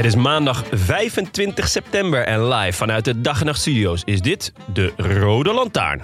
Het 0.00 0.08
is 0.08 0.14
maandag 0.14 0.64
25 0.70 1.68
september 1.68 2.24
en 2.24 2.48
live 2.48 2.76
vanuit 2.76 3.04
de 3.04 3.20
Dag 3.20 3.40
en 3.40 3.46
Nacht 3.46 3.60
Studio's 3.60 4.02
is 4.04 4.20
dit 4.20 4.52
de 4.72 4.92
Rode 4.96 5.52
Lantaarn. 5.52 6.02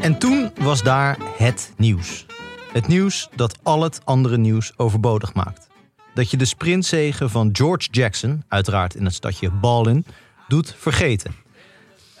En 0.00 0.18
toen 0.18 0.50
was 0.60 0.82
daar 0.82 1.16
het 1.36 1.72
nieuws. 1.76 2.26
Het 2.72 2.88
nieuws 2.88 3.28
dat 3.34 3.58
al 3.62 3.82
het 3.82 4.00
andere 4.04 4.36
nieuws 4.36 4.72
overbodig 4.76 5.34
maakt. 5.34 5.71
Dat 6.14 6.30
je 6.30 6.36
de 6.36 6.44
sprintzegen 6.44 7.30
van 7.30 7.48
George 7.52 7.88
Jackson, 7.90 8.44
uiteraard 8.48 8.94
in 8.94 9.04
het 9.04 9.14
stadje 9.14 9.50
Ballin, 9.50 10.06
doet 10.48 10.74
vergeten. 10.78 11.34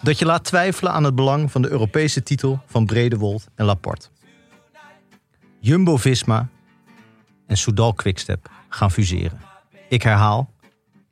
Dat 0.00 0.18
je 0.18 0.24
laat 0.24 0.44
twijfelen 0.44 0.92
aan 0.92 1.04
het 1.04 1.14
belang 1.14 1.50
van 1.50 1.62
de 1.62 1.70
Europese 1.70 2.22
titel 2.22 2.62
van 2.66 2.86
Bredewold 2.86 3.46
en 3.54 3.64
Laporte. 3.64 4.08
Jumbo-Visma 5.60 6.48
en 7.46 7.56
Soudal 7.56 7.92
Quickstep 7.92 8.50
gaan 8.68 8.90
fuseren. 8.90 9.40
Ik 9.88 10.02
herhaal, 10.02 10.52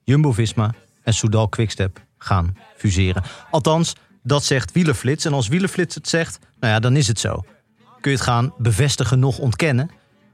Jumbo-Visma 0.04 0.74
en 1.02 1.14
Soudal 1.14 1.48
Quickstep 1.48 2.04
gaan 2.18 2.56
fuseren. 2.76 3.22
Althans, 3.50 3.94
dat 4.22 4.44
zegt 4.44 4.72
Wielerflits. 4.72 5.24
En 5.24 5.32
als 5.32 5.48
Wielerflits 5.48 5.94
het 5.94 6.08
zegt, 6.08 6.38
nou 6.60 6.72
ja, 6.72 6.80
dan 6.80 6.96
is 6.96 7.06
het 7.06 7.18
zo. 7.18 7.44
Kun 8.00 8.10
je 8.10 8.16
het 8.16 8.26
gaan 8.26 8.54
bevestigen, 8.58 9.18
nog 9.18 9.38
ontkennen. 9.38 9.90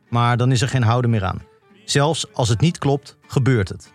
Maar 0.08 0.36
dan 0.36 0.52
is 0.52 0.62
er 0.62 0.68
geen 0.68 0.82
houden 0.82 1.10
meer 1.10 1.24
aan. 1.24 1.42
Zelfs 1.86 2.32
als 2.32 2.48
het 2.48 2.60
niet 2.60 2.78
klopt, 2.78 3.16
gebeurt 3.26 3.68
het. 3.68 3.92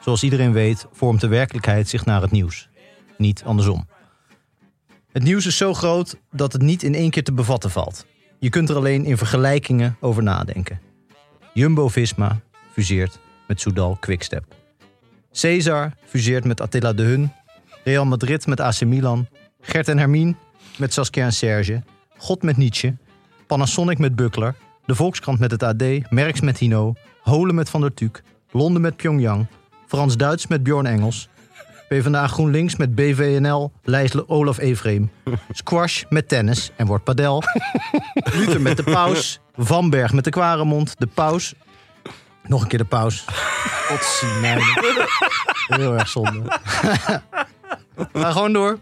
Zoals 0.00 0.22
iedereen 0.22 0.52
weet, 0.52 0.86
vormt 0.92 1.20
de 1.20 1.28
werkelijkheid 1.28 1.88
zich 1.88 2.04
naar 2.04 2.22
het 2.22 2.30
nieuws. 2.30 2.68
Niet 3.16 3.42
andersom. 3.44 3.88
Het 5.12 5.22
nieuws 5.22 5.46
is 5.46 5.56
zo 5.56 5.74
groot 5.74 6.16
dat 6.30 6.52
het 6.52 6.62
niet 6.62 6.82
in 6.82 6.94
één 6.94 7.10
keer 7.10 7.24
te 7.24 7.32
bevatten 7.32 7.70
valt. 7.70 8.06
Je 8.38 8.48
kunt 8.48 8.68
er 8.68 8.76
alleen 8.76 9.04
in 9.04 9.16
vergelijkingen 9.16 9.96
over 10.00 10.22
nadenken. 10.22 10.80
Jumbo-Visma 11.54 12.40
fuseert 12.72 13.18
met 13.46 13.60
Soudal 13.60 13.96
Quickstep. 14.00 14.44
Cesar 15.30 15.92
fuseert 16.04 16.44
met 16.44 16.60
Attila 16.60 16.92
de 16.92 17.02
Hun. 17.02 17.32
Real 17.84 18.04
Madrid 18.04 18.46
met 18.46 18.60
AC 18.60 18.84
Milan. 18.84 19.28
Gert 19.60 19.88
en 19.88 19.98
Hermine 19.98 20.34
met 20.76 20.92
Saskia 20.92 21.24
en 21.24 21.32
Serge. 21.32 21.82
God 22.16 22.42
met 22.42 22.56
Nietzsche. 22.56 22.96
Panasonic 23.46 23.98
met 23.98 24.16
Buckler. 24.16 24.54
De 24.84 24.94
Volkskrant 24.94 25.38
met 25.38 25.50
het 25.50 25.62
AD. 25.62 26.10
Merks 26.10 26.40
met 26.40 26.58
Hino. 26.58 26.94
Holen 27.28 27.54
met 27.54 27.70
Van 27.70 27.80
der 27.80 27.94
Tuuk. 27.94 28.22
Londen 28.50 28.82
met 28.82 28.96
Pyongyang. 28.96 29.46
Frans-Duits 29.86 30.46
met 30.46 30.62
Bjorn 30.62 30.86
Engels. 30.86 31.28
PvdA 31.88 32.26
GroenLinks 32.26 32.76
met 32.76 32.94
BVNL, 32.94 33.72
Lijsle 33.82 34.28
Olaf 34.28 34.58
Efreem. 34.58 35.10
Squash 35.50 36.02
met 36.08 36.28
tennis 36.28 36.70
en 36.76 36.86
wordt 36.86 37.04
padel. 37.04 37.42
Luther 38.34 38.60
met 38.60 38.76
de 38.76 38.82
paus. 38.82 39.40
Vanberg 39.56 40.12
met 40.12 40.24
de 40.24 40.30
kwaremond. 40.30 40.94
De 40.98 41.06
paus. 41.06 41.54
Nog 42.42 42.62
een 42.62 42.68
keer 42.68 42.78
de 42.78 42.84
paus. 42.84 43.24
Godzijdank. 43.88 44.62
Heel 45.66 45.94
erg 45.94 46.08
zonde. 46.08 46.42
Ga 48.12 48.30
gewoon 48.32 48.52
door. 48.52 48.78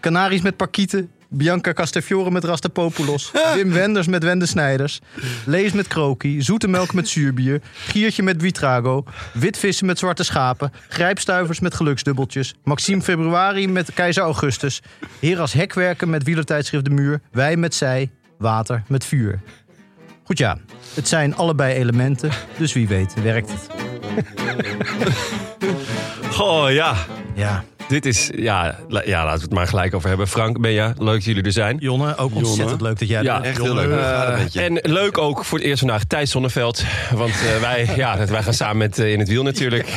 Canaries 0.00 0.42
met 0.42 0.56
Parkieten. 0.56 1.10
Bianca 1.28 1.72
Castafiore 1.72 2.30
met 2.30 2.44
Rastapopoulos. 2.44 3.30
Wim 3.54 3.72
Wenders 3.72 4.06
met 4.06 4.22
Wende 4.22 4.46
Snijders. 4.46 5.00
Lees 5.46 5.72
met 5.72 5.88
Kroki. 5.88 6.42
Zoete 6.42 6.68
melk 6.68 6.94
met 6.94 7.08
zuurbier. 7.08 7.60
Giertje 7.72 8.22
met 8.22 8.42
Witrago. 8.42 9.04
Witvissen 9.32 9.86
met 9.86 9.98
zwarte 9.98 10.24
schapen. 10.24 10.72
Grijpstuivers 10.88 11.60
met 11.60 11.74
geluksdubbeltjes. 11.74 12.54
Maxime 12.64 13.02
Februari 13.02 13.68
met 13.68 13.92
Keizer 13.94 14.22
Augustus. 14.22 14.82
Heras 15.20 15.52
Hekwerken 15.52 16.10
met 16.10 16.22
wielertijdschrift 16.22 16.84
De 16.84 16.90
Muur. 16.90 17.20
Wij 17.30 17.56
met 17.56 17.74
zij. 17.74 18.10
Water 18.38 18.82
met 18.88 19.04
vuur. 19.04 19.40
Goed 20.24 20.38
ja, 20.38 20.58
het 20.94 21.08
zijn 21.08 21.36
allebei 21.36 21.74
elementen. 21.74 22.30
Dus 22.58 22.72
wie 22.72 22.88
weet 22.88 23.22
werkt 23.22 23.50
het. 23.52 23.66
Goh, 26.30 26.72
ja. 26.72 26.96
Ja. 27.34 27.64
Dit 27.88 28.06
is, 28.06 28.30
ja, 28.36 28.78
la- 28.88 29.02
ja, 29.04 29.22
laten 29.24 29.38
we 29.38 29.44
het 29.44 29.54
maar 29.54 29.66
gelijk 29.66 29.94
over 29.94 30.08
hebben. 30.08 30.28
Frank, 30.28 30.60
Benja, 30.60 30.94
leuk 30.98 31.14
dat 31.14 31.24
jullie 31.24 31.42
er 31.42 31.52
zijn. 31.52 31.76
Jonne, 31.80 32.16
ook 32.16 32.34
ontzettend 32.34 32.80
leuk 32.80 32.98
dat 32.98 33.08
jij 33.08 33.22
Ja, 33.22 33.34
er 33.34 33.40
bent. 33.42 33.54
echt 33.54 33.64
heel 33.64 33.74
leuk. 33.74 34.48
Je? 34.50 34.60
En 34.60 34.78
leuk 34.92 35.18
ook 35.18 35.44
voor 35.44 35.58
het 35.58 35.66
eerst 35.66 35.78
vandaag 35.78 36.04
Thijs 36.04 36.30
Zonneveld. 36.30 36.84
Want 37.14 37.30
eh, 37.32 37.60
wij, 37.68 37.88
ja, 37.96 38.26
wij 38.26 38.42
gaan 38.42 38.52
samen 38.54 38.76
met 38.76 38.98
eh, 38.98 39.12
In 39.12 39.18
het 39.18 39.28
Wiel 39.28 39.42
natuurlijk. 39.42 39.86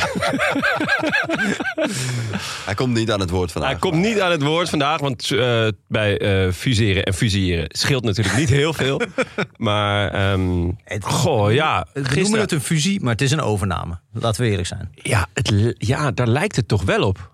Hij 2.66 2.74
komt 2.74 2.94
niet 2.94 3.12
aan 3.12 3.20
het 3.20 3.30
woord 3.30 3.52
vandaag. 3.52 3.70
Hij 3.72 3.80
komt 3.80 3.96
niet 3.96 4.20
aan 4.22 4.32
het 4.32 4.42
woord 4.42 4.70
vandaag, 4.70 5.00
want 5.00 5.32
eh, 5.32 5.68
bij 5.88 6.18
eh, 6.18 6.52
fuseren 6.52 7.04
en 7.04 7.14
fusiëren 7.14 7.66
scheelt 7.68 8.04
natuurlijk 8.04 8.38
niet 8.38 8.50
heel 8.50 8.74
veel. 8.74 9.02
Maar, 9.58 10.10
ehm, 10.12 10.70
goh, 11.00 11.54
ja. 11.54 11.86
We 11.94 12.20
noemen 12.22 12.40
het 12.40 12.52
een 12.52 12.62
fusie, 12.62 13.02
maar 13.02 13.12
het 13.12 13.22
is 13.22 13.32
een 13.32 13.42
overname. 13.42 14.00
Laten 14.14 14.42
we 14.42 14.50
eerlijk 14.50 14.68
zijn. 14.68 14.90
ja, 14.96 15.28
het, 15.34 15.74
ja, 15.78 16.12
daar 16.12 16.28
lijkt 16.28 16.56
het 16.56 16.68
toch 16.68 16.84
wel 16.84 17.04
op. 17.04 17.31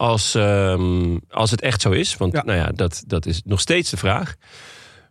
Als, 0.00 0.34
ehm, 0.34 1.16
als 1.30 1.50
het 1.50 1.60
echt 1.60 1.80
zo 1.80 1.90
is. 1.90 2.16
Want 2.16 2.32
Ja. 2.32 2.42
nou 2.44 2.58
ja, 2.58 2.70
dat, 2.74 3.02
dat 3.06 3.26
is 3.26 3.40
nog 3.44 3.60
steeds 3.60 3.90
de 3.90 3.96
vraag. 3.96 4.34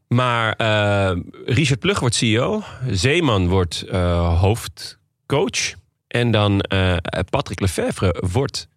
Maar 0.07 0.53
eh, 0.53 1.17
Richard 1.45 1.79
Plug 1.79 1.99
wordt 1.99 2.15
CEO. 2.15 2.61
Zeeman 2.89 3.47
wordt 3.47 3.81
eh, 3.81 4.39
hoofdcoach. 4.39 5.73
En 6.07 6.31
dan 6.31 6.61
eh, 6.61 6.95
Patrick 7.29 7.59
Lefevre 7.59 8.23
wordt 8.31 8.67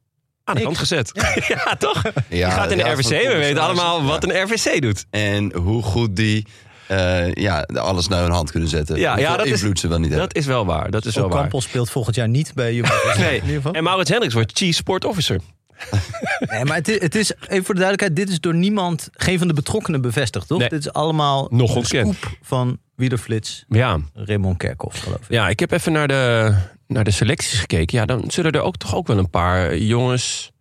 aan 0.45 0.55
de 0.55 0.61
Ik. 0.61 0.67
kant 0.67 0.79
gezet. 0.79 1.13
Ja, 1.49 1.75
toch? 1.79 2.03
Ja, 2.05 2.13
Die 2.29 2.45
gaat 2.45 2.71
in 2.71 2.79
de 2.79 2.85
ja, 2.85 2.93
RVC. 2.93 3.09
We 3.09 3.37
weten 3.39 3.63
allemaal 3.63 4.05
wat 4.05 4.25
een 4.25 4.43
RVC 4.43 4.83
doet. 4.83 5.05
En 5.11 5.55
hoe 5.57 5.83
goed 5.83 6.17
die 6.17 6.47
eh, 6.89 7.33
ja, 7.33 7.61
alles 7.75 8.09
naar 8.09 8.23
hun 8.23 8.31
hand 8.31 8.51
kunnen 8.51 8.69
zetten. 8.69 8.97
Ja, 8.99 9.09
Hoeveel 9.15 9.31
ja, 9.31 9.37
dat 9.37 9.47
is- 9.47 9.53
invloed 9.53 9.79
ze 9.79 9.89
wel 9.89 9.99
niet 9.99 10.09
hebben. 10.11 10.29
Dat 10.29 10.37
is 10.37 10.47
wel 10.47 10.67
waar. 10.67 10.91
Dat 10.91 11.05
is 11.05 11.15
wel 11.15 11.29
waar. 11.29 11.39
Ocampos 11.39 11.65
speelt 11.65 11.91
volgend 11.91 12.17
jaar 12.17 12.29
niet 12.29 12.53
bij 12.55 12.75
Jumbo. 12.75 12.95
Nee. 13.19 13.29
In 13.37 13.41
ieder 13.41 13.57
geval. 13.57 13.73
En 13.73 13.83
Maurits 13.83 14.09
Hendricks 14.11 14.35
wordt 14.35 14.53
Chief 14.59 14.75
Sport 14.77 15.05
Officer. 15.05 15.41
Nee, 16.51 16.65
maar 16.65 16.77
het 16.77 16.89
is, 16.89 17.01
het 17.01 17.15
is, 17.15 17.33
even 17.49 17.65
voor 17.65 17.75
de 17.75 17.81
duidelijkheid, 17.81 18.17
dit 18.17 18.29
is 18.29 18.41
door 18.41 18.55
niemand, 18.55 19.09
geen 19.13 19.39
van 19.39 19.49
de 19.49 19.55
betrokkenen 19.55 20.01
bevestigd, 20.01 20.47
toch? 20.49 20.59
Nee. 20.59 20.69
Dit 20.69 20.79
is 20.81 20.93
allemaal 20.93 21.47
Nog 21.51 21.71
een 21.71 21.77
ontkend. 21.77 22.17
scoop 22.17 22.33
van 22.43 22.79
Wielerflits, 22.97 23.65
Ja. 23.69 23.99
Raymond 24.15 24.57
Kerkhoff, 24.57 25.03
geloof 25.03 25.19
ik. 25.21 25.29
ja, 25.29 25.49
ik 25.49 25.61
heb 25.61 25.71
even 25.73 25.93
naar 25.93 26.09
de, 26.09 26.55
naar 26.87 27.05
de 27.05 27.11
selecties 27.11 27.59
gekeken. 27.61 27.99
Ja, 27.99 28.05
dan 28.05 28.25
zullen 28.31 28.53
er 28.53 28.61
ook 28.61 28.77
toch 28.77 28.95
ook 28.95 29.07
wel 29.07 29.19
een 29.19 29.31
paar 29.31 29.77
jongens... 29.77 30.53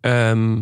ehm, 0.00 0.54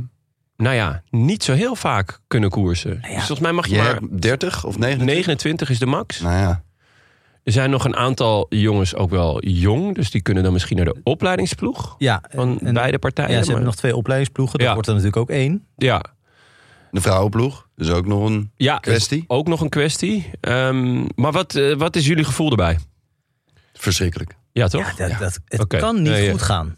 nou 0.56 0.74
ja, 0.74 1.02
niet 1.10 1.44
zo 1.44 1.52
heel 1.52 1.76
vaak 1.76 2.20
kunnen 2.26 2.50
koersen. 2.50 3.00
Dus 3.00 3.10
volgens 3.16 3.40
mij 3.40 3.52
mag 3.52 3.66
je 3.66 3.76
maar... 3.76 3.94
hebt 3.94 4.22
30 4.22 4.64
of 4.64 4.78
29? 4.78 5.06
29 5.06 5.70
is 5.70 5.78
de 5.78 5.86
max. 5.86 6.20
Nou 6.20 6.36
ja. 6.36 6.62
Er 7.46 7.52
zijn 7.52 7.70
nog 7.70 7.84
een 7.84 7.96
aantal 7.96 8.46
jongens 8.48 8.94
ook 8.94 9.10
wel 9.10 9.44
jong. 9.44 9.94
Dus 9.94 10.10
die 10.10 10.22
kunnen 10.22 10.42
dan 10.42 10.52
misschien 10.52 10.76
naar 10.76 10.84
de 10.86 10.96
opleidingsploeg 11.02 11.94
Ja, 11.98 12.22
van 12.30 12.58
en- 12.60 12.74
beide 12.74 12.98
partijen. 12.98 13.30
ja, 13.30 13.36
ze 13.36 13.40
maar- 13.40 13.48
hebben 13.48 13.66
nog 13.66 13.76
twee 13.76 13.96
opleidingsploegen. 13.96 14.58
Dat 14.58 14.66
Ja. 14.66 14.72
wordt 14.72 14.88
er 14.88 14.94
natuurlijk 14.94 15.22
ook 15.22 15.30
één. 15.30 15.64
Ja. 15.76 16.04
De 16.90 17.00
vrouwenploeg, 17.00 17.68
dus 17.76 17.90
ook 17.90 18.06
nog 18.06 18.28
een 18.28 18.50
Ja, 18.56 18.78
kwestie. 18.78 19.18
is 19.18 19.24
ook 19.26 19.48
nog 19.48 19.60
een 19.60 19.68
kwestie. 19.68 20.30
Ehm, 20.40 21.04
maar 21.14 21.32
wat, 21.32 21.54
eh, 21.54 21.74
wat 21.76 21.96
is 21.96 22.06
jullie 22.06 22.24
gevoel 22.24 22.50
erbij? 22.50 22.78
Verschrikkelijk. 23.72 24.36
Ja, 24.52 24.68
toch? 24.68 24.90
Ja, 24.98 25.08
dat, 25.08 25.18
dat, 25.18 25.38
het 25.44 25.66
kan 25.80 25.94
niet 25.94 26.04
Nee, 26.12 26.24
ja. 26.24 26.30
goed 26.30 26.42
gaan. 26.42 26.76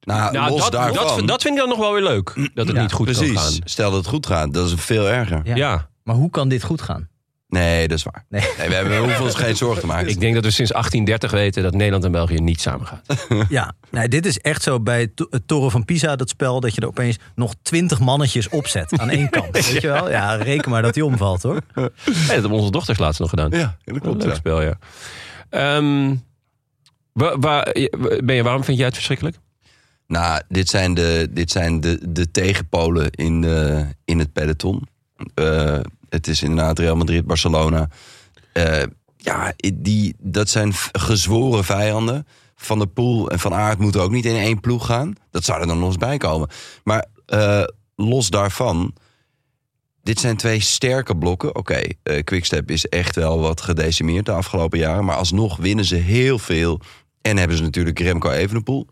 Nou, 0.00 0.32
Nou, 0.32 0.50
los 0.50 0.60
dat, 0.60 0.72
daarvan. 0.72 1.16
dat, 1.18 1.28
dat 1.28 1.42
vind 1.42 1.54
ik 1.54 1.60
dan 1.60 1.68
nog 1.68 1.78
wel 1.78 1.92
weer 1.92 2.02
leuk. 2.02 2.50
Dat 2.54 2.66
het 2.66 2.76
Ja, 2.76 2.82
niet 2.82 2.92
goed 2.92 3.04
precies. 3.06 3.32
kan 3.32 3.42
gaan. 3.42 3.52
Stel 3.64 3.90
dat 3.90 3.98
het 3.98 4.08
goed 4.08 4.26
gaat, 4.26 4.54
dat 4.54 4.66
is 4.66 4.74
veel 4.76 5.08
erger. 5.08 5.40
Ja. 5.44 5.54
Ja. 5.56 5.88
Maar 6.02 6.14
hoe 6.14 6.30
kan 6.30 6.48
dit 6.48 6.62
goed 6.64 6.82
gaan? 6.82 7.08
Nee, 7.52 7.88
dat 7.88 7.98
is 7.98 8.04
waar. 8.04 8.24
Nee. 8.28 8.40
Nee, 8.58 8.68
we, 8.68 8.74
hebben, 8.74 8.92
we 8.92 9.02
hoeven 9.02 9.24
ons 9.24 9.34
geen 9.34 9.56
zorgen 9.56 9.80
te 9.80 9.86
maken. 9.86 10.08
Ik 10.08 10.20
denk 10.20 10.34
dat 10.34 10.44
we 10.44 10.50
sinds 10.50 10.70
1830 10.72 11.30
weten 11.40 11.62
dat 11.62 11.74
Nederland 11.74 12.04
en 12.04 12.12
België 12.12 12.38
niet 12.40 12.60
samen 12.60 12.86
gaat. 12.86 13.26
Ja, 13.48 13.72
nee, 13.90 14.08
dit 14.08 14.26
is 14.26 14.38
echt 14.38 14.62
zo 14.62 14.80
bij 14.80 15.00
het 15.30 15.42
Toren 15.46 15.70
van 15.70 15.84
Pisa, 15.84 16.16
dat 16.16 16.28
spel, 16.28 16.60
dat 16.60 16.74
je 16.74 16.80
er 16.80 16.86
opeens 16.86 17.18
nog 17.34 17.54
twintig 17.62 18.00
mannetjes 18.00 18.48
opzet 18.48 18.98
aan 18.98 19.10
één 19.10 19.30
kant. 19.30 19.50
Weet 19.70 19.80
je 19.82 19.86
wel? 19.86 20.10
Ja, 20.10 20.34
reken 20.34 20.70
maar 20.70 20.82
dat 20.82 20.94
die 20.94 21.04
omvalt 21.04 21.42
hoor. 21.42 21.60
Hey, 21.74 21.90
dat 22.04 22.26
hebben 22.28 22.50
onze 22.50 22.70
dochters 22.70 22.98
laatst 22.98 23.20
nog 23.20 23.30
gedaan. 23.30 23.50
Ja, 23.50 23.76
dat 23.84 23.98
klopt. 24.00 24.36
Spel, 24.36 24.62
ja. 24.62 24.78
Ehm, 25.50 26.14
wa- 27.12 27.38
wa- 27.38 27.72
ben 28.24 28.34
je, 28.34 28.42
waarom 28.42 28.64
vind 28.64 28.76
jij 28.76 28.86
het 28.86 28.94
verschrikkelijk? 28.94 29.36
Nou, 30.06 30.42
dit 30.48 30.68
zijn 30.68 30.94
de, 30.94 31.28
dit 31.30 31.50
zijn 31.50 31.80
de, 31.80 31.98
de 32.08 32.30
tegenpolen 32.30 33.10
in, 33.10 33.40
de, 33.40 33.86
in 34.04 34.18
het 34.18 34.32
peloton. 34.32 34.88
Eh, 35.34 35.78
het 36.12 36.28
is 36.28 36.42
inderdaad 36.42 36.78
Real 36.78 36.96
Madrid, 36.96 37.26
Barcelona. 37.26 37.88
Eh, 38.52 38.82
ja, 39.16 39.52
die, 39.74 40.14
dat 40.18 40.48
zijn 40.48 40.72
gezworen 40.92 41.64
vijanden. 41.64 42.26
Van 42.54 42.78
der 42.78 42.88
Poel 42.88 43.30
en 43.30 43.38
Van 43.38 43.54
Aert 43.54 43.78
moeten 43.78 44.02
ook 44.02 44.10
niet 44.10 44.24
in 44.24 44.36
één 44.36 44.60
ploeg 44.60 44.86
gaan. 44.86 45.14
Dat 45.30 45.44
zou 45.44 45.60
er 45.60 45.66
dan 45.66 45.78
nog 45.78 45.88
eens 45.88 45.96
bij 45.96 46.16
komen. 46.16 46.48
Maar 46.84 47.06
eh, 47.26 47.64
los 47.96 48.30
daarvan... 48.30 48.94
Dit 50.02 50.20
zijn 50.20 50.36
twee 50.36 50.60
sterke 50.60 51.16
blokken. 51.16 51.54
Oké, 51.54 51.80
eh, 52.02 52.24
Quickstep 52.24 52.70
is 52.70 52.88
echt 52.88 53.16
wel 53.16 53.40
wat 53.40 53.60
gedecimeerd 53.60 54.26
de 54.26 54.32
afgelopen 54.32 54.78
jaren. 54.78 55.04
Maar 55.04 55.16
alsnog 55.16 55.56
winnen 55.56 55.84
ze 55.84 55.96
heel 55.96 56.38
veel. 56.38 56.80
En 57.20 57.36
hebben 57.36 57.56
ze 57.56 57.62
natuurlijk 57.62 57.98
Remco 57.98 58.30
Evenepoel 58.30 58.88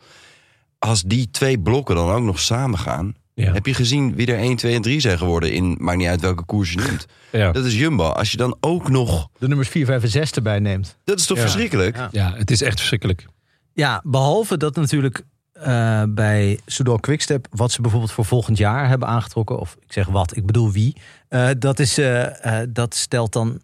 als 0.79 1.03
die 1.03 1.31
twee 1.31 1.59
blokken 1.59 1.95
dan 1.95 2.11
ook 2.11 2.23
nog 2.23 2.41
samen 2.41 2.79
gaan. 2.79 3.15
Ja. 3.35 3.53
Heb 3.53 3.67
je 3.67 3.75
gezien 3.75 4.15
wie 4.15 4.27
er 4.27 4.39
1, 4.39 4.57
2 4.57 4.75
en 4.75 4.83
3 4.83 5.01
zijn 5.01 5.19
geworden 5.19 5.53
in, 5.53 5.77
maakt 5.81 5.99
niet 5.99 6.07
uit 6.09 6.21
welke 6.21 6.45
koers 6.45 6.73
je 6.73 6.79
noemt. 6.79 7.07
Ja. 7.33 7.53
Dat 7.53 7.65
is 7.65 7.79
Jumbo. 7.79 8.05
Als 8.05 8.31
je 8.31 8.37
dan 8.37 8.57
ook 8.61 8.89
nog, 8.89 9.29
De 9.39 9.49
nummers 9.49 9.69
4, 9.69 9.87
5 9.87 10.03
en 10.03 10.09
6 10.09 10.31
erbij 10.33 10.59
neemt. 10.59 10.97
dat 11.05 11.19
is 11.19 11.27
toch 11.27 11.37
Ja. 11.37 11.43
verschrikkelijk? 11.43 11.97
Ja. 11.97 12.09
ja, 12.13 12.35
het 12.37 12.51
is 12.51 12.63
echt 12.63 12.77
verschrikkelijk. 12.79 13.27
Ja, 13.73 14.01
behalve 14.05 14.57
dat 14.57 14.77
natuurlijk 14.77 15.23
eh, 15.53 16.03
bij 16.09 16.61
Soudal 16.67 16.99
Quickstep, 16.99 17.47
wat 17.51 17.73
ze 17.73 17.81
bijvoorbeeld 17.81 18.13
voor 18.13 18.25
volgend 18.25 18.59
jaar 18.59 18.89
hebben 18.89 19.09
aangetrokken, 19.09 19.59
of 19.59 19.77
ik 19.81 19.93
zeg 19.93 20.07
wat, 20.07 20.37
ik 20.37 20.47
bedoel 20.47 20.73
wie, 20.73 20.97
eh, 21.29 21.49
dat, 21.59 21.79
is, 21.79 21.99
eh, 21.99 22.61
eh, 22.63 22.69
dat 22.73 22.95
stelt 22.95 23.33
dan. 23.33 23.61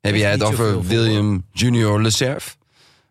Heb 0.00 0.14
jij 0.14 0.30
het 0.30 0.42
over 0.42 0.72
voor. 0.72 0.84
William 0.86 1.44
Junior 1.52 2.02
Lecerf? 2.02 2.57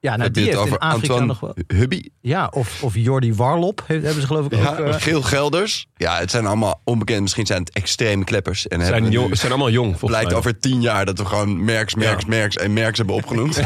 Ja, 0.07 0.15
nou, 0.15 0.31
die 0.31 0.43
heeft 0.43 0.55
in 0.57 0.61
over 0.63 0.77
Afrika 0.77 0.95
Antoine 0.95 1.25
nog 1.25 1.39
wel. 1.39 1.55
Hubby? 1.67 2.01
Ja, 2.21 2.47
of, 2.51 2.83
of 2.83 2.95
Jordi 2.95 3.33
Warlop 3.33 3.83
he- 3.87 3.93
hebben 3.93 4.21
ze 4.21 4.27
geloof 4.27 4.45
ik 4.45 4.53
ook. 4.53 4.59
Ja, 4.59 4.77
eh, 4.77 4.93
Geel 4.93 5.21
Gelders? 5.21 5.87
Ja, 5.95 6.17
het 6.19 6.31
zijn 6.31 6.45
allemaal 6.45 6.81
onbekend. 6.83 7.21
Misschien 7.21 7.45
zijn 7.45 7.59
het 7.59 7.71
extreme 7.73 8.23
kleppers. 8.23 8.67
En 8.67 8.85
zijn, 8.85 9.11
jong, 9.11 9.37
zijn 9.37 9.51
allemaal 9.51 9.71
jong, 9.71 9.89
volgens 9.89 10.09
blijkt 10.09 10.27
mij. 10.29 10.37
over 10.37 10.59
tien 10.59 10.81
jaar 10.81 11.05
dat 11.05 11.17
we 11.17 11.25
gewoon 11.25 11.63
Merks, 11.65 11.95
Merks, 11.95 12.23
Ja. 12.23 12.29
Merks 12.29 12.57
en 12.57 12.73
Merks 12.73 12.97
hebben 12.97 13.15
opgenoemd. 13.15 13.59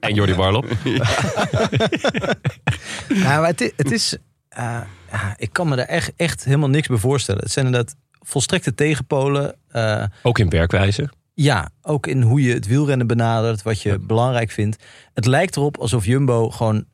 En 0.00 0.14
Jordi 0.14 0.34
Warlop. 0.34 0.66
Nou, 3.08 3.40
maar 3.40 3.46
het, 3.46 3.72
het 3.76 3.90
is. 3.90 4.16
eh, 4.48 4.80
ja, 5.12 5.34
ik 5.36 5.52
kan 5.52 5.68
me 5.68 5.76
daar 5.76 5.86
echt, 5.86 6.12
echt 6.16 6.44
helemaal 6.44 6.68
niks 6.68 6.88
bij 6.88 6.96
voorstellen. 6.96 7.42
Het 7.42 7.52
zijn 7.52 7.66
inderdaad 7.66 7.94
volstrekte 8.20 8.74
tegenpolen. 8.74 9.54
eh, 9.68 10.04
Ook 10.22 10.38
in 10.38 10.48
werkwijze. 10.48 11.08
Ja, 11.42 11.70
ook 11.82 12.06
in 12.06 12.22
hoe 12.22 12.42
je 12.42 12.54
het 12.54 12.66
wielrennen 12.66 13.06
benadert, 13.06 13.62
wat 13.62 13.82
je 13.82 13.98
belangrijk 13.98 14.50
vindt. 14.50 14.84
Het 15.14 15.26
lijkt 15.26 15.56
erop 15.56 15.78
alsof 15.78 16.04
Jumbo 16.04 16.50
gewoon 16.50 16.84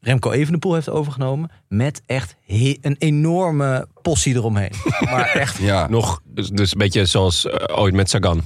Remco 0.00 0.30
Evenepoel 0.30 0.74
heeft 0.74 0.88
overgenomen. 0.88 1.50
Met 1.68 2.02
echt 2.06 2.36
een 2.80 2.96
enorme 2.98 3.86
possie 4.02 4.34
eromheen. 4.34 4.72
maar 5.10 5.28
echt, 5.34 5.56
ja. 5.56 5.88
Nog, 5.88 6.20
dus, 6.24 6.48
dus 6.48 6.72
een 6.72 6.78
beetje 6.78 7.04
zoals 7.04 7.46
eh, 7.46 7.78
ooit 7.78 7.94
met 7.94 8.10
Sagan. 8.10 8.42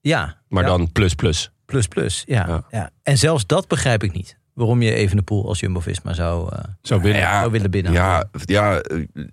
ja. 0.00 0.36
Maar 0.48 0.62
ja, 0.62 0.68
dan 0.68 0.92
plus 0.92 1.14
plus. 1.14 1.50
Plus 1.64 1.86
plus, 1.86 2.22
ja, 2.26 2.44
Ja. 2.48 2.64
ja. 2.70 2.90
En 3.02 3.18
zelfs 3.18 3.46
dat 3.46 3.68
begrijp 3.68 4.02
ik 4.02 4.12
niet. 4.12 4.38
Waarom 4.52 4.82
je 4.82 4.94
Evenepoel 4.94 5.48
als 5.48 5.60
Jumbo-Visma 5.60 6.12
zou, 6.12 6.52
eh, 6.52 6.64
Zo 6.82 7.00
binnen. 7.00 7.20
Ja, 7.20 7.38
zou 7.38 7.50
willen 7.50 7.70
binnenhalen. 7.70 8.28
Ja, 8.42 8.80
ja 8.80 8.80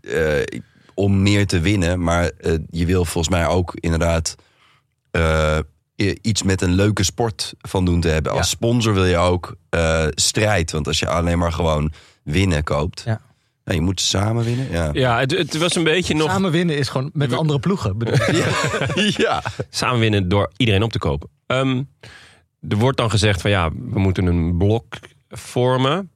eh, 0.01 0.59
om 0.93 1.21
meer 1.21 1.47
te 1.47 1.59
winnen. 1.59 2.03
Maar 2.03 2.31
je 2.69 2.85
wil 2.85 3.05
volgens 3.05 3.35
mij 3.35 3.47
ook 3.47 3.75
inderdaad 3.75 4.35
eh, 5.13 5.59
iets 6.21 6.43
met 6.43 6.61
een 6.61 6.73
leuke 6.73 7.03
sport 7.03 7.53
van 7.61 7.85
doen 7.85 8.01
te 8.01 8.07
hebben. 8.07 8.31
Ja. 8.31 8.37
Als 8.37 8.49
sponsor 8.49 8.93
wil 8.93 9.05
je 9.05 9.17
ook 9.17 9.55
eh, 9.69 10.05
strijd. 10.09 10.71
Want 10.71 10.87
als 10.87 10.99
je 10.99 11.07
alleen 11.07 11.37
maar 11.37 11.51
gewoon 11.51 11.91
winnen 12.23 12.63
koopt. 12.63 13.01
Ja. 13.05 13.21
nou, 13.63 13.77
je 13.77 13.83
moet 13.83 14.01
samen 14.01 14.43
winnen. 14.43 14.71
Ja. 14.71 14.89
Ja, 14.93 15.19
het, 15.19 15.31
het 15.31 15.57
was 15.57 15.75
een 15.75 15.83
beetje 15.83 16.15
nog 16.15 16.31
Samen 16.31 16.51
winnen 16.51 16.77
is 16.77 16.89
gewoon 16.89 17.09
met 17.13 17.29
de 17.29 17.35
andere 17.35 17.59
ploegen. 17.59 17.97
bedoel 17.97 18.13
ik. 18.13 19.17
ja. 19.17 19.43
samen 19.69 19.99
winnen 19.99 20.29
door 20.29 20.51
iedereen 20.57 20.83
op 20.83 20.91
te 20.91 20.99
kopen. 20.99 21.29
Ehm, 21.47 21.83
er 22.69 22.77
wordt 22.77 22.97
dan 22.97 23.09
gezegd 23.09 23.41
van 23.41 23.51
ja, 23.51 23.69
we 23.71 23.99
moeten 23.99 24.25
een 24.25 24.57
blok 24.57 24.99
vormen. 25.29 26.11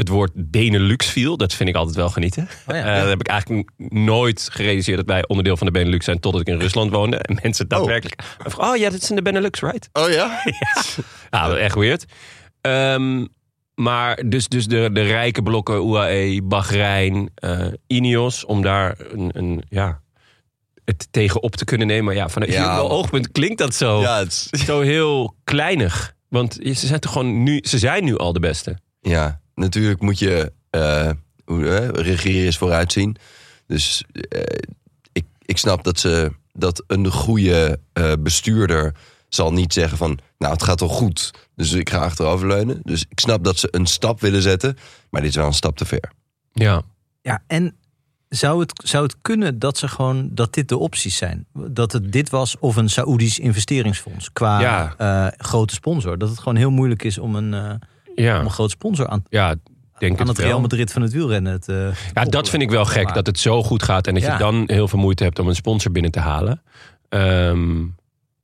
Het 0.00 0.08
woord 0.08 0.32
Benelux 0.34 1.06
viel, 1.06 1.36
dat 1.36 1.54
vind 1.54 1.68
ik 1.68 1.74
altijd 1.74 1.96
wel 1.96 2.08
genieten. 2.08 2.48
Oh 2.66 2.76
ja. 2.76 2.94
Eh, 2.94 3.00
dat 3.00 3.08
heb 3.08 3.20
ik 3.20 3.26
eigenlijk 3.28 3.70
nooit 3.88 4.48
gerealiseerd 4.52 4.96
dat 4.96 5.06
wij 5.06 5.26
onderdeel 5.28 5.56
van 5.56 5.66
de 5.66 5.72
Benelux 5.72 6.04
zijn 6.04 6.20
totdat 6.20 6.40
ik 6.40 6.46
in 6.46 6.60
Rusland 6.60 6.90
woonde. 6.90 7.16
En 7.16 7.38
mensen 7.42 7.68
daadwerkelijk. 7.68 8.22
Oh, 8.58 8.76
ja, 8.76 8.90
dat 8.90 9.02
zijn 9.02 9.16
de 9.16 9.22
Benelux, 9.24 9.60
right? 9.60 9.88
Oh 9.92 10.10
ja? 10.10 10.42
Ja, 11.30 11.46
dat 11.48 11.56
is 11.56 11.62
echt 11.62 11.74
weird. 11.74 12.04
Ehm, 12.60 13.26
maar 13.74 14.22
dus, 14.28 14.48
dus 14.48 14.66
de, 14.66 14.90
de 14.92 15.02
rijke 15.02 15.42
blokken 15.42 15.74
UAE, 15.88 16.42
Bahrein, 16.42 17.30
eh 17.34 17.66
Ineos, 17.86 18.44
om 18.44 18.62
daar 18.62 18.96
een, 19.12 19.30
een, 19.32 19.62
ja, 19.68 20.00
het 20.84 21.08
tegen 21.10 21.42
op 21.42 21.56
te 21.56 21.64
kunnen 21.64 21.86
nemen. 21.86 22.04
Maar 22.04 22.14
ja, 22.14 22.28
vanuit 22.28 22.52
Ja, 22.52 22.78
oogpunt 22.78 23.30
klinkt 23.32 23.58
dat 23.58 23.74
zo, 23.74 24.00
Ja, 24.00 24.18
is- 24.20 24.48
zo 24.50 24.80
heel 24.80 25.36
kleinig. 25.44 26.14
Want 26.28 26.58
ze 26.62 26.86
zijn 26.86 27.00
toch 27.00 27.12
gewoon 27.12 27.42
nu, 27.42 27.58
ze 27.62 27.78
zijn 27.78 28.04
nu 28.04 28.16
al 28.16 28.32
de 28.32 28.40
beste. 28.40 28.78
ja, 29.00 29.40
natuurlijk 29.60 30.00
moet 30.00 30.18
je 30.18 30.52
eh, 30.70 31.10
hoe, 31.44 31.68
eh, 31.68 31.88
regeren 32.04 32.46
is 32.46 32.58
vooruitzien. 32.58 33.16
Dus 33.66 34.04
eh, 34.12 34.40
ik, 35.12 35.24
ik 35.44 35.58
snap 35.58 35.84
dat 35.84 35.98
ze 36.00 36.32
dat 36.52 36.84
een 36.86 37.06
goede 37.10 37.80
eh, 37.92 38.12
bestuurder 38.20 38.94
zal 39.28 39.52
niet 39.52 39.72
zeggen 39.72 39.98
van, 39.98 40.18
nou 40.38 40.52
het 40.52 40.62
gaat 40.62 40.78
toch 40.78 40.92
goed, 40.96 41.30
dus 41.56 41.72
ik 41.72 41.90
ga 41.90 41.98
achteroverleunen. 41.98 42.80
Dus 42.82 43.04
ik 43.08 43.20
snap 43.20 43.44
dat 43.44 43.58
ze 43.58 43.68
een 43.70 43.86
stap 43.86 44.20
willen 44.20 44.42
zetten, 44.42 44.76
maar 45.10 45.20
dit 45.20 45.30
is 45.30 45.36
wel 45.36 45.46
een 45.46 45.52
stap 45.52 45.76
te 45.76 45.84
ver. 45.84 46.12
Ja. 46.52 46.82
Ja, 47.22 47.42
en 47.46 47.74
zou 48.28 48.60
het, 48.60 48.72
zou 48.84 49.02
het 49.04 49.16
kunnen 49.22 49.58
dat 49.58 49.78
ze 49.78 49.88
gewoon 49.88 50.28
dat 50.32 50.54
dit 50.54 50.68
de 50.68 50.76
opties 50.78 51.16
zijn? 51.16 51.46
Dat 51.52 51.92
het 51.92 52.12
dit 52.12 52.30
was 52.30 52.56
of 52.58 52.76
een 52.76 52.90
Saoedisch 52.90 53.38
investeringsfonds 53.38 54.32
qua 54.32 54.60
Ja. 54.60 54.94
eh, 54.96 55.32
grote 55.46 55.74
sponsor. 55.74 56.18
Dat 56.18 56.28
het 56.28 56.38
gewoon 56.38 56.56
heel 56.56 56.70
moeilijk 56.70 57.02
is 57.02 57.18
om 57.18 57.34
een, 57.34 57.80
eh, 58.28 58.30
om 58.30 58.38
Ja, 58.38 58.40
een 58.44 58.50
groot 58.50 58.70
sponsor 58.70 59.08
aan, 59.08 59.22
ja 59.28 59.54
denk 59.98 60.20
aan 60.20 60.28
het 60.28 60.36
het. 60.36 60.46
Real 60.46 60.60
Madrid 60.60 60.92
van 60.92 61.02
het 61.02 61.12
wielrennen 61.12 61.60
te 61.60 61.92
Ja, 62.14 62.24
dat 62.24 62.48
vind 62.48 62.62
ik 62.62 62.70
wel 62.70 62.84
gek, 62.84 63.14
dat 63.14 63.26
het 63.26 63.38
zo 63.38 63.62
goed 63.62 63.82
gaat 63.82 64.06
en 64.06 64.14
dat 64.14 64.22
Ja. 64.22 64.32
je 64.32 64.38
dan 64.38 64.62
heel 64.66 64.88
veel 64.88 64.98
moeite 64.98 65.24
hebt 65.24 65.38
om 65.38 65.48
een 65.48 65.54
sponsor 65.54 65.92
binnen 65.92 66.10
te 66.10 66.20
halen. 66.20 66.62
Ehm, 67.08 67.84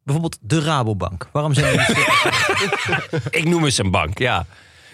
Bijvoorbeeld 0.03 0.39
de 0.41 0.61
Rabobank. 0.61 1.29
Waarom 1.33 1.55
zijn 1.55 1.77
die 1.77 1.97
Ik 3.41 3.45
noem 3.49 3.65
eens 3.65 3.79
een 3.79 3.91
bank, 3.91 4.19
ja. 4.19 4.47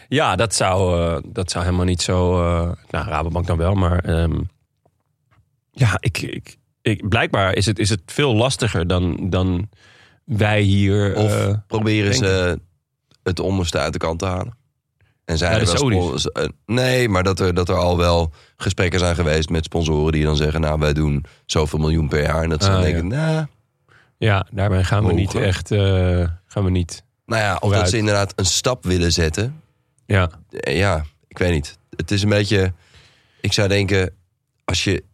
Ja, 0.09 0.37
dat 0.37 0.55
zou, 0.55 1.01
eh, 1.01 1.23
dat 1.33 1.51
zou 1.51 1.65
helemaal 1.65 1.85
niet 1.87 2.03
zo... 2.03 2.41
eh, 2.43 2.71
nou, 2.91 3.07
Rabobank 3.09 3.47
dan 3.47 3.57
wel, 3.59 3.75
maar... 3.75 3.99
ehm, 3.99 4.41
ja, 5.71 5.97
ik, 6.01 6.19
ik, 6.19 6.57
ik, 6.83 7.09
blijkbaar 7.09 7.55
is 7.55 7.67
het, 7.67 7.79
is 7.79 7.89
het 7.89 8.01
veel 8.07 8.35
lastiger 8.35 8.87
dan, 8.87 9.31
dan 9.31 9.69
wij 10.25 10.61
hier... 10.61 11.17
Of 11.17 11.47
eh, 11.47 11.55
proberen 11.67 12.15
ze 12.15 12.61
het 13.23 13.41
onderste 13.41 13.79
uit 13.79 13.93
de 13.93 13.99
kant 13.99 14.19
te 14.19 14.27
halen. 14.27 14.57
En 15.33 15.39
zijn 15.39 15.67
Ja, 15.93 16.15
eh, 16.33 16.49
Nee, 16.67 17.09
maar 17.09 17.23
dat 17.23 17.41
er, 17.41 17.55
dat 17.55 17.69
er 17.69 17.75
al 17.77 17.97
wel 17.97 18.33
gesprekken 18.57 18.99
zijn 19.01 19.15
geweest 19.15 19.49
met 19.49 19.65
sponsoren 19.65 20.13
die 20.13 20.25
dan 20.25 20.37
zeggen, 20.37 20.61
nou 20.61 20.79
wij 20.79 20.93
doen 20.93 21.25
zoveel 21.47 21.79
miljoen 21.79 22.09
per 22.09 22.23
jaar. 22.23 22.43
En 22.43 22.49
dat 22.49 22.63
ze 22.63 22.69
dan 22.69 22.77
Ah, 22.79 22.83
denken, 22.85 23.07
nou, 23.07 23.47
ja, 24.19 24.47
daarbij 24.51 24.85
gaan 24.85 25.07
we 25.07 25.13
niet 25.13 25.35
echt... 25.35 25.71
eh, 25.71 26.29
gaan 26.47 26.65
we 26.65 26.71
niet... 26.71 27.05
nou 27.27 27.43
ja, 27.43 27.57
of 27.61 27.73
dat 27.73 27.89
ze 27.89 27.97
inderdaad 27.99 28.33
een 28.37 28.45
stap 28.45 28.85
willen 28.85 29.13
zetten. 29.13 29.61
Ja, 30.07 30.31
Eh, 30.51 30.77
Ja, 30.79 31.05
ik 31.29 31.39
weet 31.39 31.53
niet. 31.53 31.79
Het 31.97 32.11
is 32.11 32.23
een 32.23 32.29
beetje, 32.29 32.73
ik 33.41 33.53
zou 33.53 33.69
denken, 33.69 34.15
als 34.65 34.85
je, 34.85 35.05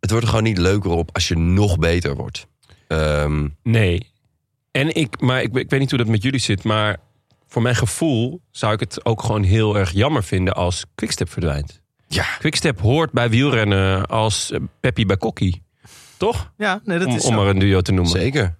het 0.00 0.10
wordt 0.10 0.24
er 0.24 0.30
gewoon 0.32 0.44
niet 0.48 0.58
leuker 0.58 0.90
op 0.90 1.10
als 1.12 1.28
je 1.28 1.36
nog 1.38 1.78
beter 1.78 2.14
wordt. 2.16 2.46
Ehm, 2.88 3.48
nee. 3.62 4.10
En 4.70 4.94
ik, 4.94 5.20
maar 5.20 5.42
ik, 5.42 5.54
ik 5.56 5.70
weet 5.70 5.80
niet 5.80 5.90
hoe 5.90 5.98
dat 5.98 6.08
met 6.08 6.22
jullie 6.22 6.40
zit, 6.40 6.64
maar 6.64 6.96
voor 7.52 7.62
mijn 7.62 7.76
gevoel 7.76 8.40
zou 8.50 8.72
ik 8.72 8.80
het 8.80 9.04
ook 9.04 9.22
gewoon 9.22 9.42
heel 9.42 9.76
erg 9.76 9.90
jammer 9.90 10.24
vinden 10.24 10.54
als 10.54 10.84
Quickstep 10.94 11.28
verdwijnt. 11.30 11.80
ja, 12.06 12.24
Quickstep 12.38 12.80
hoort 12.80 13.12
bij 13.12 13.30
wielrennen 13.30 14.06
als 14.06 14.50
eh, 14.50 14.60
Peppi 14.80 15.06
bij 15.06 15.16
Kokkie. 15.16 15.62
toch? 16.16 16.52
Ja, 16.56 16.80
nee, 16.84 16.98
dat 16.98 17.08
Om, 17.08 17.14
is 17.16 17.24
om 17.24 17.34
maar 17.34 17.46
een 17.46 17.58
duo 17.58 17.80
te 17.80 17.92
noemen. 17.92 18.12
Zeker. 18.12 18.56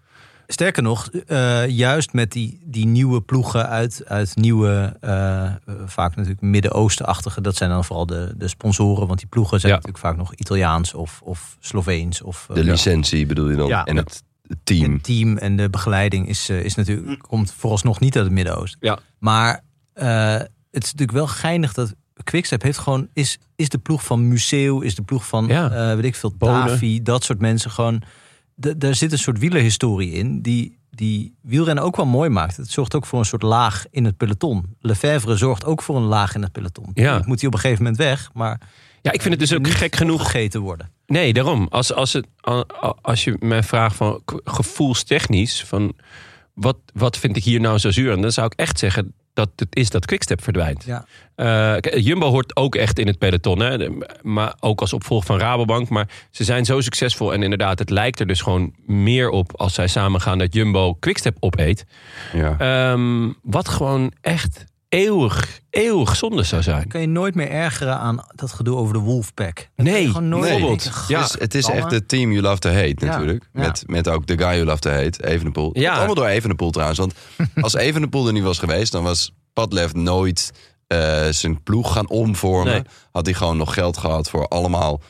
Sterker 0.47 0.83
nog, 0.83 1.09
eh, 1.11 1.69
juist 1.69 2.13
met 2.13 2.33
die, 2.33 2.61
die 2.65 2.87
nieuwe 2.87 3.21
ploegen 3.21 3.69
uit, 3.69 4.03
uit 4.07 4.37
nieuwe, 4.37 4.97
eh, 5.01 5.51
vaak 5.87 6.15
natuurlijk 6.17 6.41
Midden-Oosten-achtige, 6.43 7.41
dat 7.41 7.57
zijn 7.57 7.71
dan 7.71 7.85
vooral 7.85 8.07
de, 8.07 8.35
de 8.37 8.49
sponsoren, 8.49 9.07
want 9.07 9.19
die 9.19 9.29
ploegen 9.29 9.61
zijn 9.61 9.73
Ja. 9.73 9.79
natuurlijk 9.79 10.05
vaak 10.05 10.17
nog 10.17 10.35
Italiaans 10.35 10.95
of, 10.95 11.21
of 11.25 11.57
Sloveens. 11.61 12.23
Of, 12.23 12.49
De 12.55 12.65
licentie 12.65 13.27
bedoel 13.27 13.51
je 13.51 13.57
dan. 13.57 13.69
Ja. 13.69 13.85
En 13.85 13.97
het 13.97 14.23
team. 14.65 14.93
Het 14.93 15.03
team 15.05 15.37
en 15.37 15.57
de 15.57 15.71
begeleiding 15.71 16.29
is, 16.29 16.49
eh, 16.49 16.65
is 16.65 16.75
natuurlijk, 16.75 17.23
komt 17.23 17.53
vooralsnog 17.53 18.01
niet 18.01 18.17
uit 18.17 18.25
het 18.25 18.35
Midden-Oosten. 18.35 18.79
Ja. 18.83 18.99
Maar 19.19 19.61
eh, 19.93 20.33
het 20.71 20.85
is 20.85 20.93
natuurlijk 20.93 21.13
wel 21.13 21.27
geinig 21.27 21.73
dat 21.73 21.95
Quickstep 22.25 22.63
heeft 22.63 22.79
gewoon, 22.79 23.09
is, 23.13 23.39
is 23.57 23.69
de 23.69 23.79
ploeg 23.79 24.05
van 24.05 24.29
Museo, 24.29 24.81
is 24.81 24.95
de 24.95 25.03
ploeg 25.03 25.27
van, 25.27 25.47
Ja. 25.47 25.71
eh, 25.71 25.95
weet 25.95 26.05
ik 26.05 26.15
veel. 26.15 26.37
Tavi, 26.37 27.03
dat 27.03 27.25
soort 27.25 27.39
mensen 27.41 27.71
gewoon. 27.71 28.03
Daar 28.55 28.95
zit 28.95 29.13
een 29.13 29.19
soort 29.19 29.39
wielerhistorie 29.39 30.11
in 30.13 30.43
die, 30.43 30.79
die 30.91 31.35
wielrennen 31.43 31.85
ook 31.85 31.97
wel 31.97 32.07
mooi 32.07 32.31
maakt. 32.31 32.57
Het 32.57 32.71
zorgt 32.71 32.95
ook 32.95 33.07
voor 33.07 33.19
een 33.19 33.25
soort 33.25 33.43
laag 33.43 33.85
in 33.91 34.05
het 34.05 34.17
peloton. 34.17 34.77
Lefebvre 34.81 35.37
zorgt 35.37 35.65
ook 35.65 35.83
voor 35.83 35.97
een 35.97 36.03
laag 36.03 36.35
in 36.35 36.43
het 36.43 36.53
peloton. 36.53 36.91
Ja. 36.95 37.19
Ik 37.19 37.27
moet 37.27 37.39
hij 37.39 37.49
op 37.49 37.55
een 37.55 37.61
gegeven 37.61 37.83
moment 37.83 38.03
weg, 38.03 38.31
maar 38.35 38.61
Ja, 39.03 39.13
ik 39.13 39.23
vind 39.23 39.35
het 39.35 39.49
dus 39.49 39.55
ook 39.55 39.65
niet 39.65 39.75
gek 39.75 39.97
genoeg. 39.97 40.23
gegeten 40.23 40.61
worden. 40.61 40.91
Nee, 41.07 41.33
daarom. 41.33 41.67
Als, 41.71 41.93
als, 41.93 42.13
het, 42.13 42.27
als 43.03 43.25
je 43.25 43.37
mij 43.39 43.63
vraagt 43.63 43.97
van 43.97 44.23
gevoelstechnisch, 44.45 45.65
van 45.65 45.95
wat, 46.55 46.77
wat 46.95 47.19
vind 47.19 47.37
ik 47.37 47.45
hier 47.45 47.61
nou 47.61 47.79
zo 47.79 47.91
zuur? 47.91 48.13
En 48.13 48.21
dan 48.21 48.33
zou 48.33 48.47
ik 48.47 48.53
echt 48.59 48.79
zeggen 48.79 49.15
dat 49.35 49.49
het 49.57 49.77
is 49.77 49.91
dat 49.91 50.07
Quickstep 50.07 50.43
verdwijnt. 50.43 50.85
Ja. 50.85 51.05
Eh, 51.35 52.03
Jumbo 52.05 52.31
hoort 52.31 52.57
ook 52.57 52.75
echt 52.75 52.99
in 52.99 53.07
het 53.07 53.19
peloton, 53.19 53.61
hè? 53.61 53.89
Maar 54.23 54.55
ook 54.61 54.81
als 54.81 54.93
opvolger 54.93 55.27
van 55.27 55.39
Rabobank. 55.39 55.89
Maar 55.89 56.09
ze 56.31 56.45
zijn 56.45 56.65
zo 56.65 56.81
succesvol 56.81 57.33
en 57.33 57.43
inderdaad, 57.43 57.79
het 57.79 57.91
lijkt 57.91 58.21
er 58.21 58.27
dus 58.27 58.41
gewoon 58.41 58.75
meer 58.87 59.29
op 59.29 59.57
als 59.57 59.75
zij 59.75 59.87
samen 59.87 60.21
gaan 60.21 60.39
dat 60.39 60.55
Jumbo 60.55 60.95
Quickstep 60.95 61.37
opeet. 61.41 61.85
Ja. 62.33 62.57
Ehm, 62.59 63.31
wat 63.43 63.69
gewoon 63.69 64.13
echt 64.21 64.65
eeuwig, 64.93 65.61
eeuwig 65.71 66.17
zonde 66.17 66.43
zou 66.43 66.63
zijn. 66.63 66.89
Kan 66.89 67.01
je 67.01 67.07
nooit 67.07 67.35
meer 67.35 67.51
ergeren 67.51 67.99
aan 67.99 68.25
dat 68.35 68.53
gedoe 68.53 68.77
over 68.77 68.93
de 68.95 68.99
Wolfpack? 69.01 69.69
Nee, 69.77 70.07
Gewoon 70.07 70.29
nooit 70.29 70.51
Nee. 70.51 70.67
denken, 70.67 70.91
Ja. 71.09 71.21
Het 71.21 71.29
is, 71.35 71.41
het 71.41 71.55
is 71.55 71.65
Gamma. 71.65 71.81
echt 71.81 71.91
het 71.91 72.09
team 72.09 72.31
You 72.31 72.43
Love 72.43 72.59
to 72.59 72.71
Hate 72.71 72.95
natuurlijk. 73.07 73.45
ja. 73.53 73.61
Met, 73.61 73.83
met 73.87 74.09
ook 74.09 74.27
de 74.27 74.39
guy 74.39 74.53
You 74.53 74.65
Love 74.65 74.79
to 74.81 74.91
Hate, 74.91 75.27
Evenepoel. 75.27 75.71
Ja. 75.73 75.81
Ja. 75.81 75.95
Allemaal 75.97 76.15
door 76.15 76.27
Evenepoel 76.27 76.71
trouwens. 76.71 76.99
Want 76.99 77.15
als 77.65 77.75
Evenepoel 77.75 78.27
er 78.27 78.33
niet 78.33 78.43
was 78.43 78.59
geweest... 78.59 78.93
dan 78.93 79.03
was 79.03 79.33
Padlef 79.53 79.95
nooit 79.95 80.53
eh, 80.87 81.27
zijn 81.31 81.63
ploeg 81.63 81.93
gaan 81.93 82.09
omvormen. 82.09 82.73
Nee. 82.73 82.83
Had 83.13 83.25
hij 83.27 83.35
gewoon 83.35 83.57
nog 83.57 83.75
geld 83.75 83.97
gehad 83.97 84.31
voor 84.31 84.49
allemaal 84.49 85.01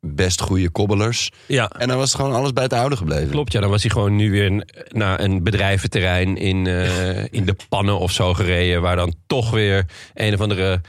best 0.00 0.40
goede 0.40 0.70
kobbelers. 0.70 1.30
Ja. 1.46 1.70
En 1.78 1.88
dan 1.88 1.96
was 1.96 2.12
het 2.12 2.20
gewoon 2.20 2.36
alles 2.36 2.52
bij 2.52 2.62
het 2.62 2.72
oude 2.72 2.96
gebleven. 2.96 3.30
Klopt, 3.30 3.52
ja. 3.52 3.60
Dan 3.60 3.70
was 3.70 3.82
hij 3.82 3.90
gewoon 3.90 4.16
nu 4.16 4.30
weer 4.30 4.64
naar 4.88 5.20
een 5.20 5.42
bedrijventerrein 5.42 6.36
in, 6.36 6.66
eh, 6.66 7.24
in 7.32 7.44
de 7.44 7.56
pannen 7.68 7.98
of 7.98 8.12
zo 8.12 8.34
gereden. 8.34 8.82
Waar 8.82 8.96
dan 8.96 9.14
toch 9.26 9.50
weer 9.50 9.86
een 10.14 10.34
of 10.34 10.40
andere 10.40 10.80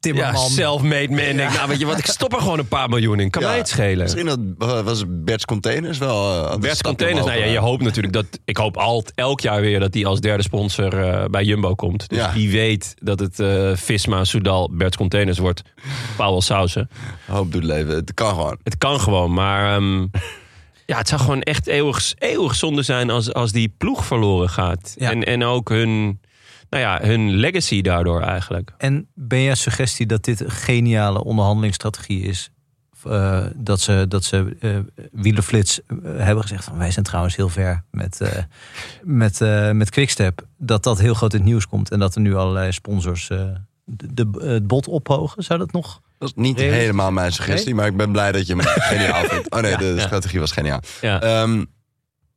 ja, 0.00 0.34
self-made 0.36 1.08
man. 1.08 1.36
Nou, 1.36 1.68
weet 1.68 1.78
je 1.78 1.86
wat, 1.86 1.98
ik 1.98 2.06
stop 2.06 2.32
er 2.32 2.38
gewoon 2.40 2.58
een 2.58 2.68
paar 2.68 2.88
miljoen 2.88 3.20
in. 3.20 3.30
Kan 3.30 3.42
Ja, 3.42 3.48
mij 3.48 3.56
het 3.58 3.68
schelen. 3.68 3.98
Misschien 3.98 4.26
dat, 4.58 4.84
was 4.84 5.04
Bert's 5.08 5.44
Containers 5.44 5.98
wel... 5.98 6.44
uh, 6.52 6.56
Bert's 6.56 6.82
Containers, 6.82 7.26
nou 7.26 7.38
ja, 7.38 7.44
je 7.44 7.58
hoopt 7.58 7.82
natuurlijk 7.82 8.14
dat... 8.14 8.26
Ik 8.44 8.56
hoop 8.56 8.76
altijd 8.76 9.12
elk 9.16 9.40
jaar 9.40 9.60
weer 9.60 9.80
dat 9.80 9.94
hij 9.94 10.06
als 10.06 10.20
derde 10.20 10.42
sponsor 10.42 11.02
eh, 11.02 11.24
bij 11.30 11.44
Jumbo 11.44 11.74
komt. 11.74 12.08
Dus 12.08 12.18
Ja. 12.18 12.32
wie 12.32 12.50
weet 12.50 12.94
dat 12.98 13.18
het 13.20 13.40
eh 13.40 13.70
Visma, 13.74 14.24
Soudal, 14.24 14.70
Bert's 14.72 14.96
Containers 14.96 15.38
wordt. 15.38 15.62
Powell 16.16 16.40
Sausen. 16.40 16.90
Hoop 17.26 17.52
doet 17.52 17.64
leven. 17.64 17.94
Het 17.94 18.14
kan 18.14 18.28
gewoon. 18.34 18.58
Het 18.64 18.78
kan 18.78 19.00
gewoon, 19.00 19.32
maar... 19.32 19.76
ehm, 19.76 20.06
ja, 20.86 20.98
het 20.98 21.08
zou 21.08 21.20
gewoon 21.20 21.42
echt 21.42 21.66
eeuwig, 21.66 22.12
eeuwig 22.18 22.54
zonde 22.54 22.82
zijn 22.82 23.10
als, 23.10 23.32
als 23.32 23.52
die 23.52 23.74
ploeg 23.78 24.04
verloren 24.04 24.48
gaat. 24.48 24.94
Ja. 24.98 25.10
En, 25.10 25.24
en 25.24 25.44
ook 25.44 25.68
hun, 25.68 26.20
nou 26.70 26.82
ja, 26.82 26.98
hun 27.02 27.30
legacy 27.30 27.80
daardoor 27.82 28.22
eigenlijk. 28.22 28.72
En 28.78 29.08
ben 29.14 29.42
jij 29.42 29.54
suggestie 29.54 30.06
dat 30.06 30.24
dit 30.24 30.40
een 30.40 30.50
geniale 30.50 31.24
onderhandelingsstrategie 31.24 32.22
is? 32.22 32.50
Eh, 33.04 33.44
dat 33.56 33.80
ze, 33.80 34.04
dat 34.08 34.24
ze 34.24 34.56
eh 34.60 34.78
wielerflits 35.12 35.80
eh, 35.86 35.96
hebben 36.02 36.42
gezegd 36.42 36.64
van 36.64 36.78
wij 36.78 36.90
zijn 36.90 37.04
trouwens 37.04 37.36
heel 37.36 37.48
ver 37.48 37.84
met, 37.90 38.20
eh, 38.20 38.42
met, 39.02 39.40
eh, 39.40 39.70
met 39.70 39.90
Quickstep. 39.90 40.46
Dat 40.58 40.82
dat 40.82 40.98
heel 40.98 41.14
groot 41.14 41.32
in 41.32 41.38
het 41.40 41.48
nieuws 41.48 41.66
komt 41.66 41.90
en 41.90 41.98
dat 41.98 42.14
er 42.14 42.20
nu 42.20 42.34
allerlei 42.34 42.72
sponsors 42.72 43.30
eh, 43.30 43.38
de, 43.84 44.14
de- 44.14 44.44
het 44.46 44.66
bod 44.66 44.88
ophogen. 44.88 45.42
Zou 45.44 45.58
dat 45.58 45.72
nog? 45.72 46.00
Dat 46.18 46.28
is 46.28 46.34
niet 46.42 46.58
helemaal 46.58 47.12
mijn 47.12 47.32
suggestie, 47.32 47.74
maar 47.74 47.86
ik 47.86 47.96
ben 47.96 48.12
blij 48.12 48.32
dat 48.32 48.46
je 48.46 48.56
me 48.56 48.62
geniaal 48.92 49.24
vindt. 49.24 49.50
Oh 49.50 49.60
nee, 49.60 49.76
de 49.76 49.84
Ja. 49.84 50.00
strategie 50.00 50.40
was 50.40 50.52
geniaal. 50.52 50.80
Ja. 51.00 51.20
Ehm, 51.22 51.64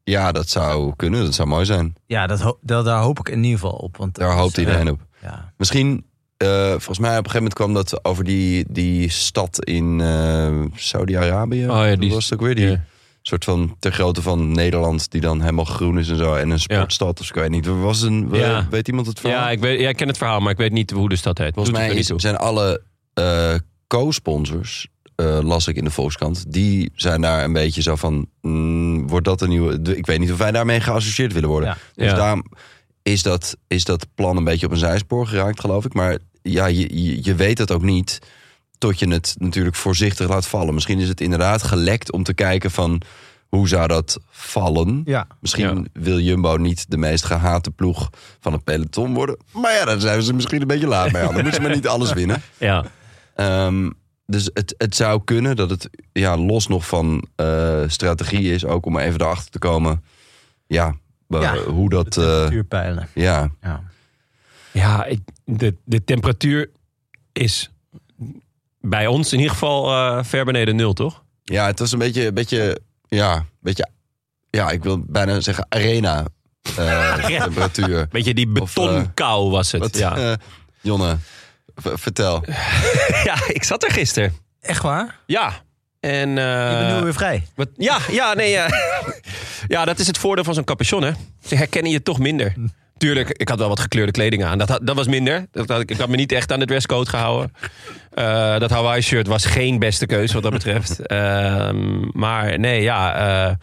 ja, 0.03 0.31
dat 0.31 0.50
zou 0.50 0.93
kunnen. 0.95 1.24
Dat 1.24 1.33
zou 1.33 1.48
mooi 1.48 1.65
zijn. 1.65 1.93
Ja, 2.05 2.27
dat, 2.27 2.41
ho- 2.41 2.57
dat, 2.62 2.86
daar 2.86 3.01
hoop 3.01 3.19
ik 3.19 3.29
in 3.29 3.43
ieder 3.43 3.60
geval 3.60 3.77
op. 3.77 3.98
Want 3.98 4.15
Daar 4.15 4.36
hoopt 4.38 4.57
eh, 4.57 4.63
iedereen 4.65 4.89
op. 4.89 5.00
Ja. 5.22 5.53
Misschien, 5.57 6.05
eh, 6.38 6.69
volgens 6.69 7.00
mij 7.00 7.17
op 7.17 7.25
een 7.25 7.31
gegeven 7.31 7.38
moment 7.38 7.53
kwam 7.53 7.74
dat 7.74 8.05
over 8.05 8.24
die, 8.24 8.65
die 8.69 9.10
stad 9.10 9.63
in 9.65 10.01
eh, 10.01 10.62
Saudi-Arabië. 10.75 11.63
Oh 11.69 11.75
ja, 11.88 11.95
die- 11.95 12.12
was 12.13 12.29
het 12.29 12.33
ook 12.39 12.45
weer? 12.45 12.55
Die 12.55 12.79
soort 13.22 13.43
van 13.43 13.75
ter 13.79 13.91
grootte 13.91 14.22
van 14.22 14.51
Nederland, 14.51 15.12
die 15.12 15.22
dan 15.22 15.39
helemaal 15.41 15.65
groen 15.65 16.00
is 16.00 16.10
en 16.10 16.17
zo. 16.17 16.33
En 16.36 16.50
een 16.50 16.60
sportstad, 16.60 17.19
of 17.19 17.27
ik 17.29 17.36
weet 17.36 17.50
niet. 17.50 17.65
Was 17.65 18.01
een, 18.01 18.29
Ja. 18.31 18.67
Weet 18.69 18.88
iemand 18.88 19.07
het 19.07 19.19
verhaal? 19.19 19.39
Ja, 19.39 19.50
ik, 19.50 19.60
weet, 19.60 19.79
ja, 19.79 19.89
ik 19.89 19.95
ken 19.95 20.07
het 20.07 20.17
verhaal, 20.17 20.39
maar 20.39 20.51
ik 20.51 20.57
weet 20.57 20.72
niet 20.72 20.91
hoe 20.91 21.10
de 21.10 21.15
stad 21.15 21.38
heet. 21.38 21.53
Volgens 21.53 21.75
Doet 21.77 21.88
mij 21.88 21.95
is, 21.98 22.07
zijn 22.07 22.38
alle 22.38 22.81
eh, 23.13 23.53
co-sponsors, 23.88 24.88
eh, 25.15 25.39
las 25.41 25.67
ik 25.67 25.75
in 25.75 25.84
de 25.84 25.89
Volkskrant, 25.91 26.46
die 26.53 26.91
zijn 26.96 27.22
daar 27.22 27.43
een 27.43 27.53
beetje 27.53 27.82
zo 27.82 27.96
van, 27.96 28.27
mm, 28.41 29.08
wordt 29.08 29.25
dat 29.25 29.41
een 29.41 29.50
nieuwe... 29.50 29.79
Ik 29.96 30.05
weet 30.05 30.20
niet 30.20 30.32
of 30.32 30.38
wij 30.38 30.51
daarmee 30.51 30.79
geassocieerd 30.82 31.34
willen 31.34 31.50
worden. 31.50 31.70
Ja. 31.70 31.77
Dus 31.96 32.10
Ja. 32.12 32.15
daarom 32.15 32.43
is 33.01 33.24
dat, 33.24 33.58
is 33.67 33.84
dat 33.84 34.08
plan 34.15 34.38
een 34.38 34.43
beetje 34.43 34.65
op 34.65 34.72
een 34.72 34.77
zijspoor 34.77 35.27
geraakt, 35.27 35.60
geloof 35.60 35.86
ik. 35.86 35.93
Maar 35.93 36.17
ja, 36.41 36.65
je, 36.65 37.03
je, 37.03 37.24
je 37.24 37.36
weet 37.36 37.58
het 37.58 37.72
ook 37.72 37.82
niet 37.84 38.20
tot 38.77 39.00
je 39.00 39.08
het 39.10 39.36
natuurlijk 39.38 39.75
voorzichtig 39.75 40.27
laat 40.29 40.48
vallen. 40.48 40.74
Misschien 40.74 41.00
is 41.00 41.08
het 41.08 41.22
inderdaad 41.22 41.63
gelekt 41.63 42.12
om 42.12 42.24
te 42.24 42.34
kijken 42.34 42.72
van... 42.72 43.01
Hoe 43.50 43.67
zou 43.67 43.88
dat 43.88 44.20
vallen? 44.29 45.01
Ja. 45.05 45.27
Misschien 45.39 45.77
Ja. 45.93 46.01
wil 46.01 46.20
Jumbo 46.20 46.55
niet 46.55 46.86
de 46.91 46.98
meest 46.98 47.24
gehate 47.25 47.72
ploeg 47.72 48.10
van 48.39 48.53
het 48.53 48.63
peloton 48.63 49.13
worden. 49.13 49.38
Maar 49.51 49.74
ja, 49.74 49.86
daar 49.86 50.00
zijn 50.00 50.22
ze 50.22 50.34
misschien 50.34 50.62
een 50.62 50.67
beetje 50.67 50.88
laat 50.88 51.12
mee 51.12 51.22
aan. 51.22 51.27
Dan 51.27 51.36
moeten 51.36 51.53
ze 51.53 51.62
maar 51.62 51.75
niet 51.75 51.88
alles 51.88 52.13
winnen. 52.13 52.41
Ja. 52.58 52.86
Ehm, 53.36 53.89
dus 54.25 54.50
het, 54.53 54.75
het 54.77 54.96
zou 54.96 55.22
kunnen 55.24 55.56
dat 55.56 55.70
het 55.70 55.89
ja, 56.12 56.38
los 56.38 56.68
nog 56.68 56.88
van 56.88 57.27
eh, 57.36 57.82
strategie 57.88 58.53
is, 58.53 58.65
ook 58.65 58.86
om 58.86 58.98
even 58.98 59.22
erachter 59.22 59.51
te 59.51 59.60
komen. 59.60 60.03
Ja, 60.68 60.96
eh, 61.30 61.42
Ja, 61.42 61.58
hoe 61.58 61.89
dat. 61.89 62.06
eh, 62.06 62.12
Temperatuurpijlen. 62.24 63.08
ja, 63.13 63.50
Ja. 63.62 63.84
Ja, 64.72 65.06
ik- 65.06 65.22
de, 65.46 65.75
de 65.86 66.03
temperatuur 66.03 66.70
is 67.32 67.72
bij 68.82 69.08
ons 69.08 69.32
in 69.34 69.38
ieder 69.38 69.53
geval 69.53 69.89
eh, 69.92 70.24
ver 70.24 70.46
beneden 70.46 70.75
nul, 70.75 70.94
toch? 70.94 71.24
ja, 71.44 71.65
het 71.65 71.80
was 71.80 71.92
een 71.92 72.00
beetje, 72.00 72.25
een 72.27 72.34
beetje, 72.34 72.80
ja, 73.08 73.36
een 73.36 73.46
beetje, 73.60 73.89
ja, 74.50 74.70
ik 74.72 74.84
wil 74.84 75.00
bijna 75.08 75.39
zeggen 75.39 75.65
arena 75.70 76.25
eh, 76.77 77.25
Ja. 77.30 77.44
temperatuur. 77.44 78.08
Weet 78.12 78.25
je, 78.25 78.34
die 78.34 78.62
Of, 78.62 78.74
betonkou 78.74 79.50
was 79.50 79.72
het. 79.72 79.82
Wat, 79.82 79.98
ja. 79.98 80.18
eh, 80.18 80.34
Jonne, 80.82 81.18
v- 81.75 81.88
vertel. 82.01 82.44
ja, 83.30 83.36
ik 83.48 83.63
zat 83.63 83.84
er 83.84 83.92
gisteren. 83.92 84.34
Echt 84.62 84.82
waar? 84.82 85.15
Ja. 85.25 85.53
En, 86.00 86.38
eh, 86.38 86.72
Je 86.72 86.77
bent 86.86 86.98
nu 86.98 87.03
weer 87.03 87.13
vrij. 87.13 87.44
wat, 87.56 87.68
ja, 87.77 87.98
ja, 88.12 88.34
nee. 88.34 88.50
ja. 88.51 88.68
ja, 89.68 89.86
dat 89.86 90.00
is 90.00 90.08
het 90.08 90.18
voordeel 90.18 90.44
van 90.44 90.53
zo'n 90.53 90.63
capuchon, 90.63 91.03
hè. 91.03 91.12
Ze 91.46 91.56
herkennen 91.56 91.92
je 91.92 92.01
toch 92.01 92.20
minder. 92.20 92.53
Tuurlijk, 92.98 93.30
ik 93.30 93.50
had 93.50 93.58
wel 93.60 93.68
wat 93.68 93.80
gekleurde 93.80 94.12
kleding 94.12 94.44
aan. 94.44 94.58
Dat, 94.58 94.70
had- 94.70 94.88
dat 94.88 94.96
was 94.96 95.08
minder. 95.08 95.46
Dat 95.51 95.70
had, 95.70 95.80
ik 95.82 95.92
ik 95.92 95.98
had 95.98 96.10
me 96.10 96.15
niet 96.15 96.32
echt 96.32 96.51
aan 96.51 96.60
de 96.60 96.65
dresscode 96.65 97.10
gehouden. 97.10 97.53
Eh, 98.13 98.60
dat 98.60 98.70
Hawaii-shirt 98.70 99.27
was 99.27 99.46
geen 99.46 99.80
beste 99.80 100.06
keuze 100.06 100.34
wat 100.34 100.44
dat 100.44 100.51
betreft. 100.51 101.00
Ehm, 101.06 102.00
maar 102.20 102.60
nee, 102.60 102.82
ja... 102.82 103.58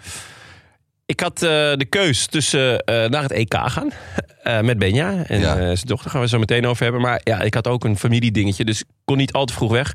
ik 1.11 1.21
had 1.21 1.43
eh, 1.43 1.49
de 1.77 1.87
keus 1.89 2.27
tussen 2.27 2.85
eh, 2.85 3.09
naar 3.09 3.23
het 3.23 3.33
EK 3.33 3.55
gaan 3.65 3.91
eh, 4.43 4.61
met 4.61 4.79
Benja 4.79 5.25
en 5.27 5.41
Ja. 5.41 5.57
eh, 5.57 5.63
zijn 5.63 5.77
dochter. 5.87 6.11
Gaan 6.11 6.21
we 6.21 6.29
zo 6.29 6.39
meteen 6.39 6.67
over 6.67 6.83
hebben. 6.83 7.01
Maar 7.01 7.21
ja, 7.25 7.41
ik 7.41 7.55
had 7.55 7.67
ook 7.67 7.85
een 7.85 7.99
familiedingetje, 7.99 8.65
dus 8.65 8.81
ik 8.81 8.87
kon 9.05 9.17
niet 9.17 9.33
al 9.33 9.45
te 9.45 9.53
vroeg 9.53 9.71
weg. 9.71 9.93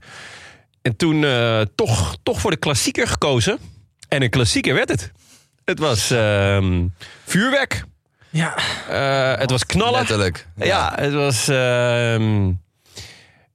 En 0.82 0.96
toen 0.96 1.24
eh, 1.24 1.62
toch, 1.76 2.16
toch 2.24 2.40
voor 2.40 2.52
de 2.52 2.58
klassieker 2.58 3.08
gekozen. 3.08 3.58
En 4.08 4.22
een 4.22 4.30
klassieker 4.30 4.74
werd 4.74 4.90
het. 4.90 5.12
Het 5.66 5.80
was 5.80 6.12
ehm, 6.12 6.86
vuurwerk. 7.26 7.84
Ja. 8.30 8.56
Eh, 8.90 9.40
het 9.40 9.50
was 9.52 9.66
knallen. 9.66 10.00
Letterlijk. 10.00 10.48
Ja, 10.56 10.94
het 10.96 11.14
was. 11.14 11.48
ehm, 11.48 12.52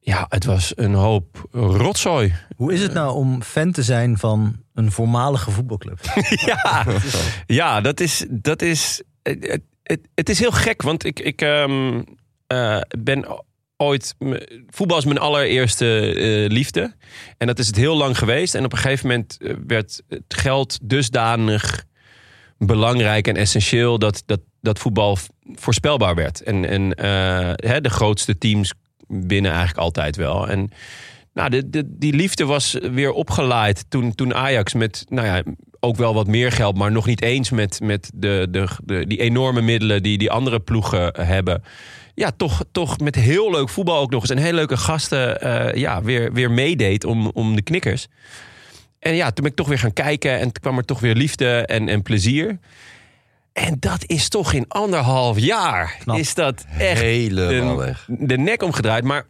ja, 0.00 0.26
het 0.28 0.44
was 0.44 0.72
een 0.76 0.94
hoop 0.94 1.48
rotzooi. 1.52 2.34
Hoe 2.56 2.72
is 2.72 2.82
het 2.82 2.92
nou 2.92 3.14
om 3.14 3.42
fan 3.42 3.72
te 3.72 3.82
zijn 3.82 4.18
van 4.18 4.56
een 4.84 4.92
voormalige 4.92 5.50
voetbalclub? 5.50 5.98
ja, 6.46 6.86
ja, 7.46 7.80
dat 7.80 8.00
is. 8.00 8.26
Dat 8.28 8.62
is 8.62 9.02
het, 9.22 9.60
het, 9.82 10.00
het 10.14 10.28
is 10.28 10.38
heel 10.38 10.50
gek, 10.50 10.82
want 10.82 11.04
ik, 11.04 11.20
ik 11.20 11.42
ehm, 11.42 12.02
eh, 12.46 12.80
ben 12.98 13.42
ooit... 13.76 14.14
Voetbal 14.68 14.98
is 14.98 15.04
mijn 15.04 15.18
allereerste 15.18 16.14
eh, 16.14 16.50
liefde. 16.52 16.94
En 17.38 17.46
dat 17.46 17.58
is 17.58 17.66
het 17.66 17.76
heel 17.76 17.96
lang 17.96 18.18
geweest. 18.18 18.54
En 18.54 18.64
op 18.64 18.72
een 18.72 18.78
gegeven 18.78 19.08
moment 19.08 19.36
eh, 19.40 19.54
werd 19.66 20.02
het 20.08 20.22
geld 20.28 20.78
dusdanig 20.82 21.84
belangrijk 22.58 23.28
en 23.28 23.36
essentieel... 23.36 23.98
dat, 23.98 24.22
dat, 24.26 24.40
dat 24.60 24.78
voetbal 24.78 25.18
voorspelbaar 25.54 26.14
werd. 26.14 26.42
En, 26.42 26.68
en 26.68 27.00
hè, 27.68 27.80
de 27.80 27.90
grootste 27.90 28.38
teams 28.38 28.72
winnen 29.06 29.50
eigenlijk 29.50 29.80
altijd 29.80 30.16
wel. 30.16 30.48
En 30.48 30.70
nou, 31.34 31.50
de, 31.50 31.70
de, 31.70 31.82
die 31.86 32.12
liefde 32.12 32.44
was 32.44 32.78
weer 32.92 33.12
opgeleid 33.12 33.84
toen, 33.88 34.14
toen 34.14 34.34
Ajax 34.34 34.74
met... 34.74 35.04
Nou 35.08 35.26
ja, 35.26 35.42
ook 35.80 35.96
wel 35.96 36.14
wat 36.14 36.26
meer 36.26 36.52
geld, 36.52 36.76
maar 36.76 36.92
nog 36.92 37.06
niet 37.06 37.22
eens 37.22 37.50
met, 37.50 37.80
met 37.82 38.10
de, 38.14 38.46
de, 38.50 38.68
de, 38.84 39.06
die 39.06 39.20
enorme 39.20 39.60
middelen 39.60 40.02
die 40.02 40.18
die 40.18 40.30
andere 40.30 40.60
ploegen 40.60 41.12
hebben. 41.26 41.62
Ja, 42.14 42.30
toch, 42.36 42.64
toch 42.72 42.98
met 42.98 43.14
heel 43.14 43.50
leuk 43.50 43.68
voetbal 43.68 44.00
ook 44.00 44.10
nog 44.10 44.20
eens. 44.20 44.30
En 44.30 44.38
heel 44.38 44.52
leuke 44.52 44.76
gasten 44.76 45.40
eh, 45.40 45.80
ja, 45.80 46.02
weer, 46.02 46.32
weer 46.32 46.50
meedeed 46.50 47.04
om, 47.04 47.26
om 47.26 47.56
de 47.56 47.62
knikkers. 47.62 48.06
En 48.98 49.14
ja, 49.14 49.24
toen 49.24 49.42
ben 49.42 49.50
ik 49.50 49.56
toch 49.56 49.68
weer 49.68 49.78
gaan 49.78 49.92
kijken 49.92 50.38
en 50.38 50.52
kwam 50.52 50.76
er 50.76 50.84
toch 50.84 51.00
weer 51.00 51.14
liefde 51.14 51.66
en, 51.66 51.88
en 51.88 52.02
plezier. 52.02 52.58
En 53.52 53.76
dat 53.78 54.04
is 54.06 54.28
toch 54.28 54.52
in 54.52 54.64
anderhalf 54.68 55.38
jaar 55.38 55.96
Knap. 55.98 56.18
is 56.18 56.34
dat 56.34 56.64
echt 56.78 57.00
Helemaal 57.00 57.76
de, 57.76 57.84
weg. 57.84 58.06
de 58.08 58.38
nek 58.38 58.62
omgedraaid. 58.62 59.04
Maar 59.04 59.26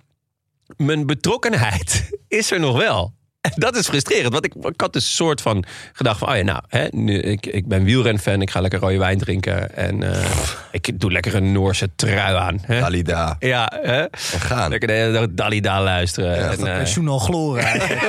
mijn 0.77 1.07
betrokkenheid 1.07 2.11
is 2.29 2.51
er 2.51 2.61
nog 2.61 2.77
wel. 2.77 3.19
En 3.41 3.53
dat 3.55 3.77
is 3.77 3.87
frustrerend. 3.89 4.33
Want 4.33 4.45
ik, 4.45 4.55
ik 4.55 4.81
had 4.81 4.93
dus 4.93 5.05
een 5.05 5.11
soort 5.11 5.41
van 5.41 5.65
gedacht 5.93 6.19
van... 6.19 6.29
oh 6.29 6.37
ja, 6.37 6.43
nou, 6.43 6.61
hè, 6.69 6.87
nu, 6.91 7.19
ik, 7.21 7.47
ik 7.47 7.67
ben 7.69 7.85
wielrenfan. 7.85 8.43
Ik 8.43 8.51
ga 8.51 8.61
lekker 8.61 8.79
rode 8.81 8.99
wijn 8.99 9.19
drinken. 9.19 9.77
En 9.77 10.03
eh, 10.03 10.25
ik 10.71 11.01
doe 11.01 11.13
lekker 11.13 11.35
een 11.35 11.53
Noorse 11.53 11.89
trui 11.97 12.37
aan. 12.37 12.59
Hè? 12.63 12.81
Dalida. 12.81 13.37
Ja, 13.39 13.73
hè? 13.83 14.01
En 14.03 14.11
gaan. 14.41 14.71
lekker 14.71 14.89
de 14.89 14.95
hele 14.95 15.13
dag 15.13 15.27
Dalida 15.31 15.83
luisteren. 15.83 16.31
Ja, 16.37 16.51
en, 16.51 16.59
dat 16.59 16.67
eh, 16.67 16.77
Pensioen 16.77 17.09
al 17.09 17.19
gloren 17.19 17.63
eigenlijk. 17.73 18.01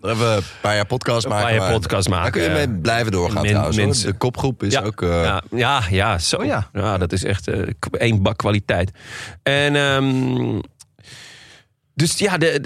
Dan 0.00 0.10
hebben 0.10 0.30
we 0.30 0.36
een 0.36 0.42
paar 0.60 0.74
jaar 0.74 0.86
podcast 0.86 1.24
Een 1.24 1.30
maken. 1.30 1.44
paar 1.46 1.54
jaar 1.54 1.62
maar 1.64 1.72
podcast 1.80 2.08
Daar 2.08 2.18
maken. 2.18 2.32
kun 2.32 2.42
je 2.42 2.50
mee 2.66 2.68
blijven 2.80 3.12
doorgaan 3.12 3.44
trouwens. 3.46 4.02
De 4.02 4.12
kopgroep 4.12 4.62
is 4.62 4.72
Ja. 4.72 4.82
ook... 4.82 5.02
eh, 5.02 5.08
ja, 5.22 5.42
ja, 5.50 5.82
ja, 5.90 6.18
zo. 6.18 6.36
Oh 6.36 6.44
ja. 6.44 6.68
ja. 6.72 6.98
dat 6.98 7.12
is 7.12 7.24
echt 7.24 7.48
één 7.90 8.22
bak 8.22 8.36
kwaliteit. 8.36 8.90
En 9.42 9.76
ehm, 9.76 10.58
dus 11.96 12.18
ja, 12.18 12.38
de, 12.38 12.60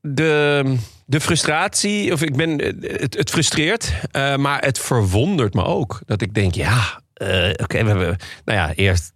de, 0.00 0.76
de, 1.06 1.20
frustratie, 1.20 2.12
of 2.12 2.22
ik 2.22 2.36
ben, 2.36 2.58
het, 2.80 3.14
het 3.16 3.30
frustreert, 3.30 3.92
eh, 4.10 4.36
maar 4.36 4.64
het 4.64 4.78
verwondert 4.78 5.54
me 5.54 5.64
ook. 5.64 6.00
Dat 6.04 6.22
ik 6.22 6.34
denk, 6.34 6.54
ja, 6.54 7.00
eh, 7.14 7.50
oké, 7.50 7.82
we 7.82 7.88
hebben, 7.88 8.16
nou 8.44 8.58
ja, 8.58 8.72
eerst 8.74 9.12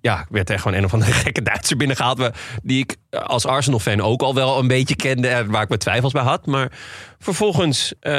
ja, 0.00 0.26
werd 0.28 0.50
er 0.50 0.58
gewoon 0.58 0.78
een 0.78 0.84
of 0.84 0.92
andere 0.92 1.12
gekke 1.22 1.42
Duitser 1.42 1.76
binnengehaald. 1.76 2.30
Die 2.62 2.78
ik 2.78 2.96
als 3.10 3.46
Arsenal-fan 3.46 4.00
ook 4.00 4.22
al 4.22 4.34
wel 4.34 4.58
een 4.58 4.68
beetje 4.68 4.96
kende. 4.96 5.28
en 5.28 5.50
Waar 5.50 5.62
ik 5.62 5.68
mijn 5.68 5.80
twijfels 5.80 6.12
bij 6.12 6.22
had. 6.22 6.46
Maar 6.46 6.72
vervolgens, 7.18 7.94
eh 8.00 8.12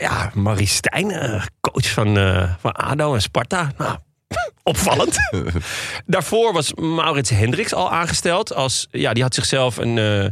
ja, 0.00 0.30
Marie 0.34 0.66
Stijn, 0.66 1.08
coach 1.60 1.90
van, 1.90 2.14
van 2.58 2.72
ADO 2.72 3.14
en 3.14 3.22
Sparta. 3.22 3.72
Nou, 3.78 3.98
opvallend. 4.62 5.18
Daarvoor 6.06 6.52
was 6.52 6.74
Maurits 6.74 7.30
Hendricks 7.30 7.74
al 7.74 7.90
aangesteld. 7.90 8.54
Als, 8.54 8.86
ja, 8.90 9.12
die 9.12 9.22
had 9.22 9.34
zichzelf 9.34 9.76
een, 9.76 9.98
eh, 9.98 10.22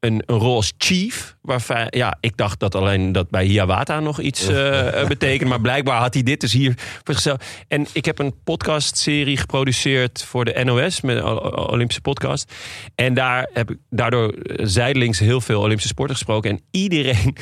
een, 0.00 0.22
een 0.26 0.38
rol 0.38 0.56
als 0.56 0.72
chief. 0.78 1.36
Waarvan, 1.42 1.86
ja, 1.90 2.16
ik 2.20 2.36
dacht 2.36 2.60
dat 2.60 2.74
alleen 2.74 3.12
dat 3.12 3.30
bij 3.30 3.44
Hiawatha 3.44 4.00
nog 4.00 4.20
iets 4.20 4.48
eh 4.48 5.00
eh, 5.00 5.08
betekende. 5.08 5.48
Maar 5.50 5.60
blijkbaar 5.60 6.00
had 6.00 6.14
hij 6.14 6.22
dit 6.22 6.40
dus 6.40 6.52
hier 6.52 6.74
voor 6.76 7.14
zichzelf. 7.14 7.38
En 7.68 7.86
ik 7.92 8.04
heb 8.04 8.18
een 8.18 8.34
podcastserie 8.44 9.36
geproduceerd 9.36 10.24
voor 10.24 10.44
de 10.44 10.64
NOS. 10.64 11.00
Met 11.00 11.16
een 11.16 11.56
Olympische 11.56 12.02
podcast. 12.02 12.52
En 12.94 13.14
daar 13.14 13.48
heb 13.52 13.70
ik 13.70 13.76
daardoor 13.90 14.34
zijdelings 14.56 15.18
heel 15.18 15.40
veel 15.40 15.60
Olympische 15.60 15.88
sporten 15.88 16.16
gesproken. 16.16 16.50
En 16.50 16.60
iedereen 16.70 17.36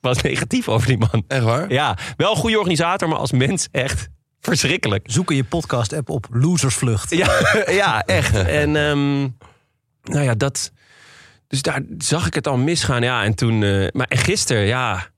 was 0.00 0.22
negatief 0.22 0.68
over 0.68 0.86
die 0.86 0.98
man. 0.98 1.24
Echt 1.28 1.42
waar? 1.44 1.72
Ja, 1.72 1.96
wel 2.16 2.30
een 2.30 2.36
goede 2.36 2.58
organisator, 2.58 3.08
maar 3.08 3.18
als 3.18 3.32
mens 3.32 3.68
echt 3.70 4.08
verschrikkelijk. 4.42 5.04
Zoek 5.10 5.30
in 5.30 5.36
je 5.36 5.44
podcast-app 5.44 6.08
op 6.10 6.26
Losersvlucht. 6.30 7.10
Ja, 7.10 7.30
ja 7.82 8.02
echt. 8.06 8.34
En 8.36 8.76
ehm, 8.76 9.20
nou 10.02 10.24
ja, 10.24 10.34
dat. 10.34 10.72
Dus 11.48 11.62
daar 11.62 11.80
zag 11.98 12.26
ik 12.26 12.34
het 12.34 12.46
al 12.48 12.56
misgaan. 12.56 13.02
Ja, 13.02 13.24
en 13.24 13.34
toen. 13.34 13.62
eh, 13.62 13.88
maar 13.92 14.06
en 14.08 14.18
gisteren, 14.18 14.62
ja. 14.62 15.10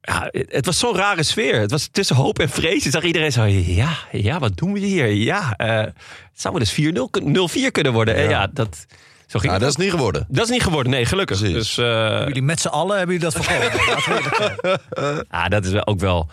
Ja, 0.00 0.28
het 0.32 0.66
was 0.66 0.78
zo'n 0.78 0.96
rare 0.96 1.22
sfeer. 1.22 1.60
Het 1.60 1.70
was 1.70 1.88
tussen 1.92 2.16
hoop 2.16 2.38
en 2.38 2.48
vrees. 2.48 2.84
Je 2.84 2.90
zag 2.90 3.02
iedereen 3.02 3.32
zo, 3.32 3.44
ja, 3.44 3.96
ja, 4.12 4.38
wat 4.38 4.56
doen 4.56 4.72
we 4.72 4.78
hier? 4.78 5.06
Ja, 5.10 5.54
eh, 5.56 5.76
het 5.78 5.94
zou 6.40 6.54
wel 6.54 6.62
eens 6.62 6.72
4-0, 6.72 7.10
kun- 7.10 7.32
0-4 7.32 7.70
kunnen 7.72 7.92
worden. 7.92 8.14
En 8.14 8.22
Ja. 8.22 8.30
ja, 8.30 8.46
dat, 8.46 8.86
zo 9.26 9.38
ging 9.38 9.52
Ja, 9.52 9.58
dat 9.58 9.68
is 9.68 9.76
niet 9.76 9.90
geworden. 9.90 10.26
dat 10.28 10.44
is 10.44 10.50
niet 10.50 10.62
geworden, 10.62 10.92
nee, 10.92 11.04
gelukkig. 11.04 11.38
Precies. 11.38 11.56
Dus 11.56 11.78
eh, 11.78 12.22
Jullie 12.26 12.42
met 12.42 12.60
z'n 12.60 12.68
allen 12.68 12.96
hebben 12.98 13.16
jullie 13.16 13.30
dat 13.30 13.46
we 13.46 13.52
eerlijk 13.52 14.00
zijn. 14.02 15.26
ah, 15.28 15.48
dat 15.48 15.64
is 15.64 15.86
ook 15.86 16.00
wel 16.00 16.30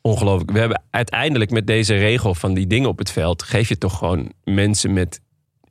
ongelooflijk. 0.00 0.50
We 0.50 0.58
hebben 0.58 0.82
uiteindelijk 0.90 1.50
met 1.50 1.66
deze 1.66 1.94
regel 1.94 2.34
van 2.34 2.54
die 2.54 2.66
dingen 2.66 2.88
op 2.88 2.98
het 2.98 3.10
veld... 3.10 3.42
geef 3.42 3.68
je 3.68 3.78
toch 3.78 3.98
gewoon 3.98 4.32
mensen 4.44 4.92
met 4.92 5.20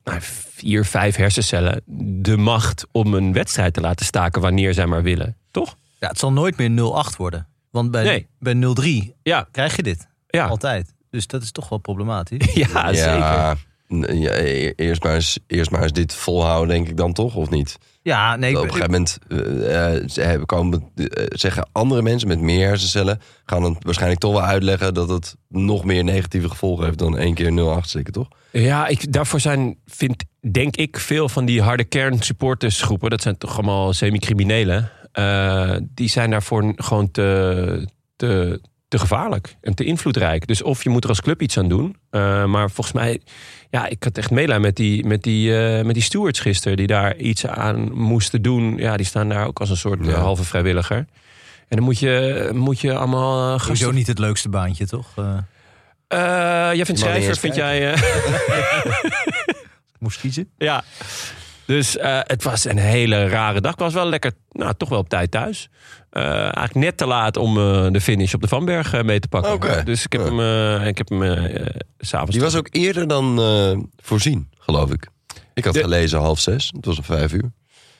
nou, 0.04 0.18
vier, 0.22 0.84
vijf 0.84 1.16
hersencellen... 1.16 1.82
de 2.22 2.36
macht 2.36 2.86
om 2.92 3.14
een 3.14 3.32
wedstrijd 3.32 3.74
te 3.74 3.80
laten 3.80 4.06
staken 4.06 4.40
wanneer 4.40 4.74
zij 4.74 4.86
maar 4.86 5.02
willen. 5.02 5.36
Toch? 5.50 5.76
Ja, 5.98 6.08
het 6.08 6.18
zal 6.18 6.32
nooit 6.32 6.56
meer 6.56 6.70
0-8 7.12 7.16
worden. 7.16 7.46
Want 7.70 7.90
bij, 7.90 8.04
Nee. 8.04 8.26
bij 8.38 8.54
0-3 8.54 9.12
Ja, 9.22 9.48
krijg 9.50 9.76
je 9.76 9.82
dit. 9.82 10.08
ja. 10.26 10.46
Altijd. 10.46 10.94
Dus 11.10 11.26
dat 11.26 11.42
is 11.42 11.50
toch 11.52 11.68
wel 11.68 11.78
problematisch. 11.78 12.54
ja 12.72 12.92
zeker. 12.94 13.68
Ja, 14.14 14.36
e- 14.36 14.72
eerst, 14.76 15.02
maar 15.02 15.14
eens, 15.14 15.38
eerst 15.46 15.70
maar 15.70 15.82
eens 15.82 15.92
dit 15.92 16.14
volhouden, 16.14 16.74
denk 16.74 16.88
ik 16.88 16.96
dan 16.96 17.12
toch, 17.12 17.34
of 17.34 17.50
niet? 17.50 17.78
Ja, 18.02 18.36
nee. 18.36 18.56
Op 18.56 18.62
een 18.62 18.72
gegeven 18.72 18.90
moment 18.90 19.18
eh, 19.28 19.94
eh, 19.94 20.08
ze 20.08 20.20
hebben 20.20 20.46
komen, 20.46 20.82
eh, 20.94 21.24
zeggen 21.28 21.68
andere 21.72 22.02
mensen 22.02 22.28
met 22.28 22.40
meer 22.40 22.66
hersencellen... 22.66 23.20
gaan 23.44 23.62
dan 23.62 23.76
waarschijnlijk 23.80 24.20
toch 24.20 24.32
wel 24.32 24.42
uitleggen 24.42 24.94
dat 24.94 25.08
het 25.08 25.36
nog 25.48 25.84
meer 25.84 26.04
negatieve 26.04 26.48
gevolgen 26.48 26.84
heeft... 26.84 26.98
dan 26.98 27.18
één 27.18 27.34
keer 27.34 27.78
0,8 27.82 27.88
steken, 27.88 28.12
toch? 28.12 28.28
Ja, 28.52 28.86
ik, 28.86 29.12
daarvoor 29.12 29.40
zijn, 29.40 29.78
vind, 29.86 30.24
denk 30.50 30.76
ik, 30.76 30.98
veel 30.98 31.28
van 31.28 31.44
die 31.44 31.62
harde 31.62 31.84
kern 31.84 32.22
supportersgroepen... 32.22 33.10
dat 33.10 33.22
zijn 33.22 33.38
toch 33.38 33.54
allemaal 33.54 33.92
semi-criminelen... 33.92 34.90
eh, 35.12 35.76
die 35.80 36.08
zijn 36.08 36.30
daarvoor 36.30 36.72
gewoon 36.76 37.10
te, 37.10 37.88
te, 38.16 38.60
te 38.88 38.98
gevaarlijk 38.98 39.56
en 39.60 39.74
te 39.74 39.84
invloedrijk. 39.84 40.46
Dus 40.46 40.62
of 40.62 40.82
je 40.82 40.90
moet 40.90 41.02
er 41.04 41.08
als 41.08 41.20
club 41.20 41.42
iets 41.42 41.58
aan 41.58 41.68
doen. 41.68 41.96
eh, 42.10 42.44
maar 42.44 42.70
volgens 42.70 42.96
mij, 42.96 43.20
ja, 43.70 43.86
ik 43.86 44.02
had 44.04 44.18
echt 44.18 44.30
meelijn 44.30 44.60
met 44.60 44.76
die, 44.76 45.06
met 45.06 45.22
die, 45.22 45.58
eh, 45.58 45.84
met 45.84 45.94
die 45.94 46.02
stewards 46.02 46.40
gisteren... 46.40 46.76
die 46.76 46.86
daar 46.86 47.16
iets 47.16 47.46
aan 47.46 47.92
moesten 47.92 48.42
doen. 48.42 48.76
Ja, 48.76 48.96
die 48.96 49.06
staan 49.06 49.28
daar 49.28 49.46
ook 49.46 49.60
als 49.60 49.70
een 49.70 49.76
soort 49.76 50.04
Ja. 50.04 50.10
eh, 50.12 50.18
halve 50.18 50.44
vrijwilliger. 50.44 50.96
En 51.68 51.76
dan 51.76 51.82
moet 51.84 51.98
je, 51.98 52.50
moet 52.54 52.80
je 52.80 52.94
allemaal... 52.96 53.54
eh, 53.54 53.60
gasten- 53.60 53.94
niet 53.94 54.06
het 54.06 54.18
leukste 54.18 54.48
baantje, 54.48 54.86
toch? 54.86 55.06
Eh, 55.16 55.36
Eh, 56.08 56.74
jij 56.74 56.84
vindt 56.84 57.00
schrijver, 57.00 57.36
vind 57.36 57.54
kijken. 57.54 57.80
jij... 57.80 57.96
moest 59.98 60.20
kiezen. 60.20 60.48
Ja. 60.58 60.84
Dus 61.70 61.96
eh, 61.96 62.18
het 62.22 62.42
was 62.42 62.64
een 62.64 62.78
hele 62.78 63.28
rare 63.28 63.60
dag. 63.60 63.72
Ik 63.72 63.78
was 63.78 63.92
wel 63.94 64.08
lekker, 64.08 64.32
nou, 64.52 64.74
toch 64.76 64.88
wel 64.88 64.98
op 64.98 65.08
tijd 65.08 65.30
thuis. 65.30 65.68
Eh, 66.10 66.22
eigenlijk 66.42 66.74
net 66.74 66.96
te 66.96 67.06
laat 67.06 67.36
om 67.36 67.58
eh, 67.58 67.86
de 67.90 68.00
finish 68.00 68.34
op 68.34 68.40
de 68.40 68.48
Vanberg 68.48 69.02
mee 69.02 69.20
te 69.20 69.28
pakken. 69.28 69.84
Dus 69.84 70.04
ik 70.04 70.12
heb 70.12 70.24
hem, 70.24 70.40
ik 70.86 70.98
heb 70.98 71.08
hem 71.08 71.48
s'avonds... 71.98 72.32
Die 72.32 72.40
was 72.40 72.56
ook 72.56 72.68
eerder 72.70 73.08
dan 73.08 73.36
voorzien, 73.96 74.48
geloof 74.58 74.90
ik. 74.92 75.08
Ik 75.54 75.64
had 75.64 75.74
De- 75.74 75.80
gelezen 75.80 76.18
half 76.18 76.40
zes, 76.40 76.72
het 76.76 76.84
was 76.84 76.98
om 76.98 77.04
vijf 77.04 77.32
uur. 77.32 77.52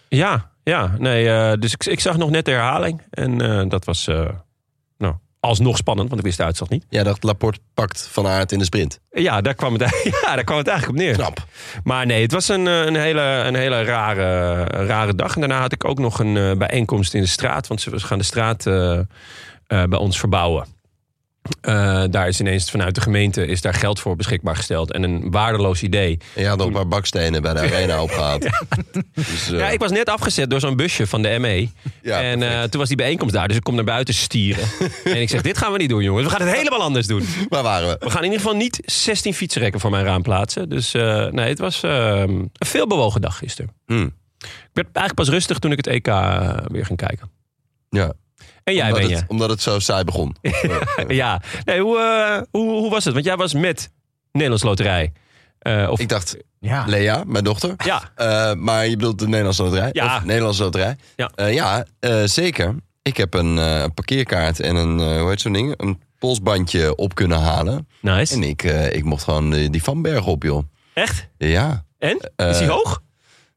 Ja, 0.09 0.50
ja. 0.62 0.94
Nee, 0.98 1.59
dus 1.59 1.72
ik, 1.72 1.87
ik 1.87 2.00
zag 2.00 2.16
nog 2.16 2.30
net 2.30 2.44
de 2.44 2.50
herhaling. 2.50 3.02
En 3.11 3.68
dat 3.68 3.85
was 3.85 4.06
nou, 4.98 5.14
alsnog 5.40 5.76
spannend, 5.76 6.09
want 6.09 6.20
ik 6.20 6.26
wist 6.26 6.38
de 6.38 6.44
uitslag 6.44 6.68
niet. 6.68 6.85
Jij 6.88 7.03
dacht, 7.03 7.22
Laporte 7.22 7.59
pakt 7.74 8.09
Van 8.12 8.26
Aert 8.26 8.53
in 8.53 8.59
de 8.59 8.64
sprint. 8.64 9.00
Ja, 9.11 9.40
daar 9.40 9.55
kwam 9.55 9.72
het, 9.72 9.83
ja, 10.22 10.35
daar 10.35 10.44
kwam 10.44 10.59
het 10.59 10.68
eigenlijk 10.68 10.98
op 10.98 11.05
neer. 11.05 11.14
Knap. 11.14 11.46
Maar 11.85 12.07
nee, 12.07 12.22
het 12.22 12.33
was 12.33 12.48
een, 12.48 12.66
eh, 12.66 12.85
een 12.85 12.96
hele, 12.96 13.20
een 13.20 13.55
hele 13.55 13.83
rare, 13.83 14.64
rare 14.64 15.14
dag. 15.14 15.35
En 15.35 15.40
daarna 15.40 15.61
had 15.61 15.72
ik 15.72 15.85
ook 15.85 15.98
nog 15.98 16.18
een 16.18 16.37
eh, 16.37 16.57
bijeenkomst 16.57 17.14
in 17.14 17.20
de 17.20 17.26
straat. 17.26 17.66
Want 17.66 17.81
ze 17.81 18.00
gaan 18.00 18.18
de 18.18 18.24
straat 18.24 18.66
eh, 18.66 19.00
bij 19.66 19.98
ons 19.98 20.18
verbouwen. 20.18 20.66
Eh, 21.61 22.05
daar 22.11 22.29
is 22.29 22.40
ineens 22.40 22.70
vanuit 22.70 22.94
de 22.94 23.00
gemeente 23.00 23.46
is 23.46 23.61
daar 23.61 23.74
geld 23.74 24.00
voor 24.00 24.16
beschikbaar 24.16 24.57
gesteld. 24.57 24.92
En 24.92 25.03
een 25.03 25.31
waardeloos 25.31 25.83
idee. 25.83 26.18
En 26.35 26.42
je 26.42 26.48
had 26.48 26.59
nog 26.59 26.66
een 26.66 26.72
paar 26.72 26.88
bakstenen 26.88 27.42
bij 27.42 27.53
de 27.53 27.61
arena 27.61 28.03
opgehaald. 28.03 28.46
Dus, 29.14 29.50
eh, 29.50 29.59
Ja, 29.59 29.68
ik 29.70 29.79
was 29.79 29.90
net 29.90 30.09
afgezet 30.09 30.50
door 30.50 30.61
zo'n 30.61 30.76
busje 30.76 31.07
van 31.07 31.22
de 31.22 31.38
ME. 31.38 31.68
Ja, 32.03 32.20
en 32.20 32.42
eh, 32.42 32.62
toen 32.62 32.81
was 32.81 32.88
die 32.88 32.96
bijeenkomst 32.96 33.35
daar. 33.35 33.48
Dus 33.48 33.57
ik 33.57 33.62
kom 33.62 33.74
naar 33.74 33.85
buiten 33.85 34.14
stieren. 34.14 34.64
en 35.05 35.20
ik 35.20 35.29
zeg, 35.29 35.42
dit 35.42 35.59
gaan 35.59 35.72
we 35.72 35.79
niet 35.79 35.88
doen, 35.88 36.03
jongens. 36.03 36.24
We 36.24 36.31
gaan 36.31 36.46
het 36.46 36.57
helemaal 36.57 36.83
anders 36.83 37.07
doen. 37.07 37.26
waar 37.48 37.62
waren 37.62 37.88
we? 37.88 37.96
We 37.98 38.11
gaan 38.11 38.24
in 38.24 38.31
ieder 38.31 38.40
geval 38.40 38.57
niet 38.57 38.81
16 38.85 39.35
fietsrekken 39.35 39.81
voor 39.81 39.90
mijn 39.90 40.05
raam 40.05 40.22
plaatsen. 40.22 40.68
Dus 40.68 40.92
nee, 40.92 41.48
het 41.48 41.59
was 41.59 41.83
eh, 41.83 42.22
een 42.26 42.50
veel 42.53 42.87
bewogen 42.87 43.20
dag 43.20 43.38
gisteren. 43.38 43.72
Hm. 43.87 44.09
Ik 44.40 44.70
werd 44.72 44.88
eigenlijk 44.92 45.14
pas 45.14 45.29
rustig 45.29 45.59
toen 45.59 45.70
ik 45.72 45.76
het 45.76 45.87
EK 45.87 46.07
weer 46.66 46.87
ging 46.87 46.98
kijken. 46.98 47.31
Ja, 47.90 48.12
En 48.70 48.76
jij 48.76 48.87
omdat, 48.87 49.00
ben 49.00 49.11
je? 49.11 49.16
het, 49.16 49.24
omdat 49.28 49.50
het 49.50 49.62
zo 49.62 49.78
saai 49.78 50.04
begon. 50.04 50.37
Ja. 51.09 51.40
Nee, 51.64 51.80
hoe, 51.80 51.98
eh, 51.98 52.42
hoe, 52.50 52.70
hoe 52.70 52.90
was 52.90 53.04
het? 53.04 53.12
Want 53.14 53.26
jij 53.26 53.37
was 53.37 53.54
met 53.54 53.90
Nederlands 54.33 54.64
Loterij 54.64 55.12
Eh, 55.59 55.88
of, 55.90 56.00
Ik 56.00 56.09
dacht, 56.09 56.37
Ja. 56.61 56.85
Lea, 56.87 57.22
mijn 57.26 57.44
dochter. 57.44 57.74
ja, 57.85 58.02
Eh, 58.14 58.54
maar 58.54 58.87
je 58.87 58.96
bedoelt 58.96 59.18
de 59.18 59.26
Nederlandse 59.28 59.62
loterij? 59.62 59.88
Ja. 59.92 60.16
Of 60.16 60.24
Nederlandse 60.24 60.62
loterij? 60.62 60.96
Ja. 61.16 61.30
Ja, 61.48 61.85
zeker. 62.26 62.74
Ik 63.02 63.16
heb 63.16 63.35
een 63.35 63.54
parkeerkaart 63.94 64.61
en 64.61 64.76
een, 64.76 65.18
hoe 65.18 65.28
heet 65.28 65.40
zo'n 65.40 65.52
ding? 65.52 65.74
Een 65.76 66.00
polsbandje 66.18 66.94
op 66.96 67.14
kunnen 67.14 67.38
halen. 67.40 67.88
nice. 68.00 68.35
En 68.35 68.42
ik, 68.42 68.62
ik 68.92 69.04
mocht 69.04 69.24
gewoon 69.24 69.50
die, 69.50 69.83
Van 69.83 70.02
Berg 70.02 70.26
op, 70.26 70.42
joh. 70.42 70.64
Echt? 70.94 71.28
Ja. 71.38 71.85
En? 71.98 72.16
Is 72.37 72.59
hij 72.59 72.66
hoog? 72.68 73.02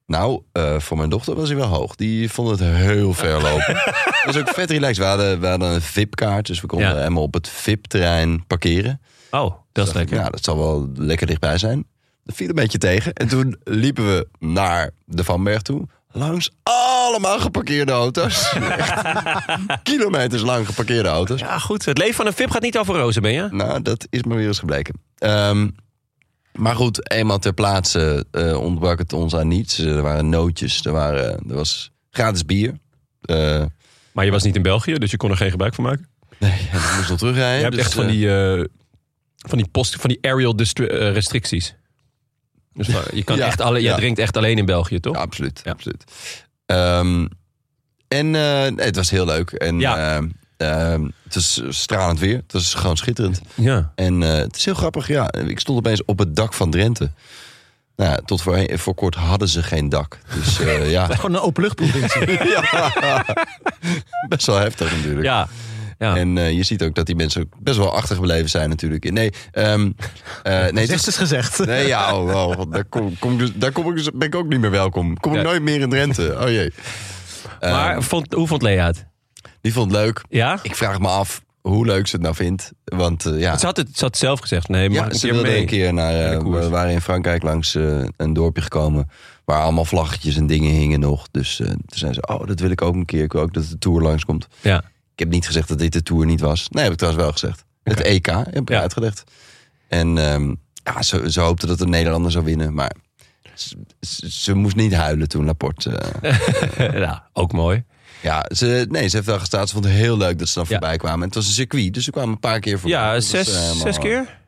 Nou, 0.06 0.42
eh, 0.52 0.80
voor 0.80 0.98
mijn 0.98 1.10
dochter 1.10 1.36
was 1.36 1.48
hij 1.48 1.58
wel 1.58 1.68
hoog. 1.68 1.96
Die 1.96 2.32
vond 2.32 2.50
het 2.50 2.60
heel 2.60 3.14
ver 3.14 3.42
lopen. 3.42 3.74
dat 3.74 4.24
was 4.26 4.38
ook 4.38 4.50
vet 4.50 4.70
relaxed. 4.72 4.98
We 4.98 5.04
hadden, 5.04 5.40
we 5.40 5.48
hadden 5.48 5.74
een 5.74 5.82
VIP-kaart, 5.82 6.46
dus 6.48 6.62
we 6.62 6.68
konden 6.68 6.88
Ja. 6.88 6.96
helemaal 6.98 7.24
op 7.24 7.34
het 7.34 7.50
VIP-terrein 7.50 8.48
parkeren. 8.48 9.02
Oh, 9.32 9.56
dat 9.72 9.84
is 9.84 9.90
ik, 9.92 9.98
lekker. 9.98 10.18
Ja, 10.18 10.30
dat 10.30 10.44
zal 10.44 10.58
wel 10.58 10.90
lekker 10.96 11.28
dichtbij 11.28 11.58
zijn. 11.58 11.86
Dat 12.24 12.36
viel 12.36 12.50
een 12.50 12.56
beetje 12.56 12.78
tegen. 12.78 13.14
En 13.14 13.28
toen 13.28 13.56
liepen 13.64 14.06
we 14.06 14.28
naar 14.40 14.90
de 15.06 15.24
Vanberg 15.24 15.62
toe. 15.62 15.88
Langs 16.12 16.52
allemaal 16.64 17.40
geparkeerde 17.40 17.92
auto's. 17.92 18.54
Kilometers 19.84 20.42
lang 20.42 20.66
geparkeerde 20.68 21.10
auto's. 21.10 21.40
Ja, 21.40 21.60
goed. 21.60 21.86
Het 21.86 21.98
leven 21.98 22.16
van 22.16 22.26
een 22.28 22.34
VIP 22.34 22.52
gaat 22.52 22.62
niet 22.62 22.78
over 22.78 22.96
rozen, 22.96 23.22
ben 23.22 23.32
je? 23.32 23.48
Nou, 23.52 23.82
dat 23.82 24.08
is 24.10 24.24
maar 24.24 24.38
weer 24.38 24.48
eens 24.48 24.60
gebleken. 24.60 24.94
Ehm, 25.18 25.68
maar 26.54 26.76
goed, 26.76 27.12
eenmaal 27.12 27.40
ter 27.40 27.54
plaatse 27.54 28.26
eh, 28.32 28.60
ontbrak 28.60 28.98
het 29.00 29.14
ons 29.14 29.36
aan 29.36 29.48
niets. 29.48 29.78
Er 29.78 30.02
waren 30.02 30.30
nootjes, 30.30 30.86
er, 30.86 30.92
waren, 30.92 31.50
er 31.50 31.56
was 31.56 31.92
gratis 32.12 32.46
bier. 32.46 32.74
Eh, 33.22 33.64
Maar 34.12 34.26
je 34.26 34.32
was 34.32 34.44
niet 34.44 34.56
in 34.56 34.62
België, 34.62 34.94
dus 34.94 35.12
je 35.12 35.18
kon 35.18 35.30
er 35.32 35.38
geen 35.38 35.52
gebruik 35.52 35.74
van 35.74 35.84
maken. 35.84 36.08
nee, 36.38 36.52
ik 36.52 36.96
moest 36.96 37.10
nog 37.10 37.18
terugrijden. 37.18 37.58
je 37.58 37.64
hebt 37.64 37.76
dus, 37.76 37.84
echt 37.86 37.94
van 37.94 38.04
eh, 38.04 38.10
die, 38.10 38.28
van 39.38 39.58
die, 39.58 39.68
post, 39.68 39.96
van 39.96 40.10
die 40.10 40.18
aerial 40.22 40.56
restricties. 41.14 41.76
Dus 42.74 42.88
je, 43.14 43.24
kan 43.24 43.38
Ja, 43.38 43.46
echt 43.46 43.62
alle, 43.62 43.78
je 43.78 43.84
ja. 43.84 43.96
drinkt 43.96 44.20
echt 44.20 44.38
alleen 44.38 44.58
in 44.58 44.66
België, 44.66 45.00
toch? 45.00 45.16
Ja, 45.16 45.22
absoluut. 45.22 45.62
Absoluut. 45.66 46.04
Ehm, 46.66 47.28
en 48.08 48.32
nee, 48.32 48.76
het 48.76 48.96
was 48.96 49.10
heel 49.10 49.26
leuk. 49.26 49.52
En 49.52 49.80
Ja. 49.80 50.22
Ehm, 50.58 51.08
het 51.24 51.36
is 51.36 51.62
stralend 51.70 52.20
weer. 52.20 52.36
Het 52.36 52.54
was 52.54 52.74
gewoon 52.74 52.98
schitterend. 52.98 53.42
Ja. 53.56 53.92
En 53.96 54.24
eh, 54.24 54.38
het 54.38 54.56
is 54.56 54.66
heel 54.66 54.74
grappig. 54.74 55.08
Ja, 55.08 55.32
ik 55.32 55.60
stond 55.60 55.78
opeens 55.78 56.06
op 56.06 56.20
het 56.20 56.36
dak 56.36 56.54
van 56.54 56.72
Drenthe. 56.72 57.12
Nou, 57.96 58.10
ja, 58.10 58.18
tot 58.26 58.42
voor, 58.42 58.70
voor 58.74 58.94
kort 58.94 59.16
hadden 59.16 59.48
ze 59.48 59.64
geen 59.64 59.90
dak. 59.90 60.20
Dus 60.34 60.60
eh, 60.60 60.92
ja. 60.98 61.06
Gewoon 61.06 61.34
een 61.34 61.42
openluchtprovincie. 61.42 62.32
ja, 62.56 63.26
best 64.30 64.46
wel 64.46 64.58
heftig 64.58 64.96
natuurlijk. 64.96 65.26
Ja. 65.26 65.48
ja. 66.00 66.16
En 66.16 66.38
eh, 66.38 66.52
je 66.52 66.64
ziet 66.64 66.84
ook 66.84 66.96
dat 66.96 67.06
die 67.06 67.16
mensen 67.16 67.50
best 67.60 67.78
wel 67.78 67.96
achtergebleven 67.96 68.50
zijn 68.50 68.70
natuurlijk. 68.70 69.12
Nee, 69.12 69.32
ehm, 69.52 69.92
eh, 70.44 70.54
nee, 70.54 70.84
het 70.86 70.92
is, 70.92 71.08
is 71.08 71.18
gezegd. 71.18 71.66
nee 71.66 71.88
ja, 71.88 72.16
oh, 72.16 72.48
oh, 72.48 72.72
daar, 72.72 72.86
kom, 72.86 73.18
kom 73.20 73.38
dus, 73.38 73.52
daar 73.56 73.72
kom 73.72 73.90
ik 73.90 73.96
dus, 73.96 74.10
ben 74.14 74.28
ik 74.28 74.36
ook 74.36 74.48
niet 74.48 74.60
meer 74.60 74.72
welkom. 74.72 75.20
Kom 75.20 75.36
ik 75.36 75.44
nooit 75.44 75.62
meer 75.62 75.82
in 75.82 75.90
Drenthe. 75.90 76.38
Oh 76.42 76.50
jee. 76.50 76.74
maar 77.60 77.94
Ehm, 77.94 78.02
vond, 78.02 78.34
hoe 78.34 78.48
vond 78.48 78.62
Lea 78.62 78.86
het? 78.86 79.06
Die 79.64 79.74
vond 79.74 79.92
het 79.92 80.02
leuk. 80.02 80.22
Ja? 80.30 80.60
Ik 80.62 80.76
vraag 80.76 81.00
me 81.00 81.08
af 81.08 81.42
hoe 81.62 81.86
leuk 81.86 82.08
ze 82.08 82.16
het 82.16 82.24
nou 82.24 82.36
vindt. 82.36 82.72
Want 82.84 83.26
eh, 83.26 83.40
ja, 83.40 83.58
Ze 83.58 83.66
had, 83.66 83.78
het, 83.78 83.90
ze 83.98 84.04
had 84.04 84.18
zelf 84.18 84.40
gezegd, 84.40 84.68
nee, 84.68 84.90
maar 84.90 84.98
ja 84.98 85.06
een 85.06 85.16
ze 85.16 85.28
keer 85.28 85.42
mee. 85.42 85.60
een 85.60 85.66
keer 85.66 85.94
naar... 85.94 86.38
koers. 86.38 86.64
we 86.64 86.70
waren 86.70 86.92
in 86.92 87.02
Frankrijk 87.02 87.44
langs 87.44 87.76
eh, 87.76 88.06
een 88.18 88.34
dorpje 88.34 88.62
gekomen... 88.62 89.10
waar 89.46 89.62
allemaal 89.62 89.86
vlaggetjes 89.86 90.36
en 90.36 90.48
dingen 90.48 90.72
hingen 90.72 91.00
nog. 91.00 91.28
Dus 91.32 91.56
toen 91.56 91.78
zei 91.86 92.14
ze, 92.14 92.28
oh, 92.28 92.48
dat 92.48 92.60
wil 92.60 92.70
ik 92.70 92.82
ook 92.82 92.94
een 92.96 93.06
keer. 93.06 93.24
Ik 93.24 93.32
wil 93.32 93.42
ook 93.42 93.54
dat 93.54 93.68
de 93.70 93.78
Tour 93.78 94.02
langskomt. 94.02 94.48
Ja. 94.62 94.78
Ik 95.14 95.20
heb 95.20 95.30
niet 95.30 95.46
gezegd 95.46 95.68
dat 95.68 95.80
dit 95.80 95.94
de 95.94 96.04
Tour 96.04 96.26
niet 96.26 96.40
was. 96.42 96.70
Nee, 96.70 96.84
heb 96.84 96.92
ik 96.92 96.98
trouwens 96.98 97.24
wel 97.24 97.34
gezegd. 97.34 97.64
Het 97.84 98.02
EK 98.02 98.26
heb 98.26 98.58
ik 98.62 98.70
Ja. 98.70 98.82
uitgelegd. 98.82 99.24
En 99.88 100.18
ehm, 100.18 100.54
ja, 100.84 101.02
ze, 101.02 101.32
ze 101.32 101.40
hoopte 101.42 101.68
dat 101.68 101.78
de 101.78 101.88
Nederlander 101.88 102.32
zou 102.32 102.46
winnen. 102.46 102.74
Maar 102.74 102.92
ze, 103.54 103.76
ze- 104.30 104.54
moest 104.56 104.76
niet 104.76 104.94
huilen 104.94 105.28
toen 105.28 105.46
Laporte... 105.46 106.02
ja, 106.78 107.28
ook 107.34 107.52
mooi. 107.52 107.84
Ja, 108.24 108.46
ze, 108.56 108.86
nee, 108.90 109.08
ze 109.08 109.16
heeft 109.16 109.28
wel 109.28 109.40
gestaan. 109.40 109.68
Ze 109.68 109.74
vond 109.74 109.86
het 109.86 109.94
heel 109.94 110.18
leuk 110.18 110.40
dat 110.40 110.48
ze 110.48 110.54
dan 110.54 110.64
Ja. 110.68 110.70
voorbij 110.70 110.98
kwamen. 110.98 111.20
En 111.20 111.26
het 111.26 111.36
was 111.36 111.48
een 111.48 111.54
circuit, 111.54 111.94
dus 111.94 112.04
ze 112.04 112.12
kwamen 112.12 112.30
een 112.32 112.40
paar 112.40 112.60
keer 112.60 112.80
voorbij. 112.80 113.00
Ja, 113.00 113.06
Dat 113.14 113.22
was, 113.22 113.30
zes, 113.30 113.48
eh, 113.50 113.60
helemaal- 113.62 113.76
zes 113.82 113.98
keer, 113.98 114.40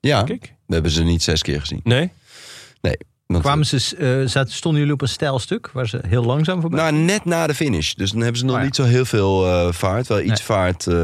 Ja, 0.00 0.22
kijk. 0.22 0.54
we 0.66 0.74
hebben 0.74 0.92
ze 0.92 1.02
niet 1.02 1.22
zes 1.22 1.42
keer 1.42 1.60
gezien. 1.60 1.80
Nee? 1.84 2.12
Want- 3.26 3.42
Kwamen 3.42 3.66
ze, 3.66 3.76
eh, 3.96 4.28
zaten- 4.30 4.52
stonden 4.52 4.80
jullie 4.80 4.94
op 4.94 5.02
een 5.02 5.08
stijl 5.08 5.38
stuk 5.38 5.70
waar 5.72 5.88
ze 5.88 6.00
heel 6.06 6.24
langzaam 6.24 6.60
voorbij? 6.60 6.80
Nou, 6.80 6.94
net 7.04 7.24
na 7.24 7.46
de 7.46 7.54
finish. 7.54 7.92
Dus 7.94 8.10
dan 8.10 8.20
hebben 8.20 8.38
ze 8.38 8.44
nog 8.44 8.54
Oh 8.54 8.60
ja. 8.60 8.66
niet 8.66 8.76
zo 8.76 8.82
heel 8.84 9.04
veel 9.04 9.46
eh, 9.46 9.72
vaart. 9.72 10.06
Wel 10.06 10.18
iets 10.20 10.26
Nee. 10.28 10.36
vaart. 10.42 10.86
eh, 10.86 10.94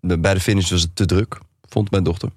de- 0.00 0.18
bij 0.18 0.34
de 0.34 0.40
finish 0.40 0.70
was 0.70 0.82
het 0.82 0.96
te 0.96 1.06
druk, 1.06 1.38
vond 1.68 1.90
mijn 1.90 2.02
dochter. 2.04 2.28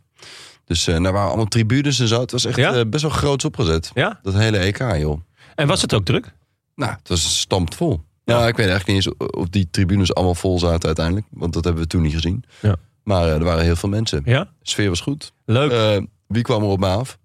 Dus 0.65 0.88
eh 0.88 1.04
daar 1.04 1.12
waren 1.13 1.28
allemaal 1.28 1.46
tribunes 1.46 2.00
en 2.00 2.08
zo. 2.08 2.20
Het 2.22 2.32
was 2.32 2.46
echt 2.46 2.56
Ja? 2.58 2.74
eh, 2.74 2.82
best 2.88 3.02
wel 3.04 3.12
groots 3.12 3.46
opgezet. 3.46 3.91
Ja? 3.94 4.20
Dat 4.24 4.34
hele 4.34 4.58
EK, 4.58 4.78
joh. 4.98 5.20
En 5.56 5.68
was 5.68 5.82
het 5.82 5.94
ook 5.94 6.06
druk? 6.06 6.34
Nou, 6.76 6.91
het 6.91 7.08
was 7.08 7.39
stampvol. 7.39 8.02
Ja, 8.26 8.48
ik 8.48 8.56
weet 8.58 8.68
eigenlijk 8.70 8.88
niet 8.88 8.96
eens 8.96 9.30
of 9.30 9.48
die 9.50 9.68
tribunes 9.72 10.14
allemaal 10.14 10.36
vol 10.36 10.60
zaten 10.60 10.86
uiteindelijk. 10.86 11.26
Want 11.30 11.54
dat 11.54 11.64
hebben 11.64 11.84
we 11.84 11.90
toen 11.90 12.02
niet 12.02 12.14
gezien. 12.14 12.44
Ja. 12.62 12.76
Maar 13.04 13.24
eh, 13.28 13.34
er 13.34 13.44
waren 13.44 13.64
heel 13.64 13.76
veel 13.76 13.90
mensen. 13.90 14.22
Ja? 14.26 14.44
De 14.44 14.50
sfeer 14.62 14.90
was 14.90 15.02
goed. 15.02 15.34
Leuk. 15.46 15.72
Eh, 15.72 16.04
wie 16.28 16.42
kwam 16.44 16.62
er 16.64 16.70
op 16.70 16.80
me 16.80 16.88
af? 16.88 17.18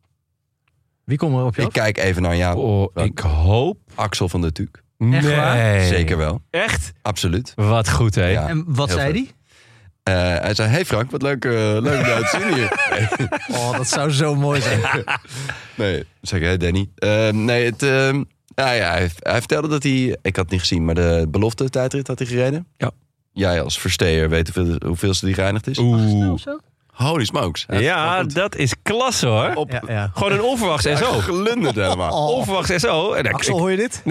Wie 1.05 1.19
komt 1.19 1.37
er 1.37 1.45
op 1.45 1.55
je 1.55 1.61
Ik 1.61 1.67
af? 1.67 1.73
kijk 1.73 1.99
even 1.99 2.23
naar 2.23 2.37
jou. 2.37 2.59
oh, 2.59 3.05
ik 3.05 3.19
hoop... 3.19 3.79
Axel 3.95 4.29
van 4.29 4.41
der 4.41 4.53
Tuuk. 4.53 4.83
Echt 4.99 5.35
waar? 5.37 5.57
Nee. 5.57 5.87
Zeker 5.89 6.17
wel. 6.17 6.43
Echt? 6.51 6.93
Absoluut. 7.03 7.53
Wat 7.57 7.91
goed, 7.91 8.15
hè? 8.15 8.27
Ja. 8.27 8.49
En 8.49 8.65
wat 8.67 8.91
zei 8.91 9.13
die? 9.13 9.31
Eh, 10.03 10.15
hij 10.15 10.55
zei, 10.55 10.69
hey 10.69 10.85
Frank, 10.85 11.11
wat 11.11 11.23
leuk, 11.23 11.45
eh, 11.45 11.51
leuk 11.53 12.01
om 12.01 12.07
jou 12.07 12.23
te 12.23 12.39
zien 12.41 12.55
hier. 12.55 12.99
Oh, 13.59 13.77
dat 13.77 13.89
zou 13.89 14.11
zo 14.11 14.35
mooi 14.35 14.61
zijn. 14.61 14.81
nee. 15.77 16.05
Zeg 16.21 16.41
ik, 16.41 16.45
hey 16.47 16.57
Danny. 16.57 16.89
Nee, 17.33 17.65
het, 17.65 17.83
eh, 18.55 18.65
ja, 18.65 18.73
ja, 18.73 18.91
hij, 18.91 19.11
hij 19.19 19.39
vertelde 19.39 19.69
dat 19.69 19.83
hij, 19.83 20.17
ik 20.23 20.37
had 20.37 20.45
het 20.45 20.51
niet 20.51 20.61
gezien, 20.61 20.85
maar 20.85 20.95
de 20.95 21.27
belofte 21.29 21.69
tijdrit 21.71 22.07
had 22.07 22.19
hij 22.19 22.29
gereden. 22.29 22.67
Ja. 22.77 22.91
Jij 23.33 23.63
als 23.63 23.79
versteer 23.79 24.29
weet 24.29 24.55
hoeveel, 24.55 24.77
hoeveelste 24.87 25.27
die 25.27 25.35
geëindigd 25.35 25.67
is. 25.67 25.79
Oeh. 25.79 26.39
Zo? 26.39 26.59
Holy 26.87 27.25
smokes. 27.25 27.65
Hij 27.67 27.83
Ja, 27.83 28.23
dat 28.23 28.57
is 28.57 28.75
klasse, 28.83 29.27
hoor. 29.27 29.55
op 29.55 29.71
Ja, 29.71 29.83
ja. 29.87 30.11
Gewoon 30.15 30.33
een 30.33 30.43
onverwachts 30.43 30.87
SO. 30.99 31.19
glundert 31.21 31.75
helemaal. 31.75 32.29
Oh. 32.29 32.37
Onverwachts 32.37 32.73
SO. 32.81 33.13
En 33.13 33.25
ik, 33.25 33.33
Axel, 33.33 33.59
hoor 33.59 33.71
je 33.71 33.77
dit? 33.77 34.03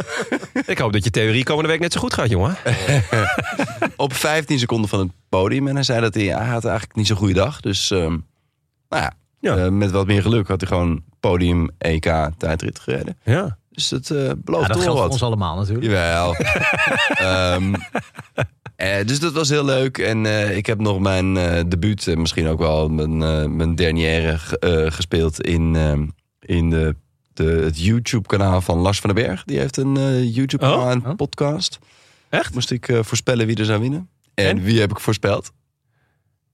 ik 0.72 0.78
hoop 0.78 0.92
dat 0.92 1.04
je 1.04 1.10
theorie 1.10 1.44
komende 1.44 1.68
week 1.70 1.80
net 1.80 1.92
zo 1.92 2.00
goed 2.00 2.14
gaat, 2.14 2.28
jongen. 2.30 2.56
Op 3.96 4.12
15 4.14 4.58
seconden 4.58 4.88
van 4.88 4.98
het 4.98 5.10
podium. 5.28 5.68
En 5.68 5.74
hij 5.74 5.84
zei 5.84 6.00
dat 6.00 6.14
hij, 6.14 6.24
hij 6.24 6.46
had 6.46 6.64
eigenlijk 6.64 6.96
niet 6.96 7.06
zo'n 7.06 7.16
goede 7.16 7.34
dag. 7.34 7.60
Dus 7.60 7.90
ehm, 7.90 8.16
nou 8.88 9.02
ja, 9.02 9.12
Ja. 9.40 9.56
eh, 9.56 9.68
met 9.70 9.90
wat 9.90 10.06
meer 10.06 10.22
geluk 10.22 10.48
had 10.48 10.60
hij 10.60 10.68
gewoon 10.70 11.02
podium 11.20 11.70
EK 11.78 12.30
tijdrit 12.38 12.78
gereden. 12.78 13.16
Ja. 13.24 13.56
Dus 13.76 13.88
dat 13.88 14.10
eh 14.10 14.24
Ja, 14.26 14.34
belooft 14.36 14.68
dat 14.68 14.76
geldt 14.76 14.84
wel 14.84 14.92
voor 14.92 15.02
wat. 15.02 15.12
ons 15.12 15.22
allemaal 15.22 15.56
natuurlijk. 15.56 15.86
Jawel. 15.86 16.34
Ehm, 17.14 17.74
eh, 18.76 19.06
dus 19.06 19.20
dat 19.20 19.32
was 19.32 19.48
heel 19.48 19.64
leuk. 19.64 19.98
En 19.98 20.26
eh, 20.26 20.56
ik 20.56 20.66
heb 20.66 20.78
nog 20.80 20.98
mijn 21.00 21.36
eh 21.36 21.62
debuut, 21.68 22.06
en 22.06 22.20
misschien 22.20 22.46
ook 22.48 22.58
wel 22.58 22.88
mijn, 22.88 23.22
eh, 23.22 23.44
mijn 23.50 23.74
dernière 23.74 24.38
ge- 24.38 24.58
eh, 24.58 24.92
gespeeld 24.92 25.40
in, 25.40 25.76
ehm, 25.76 26.06
in 26.40 26.70
de, 26.70 26.96
de, 27.32 27.44
het 27.44 27.80
YouTube-kanaal 27.82 28.60
van 28.60 28.78
Lars 28.78 29.00
van 29.00 29.14
den 29.14 29.24
Berg. 29.24 29.44
Die 29.44 29.58
heeft 29.58 29.76
een 29.76 29.96
eh, 29.96 30.34
YouTube-kanaal 30.34 30.84
Oh? 30.84 30.90
en 30.90 31.06
Oh. 31.06 31.14
podcast. 31.16 31.78
Echt? 32.28 32.54
Moest 32.54 32.70
ik 32.70 32.98
voorspellen 33.00 33.46
wie 33.46 33.56
er 33.56 33.64
zou 33.64 33.80
winnen. 33.80 34.08
En, 34.34 34.46
En? 34.46 34.62
wie 34.62 34.80
heb 34.80 34.90
ik 34.90 35.00
voorspeld? 35.00 35.52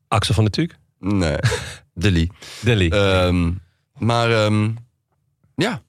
Axel 0.08 0.34
van 0.34 0.44
der 0.44 0.52
Tuuk. 0.52 0.76
Nee, 0.98 1.36
Dilly. 1.94 2.30
Delhi. 2.60 2.88
Ehm, 2.88 3.50
maar 3.98 4.30
ehm, 4.44 4.70
ja, 5.54 5.82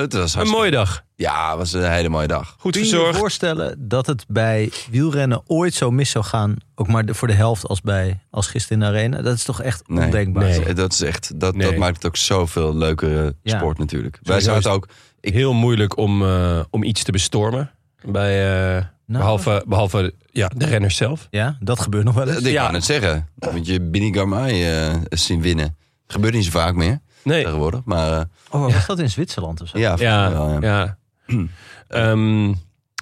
het 0.00 0.12
was 0.12 0.34
een 0.34 0.46
mooie 0.48 0.70
dag. 0.70 1.02
Ja, 1.16 1.48
het 1.48 1.58
was 1.58 1.72
een 1.72 1.90
hele 1.92 2.08
mooie 2.08 2.26
dag. 2.26 2.54
Goed 2.58 2.72
Kun 2.72 2.80
je 2.80 2.86
je 2.86 2.92
verzorgd. 2.94 3.18
voorstellen 3.18 3.88
dat 3.88 4.06
het 4.06 4.24
bij 4.28 4.70
wielrennen 4.90 5.42
ooit 5.46 5.74
zo 5.74 5.90
mis 5.90 6.10
zou 6.10 6.24
gaan, 6.24 6.56
ook 6.74 6.88
maar 6.88 7.06
de- 7.06 7.14
voor 7.14 7.28
de 7.28 7.34
helft 7.34 7.66
als, 7.66 7.80
bij, 7.80 8.20
als 8.30 8.46
gisteren 8.46 8.82
in 8.82 8.92
de 8.92 8.98
arena? 8.98 9.22
Dat 9.22 9.34
is 9.36 9.44
toch 9.44 9.62
echt 9.62 9.88
Nee, 9.88 10.04
ondenkbaar. 10.04 10.44
nee. 10.44 10.72
Dat 10.74 10.92
is 10.92 11.00
echt, 11.00 11.40
dat, 11.40 11.54
Nee. 11.56 11.68
dat 11.70 11.76
maakt 11.78 11.96
het 11.96 12.06
ook 12.06 12.16
zoveel 12.16 12.76
leukere 12.76 13.34
Ja. 13.42 13.56
sport 13.58 13.78
natuurlijk. 13.78 14.18
Wij 14.22 14.40
Sowieso 14.40 14.60
zaten 14.62 14.70
is- 14.70 14.76
ook, 14.76 14.88
ik- 15.20 15.32
Heel 15.32 15.52
moeilijk 15.52 15.96
om, 15.96 16.22
eh, 16.24 16.60
om 16.70 16.82
iets 16.82 17.02
te 17.02 17.12
bestormen. 17.12 17.70
Bij, 18.04 18.48
eh, 18.76 18.84
Nou, 19.06 19.22
behalve 19.22 19.64
behalve 19.66 20.14
ja, 20.30 20.50
de 20.56 20.66
renners 20.66 20.96
zelf. 20.96 21.26
Ja, 21.30 21.56
dat 21.60 21.80
gebeurt 21.80 22.04
nog 22.04 22.14
wel 22.14 22.28
eens. 22.28 22.38
ik 22.38 22.52
Ja. 22.52 22.64
kan 22.64 22.74
het 22.74 22.84
zeggen. 22.84 23.28
Want 23.34 23.66
je 23.66 23.80
Bini 23.80 24.12
Garmai 24.14 24.64
eh 24.64 24.94
zien 25.08 25.42
winnen. 25.42 25.76
Gebeurt 26.12 26.34
niet 26.34 26.44
zo 26.44 26.50
vaak 26.50 26.74
meer 26.74 26.98
Nee. 27.24 27.42
tegenwoordig. 27.44 27.80
Maar 27.84 28.12
eh, 28.18 28.24
Oh, 28.50 28.72
was 28.74 28.86
dat 28.86 28.98
in 28.98 29.10
Zwitserland 29.10 29.60
of 29.60 29.68
zo? 29.68 29.78
ja, 29.78 29.94
Ja, 29.98 30.30
wel, 30.32 30.50
ja. 30.50 30.58
ja. 30.60 30.98
Ehm, 31.88 32.54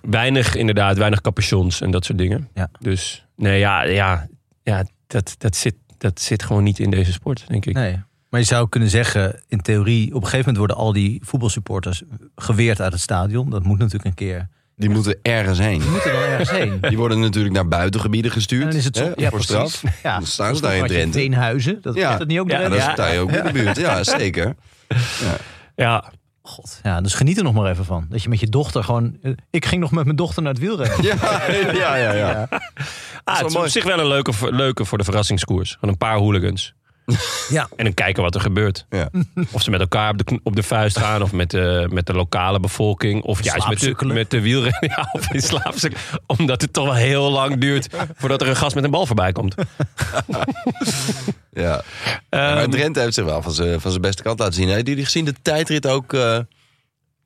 weinig 0.02 0.54
inderdaad, 0.54 0.96
weinig 0.96 1.20
capuchons 1.20 1.80
en 1.80 1.90
dat 1.90 2.04
soort 2.04 2.18
dingen. 2.18 2.48
Ja. 2.54 2.70
Dus 2.78 3.26
nee, 3.36 3.58
ja, 3.58 3.82
ja, 3.82 4.28
ja 4.62 4.84
dat, 5.06 5.34
dat, 5.38 5.56
zit, 5.56 5.74
dat 5.98 6.20
zit 6.20 6.42
gewoon 6.42 6.62
niet 6.62 6.78
in 6.78 6.90
deze 6.90 7.12
sport, 7.12 7.44
denk 7.48 7.66
ik. 7.66 7.74
Nee. 7.74 8.00
Maar 8.30 8.40
je 8.40 8.46
zou 8.46 8.68
kunnen 8.68 8.90
zeggen, 8.90 9.40
in 9.48 9.60
theorie, 9.60 10.06
op 10.08 10.14
een 10.22 10.28
gegeven 10.28 10.38
moment 10.38 10.56
worden 10.56 10.76
al 10.76 10.92
die 10.92 11.20
voetbalsupporters 11.24 12.02
geweerd 12.36 12.80
uit 12.80 12.92
het 12.92 13.00
stadion. 13.00 13.50
Dat 13.50 13.62
moet 13.64 13.78
natuurlijk 13.78 14.04
een 14.04 14.14
keer 14.14 14.48
Die 14.78 14.88
moeten 14.90 15.18
ergens 15.22 15.58
heen. 15.58 15.78
Die 15.80 15.88
moeten 15.90 16.12
dan 16.12 16.22
ergens 16.22 16.50
heen. 16.50 16.78
Die 16.80 16.96
worden 16.96 17.20
natuurlijk 17.20 17.54
naar 17.54 17.68
buitengebieden 17.68 18.30
En 18.30 18.36
gestuurd. 18.36 18.62
dan 18.62 18.72
is 18.78 18.84
het 18.84 18.96
zo, 18.96 19.02
hè, 19.04 19.12
ja, 19.16 19.30
voor 19.30 19.44
precies. 19.44 19.72
straf. 19.74 19.82
Ja, 20.02 20.18
Dan 20.18 20.26
staan 20.26 20.56
ze 20.56 20.62
daar 20.62 20.76
in 20.76 20.86
Drenthe. 20.86 21.18
Veenhuizen, 21.18 21.78
dat 21.82 21.94
Ja. 21.94 22.12
is 22.12 22.18
dat 22.18 22.26
niet 22.28 22.38
ook 22.38 22.50
Ja? 22.50 22.60
Ja, 22.60 22.68
dat 22.68 22.78
is 22.78 22.94
daar 22.94 23.18
ook 23.18 23.30
in 23.32 23.44
de 23.44 23.52
buurt. 23.52 23.76
Ja, 23.76 24.04
zeker. 24.18 24.54
Ja, 25.76 26.04
God, 26.42 26.80
ja, 26.82 27.00
dus 27.00 27.14
geniet 27.14 27.36
er 27.38 27.42
nog 27.44 27.54
maar 27.54 27.70
even 27.70 27.84
van. 27.84 28.06
Dat 28.08 28.22
je 28.22 28.28
met 28.28 28.40
je 28.40 28.48
dochter 28.48 28.84
gewoon... 28.84 29.16
eh, 29.22 29.32
Ik 29.50 29.66
ging 29.66 29.80
nog 29.80 29.90
met 29.90 30.04
mijn 30.04 30.16
dochter 30.16 30.42
naar 30.42 30.52
het 30.52 30.60
wielrennen. 30.60 31.02
Ja, 31.06 31.16
ja, 31.76 31.96
ja. 31.96 32.12
ja. 32.12 32.48
Ah, 33.24 33.36
het 33.38 33.46
is 33.46 33.52
mooi. 33.52 33.64
op 33.66 33.72
zich 33.72 33.84
wel 33.84 33.98
een 33.98 34.06
leuke, 34.06 34.32
leuke 34.40 34.84
voor 34.84 34.98
de 34.98 35.04
verrassingskoers. 35.04 35.72
Gewoon 35.72 35.90
een 35.90 35.96
paar 35.98 36.16
hooligans. 36.16 36.74
Ja. 37.48 37.68
En 37.76 37.84
dan 37.84 37.94
kijken 37.94 38.22
wat 38.22 38.34
er 38.34 38.40
gebeurt. 38.40 38.86
Ja. 38.90 39.10
Of 39.52 39.62
ze 39.62 39.70
met 39.70 39.80
elkaar 39.80 40.10
op 40.10 40.26
de, 40.26 40.40
op 40.42 40.56
de 40.56 40.62
vuist 40.62 40.98
gaan. 40.98 41.22
Of 41.22 41.32
met 41.32 41.50
de, 41.50 41.88
met 41.92 42.06
de 42.06 42.12
lokale 42.12 42.60
bevolking. 42.60 43.22
Of 43.22 43.44
juist 43.44 43.68
met 43.68 43.80
de, 43.80 44.04
met 44.04 44.30
de 44.30 44.40
wielrennen. 44.40 44.76
Ja, 44.96 45.08
of 45.12 45.82
in. 45.84 45.92
Omdat 46.26 46.62
het 46.62 46.72
toch 46.72 46.84
wel 46.84 46.94
heel 46.94 47.30
lang 47.30 47.58
duurt 47.60 47.88
voordat 48.16 48.40
er 48.40 48.48
een 48.48 48.56
gast 48.56 48.74
met 48.74 48.84
een 48.84 48.90
bal 48.90 49.06
voorbij 49.06 49.32
komt. 49.32 49.54
ja. 51.50 51.82
Ehm, 52.28 52.54
maar 52.54 52.68
Drenthe 52.68 53.00
heeft 53.00 53.14
zich 53.14 53.24
wel 53.24 53.42
van 53.42 53.52
zijn 53.52 53.80
van 53.80 53.90
zijn 53.90 54.02
beste 54.02 54.22
kant 54.22 54.38
laten 54.38 54.54
zien. 54.54 54.68
Hebben 54.68 54.86
jullie 54.86 55.04
gezien 55.04 55.24
de 55.24 55.34
tijdrit 55.42 55.86
ook 55.86 56.12
eh 56.12 56.38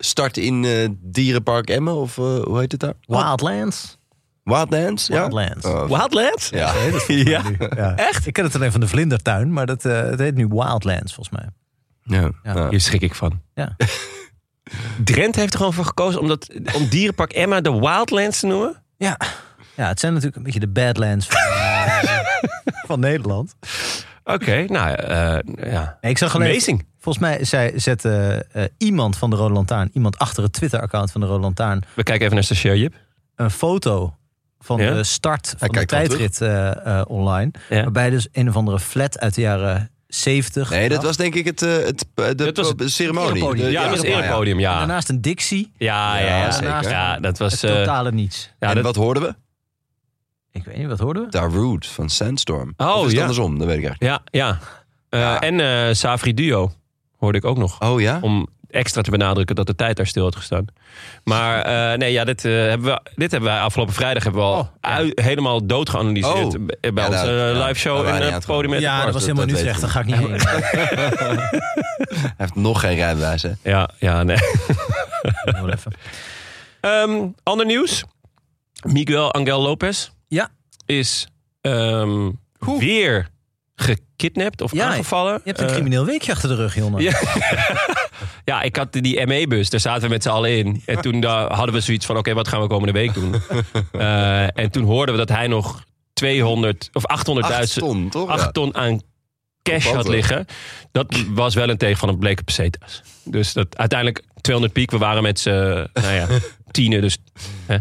start 0.04 0.36
in 0.36 0.64
eh, 0.64 0.88
Dierenpark 1.00 1.70
Emmen? 1.70 1.94
Of 1.94 2.18
eh, 2.18 2.24
hoe 2.24 2.58
heet 2.58 2.72
het 2.72 2.80
daar? 2.80 2.94
Wildlands. 3.06 3.98
Wildlands? 4.42 5.06
Ja? 5.06 5.18
Wildlands. 5.20 5.66
Oh, 5.66 5.86
Wildlands? 5.86 6.48
ja. 6.48 6.72
Ja. 7.08 7.42
Ja. 7.76 7.96
Echt? 7.96 8.26
Ik 8.26 8.32
ken 8.32 8.44
het 8.44 8.54
alleen 8.54 8.72
van 8.72 8.80
de 8.80 8.88
vlindertuin, 8.88 9.52
maar 9.52 9.66
dat, 9.66 9.84
eh, 9.84 10.00
het 10.00 10.18
heet 10.18 10.34
nu 10.34 10.46
Wildlands 10.48 11.14
volgens 11.14 11.36
mij. 11.38 11.48
Ja. 12.20 12.30
Ja. 12.42 12.68
Hier 12.68 12.80
schrik 12.80 13.02
ik 13.02 13.14
van. 13.14 13.40
Ja. 13.54 13.76
Drenthe 15.04 15.40
heeft 15.40 15.52
er 15.52 15.58
gewoon 15.58 15.72
voor 15.72 15.84
gekozen 15.84 16.20
om, 16.20 16.28
dat, 16.28 16.48
om 16.74 16.88
Dierenpark 16.88 17.32
Emma 17.32 17.60
de 17.60 17.70
Wildlands 17.78 18.40
te 18.40 18.46
noemen. 18.46 18.82
Ja. 18.96 19.16
ja, 19.76 19.88
het 19.88 20.00
zijn 20.00 20.12
natuurlijk 20.12 20.36
een 20.38 20.42
beetje 20.42 20.60
de 20.60 20.68
Badlands 20.68 21.26
van, 21.26 21.40
eh, 21.40 22.18
van 22.88 23.00
Nederland. 23.00 23.54
Oké, 24.24 24.64
nou 24.64 24.94
eh, 24.94 25.38
ja. 25.72 25.98
Nee, 26.00 26.10
ik 26.10 26.18
zag 26.18 26.34
alleen, 26.34 26.50
Amazing. 26.50 26.86
volgens 26.98 27.24
mij 27.24 27.44
zei, 27.44 27.78
zette 27.80 28.46
eh, 28.52 28.64
iemand 28.78 29.16
van 29.16 29.30
de 29.30 29.36
Rode 29.36 29.54
Lantaarn, 29.54 29.90
iemand 29.92 30.18
achter 30.18 30.42
het 30.42 30.52
Twitter-account 30.52 31.12
van 31.12 31.20
de 31.20 31.26
Rode 31.26 31.40
Lantaarn, 31.40 31.82
We 31.94 32.02
kijken 32.02 32.22
even 32.24 32.34
naar 32.34 32.44
stagiair 32.44 32.76
Jip. 32.76 32.94
een 33.36 33.50
foto 33.50 34.16
van 34.62 34.80
Ja? 34.80 34.94
de 34.94 35.04
start 35.04 35.54
van 35.58 35.68
de 35.68 35.84
tijdrit 35.86 36.40
eh, 36.40 36.98
eh, 36.98 37.04
online. 37.08 37.50
Ja. 37.68 37.82
Waarbij 37.82 38.10
dus 38.10 38.28
een 38.32 38.48
of 38.48 38.56
andere 38.56 38.80
flat 38.80 39.18
uit 39.18 39.34
de 39.34 39.40
jaren 39.40 39.90
70. 40.06 40.70
Nee, 40.70 40.88
dat 40.88 41.02
was 41.02 41.16
denk 41.16 41.34
ik 41.34 41.44
het, 41.44 41.62
eh, 41.62 41.70
het, 41.76 42.04
de 42.14 42.34
Dat 42.34 42.56
was 42.56 42.74
de 42.76 42.88
ceremonie. 42.88 43.54
De- 43.54 43.70
Ja, 43.70 43.80
dat 43.80 43.90
was 43.90 43.98
het 43.98 44.06
erepodium, 44.08 44.56
En 44.56 44.62
ja. 44.62 44.78
Daarnaast 44.78 45.08
een 45.08 45.20
Dixie. 45.20 45.72
Ja, 45.76 46.18
ja, 46.18 46.26
Ja, 46.26 46.50
zeker. 46.50 46.88
Ja, 46.90 47.18
dat 47.20 47.38
was... 47.38 47.52
Het 47.52 47.70
eh, 47.70 47.76
totale 47.76 48.12
niets. 48.12 48.50
ja, 48.60 48.68
en 48.68 48.74
dat- 48.74 48.84
wat 48.84 48.96
hoorden 48.96 49.22
we? 49.22 49.34
Ik 50.52 50.64
weet 50.64 50.76
niet, 50.76 50.86
wat 50.86 50.98
hoorden 50.98 51.22
we? 51.24 51.30
Darude 51.30 51.86
van 51.88 52.10
Sandstorm. 52.10 52.72
Oh, 52.76 52.86
of 52.88 52.96
is 52.98 53.02
het 53.02 53.12
ja. 53.12 53.20
andersom? 53.20 53.58
Dat 53.58 53.66
weet 53.66 53.78
ik 53.78 53.84
eigenlijk 53.84 54.22
ja, 54.32 54.40
ja. 54.46 54.58
Eh, 55.08 55.20
Ja. 55.20 55.40
En 55.40 55.60
eh 55.88 55.94
Savri 55.94 56.34
Duo 56.34 56.72
hoorde 57.16 57.38
ik 57.38 57.44
ook 57.44 57.56
nog. 57.58 57.80
Oh 57.80 58.00
ja? 58.00 58.18
Om 58.20 58.48
extra 58.72 59.02
te 59.02 59.10
benadrukken 59.10 59.54
dat 59.56 59.66
de 59.66 59.74
tijd 59.74 59.96
daar 59.96 60.06
stil 60.06 60.24
had 60.24 60.36
gestaan. 60.36 60.64
Maar 61.24 61.62
eh, 61.92 61.98
nee, 61.98 62.12
ja, 62.12 62.24
dit, 62.24 62.44
eh, 62.44 62.52
hebben 62.52 62.86
we, 62.92 63.00
dit 63.14 63.30
hebben 63.30 63.50
wij 63.50 63.60
afgelopen 63.60 63.94
vrijdag 63.94 64.22
hebben 64.22 64.40
we 64.42 64.46
al 64.48 64.58
Oh, 64.60 65.06
ja. 65.06 65.22
helemaal 65.22 65.66
dood 65.66 65.88
geanalyseerd. 65.90 66.44
Oh. 66.58 66.66
bij 66.80 66.90
Ja, 66.94 67.06
onze 67.06 67.30
ja, 67.56 67.66
live 67.66 67.80
show 67.80 67.96
waren 68.04 68.18
in 68.18 68.24
niet 68.24 68.34
het 68.34 68.46
podium. 68.46 68.74
Ja, 68.80 69.04
dat 69.04 69.12
was 69.12 69.24
dat- 69.26 69.36
helemaal 69.36 69.46
dat 69.46 69.58
Utrecht. 69.58 69.80
weet 69.80 69.80
Daar 69.80 69.90
ga 69.90 70.00
ik 70.00 70.06
niet 70.06 70.16
heen. 70.16 71.50
Hij 72.22 72.34
heeft 72.36 72.54
nog 72.54 72.80
geen 72.80 72.94
rijbewijs, 72.94 73.42
hè? 73.42 73.50
Ja, 73.62 73.88
ja, 73.98 74.22
nee. 74.22 74.36
Even. 75.72 75.92
Ehm, 76.80 77.26
ander 77.42 77.66
nieuws. 77.66 78.04
Miguel 78.86 79.32
Angel 79.32 79.60
Lopez 79.60 80.08
Ja. 80.28 80.48
is 80.86 81.26
ehm, 81.60 82.30
weer 82.78 83.28
gekidnapt 83.74 84.60
of 84.60 84.72
Ja, 84.72 84.86
aangevallen. 84.86 85.32
Je 85.32 85.40
hebt 85.44 85.60
een 85.60 85.66
Eh, 85.66 85.72
crimineel 85.72 86.04
weekje 86.04 86.32
achter 86.32 86.48
de 86.48 86.54
rug, 86.54 86.74
Jonne. 86.74 87.00
Ja. 87.02 87.12
Ja, 88.44 88.62
ik 88.62 88.76
had 88.76 88.92
die 88.92 89.26
ME-bus, 89.26 89.70
daar 89.70 89.80
zaten 89.80 90.02
we 90.02 90.08
met 90.08 90.22
z'n 90.22 90.28
allen 90.28 90.56
in. 90.58 90.82
En 90.86 91.00
toen 91.00 91.20
daar 91.20 91.52
hadden 91.54 91.74
we 91.74 91.80
zoiets 91.80 92.06
van, 92.06 92.16
oké, 92.16 92.34
wat 92.34 92.48
gaan 92.48 92.60
we 92.60 92.66
komende 92.66 92.92
week 92.92 93.14
doen? 93.14 93.34
Eh, 93.92 94.58
en 94.58 94.70
toen 94.70 94.84
hoorden 94.84 95.14
we 95.14 95.20
dat 95.26 95.36
hij 95.36 95.46
nog 95.46 95.84
200 96.12 96.90
of 96.92 97.02
800.000 97.02 97.40
Acht 97.40 97.74
ton, 97.74 98.08
toch? 98.08 98.28
8 98.28 98.40
Ja. 98.44 98.50
ton 98.50 98.74
aan 98.74 99.00
cash 99.62 99.86
had 99.86 100.08
liggen. 100.08 100.46
Dat 100.92 101.14
was 101.28 101.54
wel 101.54 101.68
een 101.68 101.76
tegen 101.76 101.98
van 101.98 102.08
een 102.08 102.18
bleke 102.18 102.42
pesetas. 102.42 103.02
Dus 103.24 103.52
dat, 103.52 103.76
uiteindelijk 103.76 104.22
200 104.40 104.74
piek. 104.74 104.90
We 104.90 104.98
waren 104.98 105.22
met 105.22 105.38
z'n, 105.40 105.50
nou 105.92 106.12
ja, 106.14 106.26
tienen. 106.70 107.00
Dus 107.00 107.18
hè, 107.66 107.76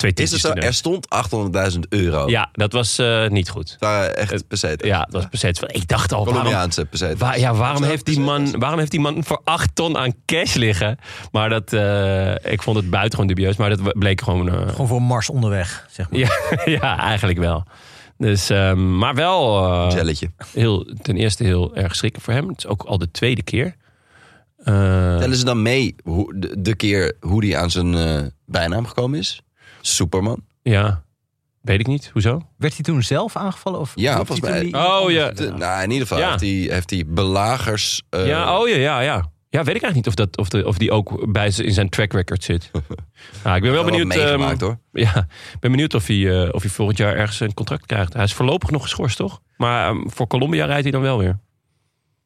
twee 0.00 0.12
Is 0.14 0.30
het 0.30 0.40
zo? 0.40 0.52
Er 0.52 0.74
stond 0.74 1.06
800.000 1.72 1.78
euro. 1.88 2.28
Ja, 2.28 2.48
dat 2.52 2.72
was 2.72 2.98
eh, 2.98 3.28
niet 3.28 3.48
goed. 3.48 3.76
Waren 3.78 4.16
echt 4.16 4.48
pesetas. 4.48 4.88
Ja, 4.88 4.98
dat 4.98 5.12
was 5.12 5.26
pesetas. 5.30 5.68
Ik 5.72 5.88
dacht 5.88 6.12
al, 6.12 6.24
waarom, 6.24 6.34
Colombiaanse 6.42 6.84
pesetas. 6.84 7.18
Waar, 7.18 7.38
ja, 7.38 7.54
waarom, 7.54 7.82
heeft 7.82 8.04
die 8.06 8.20
man, 8.20 8.58
waarom 8.58 8.78
heeft 8.78 8.90
die 8.90 9.00
man 9.00 9.24
voor 9.24 9.40
8 9.44 9.74
ton 9.74 9.96
aan 9.98 10.12
cash 10.26 10.54
liggen? 10.54 10.98
Maar 11.32 11.48
dat, 11.48 11.72
eh, 11.72 12.52
ik 12.52 12.62
vond 12.62 12.76
het 12.76 12.90
buitengewoon 12.90 13.26
dubieus. 13.26 13.56
Maar 13.56 13.70
dat 13.70 13.98
bleek 13.98 14.20
gewoon... 14.20 14.48
eh, 14.48 14.68
Gewoon 14.68 14.86
voor 14.88 15.02
Mars 15.02 15.30
onderweg, 15.30 15.86
zeg 15.90 16.10
maar. 16.10 16.20
ja, 16.20 16.30
ja, 16.80 16.98
eigenlijk 16.98 17.38
wel. 17.38 17.64
Dus, 18.18 18.50
ehm, 18.50 18.98
maar 18.98 19.14
wel 19.14 19.64
eh, 19.88 19.96
Jelletje. 19.96 20.30
heel, 20.52 20.94
ten 21.02 21.16
eerste 21.16 21.44
heel 21.44 21.74
erg 21.76 21.94
schrikken 21.96 22.22
voor 22.22 22.32
hem. 22.32 22.48
Het 22.48 22.58
is 22.58 22.66
ook 22.66 22.82
al 22.82 22.98
de 22.98 23.10
tweede 23.10 23.42
keer. 23.42 23.74
Eh, 24.64 25.16
Tellen 25.18 25.36
ze 25.36 25.44
dan 25.44 25.62
mee 25.62 25.94
hoe, 26.02 26.38
de, 26.38 26.60
de 26.60 26.74
keer 26.74 27.16
hoe 27.20 27.40
die 27.40 27.56
aan 27.58 27.70
zijn 27.70 27.94
eh, 27.94 28.22
bijnaam 28.46 28.86
gekomen 28.86 29.18
is? 29.18 29.42
Superman. 29.80 30.42
ja, 30.62 31.02
weet 31.60 31.80
ik 31.80 31.86
niet. 31.86 32.10
Hoezo? 32.12 32.42
Werd 32.58 32.74
hij 32.74 32.82
toen 32.82 33.02
zelf 33.02 33.36
aangevallen? 33.36 33.80
Of 33.80 33.92
Ja, 33.94 34.16
volgens 34.16 34.40
mij- 34.40 34.60
die- 34.60 34.74
Oh 34.76 35.10
ja. 35.10 35.30
De- 35.30 35.52
nou, 35.52 35.82
in 35.82 35.90
ieder 35.90 36.06
geval 36.06 36.22
Ja. 36.22 36.28
heeft, 36.28 36.40
hij, 36.40 36.74
heeft 36.74 36.90
hij 36.90 37.04
belagers... 37.06 38.02
eh, 38.10 38.26
ja, 38.26 38.58
oh 38.60 38.68
ja, 38.68 38.76
ja, 38.76 39.00
ja. 39.00 39.30
Ja, 39.52 39.64
weet 39.64 39.74
ik 39.76 39.82
eigenlijk 39.82 39.94
niet 39.94 40.06
of, 40.06 40.14
dat, 40.14 40.36
of, 40.36 40.48
de, 40.48 40.66
of 40.66 40.78
die 40.78 40.90
ook 40.90 41.32
bij 41.32 41.52
in 41.56 41.72
zijn 41.72 41.88
track 41.88 42.12
record 42.12 42.44
zit. 42.44 42.70
Nou, 43.44 43.56
ik 43.56 43.62
ben 43.62 43.72
wel 43.72 43.82
wel 43.82 43.84
benieuwd. 43.90 44.06
meegemaakt, 44.06 44.62
ehm, 44.62 44.64
hoor. 44.64 44.78
Ja, 44.92 45.26
ben 45.60 45.70
benieuwd 45.70 45.94
of 45.94 46.06
hij, 46.06 46.42
eh, 46.42 46.48
of 46.54 46.62
hij 46.62 46.70
volgend 46.70 46.98
jaar 46.98 47.16
ergens 47.16 47.40
een 47.40 47.54
contract 47.54 47.86
krijgt. 47.86 48.12
Hij 48.12 48.24
is 48.24 48.32
voorlopig 48.32 48.70
nog 48.70 48.82
geschorst, 48.82 49.16
toch? 49.16 49.40
Maar 49.56 49.88
ehm, 49.88 50.08
voor 50.08 50.26
Colombia 50.26 50.64
rijdt 50.66 50.82
hij 50.82 50.90
dan 50.92 51.00
wel 51.00 51.18
weer. 51.18 51.38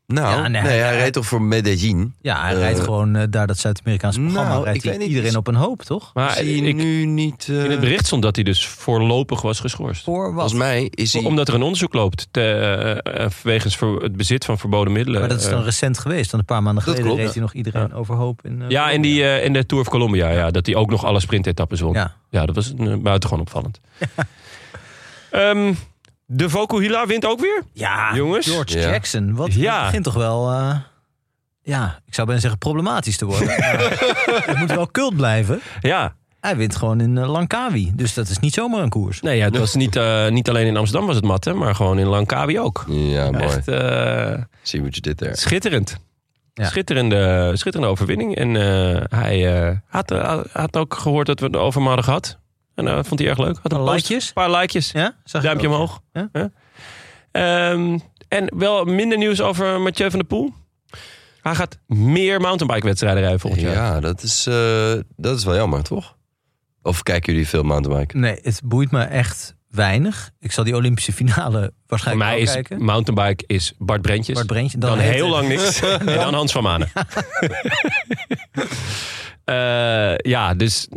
Nou, 0.07 0.27
Ja, 0.43 0.49
nee, 0.49 0.63
nee, 0.63 0.71
hij 0.71 0.79
hij- 0.81 0.97
reed 0.99 1.13
toch 1.13 1.27
voor 1.27 1.43
Medellin? 1.43 2.15
Ja, 2.21 2.41
hij 2.43 2.53
Eh, 2.53 2.59
rijdt 2.59 2.81
gewoon 2.81 3.17
eh, 3.17 3.23
daar 3.31 3.47
dat 3.47 3.59
Zuid-Amerikaanse 3.59 4.21
nou, 4.21 4.33
programma. 4.33 4.59
ik 4.59 4.65
rijdt 4.65 4.83
hij 4.83 4.91
weet 4.91 5.01
niet. 5.01 5.09
iedereen 5.09 5.37
op 5.37 5.47
een 5.47 5.55
hoop, 5.55 5.83
toch? 5.83 6.11
Maar 6.15 6.31
Zie 6.31 6.57
je 6.63 6.69
ik, 6.69 6.75
nu 6.75 7.05
niet... 7.05 7.47
eh, 7.51 7.65
in 7.65 7.71
het 7.71 7.81
bericht 7.81 8.07
stond 8.07 8.23
dat 8.23 8.35
hij 8.35 8.45
dus 8.45 8.67
voorlopig 8.67 9.43
was 9.43 9.61
geschorst. 9.61 10.05
Voor 10.05 10.23
wat? 10.25 10.33
volgens 10.33 10.53
mij 10.53 10.89
is 10.91 11.13
hij... 11.13 11.23
Omdat 11.25 11.49
er 11.49 11.55
een 11.55 11.63
onderzoek 11.63 11.93
loopt 11.95 12.29
te, 12.31 12.41
eh, 12.41 13.25
eh, 13.25 13.31
wegens 13.43 13.77
ver- 13.77 14.03
het 14.03 14.17
bezit 14.17 14.45
van 14.45 14.59
verboden 14.59 14.93
middelen. 14.93 15.21
maar 15.21 15.29
dat 15.29 15.41
is 15.41 15.49
dan 15.49 15.59
Eh, 15.59 15.65
recent 15.65 15.99
geweest. 15.99 16.31
Want 16.31 16.43
een 16.43 16.55
paar 16.55 16.63
maanden 16.63 16.83
geleden 16.83 17.05
klopt, 17.05 17.21
reed 17.21 17.33
hij 17.33 17.43
nog 17.43 17.53
iedereen 17.53 17.93
overhoop. 17.95 18.41
In, 18.45 18.63
eh, 18.63 18.69
ja, 18.69 18.91
in, 18.91 19.03
die, 19.03 19.23
eh, 19.25 19.45
in 19.45 19.53
de 19.53 19.67
Tour 19.67 19.83
of 19.85 19.91
Colombia, 19.91 20.31
ja, 20.31 20.51
dat 20.51 20.67
hij 20.67 20.75
ook 20.75 20.91
nog 20.91 21.05
alle 21.05 21.21
sprintetappes 21.21 21.81
won. 21.81 21.93
Ja, 21.93 22.15
Ja. 22.31 22.47
dat 22.47 22.55
was 22.55 22.73
een, 22.77 22.91
eh, 22.91 22.97
buitengewoon 22.99 23.43
opvallend. 23.45 23.81
Ehm, 25.31 25.73
de 26.27 26.49
Vokuhila 26.51 27.07
wint 27.07 27.27
ook 27.27 27.41
weer. 27.41 27.63
ja, 27.73 28.15
Jongens. 28.17 28.47
George 28.51 28.79
Ja. 28.79 28.91
Jackson. 28.91 29.35
Wat 29.35 29.55
Ja. 29.55 29.75
dat 29.77 29.85
begint 29.85 30.05
toch 30.05 30.15
wel... 30.15 30.51
eh, 30.51 30.77
ja, 31.63 31.99
ik 32.07 32.15
zou 32.15 32.27
bijna 32.27 32.41
zeggen 32.43 32.59
problematisch 32.61 33.17
te 33.17 33.25
worden. 33.25 33.49
Het 34.47 34.57
moet 34.59 34.71
wel 34.73 34.91
cult 34.91 35.17
blijven. 35.17 35.61
Ja, 35.81 36.15
Hij 36.41 36.57
wint 36.57 36.77
gewoon 36.77 37.01
in 37.01 37.19
eh, 37.19 37.31
Langkawi. 37.31 37.93
Dus 37.95 38.15
dat 38.15 38.29
is 38.29 38.39
niet 38.39 38.55
zomaar 38.55 38.83
een 38.83 38.89
koers. 38.89 39.21
nee, 39.21 39.37
ja, 39.37 39.45
het 39.45 39.59
was 39.59 39.75
niet, 39.75 39.97
eh, 39.97 40.29
niet 40.29 40.49
alleen 40.49 40.67
in 40.67 40.77
Amsterdam 40.77 41.07
was 41.07 41.17
het 41.17 41.25
mat, 41.25 41.45
hè, 41.45 41.55
maar 41.55 41.75
gewoon 41.75 41.99
in 41.99 42.07
Langkawi 42.07 42.59
ook. 42.61 42.85
Ja, 42.89 43.31
mooi. 43.31 43.45
Echt 43.45 43.69
eh, 43.69 44.35
See 44.63 44.81
what 44.81 44.95
you 44.95 45.01
did 45.01 45.17
there. 45.17 45.37
schitterend. 45.37 45.97
Ja. 46.55 46.65
Schitterende, 46.65 47.51
schitterende 47.55 47.93
overwinning. 47.93 48.37
En 48.37 48.57
eh, 48.57 49.03
hij 49.19 49.63
eh, 49.69 49.77
had, 49.89 50.11
had 50.53 50.77
ook 50.77 50.95
gehoord 50.95 51.27
dat 51.27 51.41
we 51.41 51.47
het 51.47 51.57
over 51.57 51.79
hem 51.79 51.87
hadden 51.87 52.05
gehad. 52.05 52.39
En 52.75 52.85
dat 52.85 53.07
vond 53.07 53.21
hij 53.21 53.29
erg 53.29 53.39
leuk. 53.39 53.59
Had 53.63 53.73
een 53.73 53.79
post- 53.79 53.93
likejes? 53.95 54.27
Een 54.27 54.33
paar 54.33 54.51
likejes. 54.51 54.91
Ja? 54.91 55.15
Zag 55.25 55.43
Duimpje 55.43 55.69
omhoog. 55.69 56.01
Ja? 56.13 56.29
Ja. 56.33 56.51
Ehm, 57.33 57.99
en 58.29 58.59
wel 58.59 58.85
minder 58.85 59.19
nieuws 59.19 59.41
over 59.41 59.81
Mathieu 59.81 60.11
van 60.11 60.19
der 60.19 60.29
Poel. 60.29 60.53
Hij 61.43 61.55
gaat 61.55 61.79
meer 61.87 62.41
mountainbike-wedstrijden 62.41 63.21
rijden 63.21 63.41
volgend 63.41 63.63
jaar. 63.63 63.75
Ja, 63.75 64.01
dat 64.01 64.23
is, 64.23 64.47
eh, 64.47 64.93
dat 65.17 65.39
is 65.39 65.45
wel 65.45 65.55
jammer, 65.55 65.83
toch? 65.83 66.17
Of 66.83 67.03
kijken 67.03 67.33
jullie 67.33 67.49
veel 67.49 67.63
mountainbike? 67.63 68.19
Nee, 68.19 68.39
het 68.43 68.61
boeit 68.65 68.91
me 68.91 69.03
echt 69.03 69.55
weinig. 69.69 70.31
Ik 70.41 70.53
zal 70.53 70.65
die 70.65 70.75
Olympische 70.77 71.13
finale 71.13 71.59
Voor 71.61 71.71
waarschijnlijk 71.87 72.27
mij 72.29 72.37
wel 72.39 72.47
is 72.49 72.53
kijken. 72.53 72.85
mountainbike 72.85 73.45
is 73.47 73.73
Bart 73.79 74.03
Brentjes. 74.03 74.35
Bart 74.35 74.47
Breentje. 74.47 74.79
dan, 74.79 74.99
heel 74.99 75.23
het- 75.25 75.31
lang 75.35 75.49
niks. 75.49 75.81
en 75.83 76.07
dan 76.07 76.35
Hans 76.35 76.53
van 76.53 76.63
Manen. 76.63 76.89
Eh, 79.45 80.17
ja, 80.17 80.55
dus 80.55 80.89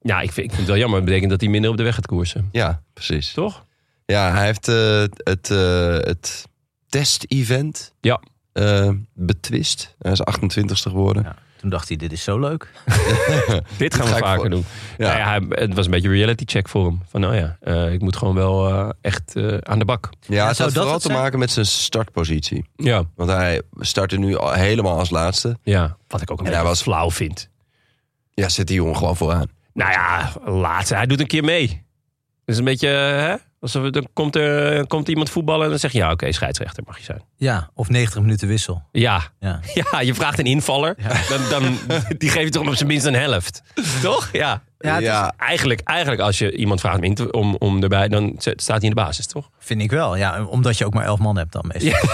ja, 0.00 0.20
ik 0.20 0.32
vind, 0.32 0.46
ik 0.46 0.52
vind 0.54 0.56
het 0.56 0.66
wel 0.66 0.76
jammer. 0.76 0.96
Dat 0.98 1.06
betekent 1.08 1.30
dat 1.30 1.40
hij 1.40 1.50
minder 1.50 1.70
op 1.70 1.76
de 1.76 1.82
weg 1.82 1.94
gaat 1.94 2.06
koersen. 2.06 2.48
Ja, 2.52 2.82
precies. 2.92 3.32
Toch? 3.32 3.64
Ja, 4.06 4.32
hij 4.32 4.44
heeft 4.44 4.68
eh, 4.68 5.00
het, 5.16 5.50
eh, 5.50 5.92
het 5.94 6.44
test-event 6.88 7.92
Ja. 8.00 8.20
eh, 8.52 8.90
betwist. 9.14 9.94
Hij 9.98 10.12
is 10.12 10.20
28ste 10.20 10.90
geworden. 10.90 11.22
Ja. 11.22 11.34
Toen 11.56 11.70
dacht 11.70 11.88
hij, 11.88 11.96
dit 11.96 12.12
is 12.12 12.22
zo 12.22 12.38
leuk. 12.38 12.70
Dit 13.78 13.94
gaan 13.94 14.04
we 14.06 14.10
ga 14.10 14.16
ik 14.16 14.22
vaker 14.24 14.40
voor- 14.40 14.50
doen. 14.50 14.64
Ja. 14.98 15.16
Nou 15.18 15.18
ja, 15.48 15.56
het 15.56 15.74
was 15.74 15.84
een 15.84 15.90
beetje 15.90 16.08
een 16.08 16.14
reality 16.14 16.44
check 16.46 16.68
voor 16.68 16.84
hem. 16.86 17.00
Van 17.08 17.20
nou 17.20 17.36
ja, 17.36 17.56
eh, 17.60 17.92
ik 17.92 18.00
moet 18.00 18.16
gewoon 18.16 18.34
wel 18.34 18.68
eh, 18.68 18.88
echt 19.00 19.36
eh, 19.36 19.56
aan 19.58 19.78
de 19.78 19.84
bak. 19.84 20.08
Ja, 20.20 20.46
het 20.46 20.56
zou 20.56 20.56
had 20.56 20.56
dat 20.56 20.72
vooral 20.72 20.92
het 20.92 21.02
te 21.02 21.08
zijn? 21.08 21.18
maken 21.22 21.38
met 21.38 21.50
zijn 21.50 21.66
startpositie. 21.66 22.64
Ja, 22.76 23.04
Want 23.14 23.30
hij 23.30 23.62
startte 23.78 24.16
nu 24.18 24.36
al 24.36 24.52
helemaal 24.52 24.98
als 24.98 25.10
laatste. 25.10 25.58
ja. 25.62 25.96
Wat 26.08 26.20
ik 26.22 26.30
ook 26.30 26.38
een 26.38 26.44
En 26.44 26.50
beetje 26.50 26.58
hij 26.66 26.68
was- 26.68 26.82
flauw 26.82 27.10
vind. 27.10 27.48
Ja, 28.34 28.48
zit 28.48 28.66
die 28.66 28.76
jongen 28.76 28.96
gewoon 28.96 29.16
vooraan. 29.16 29.46
Nou 29.80 29.92
ja, 29.92 30.32
laatste. 30.44 30.94
Hij 30.94 31.06
doet 31.06 31.20
een 31.20 31.26
keer 31.26 31.44
mee. 31.44 31.86
Dus 32.44 32.58
een 32.58 32.64
beetje, 32.64 32.88
eh, 32.88 33.26
hè? 33.26 33.34
Alsof 33.60 33.90
dan 33.90 34.08
komt, 34.12 34.36
er, 34.36 34.86
komt 34.86 35.08
iemand 35.08 35.30
voetballen 35.30 35.64
en 35.64 35.70
dan 35.70 35.78
zeg 35.78 35.92
je... 35.92 35.98
ja, 35.98 36.10
oké, 36.10 36.32
scheidsrechter 36.32 36.82
mag 36.86 36.98
je 36.98 37.04
zijn. 37.04 37.22
Ja, 37.36 37.70
of 37.74 37.88
90 37.88 38.20
minuten 38.20 38.48
wissel. 38.48 38.82
Ja, 38.92 39.22
Ja. 39.40 39.60
ja 39.90 40.00
je 40.00 40.14
vraagt 40.14 40.38
een 40.38 40.44
invaller. 40.44 40.96
Dan, 41.28 41.48
dan, 41.48 41.78
die 42.18 42.30
geef 42.30 42.44
je 42.44 42.50
toch 42.50 42.66
op 42.66 42.74
zijn 42.74 42.88
minst 42.88 43.06
een 43.06 43.14
helft. 43.14 43.62
Toch? 44.02 44.28
Ja. 44.32 44.62
Ja, 44.82 44.92
het 44.94 45.02
is- 45.02 45.08
ja, 45.08 45.34
Eigenlijk, 45.36 45.80
eigenlijk 45.80 46.20
als 46.20 46.38
je 46.38 46.56
iemand 46.56 46.80
vraagt 46.80 47.32
om, 47.32 47.54
om, 47.54 47.82
erbij... 47.82 48.08
dan 48.08 48.34
staat 48.38 48.66
hij 48.66 48.78
in 48.80 48.88
de 48.88 49.02
basis, 49.02 49.26
toch? 49.26 49.50
Vind 49.58 49.82
ik 49.82 49.90
wel, 49.90 50.16
ja. 50.16 50.44
Omdat 50.44 50.78
je 50.78 50.86
ook 50.86 50.94
maar 50.94 51.04
elf 51.04 51.18
man 51.18 51.36
hebt 51.36 51.52
dan 51.52 51.64
meestal. 51.72 52.08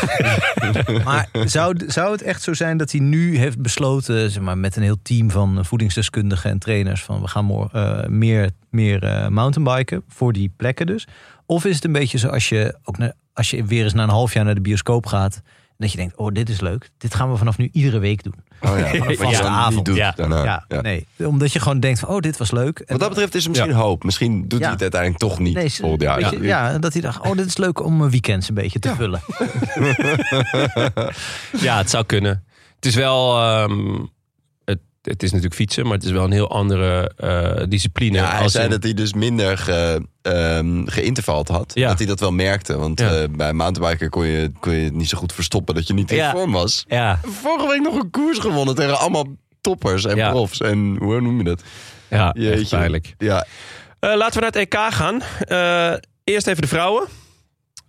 maar 1.05 1.29
zou, 1.44 1.76
zou 1.87 2.12
het 2.12 2.22
echt 2.22 2.42
zo 2.42 2.55
zijn 2.55 2.76
dat 2.76 2.90
hij 2.90 3.00
nu 3.00 3.38
heeft 3.38 3.59
besloten... 3.62 4.31
Zeg 4.31 4.42
maar, 4.42 4.59
met 4.59 4.76
een 4.76 4.83
heel 4.83 5.02
team 5.02 5.31
van 5.31 5.64
voedingsdeskundigen 5.64 6.50
en 6.50 6.59
trainers... 6.59 7.02
van 7.02 7.20
we 7.20 7.29
gaan 7.29 7.68
eh, 7.72 8.07
meer, 8.07 8.50
meer 8.70 9.02
eh, 9.02 9.29
mountainbiken 9.29 10.02
voor 10.09 10.33
die 10.33 10.52
plekken 10.57 10.87
dus? 10.87 11.07
Of 11.46 11.64
is 11.64 11.74
het 11.74 11.85
een 11.85 11.92
beetje 11.92 12.18
zo 12.18 12.29
als 12.29 12.48
je, 12.48 12.79
ook 12.85 12.98
naar, 12.98 13.12
als 13.33 13.50
je 13.50 13.64
weer 13.64 13.85
eens 13.85 13.94
na 13.94 14.02
een 14.02 14.09
half 14.09 14.33
jaar 14.33 14.44
naar 14.44 14.55
de 14.55 14.61
bioscoop 14.61 15.07
gaat... 15.07 15.40
en 15.78 15.84
dat 15.84 15.90
je 15.92 15.96
denkt, 15.96 16.16
oh 16.16 16.32
dit 16.32 16.48
is 16.48 16.60
leuk. 16.60 16.90
Dit 16.98 17.14
gaan 17.14 17.30
we 17.30 17.36
vanaf 17.36 17.58
nu 17.58 17.68
iedere 17.72 17.98
week 17.98 18.22
doen. 18.22 18.34
oh 18.60 18.78
ja. 18.78 19.04
Vaste 19.14 19.42
avond. 19.44 19.94
Ja. 19.94 20.12
daarna. 20.16 20.44
ja, 20.44 20.64
Ja. 20.68 20.80
nee. 20.80 21.06
Omdat 21.18 21.52
je 21.52 21.60
gewoon 21.60 21.80
denkt 21.80 21.98
van, 21.98 22.08
oh 22.08 22.20
dit 22.20 22.36
was 22.36 22.50
leuk. 22.50 22.78
En 22.78 22.84
Wat 22.88 23.00
dat 23.00 23.08
betreft 23.08 23.34
is 23.34 23.44
er 23.44 23.50
misschien 23.50 23.72
hoop. 23.72 24.04
Misschien 24.04 24.48
doet 24.48 24.58
Ja. 24.58 24.64
hij 24.64 24.72
het 24.72 24.82
uiteindelijk 24.82 25.20
toch 25.20 25.38
niet 25.38 25.54
Nee, 25.54 25.72
volgend 25.72 26.02
jaar. 26.02 26.42
ja, 26.42 26.78
dat 26.78 26.92
hij 26.92 27.02
dacht, 27.02 27.20
oh, 27.20 27.36
dit 27.36 27.46
is 27.46 27.56
leuk 27.56 27.84
om 27.84 27.96
mijn 27.96 28.10
weekends 28.10 28.48
een 28.48 28.54
beetje 28.54 28.78
te 28.78 28.94
vullen. 28.94 29.20
Ja, 31.60 31.76
het 31.76 31.90
zou 31.90 32.04
kunnen. 32.04 32.44
Het 32.76 32.86
is 32.86 32.94
wel... 32.94 33.40
ehm, 33.42 33.94
het, 35.06 35.22
is 35.22 35.28
natuurlijk 35.30 35.54
fietsen, 35.54 35.84
maar 35.84 35.92
het 35.94 36.04
is 36.04 36.10
wel 36.10 36.24
een 36.24 36.32
heel 36.32 36.50
andere 36.50 37.12
eh, 37.16 37.62
discipline. 37.68 38.16
Ja, 38.16 38.30
hij 38.30 38.42
als 38.42 38.52
zei 38.52 38.64
in- 38.64 38.70
dat 38.70 38.82
hij 38.82 38.94
dus 38.94 39.12
minder 39.12 39.58
ge, 39.58 40.06
ehm, 40.22 40.86
geïntervald 40.86 41.48
had. 41.48 41.70
Ja. 41.74 41.88
Dat 41.88 41.98
hij 41.98 42.06
dat 42.06 42.20
wel 42.20 42.32
merkte. 42.32 42.76
Want 42.78 43.00
Ja. 43.00 43.10
eh, 43.22 43.28
bij 43.36 43.52
mountainbiker 43.52 44.08
kon 44.08 44.26
je, 44.26 44.52
kon 44.60 44.72
je 44.72 44.84
het 44.84 44.94
niet 44.94 45.08
zo 45.08 45.18
goed 45.18 45.32
verstoppen 45.32 45.74
dat 45.74 45.86
je 45.86 45.94
niet 45.94 46.10
in 46.10 46.16
Ja. 46.16 46.30
vorm 46.30 46.52
was. 46.52 46.84
Ja, 46.88 47.20
Vorige 47.22 47.66
week 47.68 47.80
nog 47.80 47.94
een 47.94 48.10
koers 48.10 48.38
gewonnen 48.38 48.74
tegen 48.74 48.98
allemaal 48.98 49.26
toppers 49.60 50.04
en 50.04 50.16
Ja. 50.16 50.30
profs. 50.30 50.60
En 50.60 50.96
hoe 50.98 51.20
noem 51.20 51.38
je 51.38 51.44
dat? 51.44 51.62
ja 52.10 52.26
echt 52.32 52.44
Jeetje. 52.44 52.76
pijnlijk. 52.76 53.14
Ja, 53.18 53.46
Eh, 54.00 54.14
laten 54.16 54.34
we 54.34 54.40
naar 54.40 54.50
het 54.62 54.74
EK 54.74 54.94
gaan. 54.94 55.22
Eh, 55.38 55.92
eerst 56.24 56.46
even 56.46 56.62
de 56.62 56.68
vrouwen. 56.68 57.06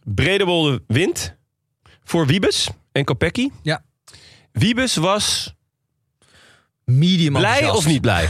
Bredewolde 0.03 0.83
wint 0.87 1.35
voor 2.03 2.25
Wiebes 2.25 2.69
en 2.91 3.03
Kopecky. 3.03 3.49
Ja. 3.61 3.83
Wiebes 4.51 4.95
was 4.95 5.53
Medium 6.91 7.33
blij 7.33 7.43
enthousiast. 7.43 7.77
of 7.77 7.91
niet 7.91 8.01
blij? 8.01 8.29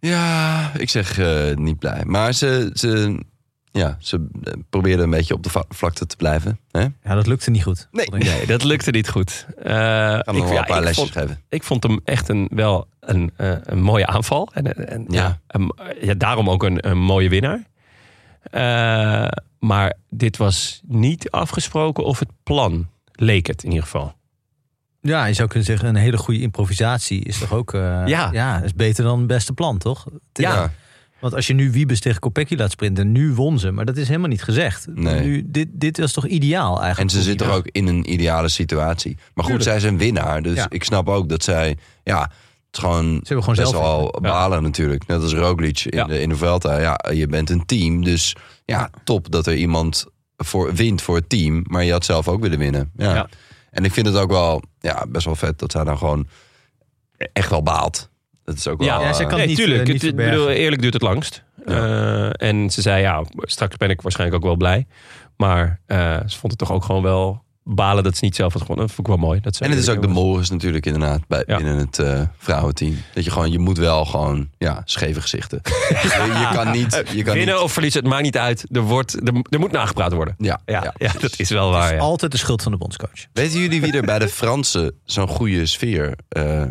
ja 0.12 0.70
ik 0.76 0.88
zeg 0.88 1.18
eh, 1.18 1.56
niet 1.56 1.78
blij. 1.78 2.02
Maar 2.04 2.32
ze, 2.32 2.70
ze, 2.74 3.20
ja, 3.70 3.96
ze 4.00 4.28
eh, 4.44 4.52
probeerde 4.70 5.02
een 5.02 5.10
beetje 5.10 5.34
op 5.34 5.42
de 5.42 5.50
vlakte 5.68 6.06
te 6.06 6.16
blijven. 6.16 6.58
Hè? 6.70 6.80
Ja, 6.80 7.14
dat 7.14 7.26
lukte 7.26 7.50
niet 7.50 7.62
goed. 7.62 7.88
Nee. 7.90 8.46
Dat 8.46 8.64
lukte 8.64 8.90
niet 8.90 9.08
goed. 9.08 9.46
Eh, 9.62 10.18
ik, 10.18 10.32
nog 10.32 10.52
ja, 10.52 10.58
een 10.58 10.64
paar 10.64 10.80
lesjes 10.80 10.96
vond, 10.96 11.10
geven. 11.10 11.40
ik 11.48 11.62
vond 11.62 11.82
hem 11.82 12.00
echt 12.04 12.28
een, 12.28 12.48
wel 12.54 12.86
een, 13.00 13.30
eh, 13.36 13.52
een 13.62 13.82
mooie 13.82 14.06
aanval. 14.06 14.48
En, 14.52 14.88
en, 14.88 15.04
ja. 15.08 15.22
Ja. 15.22 15.40
een- 15.46 15.72
ja, 16.00 16.14
daarom 16.14 16.50
ook 16.50 16.62
een, 16.62 16.88
een 16.88 16.98
mooie 16.98 17.28
winnaar. 17.28 17.62
Eh, 18.42 19.28
maar 19.58 19.94
dit 20.10 20.36
was 20.36 20.80
niet 20.86 21.30
afgesproken 21.30 22.04
of 22.04 22.18
het 22.18 22.30
plan. 22.42 22.88
Leek 23.12 23.46
het 23.46 23.62
in 23.62 23.68
ieder 23.68 23.84
geval. 23.84 24.14
Ja, 25.02 25.24
je 25.24 25.34
zou 25.34 25.48
kunnen 25.48 25.66
zeggen, 25.66 25.88
een 25.88 25.94
hele 25.96 26.16
goede 26.16 26.40
improvisatie 26.40 27.24
is 27.24 27.38
toch 27.38 27.52
ook... 27.52 27.74
eh, 27.74 28.02
Ja. 28.06 28.28
ja, 28.32 28.62
is 28.62 28.74
beter 28.74 29.04
dan 29.04 29.18
het 29.18 29.26
beste 29.26 29.52
plan, 29.52 29.78
toch? 29.78 30.06
Ja. 30.32 30.72
Want 31.20 31.34
als 31.34 31.46
je 31.46 31.54
nu 31.54 31.70
Wiebes 31.72 32.00
tegen 32.00 32.20
Kopecky 32.20 32.54
laat 32.56 32.70
sprinten, 32.70 33.12
nu 33.12 33.32
won 33.34 33.58
ze. 33.58 33.70
Maar 33.70 33.84
dat 33.84 33.96
is 33.96 34.06
helemaal 34.08 34.28
niet 34.28 34.42
gezegd. 34.42 34.86
Nee. 34.94 35.20
Nu, 35.20 35.42
dit, 35.46 35.68
dit 35.72 35.98
was 35.98 36.12
toch 36.12 36.26
ideaal 36.26 36.80
eigenlijk? 36.82 36.98
En 37.14 37.16
ze 37.16 37.22
zit 37.22 37.40
Wiebes? 37.40 37.56
ook 37.56 37.66
in 37.66 37.86
een 37.86 38.12
ideale 38.12 38.48
situatie. 38.48 39.14
Maar 39.16 39.44
goed, 39.44 39.44
Tuurlijk. 39.44 39.62
zij 39.62 39.76
is 39.76 39.82
een 39.82 39.98
winnaar. 39.98 40.42
Dus 40.42 40.56
Ja. 40.56 40.66
ik 40.68 40.84
snap 40.84 41.08
ook 41.08 41.28
dat 41.28 41.42
zij... 41.42 41.76
Ja, 42.04 42.20
het 42.22 42.30
is 42.72 42.78
gewoon, 42.78 43.04
Ze 43.04 43.10
hebben 43.34 43.42
gewoon 43.44 43.54
best 43.58 43.70
zelf... 43.70 43.82
wel 43.82 44.18
balen 44.22 44.62
natuurlijk. 44.62 45.06
Net 45.06 45.22
als 45.22 45.34
Roglic 45.34 45.78
in, 45.84 46.06
de, 46.06 46.20
in 46.20 46.28
de 46.28 46.36
Vuelta. 46.36 46.78
Ja, 46.80 47.00
je 47.12 47.26
bent 47.26 47.50
een 47.50 47.66
team. 47.66 48.04
Dus 48.04 48.36
ja, 48.64 48.90
top 49.04 49.30
dat 49.30 49.46
er 49.46 49.54
iemand 49.54 50.06
voor, 50.36 50.74
wint 50.74 51.02
voor 51.02 51.16
het 51.16 51.28
team. 51.28 51.64
Maar 51.66 51.84
je 51.84 51.92
had 51.92 52.04
zelf 52.04 52.28
ook 52.28 52.40
willen 52.42 52.58
winnen. 52.58 52.90
Ja. 52.96 53.28
En 53.70 53.84
ik 53.84 53.92
vind 53.92 54.06
het 54.06 54.16
ook 54.16 54.30
wel 54.30 54.62
ja, 54.80 55.04
best 55.08 55.24
wel 55.24 55.34
vet 55.36 55.58
dat 55.58 55.72
zij 55.72 55.84
dan 55.84 55.98
gewoon 55.98 56.28
echt 57.32 57.50
wel 57.50 57.62
baalt. 57.62 58.10
Dat 58.44 58.54
is 58.54 58.68
ook 58.68 58.78
wel... 58.78 58.86
Ja, 58.88 59.00
Ja, 59.00 59.12
zij 59.12 59.22
eh, 59.24 59.28
kan 59.28 59.38
nee, 59.38 59.46
niet, 59.46 59.56
tuurlijk. 59.56 59.80
eh, 59.80 59.86
niet 59.86 59.94
het, 59.94 60.02
ik 60.02 60.08
verbergen. 60.16 60.38
bedoel, 60.38 60.50
eerlijk 60.54 60.82
duurt 60.82 60.94
het 60.94 61.02
langst. 61.02 61.42
Eh, 61.64 62.42
en 62.42 62.70
ze 62.70 62.82
zei, 62.82 63.00
ja, 63.02 63.24
straks 63.36 63.76
ben 63.76 63.90
ik 63.90 64.00
waarschijnlijk 64.02 64.38
ook 64.42 64.46
wel 64.48 64.56
blij. 64.56 64.86
Maar 65.36 65.80
eh, 65.86 66.16
ze 66.26 66.38
vond 66.38 66.52
het 66.52 66.58
toch 66.58 66.72
ook 66.72 66.84
gewoon 66.84 67.02
wel 67.02 67.44
balen 67.74 68.04
dat 68.04 68.16
ze 68.16 68.24
niet 68.24 68.34
zelf 68.36 68.52
had 68.52 68.62
gewonnen. 68.62 68.86
Dat 68.86 68.94
vond 68.94 69.08
ik 69.08 69.14
wel 69.14 69.24
mooi. 69.26 69.40
Dat 69.40 69.56
ze 69.56 69.64
En 69.64 69.70
het 69.70 69.78
is 69.78 69.88
ook 69.88 70.02
de 70.02 70.08
molens 70.08 70.50
natuurlijk 70.50 70.86
inderdaad 70.86 71.20
bij, 71.28 71.42
Ja. 71.46 71.56
binnen 71.56 71.76
het 71.76 71.98
eh, 71.98 72.22
vrouwenteam. 72.38 72.96
Dat 73.14 73.24
je 73.24 73.30
gewoon, 73.30 73.50
je 73.50 73.58
moet 73.58 73.78
wel 73.78 74.04
gewoon, 74.04 74.48
ja, 74.58 74.82
scheve 74.84 75.20
gezichten. 75.20 75.60
je, 75.64 76.46
je 76.48 76.54
kan 76.54 76.70
niet, 76.70 77.02
je 77.14 77.22
kan 77.22 77.34
Winnen 77.34 77.54
niet. 77.54 77.64
of 77.64 77.72
verliezen, 77.72 78.00
het 78.00 78.10
maakt 78.10 78.22
niet 78.22 78.38
uit. 78.38 78.64
Er, 78.70 78.80
wordt, 78.80 79.14
er, 79.28 79.34
er 79.50 79.58
moet 79.58 79.72
nagepraat 79.72 80.12
worden. 80.12 80.34
Ja, 80.38 80.60
Ja, 80.66 80.82
ja. 80.82 80.94
ja, 80.98 81.12
dat 81.20 81.38
is 81.38 81.50
wel 81.50 81.70
waar. 81.70 81.94
Ja. 81.94 82.00
Altijd 82.00 82.32
de 82.32 82.38
schuld 82.38 82.62
van 82.62 82.72
de 82.72 82.78
bondscoach. 82.78 83.26
Weten 83.32 83.60
jullie 83.60 83.80
wie 83.80 83.92
er 83.92 84.02
bij 84.02 84.18
de 84.18 84.28
Fransen 84.28 84.94
zo'n 85.04 85.28
goede 85.28 85.66
sfeer 85.66 86.14
eh, 86.28 86.62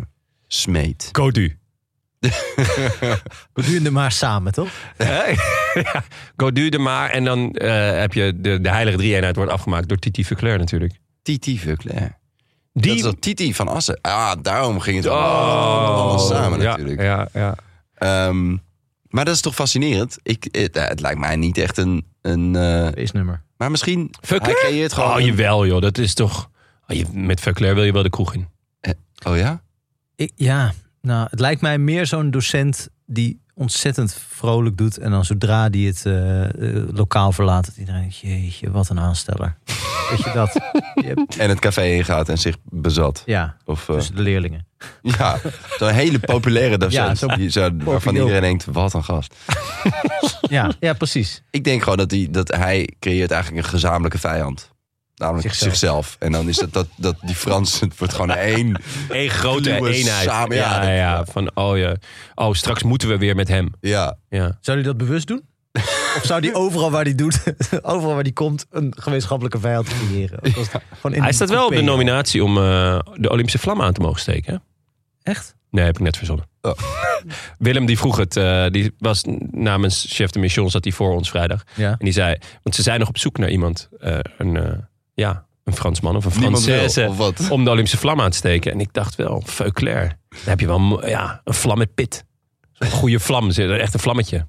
smeet? 0.46 1.08
Godu. 1.12 1.58
We 3.52 3.62
doen 3.62 3.84
het 3.84 3.90
maar 3.92 4.12
samen, 4.12 4.52
toch? 4.52 4.70
ja, 5.74 6.04
de 6.36 6.78
maar. 6.78 7.10
En 7.10 7.24
dan 7.24 7.52
eh, 7.52 7.98
heb 7.98 8.12
je 8.12 8.40
de, 8.40 8.60
de 8.60 8.70
heilige 8.70 8.96
drie-eenheid 8.96 9.36
wordt 9.36 9.52
afgemaakt 9.52 9.88
door 9.88 9.98
Titi 9.98 10.24
Verclair 10.24 10.58
natuurlijk. 10.58 10.94
Titi 11.22 11.58
Verclair. 11.58 12.18
Die... 12.72 12.86
Dat 12.86 12.96
is 12.96 13.02
dat 13.02 13.20
Titi 13.20 13.54
van 13.54 13.68
Assen. 13.68 13.98
Ah, 14.00 14.32
daarom 14.42 14.80
ging 14.80 14.96
het 14.96 15.06
Oh, 15.06 15.84
allemaal 15.84 16.18
samen 16.18 16.60
ja, 16.60 16.70
natuurlijk. 16.70 17.00
Ja, 17.00 17.28
ja. 17.32 17.54
Ehm, 17.94 18.56
maar 19.08 19.24
dat 19.24 19.34
is 19.34 19.40
toch 19.40 19.54
fascinerend? 19.54 20.18
Ik, 20.22 20.48
het, 20.50 20.76
eh, 20.76 20.88
het 20.88 21.00
lijkt 21.00 21.18
mij 21.18 21.36
niet 21.36 21.58
echt 21.58 21.76
een... 21.76 22.04
een 22.22 22.56
eh, 22.56 22.88
Feestnummer. 22.94 23.42
maar 23.56 23.70
misschien... 23.70 24.14
Verclair? 24.20 24.56
Hij 24.60 24.68
creëert 24.68 24.92
gewoon... 24.92 25.12
Oh, 25.12 25.20
jawel 25.20 25.66
joh. 25.66 25.80
Dat 25.80 25.98
is 25.98 26.14
toch... 26.14 26.50
Oh, 26.88 26.96
je, 26.96 27.04
met 27.12 27.40
Verclair 27.40 27.74
wil 27.74 27.84
je 27.84 27.92
wel 27.92 28.02
de 28.02 28.10
kroeg 28.10 28.34
in. 28.34 28.48
oh 29.26 29.36
ja? 29.36 29.62
Ik, 30.16 30.32
ja, 30.34 30.72
nou, 31.00 31.26
het 31.30 31.40
lijkt 31.40 31.60
mij 31.60 31.78
meer 31.78 32.06
zo'n 32.06 32.30
docent 32.30 32.88
die 33.06 33.40
ontzettend 33.54 34.16
vrolijk 34.28 34.76
doet. 34.76 34.98
En 34.98 35.10
dan 35.10 35.24
zodra 35.24 35.68
die 35.68 35.86
het 35.86 36.06
eh, 36.06 36.44
eh, 36.44 36.88
lokaal 36.92 37.32
verlaat, 37.32 37.66
dat 37.66 37.76
iedereen 37.76 38.00
denkt, 38.00 38.16
jeetje, 38.16 38.70
wat 38.70 38.88
een 38.88 39.00
aansteller. 39.00 39.56
Weet 40.10 40.24
je 40.24 40.30
dat? 40.34 40.60
En 41.38 41.48
het 41.48 41.58
café 41.58 41.82
ingaat 41.82 42.28
en 42.28 42.38
zich 42.38 42.56
bezat. 42.64 43.22
ja, 43.26 43.56
Of, 43.64 43.88
eh, 43.88 43.94
tussen 43.94 44.16
de 44.16 44.22
leerlingen. 44.22 44.66
Ja, 45.02 45.38
zo'n 45.78 45.88
hele 45.88 46.18
populaire 46.18 46.78
docent. 46.78 46.92
Ja, 47.08 47.14
zo'n 47.14 47.34
die, 47.36 47.50
zo, 47.50 47.70
waarvan 47.76 48.16
iedereen 48.16 48.40
denkt, 48.40 48.64
wat 48.64 48.94
een 48.94 49.04
gast. 49.04 49.34
Ja, 50.40 50.70
ja 50.80 50.92
precies. 50.92 51.42
Ik 51.50 51.64
denk 51.64 51.82
gewoon 51.82 51.98
dat 51.98 52.10
hij, 52.10 52.28
dat 52.30 52.48
hij 52.48 52.88
creëert 52.98 53.30
eigenlijk 53.30 53.64
een 53.64 53.70
gezamenlijke 53.70 54.18
vijand. 54.18 54.69
Namelijk 55.20 55.46
Zichzelf. 55.48 55.70
zichzelf. 55.70 56.16
En 56.18 56.32
dan 56.32 56.48
is 56.48 56.60
het 56.60 56.72
dat, 56.72 56.86
dat 56.96 57.16
die 57.22 57.34
Fransen, 57.34 57.88
het 57.88 57.98
wordt 57.98 58.12
gewoon 58.14 58.30
één. 58.30 58.80
Eén 59.08 59.30
grote 59.30 59.74
eenheid. 59.74 60.24
samen, 60.28 60.56
ja, 60.56 60.62
ja, 60.72 60.78
dat- 60.78 60.84
ja, 60.88 60.94
ja. 60.94 61.24
Van, 61.24 61.50
oh 61.54 61.78
ja. 61.78 61.96
Oh, 62.34 62.52
straks 62.54 62.82
moeten 62.82 63.08
we 63.08 63.18
weer 63.18 63.34
met 63.34 63.48
hem. 63.48 63.72
Ja, 63.80 64.16
Ja. 64.28 64.58
Zou 64.60 64.76
hij 64.78 64.86
dat 64.86 64.96
bewust 64.96 65.26
doen? 65.26 65.42
Of 66.16 66.20
zou 66.22 66.40
hij 66.40 66.54
overal 66.54 66.90
waar 66.90 67.04
hij 67.04 67.14
doet, 67.14 67.42
overal 67.82 68.14
waar 68.14 68.22
hij 68.22 68.32
komt, 68.32 68.66
een 68.70 68.94
gemeenschappelijke 68.98 69.60
vijand 69.60 69.88
creëren? 69.88 70.38
In 71.02 71.22
Hij 71.22 71.32
staat 71.32 71.50
wel 71.50 71.66
op 71.66 71.74
de 71.74 71.80
nominatie 71.82 72.44
om 72.44 72.56
eh, 72.56 72.98
de 73.14 73.30
Olympische 73.30 73.58
vlam 73.58 73.82
aan 73.82 73.92
te 73.92 74.00
mogen 74.00 74.20
steken. 74.20 74.52
hè? 74.52 74.58
Echt? 75.32 75.54
Nee, 75.70 75.84
heb 75.84 75.94
ik 75.94 76.02
net 76.02 76.16
verzonnen. 76.16 76.46
Oh. 76.60 76.72
Willem 77.58 77.86
die 77.86 77.98
vroeg 77.98 78.16
het. 78.16 78.36
eh, 78.36 78.66
die 78.70 78.94
was 78.98 79.22
namens 79.50 80.06
chef 80.08 80.30
de 80.30 80.38
mission, 80.38 80.70
zat 80.70 80.84
hij 80.84 80.92
voor 80.92 81.14
ons 81.14 81.30
vrijdag. 81.30 81.62
Ja. 81.74 81.90
En 81.90 81.96
die 81.98 82.12
zei, 82.12 82.36
want 82.62 82.74
ze 82.76 82.82
zijn 82.82 82.98
nog 82.98 83.08
op 83.08 83.18
zoek 83.18 83.38
naar 83.38 83.50
iemand. 83.50 83.88
eh, 84.00 84.18
een, 84.38 84.56
eh, 84.56 84.72
ja, 85.20 85.46
een 85.64 85.74
Fransman 85.74 86.16
of 86.16 86.24
een 86.24 86.32
Française. 86.32 87.50
Om 87.50 87.64
de 87.64 87.70
Olympische 87.70 87.98
vlam 87.98 88.20
aan 88.20 88.30
te 88.30 88.36
steken. 88.36 88.72
En 88.72 88.80
ik 88.80 88.92
dacht 88.92 89.14
wel, 89.14 89.42
Veuclair. 89.44 90.18
Dan 90.28 90.38
heb 90.44 90.60
je 90.60 90.66
wel 90.66 91.06
ja, 91.06 91.40
een 91.44 91.54
vlam 91.54 91.78
met 91.78 91.94
pit. 91.94 92.24
Een 92.78 92.90
goede 92.90 93.20
vlam, 93.20 93.50
zit 93.50 93.68
er 93.68 93.80
echt 93.80 93.94
een 93.94 94.00
vlammetje. 94.00 94.46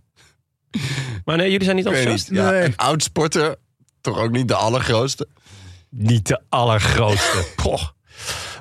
Maar 1.25 1.37
nee, 1.37 1.51
jullie 1.51 1.63
zijn 1.63 1.75
niet 1.75 1.85
enthousiast. 1.85 2.29
Ja, 2.31 2.49
Nee. 2.49 2.63
Een 2.63 2.77
oud 2.77 3.03
sporter, 3.03 3.55
toch 4.01 4.19
ook 4.19 4.31
niet 4.31 4.47
de 4.47 4.55
allergrootste. 4.55 5.27
Niet 5.89 6.27
de 6.27 6.41
allergrootste. 6.49 7.45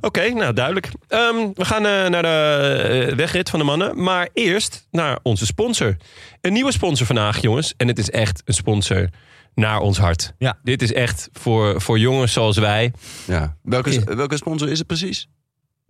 Oké, 0.01 0.29
nou 0.29 0.53
duidelijk. 0.53 0.89
Ehm, 1.09 1.37
we 1.55 1.65
gaan 1.65 1.87
eh, 1.87 2.09
naar 2.09 2.23
de 2.23 3.07
eh, 3.09 3.17
wegrit 3.17 3.51
van 3.51 3.59
de 3.59 3.65
mannen. 3.65 4.03
Maar 4.03 4.29
eerst 4.33 4.87
naar 4.91 5.19
onze 5.23 5.47
sponsor. 5.47 5.97
Een 6.41 6.53
nieuwe 6.53 6.73
sponsor 6.73 7.07
vandaag, 7.07 7.41
jongens. 7.41 7.75
En 7.77 7.89
het 7.89 7.99
is 7.99 8.11
echt 8.11 8.43
een 8.45 8.55
sponsor 8.55 9.09
naar 9.55 9.81
ons 9.81 9.99
hart. 9.99 10.35
Ja. 10.39 10.59
Dit 10.63 10.83
is 10.83 10.93
echt 10.93 11.29
voor, 11.33 11.81
voor 11.81 11.99
jongens 11.99 12.33
zoals 12.33 12.59
wij. 12.59 12.93
Ja. 13.27 13.57
Welke, 13.63 14.15
welke 14.15 14.37
sponsor 14.37 14.69
is 14.69 14.79
het 14.79 14.87
precies? 14.87 15.29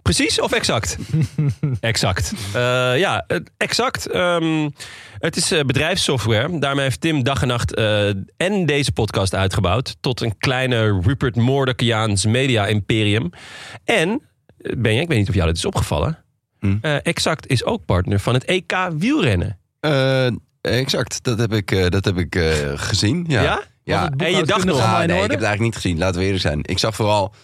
Precies 0.02 0.40
of 0.40 0.52
exact? 0.52 0.96
exact. 1.80 2.32
Eh, 2.52 2.98
ja, 2.98 3.26
exact. 3.56 4.06
Ehm, 4.06 4.68
het 5.18 5.36
is 5.36 5.52
eh, 5.52 5.61
bedrijfssoftware. 5.64 6.58
Daarmee 6.58 6.84
heeft 6.84 7.00
Tim 7.00 7.22
dag 7.22 7.42
en 7.42 7.48
nacht 7.48 7.74
eh, 7.74 8.08
en 8.36 8.66
deze 8.66 8.92
podcast 8.92 9.34
uitgebouwd. 9.34 9.96
Tot 10.00 10.20
een 10.20 10.38
kleine 10.38 11.00
Rupert 11.02 11.36
Murdochiaans 11.36 12.26
media 12.26 12.66
imperium. 12.66 13.30
En, 13.84 14.22
eh, 14.58 14.72
Benja, 14.76 15.00
ik 15.00 15.08
weet 15.08 15.18
niet 15.18 15.28
of 15.28 15.34
jou 15.34 15.46
dit 15.46 15.56
is 15.56 15.64
opgevallen. 15.64 16.24
Hm. 16.58 16.76
Eh, 16.80 16.96
exact 17.02 17.46
is 17.46 17.64
ook 17.64 17.84
partner 17.84 18.20
van 18.20 18.34
het 18.34 18.44
EK 18.44 18.72
wielrennen. 18.98 19.58
Exact, 20.61 21.24
dat 21.24 21.38
heb 21.38 21.52
ik, 21.52 21.70
eh, 21.70 21.86
dat 21.88 22.04
heb 22.04 22.18
ik 22.18 22.34
eh, 22.34 22.46
gezien. 22.74 23.24
Ja. 23.28 23.62
Ja? 23.82 24.11
En 24.16 24.30
je 24.36 24.44
dacht 24.44 24.64
nog, 24.64 24.76
Ja, 24.76 24.82
allemaal 24.82 25.00
in 25.02 25.06
nee, 25.06 25.16
ik 25.16 25.22
heb 25.22 25.30
het 25.30 25.42
eigenlijk 25.42 25.74
niet 25.74 25.82
gezien. 25.82 25.98
Laten 25.98 26.18
we 26.18 26.24
eerlijk 26.24 26.42
zijn. 26.42 26.61
Ik 26.62 26.78
zag 26.78 26.94
vooral 26.94 27.34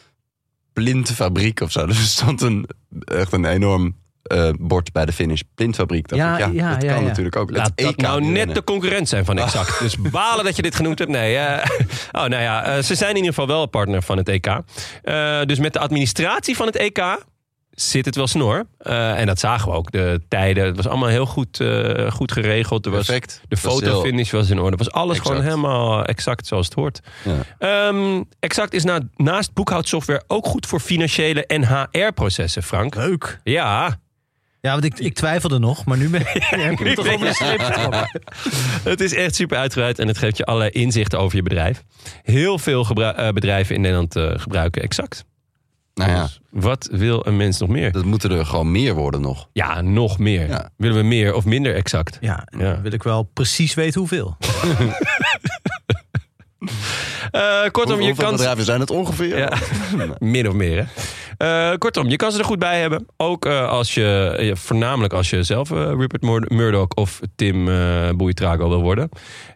Plintfabriek 0.72 1.60
of 1.60 1.72
zo. 1.72 1.86
Dus 1.86 1.98
er 1.98 2.04
stond 2.04 2.42
een, 2.42 2.68
echt 3.04 3.32
een 3.32 3.44
enorm 3.44 3.96
eh, 4.22 4.50
bord 4.58 4.92
bij 4.92 5.06
de 5.06 5.12
finish. 5.12 5.40
Plintfabriek. 5.54 6.08
Dacht 6.08 6.22
Ja, 6.22 6.32
ik, 6.32 6.38
ja, 6.38 6.46
ja, 6.52 6.72
dat 6.72 6.82
ja, 6.82 6.92
kan 6.92 7.02
ja. 7.02 7.08
natuurlijk 7.08 7.36
ook. 7.36 7.50
Laat 7.50 7.66
Het 7.66 7.76
dat 7.76 7.86
EK 7.86 7.96
nou 7.96 8.24
net 8.24 8.54
de 8.54 8.64
concurrent 8.64 9.08
zijn 9.08 9.24
van 9.24 9.38
Exact. 9.38 9.78
Dus 9.84 9.96
balen 9.96 10.44
dat 10.44 10.56
je 10.56 10.62
dit 10.62 10.74
genoemd 10.74 10.98
hebt. 10.98 11.10
Nee. 11.10 11.36
eh, 11.36 11.64
oh, 12.22 12.24
nou 12.24 12.42
ja, 12.42 12.64
eh, 12.64 12.82
ze 12.82 12.94
zijn 12.94 13.10
in 13.10 13.16
ieder 13.16 13.30
geval 13.30 13.46
wel 13.46 13.66
partner 13.66 14.02
van 14.02 14.16
het 14.16 14.28
EK. 14.28 14.46
Eh, 14.46 15.42
dus 15.42 15.58
met 15.58 15.72
de 15.72 15.78
administratie 15.78 16.56
van 16.56 16.66
het 16.66 16.76
EK 16.76 17.24
zit 17.76 18.04
het 18.04 18.16
wel 18.16 18.26
snor. 18.26 18.66
Eh, 18.78 19.18
en 19.20 19.26
dat 19.26 19.38
zagen 19.38 19.70
we 19.70 19.76
ook. 19.76 19.90
De 19.92 20.20
tijden, 20.28 20.64
het 20.64 20.76
was 20.76 20.86
allemaal 20.86 21.08
heel 21.08 21.26
goed, 21.26 21.60
eh, 21.60 22.10
goed 22.10 22.32
geregeld. 22.32 22.86
Er 22.86 22.90
was, 22.92 23.06
Perfect. 23.06 23.40
de 23.48 23.56
fotofinish 23.56 24.30
was 24.30 24.50
in 24.50 24.58
orde. 24.58 24.76
Het 24.76 24.84
was 24.84 24.90
alles 24.94 25.16
Exact. 25.16 25.28
gewoon 25.28 25.42
helemaal 25.50 26.04
exact 26.04 26.46
zoals 26.46 26.66
het 26.66 26.74
hoort. 26.74 27.00
Ja. 27.24 27.42
Ehm, 27.58 28.22
exact 28.40 28.74
is 28.74 28.84
na, 28.84 29.00
naast 29.16 29.52
boekhoudsoftware 29.52 30.22
ook 30.26 30.46
goed 30.46 30.66
voor 30.66 30.80
financiële 30.80 31.46
en 31.46 31.66
HR-processen, 31.68 32.62
Frank. 32.62 32.94
Leuk. 32.94 33.40
Ja, 33.44 33.98
Ja, 34.60 34.72
want 34.72 34.84
ik, 34.84 34.98
ik 34.98 35.14
twijfelde 35.14 35.58
nog, 35.58 35.84
maar 35.84 35.96
nu 35.96 36.08
ben 36.08 36.20
ik, 36.20 36.56
nu 36.56 36.84
me 36.84 36.94
toch 36.94 37.08
over 37.12 37.26
de. 37.26 38.08
Het 38.90 39.00
is 39.00 39.14
echt 39.14 39.34
super 39.34 39.58
uitgebreid 39.58 39.98
en 39.98 40.08
het 40.08 40.18
geeft 40.18 40.36
je 40.36 40.44
allerlei 40.44 40.70
inzichten 40.70 41.18
over 41.18 41.36
je 41.36 41.42
bedrijf. 41.42 41.82
Heel 42.22 42.58
veel 42.58 42.84
eh, 42.90 43.28
bedrijven 43.28 43.74
in 43.74 43.80
Nederland 43.80 44.16
eh, 44.16 44.30
gebruiken 44.36 44.82
exact. 44.82 45.24
Nou 45.96 46.10
ja, 46.10 46.22
Dus 46.22 46.40
wat 46.50 46.88
wil 46.92 47.26
een 47.26 47.36
mens 47.36 47.58
nog 47.58 47.68
meer? 47.68 47.92
dat 47.92 48.04
moeten 48.04 48.30
er 48.30 48.46
gewoon 48.46 48.70
meer 48.70 48.94
worden 48.94 49.20
nog. 49.20 49.48
Ja, 49.52 49.80
nog 49.80 50.18
meer. 50.18 50.48
Ja. 50.48 50.70
Willen 50.76 50.96
we 50.96 51.02
meer 51.02 51.34
of 51.34 51.44
minder 51.44 51.74
exact? 51.74 52.18
Ja, 52.20 52.44
en 52.50 52.58
Ja. 52.58 52.72
dan 52.72 52.82
wil 52.82 52.92
ik 52.92 53.02
wel 53.02 53.22
precies 53.22 53.74
weten 53.74 54.00
hoeveel. 54.00 54.36
Eh, 57.30 57.70
kortom, 57.70 57.98
Hoe- 57.98 58.06
je 58.06 58.14
kan... 58.14 58.30
bedrijven 58.30 58.64
zijn 58.64 58.80
het 58.80 58.90
ongeveer? 58.90 59.38
Ja. 59.38 59.52
Min 60.18 60.48
of 60.48 60.54
meer, 60.54 60.76
hè? 60.76 60.84
Eh, 61.70 61.78
kortom, 61.78 62.08
je 62.08 62.16
kan 62.16 62.32
ze 62.32 62.38
er 62.38 62.44
goed 62.44 62.58
bij 62.58 62.80
hebben. 62.80 63.06
Ook 63.16 63.46
eh, 63.46 63.68
als 63.68 63.94
je, 63.94 64.52
voornamelijk 64.54 65.12
als 65.12 65.30
je 65.30 65.42
zelf 65.42 65.70
eh, 65.70 65.76
Rupert 65.76 66.22
Mur- 66.22 66.44
Murdoch 66.48 66.88
of 66.94 67.20
Tim 67.36 67.68
uh, 67.68 68.10
Boeitrago 68.10 68.68
wil 68.68 68.82
worden. 68.82 69.08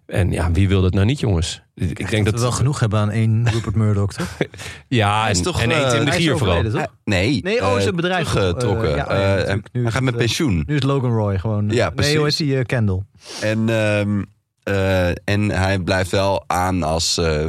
En 0.07 0.33
ja, 0.33 0.51
wie 0.53 0.69
wil 0.69 0.83
dat 0.83 0.95
nou 0.95 1.07
niet, 1.07 1.21
jongens? 1.21 1.63
Ik 1.75 1.97
denk 2.11 2.11
dat 2.11 2.25
dat... 2.25 2.35
we 2.35 2.41
wel 2.41 2.51
genoeg 2.51 2.81
hebben 2.81 2.99
aan 2.99 3.11
één 3.11 3.49
Rupert 3.53 3.75
Murdoch, 3.75 4.13
toch? 4.13 4.37
Ja, 4.89 5.29
is 5.29 5.39
en, 5.39 5.45
toch, 5.45 5.61
en 5.63 5.71
één 5.71 5.89
Tim 5.91 6.05
de 6.05 6.11
is 6.11 6.17
Gier 6.17 6.39
vooral. 6.39 6.63
toch? 6.71 6.87
Nee, 7.05 7.41
Nee, 7.43 7.61
oh, 7.67 7.75
eh, 7.77 7.81
zijn 7.83 7.97
bedrijf. 7.97 8.29
teruggetrokken. 8.29 8.91
Eh, 8.91 8.97
ja, 8.97 9.07
hij 9.07 9.61
is 9.73 9.93
gaat 9.93 10.03
met 10.03 10.15
het, 10.15 10.17
pensioen. 10.23 10.63
Nu 10.67 10.77
is 10.77 10.83
Logan 10.83 11.13
Roy 11.13 11.39
gewoon. 11.39 11.69
Ja, 11.69 11.85
Nee, 11.87 11.95
precies. 11.95 12.17
hoe 12.17 12.27
is 12.27 12.37
die? 12.37 12.65
Kendall. 12.65 13.03
En, 13.41 13.69
ehm, 13.69 14.23
eh, 14.71 15.09
en 15.35 15.51
hij 15.51 15.79
blijft 15.79 16.11
wel 16.11 16.45
aan 16.47 16.83
als... 16.83 17.19
eh, 17.19 17.49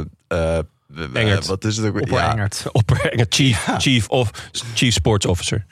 Engert. 1.12 1.46
Wat 1.46 1.64
is 1.64 1.76
het 1.76 1.86
ook? 1.86 2.00
Opper 2.00 2.18
Ja, 2.18 2.32
Engert. 2.32 2.64
Opper, 2.72 3.26
chief, 3.28 3.68
chief, 3.78 4.08
of, 4.08 4.30
chief 4.74 4.94
Sports 4.94 5.26
Officer. 5.26 5.66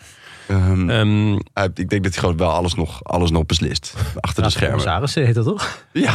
ehm, 0.48 0.90
Ehm, 0.90 1.32
ik 1.74 1.88
denk 1.88 2.03
dat 2.03 2.12
hij 2.12 2.12
gewoon 2.20 2.36
wel 2.36 2.51
alles 2.51 2.74
nog, 2.74 3.05
alles 3.05 3.30
nog 3.30 3.46
beslist. 3.46 3.94
Achter 4.20 4.42
de 4.42 4.51
schermen. 4.51 4.76
Commissarissen 4.76 5.24
heet 5.26 5.34
dat 5.34 5.44
toch? 5.44 5.84
Ja. 5.92 6.14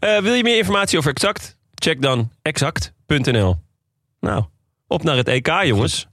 wil 0.22 0.32
je 0.32 0.42
meer 0.42 0.56
informatie 0.56 0.98
over 0.98 1.10
Exact? 1.10 1.56
Check 1.74 2.02
dan 2.02 2.30
exact.nl. 2.42 3.56
Nou, 4.20 4.44
op 4.86 5.02
naar 5.02 5.16
het 5.16 5.28
EK, 5.28 5.62
jongens. 5.62 6.08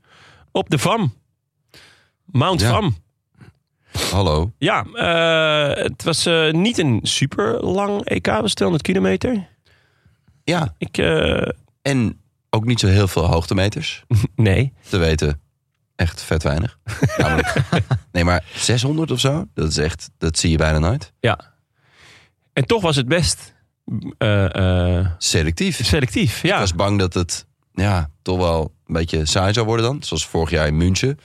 Op 0.51 0.70
de 0.70 0.78
VAM. 0.78 1.14
Mount 2.26 2.61
Ja. 2.61 2.70
VAM. 2.70 2.95
Hallo. 4.12 4.52
Ja, 4.58 4.86
eh, 4.94 5.84
het 5.84 6.04
was 6.04 6.26
eh, 6.26 6.52
niet 6.52 6.78
een 6.78 7.00
super 7.04 7.64
lang 7.66 8.06
EK, 8.06 8.26
het 8.26 8.41
was 8.41 8.54
200 8.54 8.88
kilometer. 8.88 9.48
Ja, 10.44 10.74
Ik, 10.78 10.98
eh, 10.98 11.48
en 11.82 12.22
ook 12.50 12.66
niet 12.66 12.80
zo 12.80 12.88
heel 12.88 13.08
veel 13.08 13.26
hoogtemeters. 13.26 14.04
nee. 14.36 14.74
Te 14.89 14.98
weten, 14.98 15.41
echt 15.96 16.22
vet 16.24 16.44
weinig. 16.44 16.80
Namelijk, 17.18 17.54
nee, 18.12 18.24
maar 18.24 18.44
600 18.56 19.12
of 19.12 19.20
zo, 19.20 19.46
dat 19.54 19.70
is 19.70 19.78
echt, 19.78 20.10
dat 20.18 20.38
zie 20.38 20.50
je 20.52 20.58
bijna 20.58 20.80
nooit. 20.80 21.14
Ja. 21.20 21.39
En 22.54 22.66
toch 22.66 22.82
was 22.82 22.96
het 22.96 23.08
best 23.08 23.54
eh, 24.18 24.98
eh, 25.00 25.08
Selectief. 25.18 25.86
selectief. 25.86 26.41
Ja. 26.41 26.54
Ik 26.54 26.60
was 26.60 26.76
bang 26.76 27.00
dat 27.00 27.14
het 27.14 27.46
ja, 27.74 28.10
toch 28.22 28.38
wel 28.38 28.62
een 28.88 28.94
beetje 28.94 29.26
saai 29.26 29.54
zou 29.54 29.66
worden 29.66 29.86
dan. 29.86 30.04
Zoals 30.04 30.26
vorig 30.28 30.50
jaar 30.50 30.68
in 30.68 30.78
München. 30.78 31.20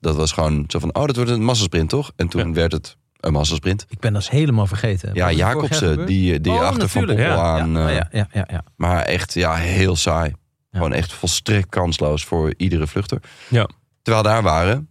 Dat 0.00 0.16
was 0.16 0.32
gewoon 0.32 0.64
zo 0.68 0.78
van, 0.78 0.94
oh, 0.94 1.06
dat 1.06 1.16
wordt 1.16 1.30
een 1.30 1.44
massasprint 1.44 1.88
toch? 1.88 2.12
En 2.16 2.28
toen 2.28 2.46
Ja. 2.48 2.52
werd 2.52 2.72
het 2.72 2.96
een 3.20 3.32
massasprint. 3.32 3.86
Ik 3.88 3.98
ben 4.00 4.12
dat 4.12 4.28
helemaal 4.28 4.66
vergeten. 4.66 5.10
Ja, 5.14 5.32
Jacobsen, 5.32 6.06
die, 6.06 6.40
die 6.40 6.52
Oh, 6.52 6.60
achter 6.60 6.88
Van 6.88 7.04
Poppel 7.06 7.24
ja. 7.24 7.36
aan. 7.36 7.70
ja, 7.70 7.88
eh, 7.88 7.94
ja, 7.94 8.08
ja, 8.10 8.26
ja, 8.32 8.46
ja. 8.50 8.64
Maar 8.76 9.02
echt, 9.02 9.34
ja, 9.34 9.54
heel 9.54 9.96
saai. 9.96 10.32
Gewoon 10.72 10.92
echt 10.92 11.12
volstrekt 11.12 11.68
kansloos 11.68 12.24
voor 12.24 12.54
iedere 12.56 12.86
vluchter. 12.86 13.20
Ja. 13.48 13.68
Terwijl 14.02 14.24
daar 14.24 14.42
waren, 14.42 14.88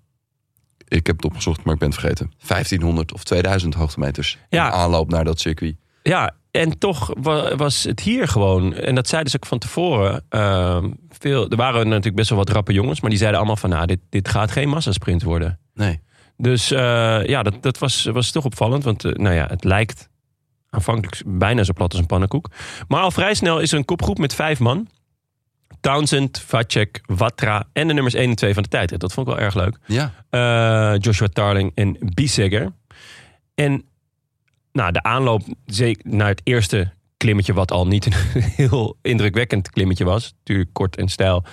ik 0.88 1.08
heb 1.08 1.16
het 1.16 1.26
opgezocht, 1.26 1.64
maar 1.64 1.74
ik 1.74 1.80
ben 1.80 1.89
het 1.89 1.99
vergeten. 1.99 2.32
1500 2.47 3.14
of 3.14 3.24
2000 3.24 3.74
hoogtemeters. 3.74 4.38
Ja. 4.49 4.68
In 4.68 4.74
aanloop 4.74 5.10
naar 5.10 5.24
dat 5.24 5.39
circuit. 5.39 5.76
Ja, 6.03 6.36
en 6.62 6.78
toch 6.78 7.12
wa- 7.22 7.55
was 7.55 7.84
het 7.84 7.99
hier 7.99 8.28
gewoon, 8.28 8.74
en 8.74 8.95
dat 8.95 9.08
zeiden 9.08 9.32
ze 9.32 9.38
ook 9.38 9.45
van 9.45 9.58
tevoren. 9.60 10.26
ehm, 10.30 10.89
veel, 11.10 11.49
er 11.49 11.55
waren 11.58 11.88
natuurlijk 11.88 12.16
best 12.16 12.30
wel 12.30 12.38
wat 12.38 12.49
rappe 12.49 12.74
jongens, 12.74 13.01
maar 13.01 13.10
die 13.10 13.20
zeiden 13.20 13.39
allemaal 13.39 13.58
van, 13.58 13.70
nou, 13.70 13.86
dit, 13.86 13.99
dit 14.10 14.28
gaat 14.30 14.51
geen 14.51 14.70
massasprint 14.70 15.24
worden. 15.24 15.60
Nee. 15.74 15.99
Dus 16.38 16.72
eh, 16.72 17.26
ja, 17.26 17.43
dat, 17.43 17.64
dat 17.64 17.78
was, 17.78 18.03
was 18.05 18.32
toch 18.32 18.45
opvallend, 18.45 18.84
want 18.84 19.05
eh, 19.05 19.12
nou 19.14 19.36
ja, 19.36 19.45
het 19.47 19.64
lijkt 19.64 20.10
aanvankelijk 20.70 21.22
bijna 21.26 21.64
zo 21.64 21.74
plat 21.74 21.91
als 21.91 21.99
een 22.01 22.05
pannenkoek. 22.08 22.49
Maar 22.88 23.01
al 23.01 23.12
vrij 23.12 23.34
snel 23.34 23.60
is 23.60 23.72
er 23.72 23.78
een 23.78 23.86
kopgroep 23.86 24.18
met 24.18 24.34
vijf 24.36 24.60
man. 24.60 24.88
Townsend, 25.82 26.39
Vacek, 26.47 27.01
Watra 27.05 27.68
en 27.74 27.88
de 27.88 27.93
nummers 27.93 28.16
1 28.16 28.30
en 28.30 28.36
2 28.36 28.53
van 28.53 28.64
de 28.64 28.70
tijdrit. 28.70 28.99
Dat 28.99 29.14
vond 29.14 29.28
ik 29.28 29.34
wel 29.34 29.43
erg 29.43 29.53
leuk. 29.55 29.78
Ja. 29.86 30.14
Eh, 30.30 30.99
Joshua 30.99 31.28
Tarling 31.28 31.72
en 31.76 31.97
Biesegger. 32.14 32.72
En 33.55 33.84
nou, 34.78 34.91
de 34.91 35.03
aanloop 35.03 35.41
zeker 35.65 36.11
naar 36.11 36.28
het 36.28 36.41
eerste 36.43 36.93
klimmetje, 37.17 37.53
wat 37.53 37.71
al 37.71 37.88
niet 37.88 38.05
een 38.07 38.41
heel 38.41 38.97
indrukwekkend 39.01 39.69
klimmetje 39.69 40.03
was. 40.05 40.34
Natuurlijk 40.38 40.69
kort 40.73 40.95
en 40.97 41.07
stijl. 41.07 41.43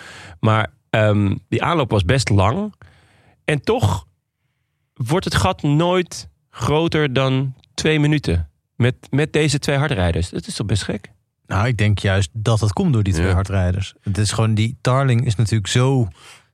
Maar 0.41 0.73
ehm, 0.91 1.37
die 1.49 1.63
aanloop 1.63 1.91
was 1.91 2.05
best 2.05 2.29
lang. 2.29 2.75
En 3.45 3.61
toch 3.61 4.07
wordt 4.95 5.25
het 5.25 5.35
gat 5.35 5.63
nooit 5.63 6.29
groter 6.51 7.13
dan 7.13 7.55
twee 7.75 8.01
minuten. 8.01 8.49
Met, 8.77 8.95
met 9.11 9.33
deze 9.33 9.59
twee 9.59 9.77
hardrijders. 9.77 10.31
Dat 10.31 10.47
is 10.47 10.55
toch 10.55 10.67
best 10.67 10.83
gek? 10.83 11.13
Nou, 11.47 11.67
ik 11.67 11.77
denk 11.77 11.99
juist 11.99 12.31
dat 12.33 12.61
het 12.61 12.73
komt 12.73 12.93
door 12.93 13.03
die 13.03 13.13
twee 13.13 13.27
Ja. 13.27 13.33
hardrijders. 13.33 13.95
Het 14.01 14.19
is 14.19 14.33
gewoon, 14.33 14.55
die 14.55 14.77
Tarling 14.81 15.27
is 15.27 15.35
natuurlijk 15.35 15.71
zo... 15.71 16.09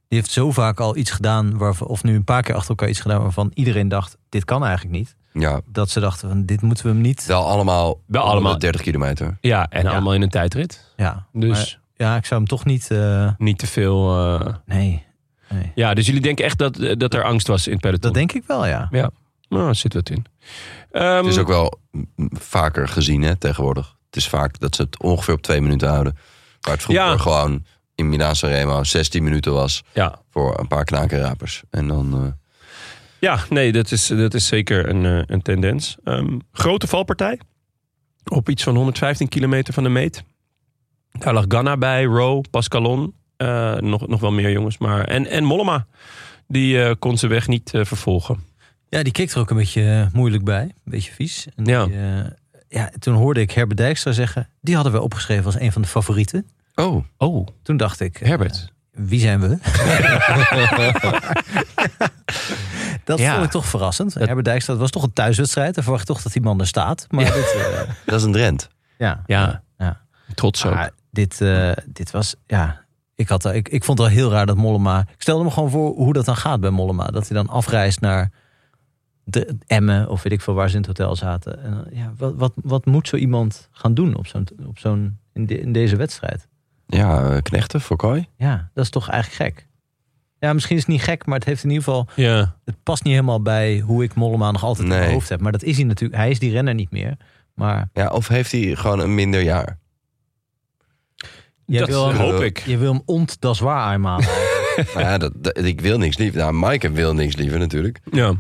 Die 0.09 0.19
heeft 0.19 0.31
zo 0.31 0.51
vaak 0.51 0.81
al 0.81 0.97
iets 0.97 1.11
gedaan, 1.11 1.59
waarvan, 1.59 1.87
of 1.87 2.03
nu 2.03 2.15
een 2.15 2.25
paar 2.25 2.43
keer 2.43 2.55
achter 2.55 2.71
elkaar 2.71 2.89
iets 2.89 3.01
gedaan... 3.01 3.23
waarvan 3.23 3.51
iedereen 3.55 3.89
dacht, 3.89 4.17
dit 4.29 4.45
kan 4.45 4.65
eigenlijk 4.65 4.97
niet. 4.97 5.17
Ja, 5.33 5.61
Dat 5.67 5.91
ze 5.91 6.01
dachten, 6.01 6.29
van, 6.29 6.47
dit 6.47 6.63
moeten 6.63 6.87
we 6.87 6.91
hem 6.93 7.01
niet... 7.01 7.27
wel 7.27 7.47
allemaal, 7.47 7.87
Wel 8.07 8.21
allemaal. 8.23 8.31
allemaal 8.41 8.59
30 8.59 8.81
kilometer. 8.83 9.37
Ja, 9.41 9.69
en 9.69 9.83
Ja. 9.83 9.91
allemaal 9.91 10.15
in 10.15 10.23
een 10.23 10.29
tijdrit. 10.31 10.93
Ja, 10.97 11.27
Dus 11.33 11.49
maar, 11.51 11.81
ja, 12.09 12.17
ik 12.17 12.25
zou 12.27 12.41
hem 12.41 12.49
toch 12.49 12.65
niet... 12.65 12.91
eh, 12.91 13.31
niet 13.39 13.59
te 13.59 13.67
veel... 13.67 14.17
eh, 14.41 14.55
nee, 14.67 15.05
nee. 15.49 15.73
Ja, 15.75 15.95
dus 15.95 16.07
jullie 16.07 16.21
denken 16.23 16.45
echt 16.45 16.59
dat, 16.59 16.79
dat 16.99 17.15
er 17.15 17.25
angst 17.25 17.47
was 17.47 17.67
in 17.67 17.73
het 17.73 17.81
peloton? 17.81 18.01
Dat 18.03 18.15
denk 18.15 18.33
ik 18.33 18.43
wel, 18.47 18.67
ja. 18.67 18.89
Ja, 18.91 19.11
nou, 19.49 19.75
zit 19.75 19.95
wat 19.95 20.11
in. 20.11 20.25
Ehm, 20.91 21.17
Het 21.17 21.27
is 21.27 21.39
ook 21.39 21.49
wel 21.49 21.79
vaker 22.29 22.89
gezien 22.89 23.23
hè, 23.23 23.37
tegenwoordig. 23.37 23.97
Het 24.07 24.17
is 24.17 24.29
vaak 24.29 24.59
dat 24.59 24.75
ze 24.75 24.83
het 24.83 25.03
ongeveer 25.03 25.35
op 25.35 25.43
twee 25.43 25.61
minuten 25.61 25.89
houden. 25.89 26.17
Waar 26.61 26.73
het 26.75 26.83
vroeger 26.83 27.05
Ja. 27.05 27.17
gewoon 27.17 27.65
in 27.95 28.09
Milaan 28.09 28.37
Sanremo 28.37 28.85
16 28.85 29.23
minuten 29.25 29.53
was 29.53 29.83
ja. 29.93 30.19
voor 30.31 30.59
een 30.59 30.69
paar 30.69 30.85
knakenrapers. 30.85 31.63
En 31.71 31.89
dan, 31.89 32.15
eh, 32.15 32.33
ja, 33.21 33.39
nee, 33.49 33.73
dat 33.73 33.91
is, 33.91 34.07
dat 34.07 34.35
is 34.35 34.47
zeker 34.47 34.89
een, 34.89 35.05
eh, 35.07 35.23
een 35.27 35.43
tendens. 35.43 35.97
Ehm, 36.05 36.39
grote 36.53 36.87
valpartij. 36.87 37.41
Op 38.25 38.49
iets 38.49 38.63
van 38.63 38.77
115 38.77 39.29
kilometer 39.29 39.75
van 39.75 39.83
de 39.83 39.89
meet. 39.89 40.25
Daar 41.19 41.35
lag 41.35 41.45
Ganna 41.49 41.77
bij, 41.77 42.05
Rowe, 42.05 42.45
Pascalon. 42.51 43.15
Eh, 43.37 43.75
nog, 43.77 44.07
nog 44.09 44.21
wel 44.21 44.33
meer 44.33 44.51
jongens. 44.51 44.79
Maar, 44.79 45.05
en, 45.05 45.27
en 45.27 45.45
Mollema, 45.45 45.87
die 46.49 46.83
eh, 46.83 46.95
kon 46.99 47.19
zijn 47.19 47.31
weg 47.31 47.49
niet 47.49 47.75
eh, 47.75 47.85
vervolgen. 47.85 48.39
Ja, 48.89 49.03
die 49.03 49.13
keek 49.13 49.31
er 49.31 49.39
ook 49.39 49.51
een 49.51 49.57
beetje 49.57 50.09
moeilijk 50.13 50.45
bij. 50.45 50.63
Een 50.63 50.73
beetje 50.85 51.13
vies. 51.13 51.47
En 51.57 51.65
Ja. 51.65 51.85
die, 51.87 51.97
ja, 52.69 52.91
toen 52.99 53.15
hoorde 53.15 53.41
ik 53.41 53.51
Herbert 53.51 53.79
Dijkstra 53.79 54.13
zeggen... 54.13 54.49
die 54.61 54.75
hadden 54.75 54.93
we 54.93 55.01
opgeschreven 55.01 55.45
als 55.45 55.61
een 55.61 55.73
van 55.73 55.83
de 55.83 55.89
favorieten. 55.89 56.47
Oh, 56.75 57.05
Oh, 57.17 57.47
Toen 57.63 57.77
dacht 57.77 58.01
ik... 58.01 58.17
Herbert. 58.17 58.73
Wie 59.07 59.21
zijn 59.21 59.41
we? 59.41 59.49
dat 63.05 63.19
Ja. 63.19 63.33
vond 63.33 63.45
ik 63.45 63.51
toch 63.51 63.67
verrassend. 63.67 64.15
Herbert 64.15 64.45
Dijkstra 64.45 64.73
het 64.73 64.83
was 64.83 64.91
toch 64.91 65.03
een 65.03 65.13
thuiswedstrijd. 65.13 65.75
Dan 65.75 65.83
verwacht 65.85 66.07
toch 66.07 66.23
dat 66.23 66.33
die 66.33 66.43
man 66.43 66.61
er 66.61 66.67
staat. 66.67 67.07
Maar 67.11 67.25
Ja. 67.25 67.33
dit, 67.33 67.55
eh, 67.57 67.81
dat 68.07 68.19
is 68.19 68.23
een 68.27 68.33
Drent. 68.33 68.69
ja. 68.99 69.23
Ja, 69.27 69.63
Ja. 69.79 70.01
trots 70.35 70.67
ook. 70.67 70.75
Maar 70.75 70.91
dit, 71.11 71.41
eh, 71.41 71.73
dit 71.87 72.11
was, 72.11 72.35
ja... 72.47 72.89
Ik, 73.15 73.29
had, 73.29 73.45
ik, 73.45 73.69
ik 73.69 73.85
vond 73.85 73.99
het 73.99 74.07
wel 74.09 74.17
heel 74.17 74.31
raar 74.31 74.47
dat 74.47 74.57
Mollema... 74.57 75.01
Ik 75.01 75.23
stelde 75.23 75.45
me 75.45 75.51
gewoon 75.51 75.71
voor 75.71 75.95
hoe 75.95 76.13
dat 76.13 76.25
dan 76.25 76.37
gaat 76.37 76.61
bij 76.61 76.71
Mollema. 76.71 77.07
Dat 77.07 77.29
hij 77.29 77.37
dan 77.37 77.49
afreist 77.49 78.01
naar 78.01 78.31
de 79.25 79.57
Emmen 79.67 80.09
of 80.09 80.23
weet 80.23 80.33
ik 80.33 80.41
veel 80.41 80.55
waar 80.55 80.69
ze 80.69 80.75
in 80.77 80.81
het 80.81 80.87
hotel 80.99 81.17
zaten. 81.17 81.63
En, 81.63 81.87
ja, 81.93 82.13
wat, 82.17 82.35
wat, 82.37 82.53
wat 82.55 82.87
moet 82.87 83.09
zo 83.09 83.17
iemand 83.17 83.69
gaan 83.73 83.95
doen 83.95 84.15
op 84.17 84.27
zo'n, 84.27 84.47
op 84.67 84.79
zo'n, 84.79 85.19
in, 85.33 85.47
de- 85.47 85.61
in 85.61 85.73
deze 85.73 85.97
wedstrijd? 85.97 86.49
Ja, 86.97 87.31
eh, 87.31 87.43
knechten 87.43 87.81
voor 87.81 87.97
Kooi. 87.97 88.29
Ja, 88.37 88.71
dat 88.75 88.85
is 88.85 88.91
toch 88.91 89.09
eigenlijk 89.09 89.43
gek. 89.57 89.67
Ja, 90.39 90.53
misschien 90.53 90.77
is 90.77 90.83
het 90.83 90.91
niet 90.91 91.03
gek, 91.03 91.27
maar 91.27 91.39
het 91.39 91.45
heeft 91.49 91.65
in 91.65 91.71
ieder 91.71 91.85
geval... 91.85 92.09
Ja, 92.17 92.57
Het 92.65 92.83
past 92.83 93.05
niet 93.05 93.13
helemaal 93.13 93.43
bij 93.43 93.79
hoe 93.81 94.03
ik 94.05 94.15
Mollema 94.15 94.51
nog 94.51 94.65
altijd 94.65 94.85
in 94.85 94.91
Nee. 94.91 95.01
mijn 95.01 95.13
hoofd 95.13 95.29
heb. 95.29 95.41
Maar 95.41 95.53
dat 95.53 95.63
is 95.63 95.77
hij 95.77 95.85
natuurlijk. 95.85 96.21
Hij 96.21 96.31
is 96.31 96.39
die 96.39 96.51
renner 96.53 96.75
niet 96.75 96.91
meer. 96.91 97.17
Maar 97.55 97.89
Ja, 97.93 98.09
of 98.09 98.29
heeft 98.29 98.53
hij 98.53 98.77
gewoon 98.77 98.99
een 99.01 99.15
minder 99.15 99.43
jaar? 99.43 99.79
jij 101.67 101.81
dat 101.81 101.89
wil, 101.89 102.09
hem, 102.09 102.17
hoop 102.17 102.41
ik. 102.41 102.59
je 102.59 102.77
wil 102.77 102.93
hem 102.93 103.03
ont 103.05 103.41
dat 103.41 103.57
zwaar 103.57 103.81
aanmalen. 103.83 104.27
nou 104.95 105.01
ja, 105.01 105.19
dat, 105.19 105.33
dat- 105.37 105.59
ik 105.65 105.81
wil 105.81 105.99
niks 105.99 106.17
liever. 106.17 106.41
Nou, 106.41 106.55
Mike 106.71 106.91
wil 106.93 107.15
niks 107.15 107.37
liever 107.37 107.59
natuurlijk. 107.59 108.01
Ja. 108.13 108.35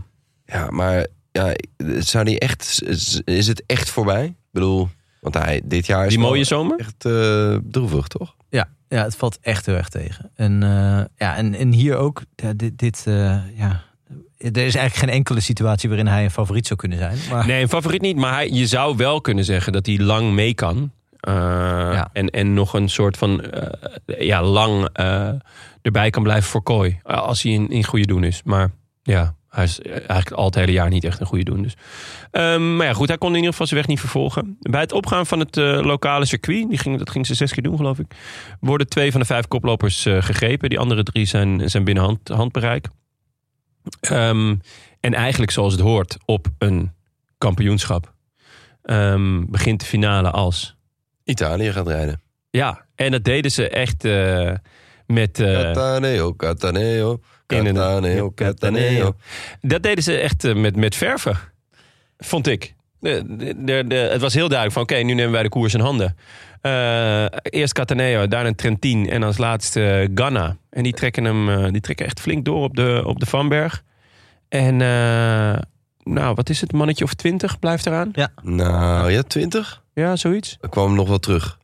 Ja, 0.45 0.71
maar 0.71 1.07
ja, 1.33 1.55
zou 1.99 2.25
die 2.25 2.39
echt, 2.39 2.83
is 3.25 3.47
het 3.47 3.63
echt 3.67 3.91
voorbij? 3.91 4.25
Ik 4.25 4.35
bedoel, 4.51 4.89
want 5.21 5.35
hij, 5.35 5.61
dit 5.64 5.87
jaar 5.87 6.03
is 6.05 6.11
Die 6.11 6.18
mooie 6.18 6.45
zomer? 6.45 6.79
echt 6.79 7.05
eh 7.05 7.57
droevig, 7.71 8.07
toch? 8.07 8.35
Ja, 8.49 8.68
ja, 8.89 9.03
het 9.03 9.16
valt 9.16 9.39
echt 9.41 9.66
heel 9.66 9.75
erg 9.75 9.89
tegen. 9.89 10.31
En, 10.35 10.62
eh, 10.62 11.05
ja, 11.16 11.37
en, 11.37 11.55
en 11.55 11.73
hier 11.73 11.97
ook, 11.97 12.23
ja, 12.37 12.53
dit, 12.53 12.79
dit 12.79 13.05
eh, 13.07 13.39
ja, 13.57 13.83
er 14.39 14.57
is 14.57 14.75
eigenlijk 14.75 14.95
geen 14.95 15.09
enkele 15.09 15.41
situatie 15.41 15.89
waarin 15.89 16.07
hij 16.07 16.25
een 16.25 16.31
favoriet 16.31 16.66
zou 16.66 16.79
kunnen 16.79 16.99
zijn. 16.99 17.18
Maar 17.31 17.47
Nee, 17.47 17.62
een 17.62 17.68
favoriet 17.68 18.01
niet. 18.01 18.16
Maar 18.16 18.33
hij, 18.33 18.49
je 18.49 18.66
zou 18.66 18.97
wel 18.97 19.21
kunnen 19.21 19.45
zeggen 19.45 19.73
dat 19.73 19.87
hij 19.87 19.99
lang 19.99 20.33
mee 20.33 20.55
kan. 20.55 20.93
Uh, 21.29 22.05
en, 22.12 22.29
en 22.31 22.55
nog 22.55 22.75
een 22.75 22.89
soort 22.89 23.16
van 23.16 23.45
uh, 23.55 23.62
ja, 24.27 24.43
lang 24.43 24.89
uh, 25.01 25.29
erbij 25.83 26.11
kan 26.11 26.23
blijven 26.23 26.51
voor 26.51 26.62
Kooi. 26.62 26.99
Als 27.03 27.43
hij 27.43 27.53
in, 27.53 27.68
in 27.68 27.85
goede 27.85 28.07
doen 28.07 28.25
is. 28.25 28.43
Maar 28.45 28.71
ja, 29.03 29.35
hij 29.51 29.65
is 29.65 29.81
eigenlijk 29.81 30.31
al 30.31 30.45
het 30.45 30.55
hele 30.55 30.73
jaar 30.73 30.89
niet 30.89 31.05
echt 31.05 31.21
een 31.21 31.27
goede 31.27 31.45
doen. 31.45 31.63
Dus. 31.63 31.77
Um, 32.33 32.77
maar 32.77 32.87
ja, 32.87 32.93
goed, 32.93 33.09
hij 33.09 33.19
kon 33.19 33.29
in 33.29 33.35
ieder 33.35 33.51
geval 33.51 33.67
zijn 33.67 33.81
weg 33.81 33.89
niet 33.89 34.01
vervolgen. 34.01 34.57
Bij 34.61 34.81
het 34.81 34.93
opgaan 34.93 35.27
van 35.27 35.39
het 35.39 35.57
uh, 35.57 35.81
lokale 35.83 36.25
circuit, 36.25 36.69
die 36.69 36.79
ging, 36.79 36.99
dat 36.99 37.11
ging 37.11 37.27
ze 37.27 37.35
zes 37.35 37.53
keer 37.53 37.63
doen, 37.63 37.77
geloof 37.77 37.99
ik. 37.99 38.15
Worden 38.61 38.89
twee 38.89 39.11
van 39.11 39.21
de 39.21 39.27
vijf 39.27 39.49
koplopers 39.49 40.07
uh, 40.07 40.23
gegrepen. 40.23 40.69
Die 40.69 40.79
andere 40.79 41.03
drie 41.03 41.25
zijn, 41.25 41.71
zijn 41.71 41.85
binnen 41.85 42.05
hand, 42.05 42.29
handbereik. 42.29 42.89
Um, 44.11 44.61
en 45.01 45.15
eigenlijk 45.15 45.51
zoals 45.51 45.73
het 45.73 45.83
hoort 45.83 46.17
op 46.25 46.47
een 46.59 46.93
kampioenschap. 47.39 48.13
Um, 48.83 49.51
begint 49.51 49.81
de 49.81 49.87
finale 49.87 50.31
als. 50.31 50.77
Italië 51.25 51.73
gaat 51.73 51.89
rijden. 51.89 52.21
Ja, 52.51 52.87
en 52.95 53.11
dat 53.11 53.25
deden 53.25 53.51
ze 53.51 53.69
echt 53.69 54.05
uh, 54.05 54.53
met. 55.07 55.31
Cataneo, 55.33 56.35
Cataneo. 56.35 57.21
Cataneo, 57.57 58.33
Cataneo. 58.35 59.15
Dat 59.61 59.83
deden 59.83 60.05
ze 60.05 60.19
echt 60.19 60.45
uh, 60.45 60.55
met, 60.55 60.77
met 60.77 60.95
verven. 60.95 61.39
Vond 62.19 62.47
ik. 62.47 62.75
De, 63.01 63.23
de, 63.57 63.85
de, 63.87 63.95
het 63.95 64.21
was 64.21 64.35
heel 64.35 64.49
duidelijk 64.49 64.73
van 64.73 64.83
oké, 64.83 64.93
okay, 64.93 65.05
nu 65.05 65.15
nemen 65.15 65.33
wij 65.33 65.43
de 65.43 65.49
koers 65.49 65.75
in 65.75 65.81
handen. 65.81 66.17
Uh, 66.63 67.25
eerst 67.43 67.73
Cataneo, 67.73 68.29
daarna 68.29 68.55
Trentin 68.55 69.11
en 69.11 69.23
als 69.23 69.39
laatste 69.39 70.09
uh, 70.09 70.09
Ganna. 70.15 70.57
En 70.71 70.83
die 70.83 70.93
trekken 70.93 71.25
hem 71.25 71.49
uh, 71.49 71.71
die 71.71 71.81
trekken 71.81 72.07
echt 72.07 72.21
flink 72.21 72.45
door 72.45 72.63
op 72.63 72.77
de, 72.77 73.03
op 73.07 73.21
de 73.21 73.27
Vanberg. 73.27 73.83
En 74.49 74.77
nou, 76.03 76.35
wat 76.35 76.49
is 76.49 76.61
het? 76.61 76.73
Mannetje 76.73 77.05
of 77.05 77.15
twintig 77.15 77.59
blijft 77.59 77.87
eraan? 77.87 78.09
Ja. 78.13 78.29
Nou, 78.43 79.11
ja, 79.11 79.23
twintig? 79.23 79.83
Ja, 79.95 80.17
zoiets. 80.17 80.57
Ik 80.61 80.71
kwam 80.71 80.95
nog 80.95 81.09
wel 81.09 81.19
terug. 81.19 81.59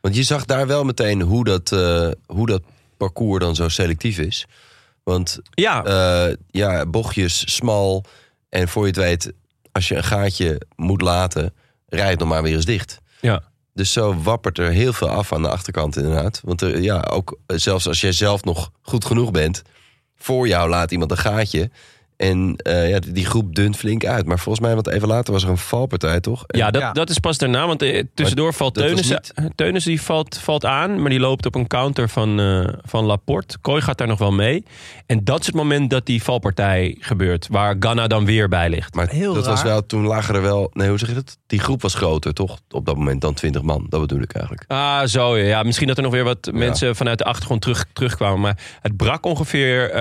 Want 0.00 0.16
je 0.16 0.22
zag 0.22 0.44
daar 0.44 0.66
wel 0.66 0.84
meteen 0.84 1.20
hoe 1.20 1.44
dat, 1.44 1.72
uh, 1.72 2.08
hoe 2.26 2.46
dat 2.46 2.62
parcours 2.96 3.44
dan 3.44 3.54
zo 3.54 3.68
selectief 3.68 4.18
is. 4.18 4.46
Want 5.04 5.38
ja. 5.50 5.86
Uh, 5.86 6.34
ja, 6.50 6.86
bochtjes, 6.86 7.54
smal. 7.54 8.04
En 8.48 8.68
voor 8.68 8.82
je 8.82 8.88
het 8.88 8.96
weet, 8.96 9.32
als 9.72 9.88
je 9.88 9.94
een 9.94 10.04
gaatje 10.04 10.60
moet 10.76 11.00
laten, 11.00 11.54
rijdt 11.86 12.20
nog 12.20 12.28
maar 12.28 12.42
weer 12.42 12.54
eens 12.54 12.64
dicht. 12.64 13.00
Ja. 13.20 13.42
Dus 13.72 13.92
zo 13.92 14.22
wappert 14.22 14.58
er 14.58 14.70
heel 14.70 14.92
veel 14.92 15.08
af 15.08 15.32
aan 15.32 15.42
de 15.42 15.48
achterkant 15.50 15.96
inderdaad. 15.96 16.40
Want 16.44 16.60
er, 16.60 16.80
ja, 16.80 17.00
ook 17.00 17.38
zelfs 17.46 17.86
als 17.86 18.00
jij 18.00 18.12
zelf 18.12 18.44
nog 18.44 18.70
goed 18.80 19.04
genoeg 19.04 19.30
bent... 19.30 19.62
voor 20.16 20.48
jou 20.48 20.68
laat 20.68 20.90
iemand 20.90 21.10
een 21.10 21.16
gaatje... 21.16 21.70
En 22.16 22.56
uh, 22.66 22.90
ja, 22.90 22.98
die 23.08 23.26
groep 23.26 23.54
dunt 23.54 23.76
flink 23.76 24.04
uit. 24.04 24.26
Maar 24.26 24.38
volgens 24.38 24.66
mij, 24.66 24.74
wat 24.74 24.88
even 24.88 25.08
later 25.08 25.32
was 25.32 25.42
er 25.42 25.48
een 25.48 25.58
valpartij, 25.58 26.20
toch? 26.20 26.44
En 26.46 26.58
ja, 26.58 26.70
dat, 26.70 26.82
ja. 26.82 26.92
dat 26.92 27.10
is 27.10 27.18
pas 27.18 27.38
daarna. 27.38 27.66
Want 27.66 27.82
uh, 27.82 28.02
tussendoor 28.14 28.44
maar 28.46 28.54
valt 28.54 28.74
Teunissen. 28.74 29.20
Niet... 29.34 29.50
Teunissen 29.54 29.90
die 29.90 30.02
valt, 30.02 30.38
valt 30.38 30.64
aan, 30.64 31.00
maar 31.00 31.10
die 31.10 31.20
loopt 31.20 31.46
op 31.46 31.54
een 31.54 31.66
counter 31.66 32.08
van, 32.08 32.40
uh, 32.40 32.68
van 32.84 33.04
Laporte. 33.04 33.58
Kooi 33.60 33.82
gaat 33.82 33.98
daar 33.98 34.06
nog 34.06 34.18
wel 34.18 34.32
mee. 34.32 34.64
En 35.06 35.24
dat 35.24 35.40
is 35.40 35.46
het 35.46 35.54
moment 35.54 35.90
dat 35.90 36.06
die 36.06 36.22
valpartij 36.22 36.96
gebeurt. 37.00 37.48
Waar 37.50 37.76
Ganna 37.80 38.06
dan 38.06 38.24
weer 38.24 38.48
bij 38.48 38.68
ligt. 38.68 38.94
Maar 38.94 39.08
Heel 39.08 39.34
dat 39.34 39.44
raar. 39.44 39.52
was 39.52 39.62
wel, 39.62 39.86
toen 39.86 40.06
lagen 40.06 40.34
er 40.34 40.42
wel... 40.42 40.70
Nee, 40.72 40.88
hoe 40.88 40.98
zeg 40.98 41.08
je 41.08 41.14
dat? 41.14 41.38
Die 41.46 41.60
groep 41.60 41.82
was 41.82 41.94
groter, 41.94 42.34
toch? 42.34 42.58
Op 42.70 42.86
dat 42.86 42.96
moment 42.96 43.20
dan 43.20 43.34
20 43.34 43.62
man. 43.62 43.86
Dat 43.88 44.00
bedoel 44.00 44.20
ik 44.20 44.32
eigenlijk. 44.32 44.64
Ah, 44.68 45.04
zo 45.04 45.36
ja. 45.36 45.62
Misschien 45.62 45.86
dat 45.86 45.96
er 45.96 46.02
nog 46.02 46.12
weer 46.12 46.24
wat 46.24 46.38
ja. 46.40 46.52
mensen 46.52 46.96
vanuit 46.96 47.18
de 47.18 47.24
achtergrond 47.24 47.60
terug, 47.60 47.84
terugkwamen. 47.92 48.40
Maar 48.40 48.58
het 48.80 48.96
brak 48.96 49.26
ongeveer 49.26 49.92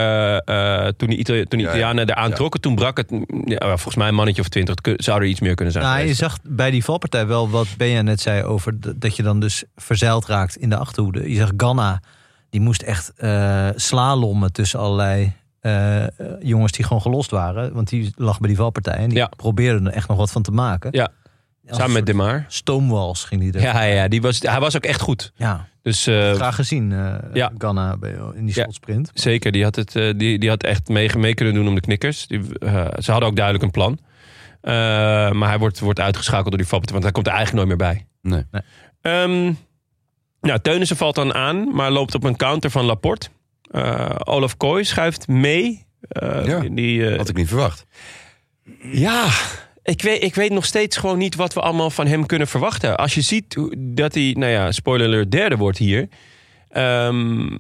toen 0.98 1.10
die, 1.10 1.18
Itali 1.18 1.46
toen 1.46 1.60
Italianen 1.60 2.08
ja, 2.08 2.13
eraan 2.16 2.34
trokken. 2.34 2.62
Toen 2.62 2.76
brak 2.76 2.98
het, 2.98 3.10
ja, 3.46 3.60
volgens 3.60 3.96
mij 3.96 4.08
een 4.08 4.16
mannetje 4.16 4.42
of 4.42 4.48
twintig. 4.48 4.76
Zou 4.96 5.22
er 5.22 5.28
iets 5.28 5.40
meer 5.40 5.56
kunnen 5.56 5.74
zijn. 5.74 5.86
Nou, 5.86 6.06
je 6.08 6.14
zag 6.14 6.38
bij 6.44 6.72
die 6.72 6.84
valpartij 6.84 7.28
wel 7.28 7.50
wat 7.50 7.68
Benja 7.78 8.02
net 8.02 8.22
zei 8.22 8.44
over 8.44 9.00
dat 9.00 9.16
je 9.16 9.24
dan 9.24 9.40
dus 9.40 9.64
verzeild 9.76 10.26
raakt 10.26 10.56
in 10.56 10.70
de 10.70 10.78
achterhoede. 10.78 11.30
Je 11.30 11.36
zag 11.36 11.52
Ganna, 11.58 12.02
die 12.50 12.62
moest 12.62 12.82
echt 12.82 13.12
uh, 13.18 13.70
slalommen 13.76 14.52
tussen 14.52 14.80
allerlei 14.80 15.34
uh, 15.62 16.06
jongens 16.40 16.72
die 16.72 16.86
gewoon 16.86 17.02
gelost 17.02 17.32
waren. 17.32 17.74
Want 17.74 17.90
die 17.90 18.14
lag 18.16 18.40
bij 18.40 18.48
die 18.48 18.58
valpartij 18.58 18.96
en 18.96 19.10
die 19.10 19.18
ja. 19.18 19.30
probeerden 19.36 19.88
er 19.88 19.94
echt 19.94 20.08
nog 20.08 20.18
wat 20.18 20.32
van 20.32 20.42
te 20.42 20.52
maken. 20.52 20.90
Ja. 20.92 21.10
Samen 21.66 21.94
met 21.94 22.06
De 22.06 22.14
Maar. 22.14 22.46
Stoomwals 22.48 23.24
ging 23.24 23.42
die 23.42 23.54
er. 23.54 23.62
Ja, 23.62 23.82
ja 23.82 24.08
die 24.08 24.22
was, 24.22 24.40
hij 24.40 24.60
was 24.60 24.76
ook 24.76 24.86
echt 24.86 25.02
goed. 25.02 25.32
Ja. 25.36 25.68
Dus, 25.84 26.08
uh, 26.08 26.32
Graag 26.32 26.56
gezien, 26.56 26.92
uh, 26.92 27.16
ja. 27.34 27.52
Ganna 27.58 27.98
in 28.36 28.46
die 28.46 28.54
slotsprint. 28.54 29.12
Ja, 29.14 29.22
zeker, 29.22 29.52
die 29.52 29.64
had, 29.64 29.76
het, 29.76 29.96
uh, 29.96 30.14
die, 30.18 30.40
die 30.40 30.50
had 30.50 30.64
echt 30.64 30.88
mee, 30.88 31.18
mee 31.18 31.34
kunnen 31.34 31.54
doen 31.54 31.68
om 31.68 31.76
de 31.76 31.82
knikkers. 31.82 32.28
Die, 32.28 32.42
ze 32.98 33.12
hadden 33.12 33.30
ook 33.30 33.36
duidelijk 33.36 33.64
een 33.64 33.72
plan. 33.72 34.00
maar 35.38 35.50
hij 35.50 35.60
wordt, 35.60 35.80
wordt 35.80 36.00
uitgeschakeld 36.00 36.50
door 36.50 36.58
die 36.58 36.68
Fappert, 36.68 36.92
want 36.92 37.04
hij 37.04 37.12
komt 37.12 37.28
er 37.28 37.34
eigenlijk 37.34 37.66
nooit 37.66 37.80
meer 37.80 37.88
bij. 37.88 38.06
Nee. 38.22 38.44
nee. 38.52 39.24
Um, 39.24 39.58
nou, 40.42 40.60
Teunissen 40.60 40.98
valt 40.98 41.16
dan 41.16 41.34
aan, 41.34 41.76
maar 41.76 41.92
loopt 41.92 42.16
op 42.16 42.24
een 42.24 42.36
counter 42.36 42.70
van 42.70 42.86
Laporte. 42.86 43.28
Olaf 44.24 44.58
Kooi 44.58 44.84
schuift 44.84 45.28
mee. 45.28 45.86
ja, 46.44 46.60
die, 46.60 47.16
had 47.16 47.30
ik 47.30 47.36
niet 47.36 47.48
verwacht. 47.48 47.86
Ja, 48.92 49.30
ik 49.84 50.02
weet, 50.02 50.24
ik 50.24 50.36
weet 50.36 50.52
nog 50.52 50.66
steeds 50.66 50.98
gewoon 50.98 51.18
niet 51.18 51.36
wat 51.36 51.54
we 51.54 51.62
allemaal 51.62 51.90
van 51.90 52.08
hem 52.08 52.26
kunnen 52.26 52.48
verwachten. 52.48 52.98
Als 52.98 53.14
je 53.14 53.22
ziet 53.22 53.58
dat 53.78 54.14
hij, 54.14 54.36
nou 54.38 54.52
ja, 54.52 54.72
spoiler 54.72 55.08
alert, 55.08 55.32
derde 55.32 55.58
wordt 55.58 55.78
hier. 55.78 56.08
Um, 56.78 57.60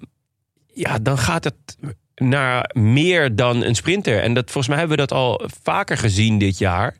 ja, 0.73 0.99
dan 0.99 1.17
gaat 1.17 1.43
het 1.43 1.77
naar 2.15 2.69
meer 2.73 3.35
dan 3.35 3.63
een 3.63 3.75
sprinter. 3.75 4.21
En 4.21 4.33
dat, 4.33 4.43
volgens 4.43 4.67
mij 4.67 4.77
hebben 4.77 4.97
we 4.97 5.05
dat 5.07 5.17
al 5.17 5.41
vaker 5.63 5.97
gezien 5.97 6.37
dit 6.37 6.57
jaar. 6.57 6.95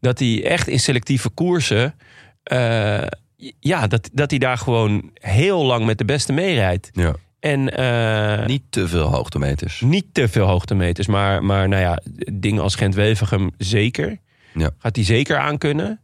Dat 0.00 0.18
hij 0.18 0.44
echt 0.44 0.68
in 0.68 0.80
selectieve 0.80 1.28
koersen... 1.28 1.94
Uh, 2.52 3.02
ja, 3.60 3.86
dat, 3.86 4.10
dat 4.12 4.30
hij 4.30 4.38
daar 4.38 4.58
gewoon 4.58 5.10
heel 5.14 5.64
lang 5.64 5.86
met 5.86 5.98
de 5.98 6.04
beste 6.04 6.32
meerijdt. 6.32 6.90
Ja. 6.92 7.14
En, 7.40 7.80
uh, 7.80 8.46
niet 8.46 8.62
te 8.70 8.88
veel 8.88 9.06
hoogtemeters. 9.06 9.80
Niet 9.80 10.06
te 10.12 10.28
veel 10.28 10.46
hoogtemeters. 10.46 11.06
Maar, 11.06 11.44
maar 11.44 11.68
nou 11.68 11.82
ja, 11.82 12.00
dingen 12.32 12.62
als 12.62 12.74
Gent-Wevergem 12.74 13.50
zeker. 13.58 14.18
Ja. 14.54 14.70
Gaat 14.78 14.96
hij 14.96 15.04
zeker 15.04 15.38
aan 15.38 15.58
kunnen. 15.58 16.00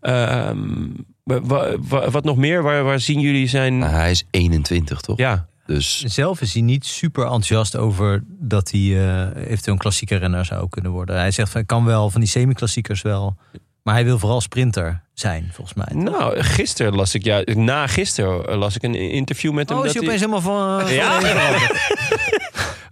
Um, 0.00 1.06
wa, 1.22 1.78
wa, 1.78 2.10
wat 2.10 2.24
nog 2.24 2.36
meer? 2.36 2.62
Waar, 2.62 2.84
waar 2.84 3.00
zien 3.00 3.20
jullie 3.20 3.48
zijn... 3.48 3.78
Nou, 3.78 3.92
hij 3.92 4.10
is 4.10 4.24
21, 4.30 5.00
toch? 5.00 5.18
Ja. 5.18 5.46
Dus... 5.66 6.00
Zelf 6.04 6.40
is 6.40 6.52
hij 6.52 6.62
niet 6.62 6.86
super 6.86 7.22
enthousiast 7.22 7.76
over 7.76 8.22
dat 8.26 8.70
hij 8.70 8.80
uh, 8.80 9.20
eventueel 9.22 9.74
een 9.74 9.78
klassieke 9.78 10.16
renner 10.16 10.44
zou 10.44 10.68
kunnen 10.68 10.90
worden. 10.90 11.16
Hij 11.16 11.30
zegt 11.30 11.50
van 11.50 11.60
ik 11.60 11.66
kan 11.66 11.84
wel 11.84 12.10
van 12.10 12.20
die 12.20 12.30
semi-klassiekers 12.30 13.02
wel 13.02 13.36
Maar 13.82 13.94
hij 13.94 14.04
wil 14.04 14.18
vooral 14.18 14.40
sprinter 14.40 15.02
zijn, 15.14 15.50
volgens 15.52 15.76
mij. 15.76 16.02
Nou, 16.02 16.42
gisteren 16.42 16.94
las 16.94 17.14
ik, 17.14 17.24
ja, 17.24 17.42
na 17.44 17.86
gisteren 17.86 18.58
las 18.58 18.76
ik 18.76 18.82
een 18.82 18.94
interview 18.94 19.52
met 19.52 19.68
hem. 19.68 19.78
Oh, 19.78 19.84
is 19.84 19.92
dat 19.92 20.02
hij 20.02 20.12
opeens 20.12 20.26
helemaal 20.26 20.82
van... 20.84 20.94
Ja? 20.94 21.20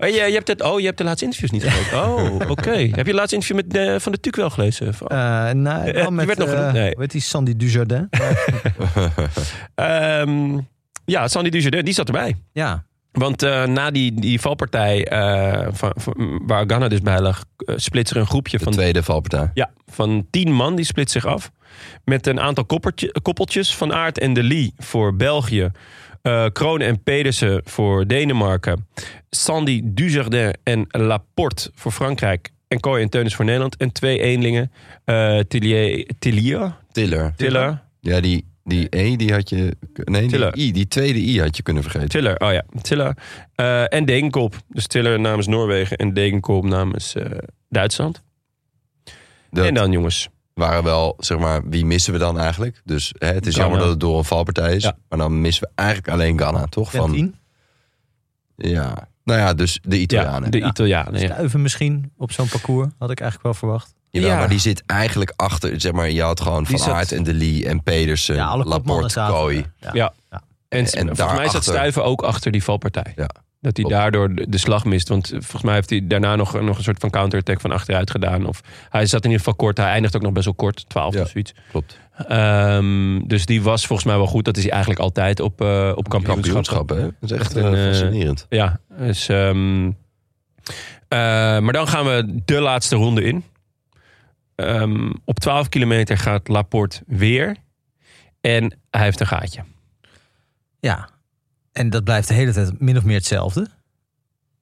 Oh, 0.00 0.08
je, 0.08 0.14
je, 0.14 0.32
hebt 0.34 0.48
het, 0.48 0.62
oh, 0.62 0.80
je 0.80 0.86
hebt 0.86 0.98
de 0.98 1.04
laatste 1.04 1.24
interviews 1.24 1.50
niet 1.50 1.62
gelezen. 1.72 1.98
Oh, 2.08 2.50
oké. 2.50 2.70
Heb 2.70 2.96
je 2.96 3.12
de 3.12 3.14
laatste 3.14 3.34
interview 3.34 3.56
met 3.56 3.70
de, 3.70 4.00
van 4.00 4.12
de 4.12 4.20
Tuuk 4.20 4.36
wel 4.36 4.50
gelezen? 4.50 4.86
Eh, 5.06 5.50
nou, 5.50 5.88
Eh, 5.88 5.94
wel 5.94 6.10
met, 6.10 6.26
werd 6.26 6.38
nog 6.38 6.48
eh, 6.48 6.54
genoemd, 6.56 6.72
nee. 6.72 6.94
heet 6.98 7.10
die 7.10 7.20
Sandy 7.20 7.56
Dujardin? 7.56 8.08
Ehm, 9.74 10.58
ja, 11.04 11.28
Sandy 11.28 11.48
Dujardin, 11.50 11.84
die 11.84 11.94
zat 11.94 12.06
erbij. 12.06 12.36
ja, 12.52 12.84
Want 13.12 13.42
eh, 13.42 13.64
na 13.64 13.90
die, 13.90 14.14
die 14.14 14.40
valpartij 14.40 15.06
eh, 15.06 15.68
van, 15.72 15.92
van- 15.96 16.42
waar 16.46 16.64
Ghana 16.66 16.88
dus 16.88 17.00
bij 17.00 17.20
lag, 17.20 17.44
eh, 17.56 17.74
splitst 17.78 18.14
er 18.14 18.20
een 18.20 18.26
groepje 18.26 18.58
De 18.58 18.64
van, 18.64 18.72
tweede 18.72 19.02
valpartij. 19.02 19.50
ja, 19.54 19.70
van 19.86 20.26
tien 20.30 20.52
man. 20.52 20.74
Die 20.76 20.84
split 20.84 21.10
zich 21.10 21.26
af. 21.26 21.50
Met 22.04 22.26
een 22.26 22.40
aantal 22.40 22.64
koppeltjes 23.22 23.74
van 23.76 23.92
Aert 23.92 24.18
en 24.18 24.32
De 24.32 24.42
Lee 24.42 24.72
voor 24.76 25.16
België. 25.16 25.70
Eh 26.22 26.46
Kroon 26.52 26.80
en 26.80 27.02
Pedersen 27.02 27.60
voor 27.64 28.06
Denemarken. 28.06 28.86
Sandy 29.30 29.80
Dujardin 29.84 30.54
en 30.62 30.86
Laporte 30.88 31.70
voor 31.74 31.92
Frankrijk. 31.92 32.50
En 32.68 32.80
Kooi 32.80 33.02
en 33.02 33.08
Teunis 33.08 33.34
voor 33.34 33.44
Nederland. 33.44 33.76
En 33.76 33.92
twee 33.92 34.20
eenlingen. 34.20 34.72
eh 35.04 35.38
Tillier, 35.38 36.08
Tillier, 36.18 36.76
Tiller. 36.92 37.32
Tiller, 37.36 37.82
Ja, 38.00 38.20
die, 38.20 38.44
die 38.64 38.86
E, 38.90 39.16
die 39.16 39.32
had 39.32 39.48
je... 39.48 39.76
Nee, 40.04 40.26
die. 40.26 40.56
I, 40.56 40.72
die 40.72 40.88
tweede 40.88 41.18
I 41.18 41.40
had 41.40 41.56
je 41.56 41.62
kunnen 41.62 41.82
vergeten. 41.82 42.08
Tiller, 42.08 42.40
oh 42.40 42.52
ja, 42.52 42.64
Tiller. 42.82 43.16
Eh, 43.54 43.92
en 43.92 44.04
Degenkop. 44.04 44.54
Dus 44.68 44.86
Tiller 44.86 45.20
namens 45.20 45.46
Noorwegen 45.46 45.96
en 45.96 46.14
Degenkop 46.14 46.64
namens 46.64 47.14
Duitsland. 47.68 48.22
Dat 49.50 49.66
En 49.66 49.74
dan 49.74 49.92
jongens. 49.92 50.28
Waren 50.60 50.84
wel, 50.84 51.14
zeg 51.18 51.38
maar, 51.38 51.68
wie 51.68 51.86
missen 51.86 52.12
we 52.12 52.18
dan 52.18 52.38
eigenlijk? 52.38 52.80
Dus 52.84 53.14
hè, 53.18 53.26
het 53.32 53.46
is 53.46 53.52
Ghana. 53.54 53.66
jammer 53.66 53.80
dat 53.84 53.90
het 53.90 54.00
door 54.00 54.18
een 54.18 54.24
valpartij 54.24 54.76
is. 54.76 54.82
Ja. 54.82 54.96
Maar 55.08 55.18
dan 55.18 55.40
missen 55.40 55.62
we 55.66 55.70
eigenlijk 55.74 56.08
alleen 56.08 56.38
Ghana, 56.38 56.64
toch? 56.66 56.90
Van, 56.90 57.00
Trentin. 57.10 57.34
ja. 58.56 59.08
Nou 59.24 59.40
ja, 59.40 59.54
dus 59.54 59.78
de 59.82 59.96
Ja, 59.96 60.02
Italianen. 60.02 60.50
de 60.50 60.58
Ja, 60.58 60.66
Italianen. 60.68 61.20
Ja. 61.20 61.26
Stuiven 61.32 61.62
misschien 61.62 62.12
op 62.16 62.32
zo'n 62.32 62.48
parcours. 62.48 62.88
Had 62.98 63.10
ik 63.10 63.20
eigenlijk 63.20 63.42
wel 63.42 63.54
verwacht. 63.54 63.94
Jawel, 64.10 64.30
Ja. 64.30 64.36
maar 64.38 64.48
die 64.48 64.58
zit 64.58 64.82
eigenlijk 64.86 65.32
achter, 65.36 65.80
zeg 65.80 65.92
maar, 65.92 66.10
je 66.10 66.22
had 66.22 66.40
gewoon 66.40 66.58
Die 66.64 66.66
Van 66.76 66.78
zat- 66.78 66.94
Aert 66.94 67.12
en 67.12 67.22
De 67.22 67.34
Lee 67.34 67.66
en 67.66 67.82
Pedersen, 67.82 68.34
Ja, 68.34 68.56
Laporte. 68.56 69.24
Kooi. 69.28 69.56
Ja. 69.76 69.90
Ja. 69.92 70.12
Ja. 70.30 70.42
En, 70.68 70.84
En 70.92 71.16
volgens 71.16 71.36
mij 71.38 71.48
zat 71.48 71.62
Stuiven 71.64 72.04
ook 72.04 72.22
achter 72.22 72.52
die 72.52 72.62
valpartij. 72.64 73.12
Ja. 73.16 73.28
Dat 73.60 73.76
hij 73.76 73.86
daardoor 73.86 74.34
de, 74.34 74.58
slag 74.58 74.84
mist. 74.84 75.08
Want 75.08 75.24
eh, 75.24 75.32
volgens 75.32 75.62
mij 75.62 75.74
heeft 75.74 75.90
hij 75.90 76.06
daarna 76.06 76.36
nog, 76.36 76.60
nog 76.60 76.76
een 76.76 76.82
soort 76.84 77.00
van 77.00 77.10
counterattack 77.10 77.60
van 77.60 77.72
achteruit 77.72 78.10
gedaan. 78.10 78.46
Of 78.46 78.60
hij 78.88 79.06
zat 79.06 79.24
in 79.24 79.30
ieder 79.30 79.38
geval 79.38 79.54
kort. 79.54 79.76
Hij 79.76 79.86
eindigt 79.86 80.16
ook 80.16 80.22
nog 80.22 80.32
best 80.32 80.44
wel 80.44 80.54
kort. 80.54 80.88
12 80.88 81.14
Ja. 81.14 81.20
of 81.20 81.28
zoiets. 81.28 81.54
Klopt. 81.70 81.98
Ehm, 82.28 83.20
dus 83.26 83.46
die 83.46 83.62
was 83.62 83.86
volgens 83.86 84.08
mij 84.08 84.16
wel 84.16 84.26
goed. 84.26 84.44
Dat 84.44 84.56
is 84.56 84.62
hij 84.62 84.72
eigenlijk 84.72 85.00
altijd 85.02 85.40
op, 85.40 85.60
eh 85.60 85.92
op 85.94 86.08
kampioenschap. 86.08 86.42
Kampioenschappen, 86.42 86.96
hè? 86.96 87.02
Dat 87.02 87.30
is 87.30 87.30
echt, 87.30 87.40
Echt 87.40 87.54
een, 87.54 87.74
eh, 87.74 87.86
eh, 87.86 87.92
fascinerend. 87.94 88.46
Ja, 88.48 88.80
dus, 88.98 89.28
ehm, 89.28 89.86
eh, 89.86 91.18
maar 91.58 91.72
dan 91.72 91.88
gaan 91.88 92.04
we 92.04 92.40
de 92.44 92.60
laatste 92.60 92.96
ronde 92.96 93.22
in. 93.22 93.44
Ehm, 94.54 95.12
op 95.24 95.38
12 95.38 95.68
kilometer 95.68 96.18
gaat 96.18 96.48
Laporte 96.48 97.02
weer. 97.06 97.56
En 98.40 98.78
hij 98.90 99.02
heeft 99.02 99.20
een 99.20 99.26
gaatje. 99.26 99.60
Ja. 100.80 101.08
En 101.72 101.90
dat 101.90 102.04
blijft 102.04 102.28
de 102.28 102.34
hele 102.34 102.52
tijd 102.52 102.80
min 102.80 102.96
of 102.96 103.04
meer 103.04 103.16
hetzelfde. 103.16 103.66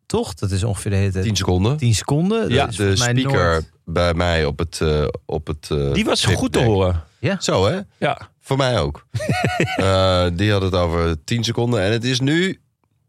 Toch? 0.07 0.35
Dat 0.35 0.51
is 0.51 0.65
ongeveer 0.65 0.91
de 0.91 0.97
hele 0.97 1.13
tijd 1.13 1.25
10 1.25 1.37
seconden. 1.37 1.77
10 1.77 1.95
seconden. 1.95 2.41
Dat 2.41 2.51
Ja, 2.51 2.67
de 2.67 2.97
speaker 2.97 3.23
nooit- 3.53 3.71
bij 3.85 4.15
mij 4.15 4.45
op 4.45 4.59
het... 4.59 4.81
eh, 4.81 5.05
op 5.27 5.47
het 5.47 5.69
eh, 5.71 5.93
Die 5.93 6.05
was 6.05 6.25
goed 6.25 6.53
te 6.53 6.59
horen. 6.65 7.03
Zo, 7.39 7.67
hè? 7.67 7.81
Ja. 7.99 8.29
Voor 8.41 8.57
mij 8.57 8.79
ook. 8.81 9.07
Eh, 9.77 10.27
die 10.35 10.53
had 10.53 10.63
het 10.63 10.75
over 10.75 11.25
10 11.25 11.45
seconden. 11.45 11.83
En 11.83 11.93
het 11.93 12.05
is 12.05 12.21
nu 12.21 12.61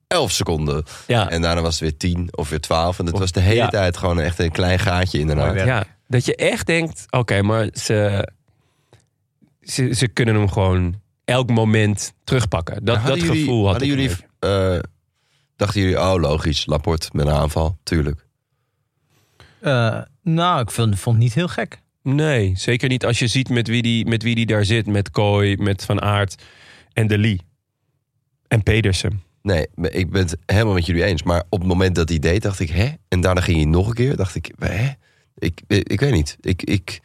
11 0.08 0.32
seconden. 0.32 0.84
Ja. 1.08 1.30
En 1.30 1.42
daarna 1.42 1.62
was 1.62 1.72
het 1.80 1.82
weer 1.82 1.98
10 1.98 2.28
of 2.32 2.50
weer 2.50 2.60
12. 2.62 3.00
En 3.00 3.06
het 3.06 3.14
Of- 3.14 3.20
was 3.20 3.32
de 3.32 3.40
hele 3.40 3.56
ja. 3.56 3.68
tijd 3.70 3.98
gewoon 3.98 4.20
echt 4.20 4.40
een 4.40 4.52
klein 4.52 4.80
gaatje 4.80 5.20
inderdaad. 5.20 5.46
Mooi 5.46 5.58
werk. 5.66 5.68
ja. 5.68 5.86
Dat 6.08 6.26
je 6.26 6.36
echt 6.36 6.66
denkt, 6.66 7.06
oké, 7.10 7.42
maar 7.42 7.70
ze, 7.74 8.28
ze, 9.62 9.94
ze 9.94 10.08
kunnen 10.08 10.36
hem 10.36 10.50
gewoon 10.52 11.02
elk 11.30 11.50
moment 11.50 12.14
terugpakken. 12.24 12.86
Dat, 12.86 12.98
Hadden 12.98 13.16
dat 13.18 13.28
jullie- 13.28 13.40
gevoel 13.44 13.64
had 13.68 13.72
hadden 13.72 13.90
ik. 14.00 14.00
jullie, 14.00 14.18
eh, 14.40 14.80
dachten 15.56 15.82
jullie, 15.82 16.00
oh 16.00 16.14
logisch, 16.20 16.66
Laporte 16.66 17.10
met 17.12 17.26
een 17.26 17.34
aanval. 17.34 17.78
Tuurlijk. 17.84 18.26
Eh, 19.60 20.02
nou, 20.24 20.62
ik 20.62 20.72
vond, 20.72 21.00
vond 21.00 21.16
het 21.16 21.24
niet 21.26 21.34
heel 21.34 21.48
gek. 21.48 21.82
Nee, 22.04 22.54
zeker 22.56 22.90
niet 22.90 23.06
als 23.06 23.20
je 23.20 23.28
ziet 23.28 23.50
met 23.50 23.68
wie 23.68 23.82
die, 23.82 24.06
met 24.06 24.24
wie 24.24 24.36
die 24.36 24.46
daar 24.46 24.66
zit. 24.66 24.86
Met 24.88 25.12
Kooi, 25.12 25.58
met 25.58 25.86
Van 25.86 26.02
Aert 26.02 26.44
en 26.94 27.08
De 27.08 27.18
Lee. 27.18 27.42
En 28.48 28.64
Pedersen. 28.64 29.24
Nee, 29.42 29.68
ik 29.76 30.10
ben 30.10 30.22
het 30.22 30.38
helemaal 30.46 30.74
met 30.74 30.86
jullie 30.86 31.04
eens. 31.04 31.24
Maar 31.24 31.44
op 31.50 31.60
het 31.60 31.68
moment 31.68 31.96
dat 31.96 32.10
hij 32.10 32.20
deed, 32.20 32.42
dacht 32.42 32.60
ik, 32.60 32.70
hè? 32.70 32.90
En 33.08 33.22
daarna 33.22 33.42
ging 33.42 33.58
hij 33.58 33.66
nog 33.66 33.88
een 33.88 33.94
keer. 33.94 34.16
Dacht 34.16 34.36
ik, 34.36 34.52
hè? 34.60 34.90
Ik, 35.36 35.62
ik 35.68 36.00
weet 36.00 36.12
niet. 36.12 36.38
Ik, 36.42 36.64
ik, 36.64 37.00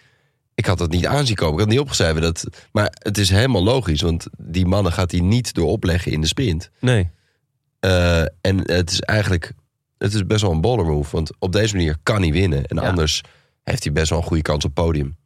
ik 0.54 0.66
had 0.66 0.78
dat 0.78 0.90
niet 0.90 1.06
aanzien 1.06 1.36
komen. 1.36 1.54
Ik 1.54 1.60
had 1.60 1.68
niet 1.68 1.78
opgeschreven. 1.78 2.20
Dat, 2.22 2.44
maar 2.72 2.92
het 2.98 3.18
is 3.18 3.30
helemaal 3.30 3.62
logisch. 3.62 4.00
Want 4.00 4.26
die 4.38 4.66
mannen 4.66 4.92
gaat 4.92 5.10
hij 5.10 5.20
niet 5.20 5.54
door 5.54 5.68
opleggen 5.68 6.12
in 6.12 6.20
de 6.20 6.26
sprint. 6.26 6.70
Nee. 6.80 7.10
Eh, 7.80 8.20
en 8.20 8.58
het 8.72 8.90
is 8.90 9.00
eigenlijk... 9.00 9.52
Het 9.98 10.14
is 10.14 10.26
best 10.26 10.42
wel 10.42 10.50
een 10.50 10.60
baller 10.60 10.86
move. 10.86 11.10
Want 11.16 11.30
op 11.38 11.52
deze 11.52 11.76
manier 11.76 11.96
kan 12.02 12.22
hij 12.22 12.32
winnen. 12.32 12.64
En 12.64 12.76
Ja. 12.76 12.82
anders 12.88 13.20
heeft 13.62 13.84
hij 13.84 13.92
best 13.92 14.10
wel 14.10 14.18
een 14.18 14.24
goede 14.24 14.42
kans 14.42 14.64
op 14.64 14.74
podium. 14.74 15.16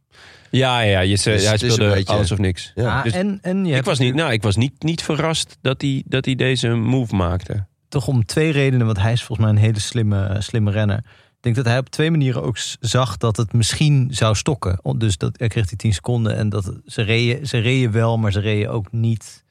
Ja, 0.51 0.81
ja, 0.81 1.01
je, 1.01 1.09
Dus 1.09 1.25
hij 1.25 1.57
speelde 1.57 1.89
beetje- 1.91 2.13
alles 2.13 2.31
of 2.33 2.39
niks. 2.39 2.73
Ja. 2.75 2.97
Ah, 2.99 3.05
dus 3.05 3.13
en, 3.13 3.39
en 3.43 3.65
je 3.65 3.77
Ik 3.77 3.85
was, 3.85 3.99
niet, 3.99 4.15
nou, 4.15 4.33
ik 4.33 4.43
was 4.43 4.57
niet, 4.57 4.83
niet 4.83 5.03
verrast 5.03 5.59
dat 5.61 5.81
hij, 5.83 6.03
dat 6.07 6.25
hij 6.25 6.35
deze 6.35 6.69
move 6.69 7.15
maakte. 7.15 7.67
toch 7.89 8.09
om 8.09 8.25
twee 8.25 8.51
redenen, 8.53 8.87
want 8.87 8.99
hij 9.01 9.13
is 9.13 9.23
volgens 9.25 9.49
mij 9.49 9.57
een 9.57 9.63
hele 9.65 9.81
slimme, 9.81 10.37
slimme 10.39 10.71
renner. 10.71 11.05
Ik 11.39 11.45
denk 11.45 11.57
dat 11.57 11.65
hij 11.65 11.79
op 11.79 11.89
twee 11.89 12.11
manieren 12.11 12.43
ook 12.43 12.57
zag 12.81 13.17
dat 13.17 13.37
het 13.37 13.53
misschien 13.53 14.09
zou 14.11 14.35
stokken. 14.35 14.81
Dus 14.97 15.17
dat, 15.17 15.39
hij 15.39 15.49
kreeg 15.49 15.67
die 15.67 15.77
10 15.77 15.93
seconden 15.95 16.37
en 16.37 16.49
dat 16.49 16.73
ze 16.87 17.03
reden, 17.03 17.47
ze 17.47 17.59
reden 17.59 17.93
wel, 17.93 18.19
maar 18.19 18.33
ze 18.33 18.41
reden 18.41 18.71
ook 18.71 18.93
niet, 18.93 19.45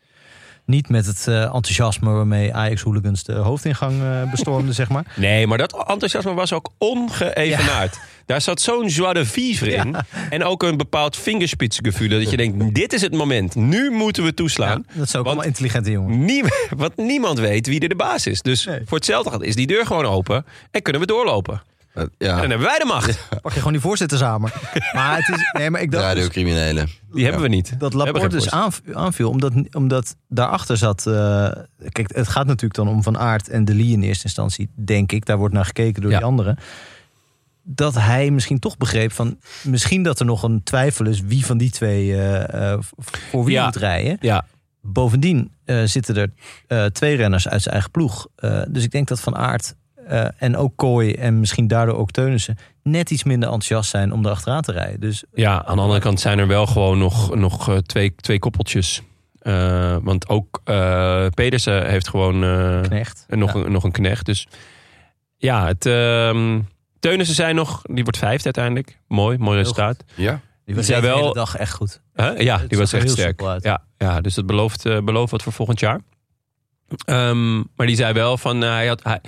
niet 0.65 0.89
met 0.89 1.05
het 1.05 1.27
eh, 1.27 1.41
enthousiasme 1.41 2.11
waarmee 2.11 2.53
Ajax 2.53 2.81
Hooligans 2.81 3.23
de 3.23 3.33
hoofdingang 3.33 4.01
eh, 4.01 4.31
bestormden, 4.31 4.73
zeg 4.81 4.89
maar. 4.89 5.13
Nee, 5.15 5.47
maar 5.47 5.57
dat 5.57 5.87
enthousiasme 5.87 6.33
was 6.33 6.53
ook 6.53 6.69
ongeëvenaard. 6.77 7.99
Daar 8.25 8.41
zat 8.41 8.61
zo'n 8.61 8.87
joie 8.87 9.13
de 9.13 9.25
vivre 9.25 9.71
in. 9.71 9.95
En 10.29 10.43
ook 10.43 10.63
een 10.63 10.77
bepaald 10.77 11.15
vingerspitsgevoel. 11.17 12.09
Dat 12.09 12.29
je 12.29 12.37
denkt, 12.37 12.75
dit 12.75 12.93
is 12.93 13.01
het 13.01 13.13
moment. 13.13 13.55
Nu 13.55 13.91
moeten 13.91 14.23
we 14.23 14.33
toeslaan. 14.33 14.85
Dat 14.93 15.05
is 15.05 15.15
ook 15.15 15.25
allemaal 15.25 15.45
intelligente 15.45 15.91
jongen. 15.91 16.45
Want 16.75 16.97
niemand 16.97 17.39
weet 17.39 17.67
wie 17.67 17.79
er 17.79 17.89
de 17.89 17.95
baas 17.95 18.27
is. 18.27 18.41
Dus 18.41 18.65
Nee. 18.65 18.81
voor 18.85 18.97
hetzelfde 18.97 19.31
gaat 19.31 19.43
is 19.43 19.55
die 19.55 19.67
deur 19.67 19.85
gewoon 19.85 20.05
open. 20.05 20.45
En 20.71 20.81
kunnen 20.81 21.01
we 21.01 21.07
doorlopen. 21.07 21.61
Eh, 21.97 22.03
En 22.03 22.09
ja, 22.17 22.39
dan 22.41 22.49
hebben 22.49 22.67
wij 22.67 22.77
de 22.79 22.85
macht. 22.85 23.27
Pak 23.41 23.51
je 23.51 23.57
gewoon 23.57 23.73
die 23.73 23.81
voorzittershamer. 23.81 24.53
maar 24.93 25.15
het 25.17 25.35
is, 25.37 25.49
nee, 25.59 25.69
maar 25.69 25.81
ik 25.81 25.91
dacht 25.91 26.03
dus- 26.03 26.13
radiocriminelen. 26.13 26.89
Die 27.11 27.23
hebben 27.23 27.41
we 27.41 27.47
niet. 27.47 27.79
dat 27.79 27.93
Laporte 27.93 28.27
dus 28.27 28.49
aanv- 28.51 28.79
aanviel, 28.93 29.29
omdat, 29.29 29.53
omdat 29.71 30.15
daarachter 30.29 30.77
zat... 30.77 31.07
eh, 31.07 31.49
kijk, 31.89 32.15
het 32.15 32.27
gaat 32.27 32.45
natuurlijk 32.45 32.73
dan 32.73 32.87
om 32.87 33.03
Van 33.03 33.17
Aert 33.17 33.49
en 33.49 33.65
De 33.65 33.73
Lee 33.75 33.91
in 33.91 34.01
eerste 34.03 34.23
instantie, 34.23 34.69
denk 34.75 35.11
ik. 35.11 35.25
Daar 35.25 35.37
wordt 35.37 35.53
naar 35.53 35.65
gekeken 35.65 36.01
door 36.01 36.11
Ja. 36.11 36.17
die 36.17 36.25
anderen. 36.27 36.57
Dat 37.63 37.93
hij 37.95 38.31
misschien 38.31 38.59
toch 38.59 38.77
begreep 38.77 39.11
van... 39.11 39.39
misschien 39.63 40.03
dat 40.03 40.19
er 40.19 40.25
nog 40.25 40.43
een 40.43 40.63
twijfel 40.63 41.05
is 41.05 41.21
wie 41.21 41.45
van 41.45 41.57
die 41.57 41.69
twee 41.71 42.13
eh, 42.13 42.71
eh, 42.73 42.79
voor 43.31 43.43
wie 43.45 43.53
Ja. 43.53 43.65
moet 43.65 43.75
rijden. 43.75 44.17
Ja, 44.21 44.45
Bovendien 44.81 45.51
eh, 45.65 45.81
zitten 45.83 46.15
er 46.15 46.29
eh, 46.67 46.85
twee 46.85 47.15
renners 47.15 47.47
uit 47.47 47.61
zijn 47.61 47.73
eigen 47.73 47.91
ploeg. 47.91 48.27
Eh, 48.35 48.61
dus 48.69 48.83
ik 48.83 48.91
denk 48.91 49.07
dat 49.07 49.19
Van 49.19 49.35
Aert 49.35 49.75
eh, 50.07 50.27
en 50.37 50.57
ook 50.57 50.73
Kooi 50.75 51.13
en 51.13 51.39
misschien 51.39 51.67
daardoor 51.67 51.95
ook 51.95 52.11
Teunissen... 52.11 52.57
net 52.83 53.11
iets 53.11 53.23
minder 53.23 53.43
enthousiast 53.49 53.89
zijn 53.89 54.11
om 54.13 54.25
erachteraan 54.25 54.61
te 54.61 54.71
rijden. 54.71 54.99
Dus 54.99 55.23
ja, 55.33 55.65
aan 55.65 55.75
de 55.75 55.81
andere 55.81 55.99
kant 55.99 56.19
zijn 56.19 56.39
er 56.39 56.47
wel 56.47 56.65
gewoon 56.67 56.97
nog, 56.97 57.35
nog 57.35 57.69
eh, 57.69 57.77
twee, 57.77 58.15
twee 58.15 58.39
koppeltjes. 58.39 59.01
Eh, 59.39 59.97
want 60.01 60.29
ook 60.29 60.61
Pedersen 61.33 61.89
heeft 61.89 62.07
gewoon 62.09 62.39
Knecht. 62.81 63.25
nog, 63.29 63.53
Ja. 63.53 63.59
een, 63.59 63.71
nog 63.71 63.83
een 63.83 63.91
knecht. 63.91 64.25
Dus 64.25 64.47
ja, 65.37 65.65
het... 65.67 65.85
ehm 65.85 66.59
Teunissen 66.99 67.35
zijn 67.35 67.55
nog... 67.55 67.81
Die 67.83 68.03
wordt 68.03 68.17
vijfde 68.17 68.43
uiteindelijk. 68.43 68.99
Mooi, 69.07 69.37
mooi 69.37 69.57
resultaat. 69.57 70.03
Ja, 70.15 70.39
Die 70.65 70.75
was 70.75 70.85
zijn 70.85 71.01
de 71.01 71.07
hele 71.07 71.19
wel- 71.21 71.33
dag 71.33 71.55
echt 71.55 71.73
goed. 71.73 72.01
Huh? 72.15 72.39
Ja, 72.39 72.57
die 72.67 72.77
was 72.77 72.93
echt 72.93 73.09
sterk. 73.09 73.41
Ja, 73.61 73.83
ja, 73.97 74.21
dus 74.21 74.33
dat 74.33 74.45
belooft, 74.45 74.83
belooft 74.83 75.31
wat 75.31 75.43
voor 75.43 75.53
volgend 75.53 75.79
jaar. 75.79 76.01
Ehm, 77.05 77.55
maar 77.57 77.87
die 77.87 77.95
zei 77.95 78.13
wel 78.13 78.37
van... 78.37 78.61
hij 78.61 78.87
had, 78.87 79.03
hij, 79.03 79.21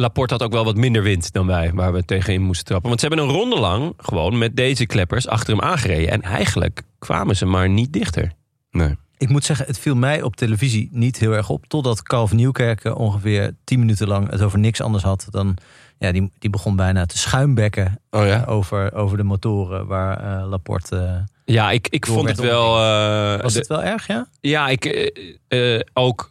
Laporte 0.00 0.32
had 0.34 0.42
ook 0.42 0.52
wel 0.52 0.64
wat 0.64 0.76
minder 0.76 1.02
wind 1.02 1.32
dan 1.32 1.46
wij, 1.46 1.70
waar 1.74 1.92
we 1.92 2.04
tegenin 2.04 2.42
moesten 2.42 2.64
trappen. 2.66 2.88
Want 2.88 3.00
ze 3.00 3.06
hebben 3.06 3.24
een 3.26 3.32
ronde 3.34 3.58
lang 3.58 3.92
gewoon 3.96 4.38
met 4.38 4.56
deze 4.56 4.86
kleppers 4.86 5.28
achter 5.28 5.56
hem 5.56 5.64
aangereden. 5.64 6.10
En 6.10 6.22
eigenlijk 6.22 6.82
kwamen 6.98 7.36
ze 7.36 7.44
maar 7.46 7.68
niet 7.68 7.92
dichter. 7.92 8.32
nee. 8.70 8.96
Ik 9.20 9.28
moet 9.28 9.44
zeggen, 9.44 9.66
het 9.66 9.78
viel 9.78 9.94
mij 9.96 10.22
op 10.22 10.36
televisie 10.36 10.88
niet 10.92 11.18
heel 11.18 11.32
erg 11.32 11.48
op. 11.50 11.66
Totdat 11.66 12.02
Carl 12.02 12.26
van 12.26 12.36
Nieuwkerken 12.36 12.96
ongeveer 12.96 13.54
tien 13.64 13.78
minuten 13.78 14.08
lang 14.08 14.30
het 14.30 14.42
over 14.42 14.58
niks 14.58 14.80
anders 14.80 15.04
had 15.04 15.26
dan 15.30 15.56
Ja, 15.98 16.12
die, 16.12 16.32
die 16.38 16.50
begon 16.50 16.76
bijna 16.76 17.06
te 17.06 17.18
schuimbekken 17.18 18.00
Oh 18.10 18.26
ja? 18.26 18.44
over, 18.44 18.94
over 18.94 19.16
de 19.16 19.22
motoren 19.22 19.86
waar 19.86 20.40
eh, 20.40 20.48
Laporte... 20.48 20.96
eh, 20.96 21.54
Ja, 21.54 21.70
ik, 21.70 21.88
ik 21.88 22.06
vond 22.06 22.28
het 22.28 22.38
wel... 22.40 22.76
eh, 22.76 23.42
was 23.42 23.52
de- 23.52 23.58
het 23.58 23.68
wel 23.68 23.82
erg, 23.82 24.06
ja? 24.06 24.26
Ja, 24.40 24.68
ik 24.68 24.84
eh, 24.84 25.74
eh, 25.76 25.80
ook. 25.92 26.30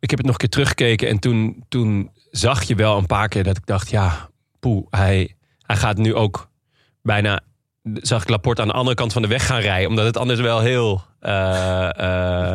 Ik 0.00 0.10
heb 0.10 0.18
het 0.18 0.26
nog 0.26 0.34
een 0.34 0.40
keer 0.40 0.48
teruggekeken 0.50 1.08
en 1.08 1.18
toen, 1.18 1.64
toen 1.68 2.10
zag 2.38 2.62
je 2.62 2.74
wel 2.74 2.98
een 2.98 3.06
paar 3.06 3.28
keer 3.28 3.44
dat 3.44 3.56
ik 3.56 3.66
dacht, 3.66 3.90
ja, 3.90 4.28
poeh, 4.60 4.86
hij, 4.90 5.36
hij 5.60 5.76
gaat 5.76 5.96
nu 5.96 6.14
ook 6.14 6.50
bijna. 7.02 7.40
Zag 7.94 8.22
ik 8.22 8.28
Laporte 8.28 8.60
aan 8.62 8.68
de 8.68 8.74
andere 8.74 8.96
kant 8.96 9.12
van 9.12 9.22
de 9.22 9.28
weg 9.28 9.46
gaan 9.46 9.60
rijden, 9.60 9.88
omdat 9.88 10.04
het 10.04 10.16
anders 10.16 10.40
wel 10.40 10.60
heel. 10.60 11.02
eh, 11.20 11.88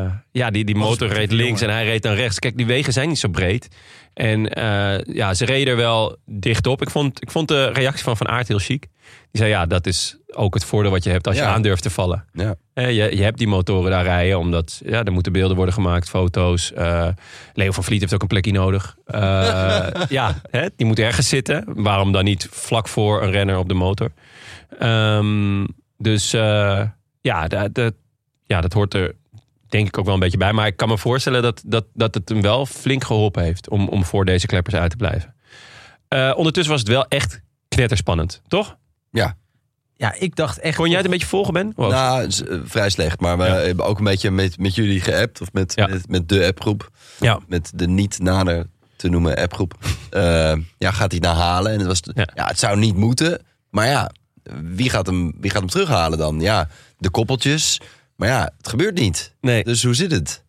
eh, 0.03 0.11
ja, 0.31 0.49
die, 0.49 0.65
die 0.65 0.75
motor 0.75 1.07
reed 1.07 1.31
links 1.31 1.61
en 1.61 1.69
hij 1.69 1.85
reed 1.85 2.03
dan 2.03 2.13
rechts. 2.13 2.39
Kijk, 2.39 2.57
die 2.57 2.65
wegen 2.65 2.93
zijn 2.93 3.07
niet 3.07 3.19
zo 3.19 3.27
breed. 3.29 3.67
En 4.13 4.53
eh, 4.53 5.15
ja, 5.15 5.33
ze 5.33 5.45
reden 5.45 5.67
er 5.71 5.75
wel 5.79 6.17
dicht 6.25 6.67
op. 6.67 6.81
Ik 6.81 6.89
vond, 6.89 7.21
ik 7.21 7.31
vond 7.31 7.47
de 7.47 7.65
reactie 7.71 8.03
van 8.03 8.17
Van 8.17 8.27
Aert 8.27 8.47
heel 8.47 8.59
chic. 8.59 8.87
Die 9.31 9.41
zei, 9.41 9.49
ja, 9.49 9.65
dat 9.65 9.87
is 9.87 10.17
ook 10.33 10.53
het 10.53 10.65
voordeel 10.65 10.91
wat 10.91 11.03
je 11.03 11.09
hebt 11.09 11.27
als 11.27 11.35
je 11.35 11.41
Ja. 11.41 11.53
aandurft 11.53 11.83
te 11.83 11.89
vallen. 11.89 12.25
Ja. 12.33 12.55
Je, 12.73 13.15
je 13.15 13.23
hebt 13.23 13.37
die 13.37 13.47
motoren 13.47 13.91
daar 13.91 14.03
rijden, 14.03 14.37
omdat 14.39 14.81
ja, 14.85 15.03
er 15.03 15.11
moeten 15.11 15.31
beelden 15.31 15.55
worden 15.55 15.73
gemaakt, 15.73 16.09
foto's. 16.09 16.73
Eh, 16.73 17.07
Leo 17.53 17.71
van 17.71 17.83
Vliet 17.83 17.99
heeft 18.01 18.13
ook 18.13 18.21
een 18.21 18.27
plekje 18.27 18.51
nodig. 18.51 18.95
Ja, 20.09 20.41
hè, 20.49 20.67
die 20.75 20.85
moet 20.85 20.99
ergens 20.99 21.29
zitten. 21.29 21.63
Waarom 21.67 22.11
dan 22.11 22.23
niet 22.23 22.47
vlak 22.51 22.87
voor 22.87 23.21
een 23.23 23.31
renner 23.31 23.57
op 23.57 23.67
de 23.67 23.73
motor? 23.73 24.11
Ehm, 24.79 25.65
dus 25.97 26.33
eh, 26.33 26.81
ja, 27.21 27.47
dat, 27.47 27.73
dat, 27.73 27.93
ja, 28.45 28.61
dat 28.61 28.73
hoort 28.73 28.93
er 28.93 29.15
denk 29.69 29.87
ik 29.87 29.97
ook 29.97 30.05
wel 30.05 30.13
een 30.13 30.19
beetje 30.19 30.37
bij. 30.37 30.53
Maar 30.53 30.67
ik 30.67 30.77
kan 30.77 30.87
me 30.87 30.97
voorstellen 30.97 31.41
dat, 31.41 31.61
dat, 31.65 31.85
dat 31.93 32.13
het 32.13 32.29
hem 32.29 32.41
wel 32.41 32.65
flink 32.65 33.03
geholpen 33.03 33.43
heeft 33.43 33.69
om, 33.69 33.87
om 33.87 34.03
voor 34.05 34.25
deze 34.25 34.45
kleppers 34.47 34.75
uit 34.75 34.89
te 34.89 34.95
blijven. 34.97 35.35
Eh, 36.07 36.33
ondertussen 36.35 36.71
was 36.71 36.81
het 36.81 36.89
wel 36.89 37.05
echt 37.07 37.41
knetterspannend, 37.67 38.41
toch? 38.47 38.79
Ja, 39.97 40.13
ik 40.13 40.35
dacht 40.35 40.59
echt... 40.59 40.75
Kon 40.75 40.87
jij 40.87 40.95
het 40.95 41.05
een 41.05 41.11
beetje 41.11 41.27
volgen, 41.27 41.53
Ben? 41.53 41.73
Wow. 41.75 41.91
Nou, 41.91 42.23
eh, 42.23 42.57
vrij 42.63 42.89
slecht. 42.89 43.19
Maar 43.19 43.37
we 43.37 43.43
Ja. 43.43 43.53
hebben 43.55 43.85
ook 43.85 43.97
een 43.97 44.03
beetje 44.03 44.31
met, 44.31 44.57
met 44.59 44.75
jullie 44.75 45.01
geappt. 45.01 45.41
Of 45.41 45.53
met, 45.53 45.73
Ja. 45.75 45.87
met, 45.87 46.07
met 46.09 46.29
de 46.29 46.45
appgroep. 46.45 46.89
Ja. 47.19 47.39
Met 47.47 47.71
de 47.75 47.87
niet 47.87 48.19
nader 48.19 48.65
te 48.95 49.09
noemen 49.09 49.35
appgroep. 49.35 49.73
Eh, 50.09 50.53
ja, 50.77 50.91
gaat 50.91 51.11
hij 51.11 51.19
het 51.19 51.21
nou 51.21 51.35
halen? 51.35 51.71
En 51.71 51.77
het, 51.77 51.87
was, 51.87 51.99
Ja. 52.13 52.27
ja. 52.35 52.45
het 52.47 52.59
zou 52.59 52.77
niet 52.77 52.95
moeten. 52.95 53.41
Maar 53.69 53.87
ja, 53.87 54.11
wie 54.61 54.89
gaat, 54.89 55.05
hem, 55.05 55.33
wie 55.39 55.49
gaat 55.49 55.59
hem 55.59 55.69
terughalen 55.69 56.17
dan? 56.17 56.39
Ja, 56.39 56.67
de 56.97 57.09
koppeltjes. 57.09 57.81
Maar 58.15 58.27
ja, 58.29 58.51
het 58.57 58.67
gebeurt 58.67 58.97
niet. 58.99 59.33
nee. 59.41 59.63
Dus 59.63 59.83
hoe 59.83 59.93
zit 59.93 60.11
het? 60.11 60.43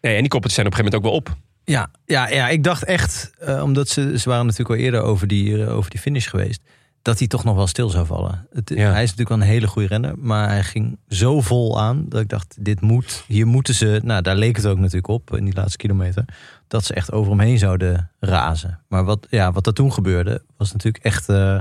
nee. 0.00 0.14
En 0.14 0.20
die 0.20 0.28
koppeltjes 0.30 0.54
zijn 0.54 0.66
op 0.66 0.72
een 0.72 0.78
gegeven 0.78 1.00
moment 1.00 1.24
ook 1.26 1.32
wel 1.32 1.36
op. 1.36 1.48
Ja, 1.64 1.90
ja, 2.04 2.28
ja 2.28 2.48
ik 2.48 2.64
dacht 2.64 2.84
echt, 2.84 3.30
eh, 3.38 3.62
omdat 3.62 3.88
ze, 3.88 4.18
ze 4.18 4.28
waren 4.28 4.44
natuurlijk 4.46 4.78
al 4.78 4.84
eerder 4.84 5.02
over 5.02 5.26
die, 5.26 5.64
eh, 5.64 5.76
over 5.76 5.90
die 5.90 6.00
finish 6.00 6.28
geweest, 6.28 6.60
dat 7.02 7.18
hij 7.18 7.28
toch 7.28 7.44
nog 7.44 7.54
wel 7.56 7.66
stil 7.66 7.88
zou 7.90 8.06
vallen. 8.06 8.46
Het, 8.52 8.68
Ja. 8.68 8.76
Hij 8.76 9.02
is 9.02 9.10
natuurlijk 9.10 9.28
wel 9.28 9.38
een 9.38 9.54
hele 9.54 9.66
goede 9.66 9.88
renner, 9.88 10.14
maar 10.18 10.48
hij 10.48 10.62
ging 10.62 10.98
zo 11.08 11.40
vol 11.40 11.80
aan 11.80 12.04
dat 12.08 12.20
ik 12.20 12.28
dacht, 12.28 12.56
dit 12.60 12.80
moet, 12.80 13.24
hier 13.26 13.46
moeten 13.46 13.74
ze, 13.74 14.00
nou 14.04 14.22
daar 14.22 14.36
leek 14.36 14.56
het 14.56 14.66
ook 14.66 14.78
natuurlijk 14.78 15.08
op 15.08 15.36
in 15.36 15.44
die 15.44 15.54
laatste 15.54 15.76
kilometer, 15.76 16.24
dat 16.68 16.84
ze 16.84 16.94
echt 16.94 17.12
over 17.12 17.30
hem 17.30 17.40
heen 17.40 17.58
zouden 17.58 18.10
razen. 18.20 18.80
Maar 18.88 19.04
wat, 19.04 19.26
ja, 19.30 19.52
wat 19.52 19.66
er 19.66 19.74
toen 19.74 19.92
gebeurde, 19.92 20.42
was 20.56 20.72
natuurlijk 20.72 21.04
echt 21.04 21.28
eh, 21.28 21.60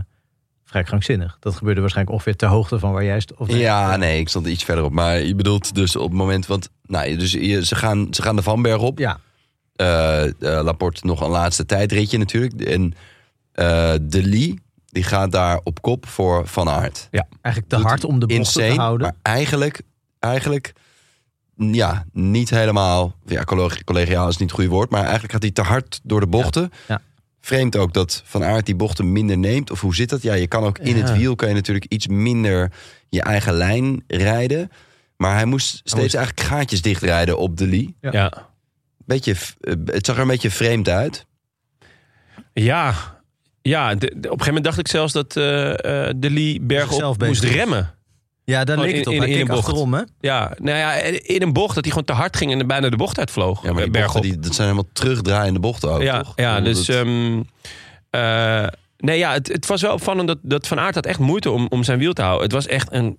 vrij 0.69 0.83
krankzinnig. 0.83 1.37
Dat 1.39 1.55
gebeurde 1.55 1.79
waarschijnlijk 1.81 2.15
ongeveer 2.17 2.35
ter 2.35 2.47
hoogte 2.47 2.79
van 2.79 2.91
waar 2.91 3.03
jij 3.03 3.19
stond. 3.19 3.39
Of 3.39 3.51
Ja, 3.51 3.95
nee, 3.95 4.19
ik 4.19 4.29
stond 4.29 4.47
iets 4.47 4.63
verderop. 4.63 4.91
Maar 4.91 5.19
je 5.21 5.35
bedoelt 5.35 5.75
dus 5.75 5.95
op 5.95 6.09
het 6.09 6.17
moment... 6.17 6.47
Want 6.47 6.69
nou, 6.85 7.15
dus 7.15 7.31
je, 7.31 7.65
ze, 7.65 7.75
gaan, 7.75 8.07
ze 8.11 8.21
gaan 8.21 8.35
de 8.35 8.41
Vanberg 8.41 8.81
op. 8.81 8.99
Ja, 8.99 9.19
eh 9.75 10.25
eh, 10.25 10.33
Laporte 10.39 11.05
nog 11.05 11.21
een 11.21 11.29
laatste 11.29 11.65
tijdritje 11.65 12.17
natuurlijk. 12.17 12.61
En 12.61 12.93
eh 13.51 13.93
De 14.01 14.23
Lee, 14.23 14.59
die 14.85 15.03
gaat 15.03 15.31
daar 15.31 15.59
op 15.63 15.81
kop 15.81 16.07
voor 16.07 16.47
Van 16.47 16.69
Aert. 16.69 17.07
eigenlijk 17.41 17.73
te 17.73 17.87
hard 17.87 18.03
om 18.03 18.19
de 18.19 18.25
bocht 18.25 18.53
te 18.53 18.73
houden. 18.75 19.07
maar 19.07 19.33
eigenlijk, 19.33 19.81
eigenlijk 20.19 20.73
ja, 21.55 22.05
niet 22.11 22.49
helemaal... 22.49 23.15
Ja, 23.25 23.43
colleg- 23.43 23.83
collegiaal 23.83 24.27
is 24.27 24.37
niet 24.37 24.49
het 24.49 24.59
goede 24.59 24.73
woord. 24.75 24.89
Maar 24.89 25.01
eigenlijk 25.01 25.31
gaat 25.31 25.41
hij 25.41 25.51
te 25.51 25.61
hard 25.61 25.99
door 26.03 26.19
de 26.19 26.27
bochten. 26.27 26.71
ja. 26.87 27.01
Vreemd 27.41 27.75
ook 27.75 27.93
dat 27.93 28.21
Van 28.25 28.43
Aert 28.43 28.65
die 28.65 28.75
bochten 28.75 29.11
minder 29.11 29.37
neemt. 29.37 29.71
Of 29.71 29.81
hoe 29.81 29.95
zit 29.95 30.09
dat? 30.09 30.21
Ja, 30.21 30.33
je 30.33 30.47
kan 30.47 30.63
ook 30.63 30.77
in 30.77 30.97
Ja. 30.97 31.01
het 31.03 31.17
wiel... 31.17 31.35
kan 31.35 31.47
je 31.49 31.53
natuurlijk 31.55 31.85
iets 31.85 32.07
minder 32.07 32.71
je 33.09 33.21
eigen 33.21 33.53
lijn 33.53 34.03
rijden. 34.07 34.71
Maar 35.17 35.33
hij 35.35 35.45
moest 35.45 35.67
steeds 35.83 35.93
moest- 35.93 36.15
eigenlijk 36.15 36.47
gaatjes 36.47 36.81
dichtrijden 36.81 37.37
op 37.37 37.57
De 37.57 37.67
Lee. 37.67 37.95
Ja. 38.01 38.11
Ja. 38.11 38.47
Beetje, 39.05 39.35
eh, 39.61 39.73
het 39.85 40.05
zag 40.05 40.15
er 40.15 40.21
een 40.21 40.27
beetje 40.27 40.51
vreemd 40.51 40.89
uit. 40.89 41.25
Ja, 42.53 42.93
ja 43.61 43.95
de- 43.95 43.97
de- 43.99 44.05
op 44.07 44.15
een 44.15 44.21
gegeven 44.23 44.45
moment 44.45 44.63
dacht 44.63 44.77
ik 44.79 44.87
zelfs 44.87 45.13
dat 45.13 45.35
eh 45.37 46.07
eh 46.07 46.13
de 46.17 46.29
Lee 46.29 46.61
bergop 46.61 46.89
Zichzelf 46.91 47.17
moest 47.17 47.43
remmen. 47.43 47.93
Ja, 48.49 48.63
daar 48.63 48.77
leek 48.77 48.91
in- 48.91 48.97
het 48.97 49.07
op. 49.07 49.13
in- 49.13 49.23
in 49.23 49.39
een 49.39 49.47
bocht. 49.47 49.59
achterom, 49.59 49.93
hè? 49.93 50.01
Ja, 50.19 50.51
nou 50.57 50.77
ja, 50.77 50.93
in 51.23 51.41
een 51.41 51.53
bocht 51.53 51.75
dat 51.75 51.83
hij 51.83 51.93
gewoon 51.93 52.05
te 52.07 52.13
hard 52.13 52.37
ging 52.37 52.51
en 52.51 52.67
bijna 52.67 52.89
de 52.89 52.97
bocht 52.97 53.19
uitvloog. 53.19 53.63
Ja, 53.63 53.71
maar 53.73 53.83
die 53.85 53.93
eh, 53.93 54.01
bochten, 54.01 54.21
bergop. 54.21 54.21
die, 54.21 54.39
dat 54.39 54.55
zijn 54.55 54.67
helemaal 54.69 54.89
terugdraaiende 54.93 55.59
bochten 55.59 55.89
ook, 55.91 56.01
ja, 56.01 56.21
toch? 56.21 56.33
ja, 56.35 56.61
dus... 56.61 56.85
dat- 56.85 56.95
ehm, 56.95 57.41
eh, 58.09 58.67
nee, 58.97 59.17
ja, 59.17 59.33
het, 59.33 59.47
het 59.47 59.65
was 59.65 59.81
wel 59.81 59.93
opvallend 59.93 60.27
dat, 60.27 60.37
dat 60.41 60.67
Van 60.67 60.79
Aert 60.79 60.95
had 60.95 61.05
echt 61.05 61.19
moeite 61.19 61.51
om, 61.51 61.65
om 61.69 61.83
zijn 61.83 61.99
wiel 61.99 62.13
te 62.13 62.21
houden. 62.21 62.43
Het 62.43 62.51
was 62.51 62.67
echt 62.67 62.87
een, 62.91 63.17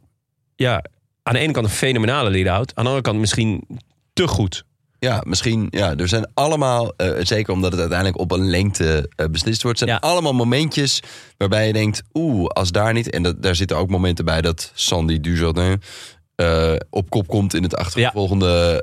ja, 0.57 0.85
aan 1.22 1.33
de 1.35 1.39
ene 1.41 1.53
kant 1.53 1.66
een 1.66 1.72
fenomenale 1.72 2.31
lead-out. 2.31 2.68
Aan 2.74 2.85
de 2.85 2.91
andere 2.91 3.01
kant 3.03 3.18
misschien 3.18 3.66
te 4.12 4.26
goed. 4.28 4.64
Ja, 5.01 5.22
misschien. 5.26 5.66
Ja, 5.70 5.96
er 5.96 6.09
zijn 6.09 6.26
allemaal, 6.34 6.92
eh, 6.96 7.11
zeker 7.22 7.53
omdat 7.53 7.70
het 7.70 7.80
uiteindelijk 7.80 8.18
op 8.18 8.30
een 8.32 8.51
lengte 8.51 9.11
eh, 9.16 9.26
beslist 9.30 9.62
wordt, 9.62 9.78
zijn 9.78 9.90
Ja. 9.90 9.96
allemaal 9.96 10.32
momentjes 10.34 11.03
waarbij 11.36 11.66
je 11.66 11.72
denkt, 11.72 12.03
oeh, 12.14 12.46
als 12.46 12.72
daar 12.72 12.92
niet. 12.92 13.11
En 13.11 13.22
dat, 13.22 13.42
daar 13.42 13.55
zitten 13.57 13.76
ook 13.76 13.90
momenten 13.90 14.24
bij 14.24 14.40
dat 14.40 14.70
Sandy 14.74 15.20
Dujardin 15.20 15.82
eh, 16.34 16.72
op 16.90 17.11
kop 17.11 17.26
komt 17.26 17.55
in 17.55 17.62
het 17.62 17.76
achtervolgende 17.76 18.82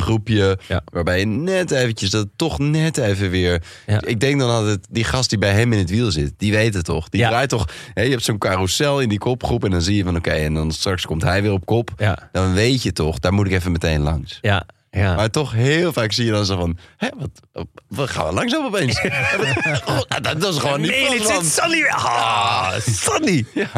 groepje. 0.00 0.58
Ja. 0.68 0.82
Waarbij 0.92 1.18
je 1.18 1.26
net 1.26 1.70
eventjes, 1.70 2.10
dat 2.10 2.26
toch 2.36 2.58
net 2.58 2.96
even 2.96 3.30
weer... 3.30 3.62
Ja. 3.86 4.00
Ik 4.06 4.20
denk 4.20 4.38
dan 4.40 4.50
altijd, 4.50 4.86
die 4.90 5.04
gast 5.04 5.28
die 5.30 5.38
bij 5.38 5.52
hem 5.52 5.72
in 5.72 5.78
het 5.78 5.90
wiel 5.90 6.10
zit, 6.10 6.32
die 6.36 6.52
weet 6.52 6.74
het 6.74 6.84
toch. 6.84 7.08
Die 7.08 7.20
draait 7.26 7.48
toch, 7.48 7.68
hè, 7.94 8.02
je 8.02 8.10
hebt 8.10 8.22
zo'n 8.24 8.38
carousel 8.38 9.00
in 9.00 9.08
die 9.08 9.18
kopgroep 9.18 9.64
en 9.64 9.70
dan 9.70 9.82
zie 9.82 9.96
je 9.96 10.04
van 10.04 10.16
oké, 10.16 10.30
en 10.30 10.54
dan 10.54 10.72
straks 10.72 11.06
komt 11.06 11.22
hij 11.22 11.42
weer 11.42 11.52
op 11.52 11.66
kop. 11.66 11.90
Dan 12.32 12.52
weet 12.54 12.82
je 12.82 12.92
toch, 12.92 13.18
daar 13.18 13.32
moet 13.32 13.46
ik 13.46 13.52
even 13.52 13.72
meteen 13.72 14.00
langs. 14.00 14.38
ja, 14.42 14.66
ja. 14.94 15.14
Maar 15.14 15.30
toch 15.30 15.52
heel 15.52 15.92
vaak 15.92 16.12
zie 16.12 16.24
je 16.24 16.30
dan 16.30 16.44
zo 16.46 16.56
van... 16.56 16.78
Hé, 16.96 17.08
wat, 17.16 17.66
wat 17.88 18.10
gaan 18.10 18.26
we 18.26 18.32
langzaam 18.34 18.64
opeens? 18.64 19.02
dat, 20.22 20.40
dat 20.40 20.54
is 20.54 20.58
gewoon 20.60 20.80
niet 20.80 20.90
Nee, 20.90 21.10
dit 21.10 21.26
zit 21.26 21.44
Sandy 21.46 21.74
weer. 21.76 21.90
Ah, 21.94 22.72
Sandy. 22.80 23.44
man. 23.54 23.64
Ja, 23.64 23.70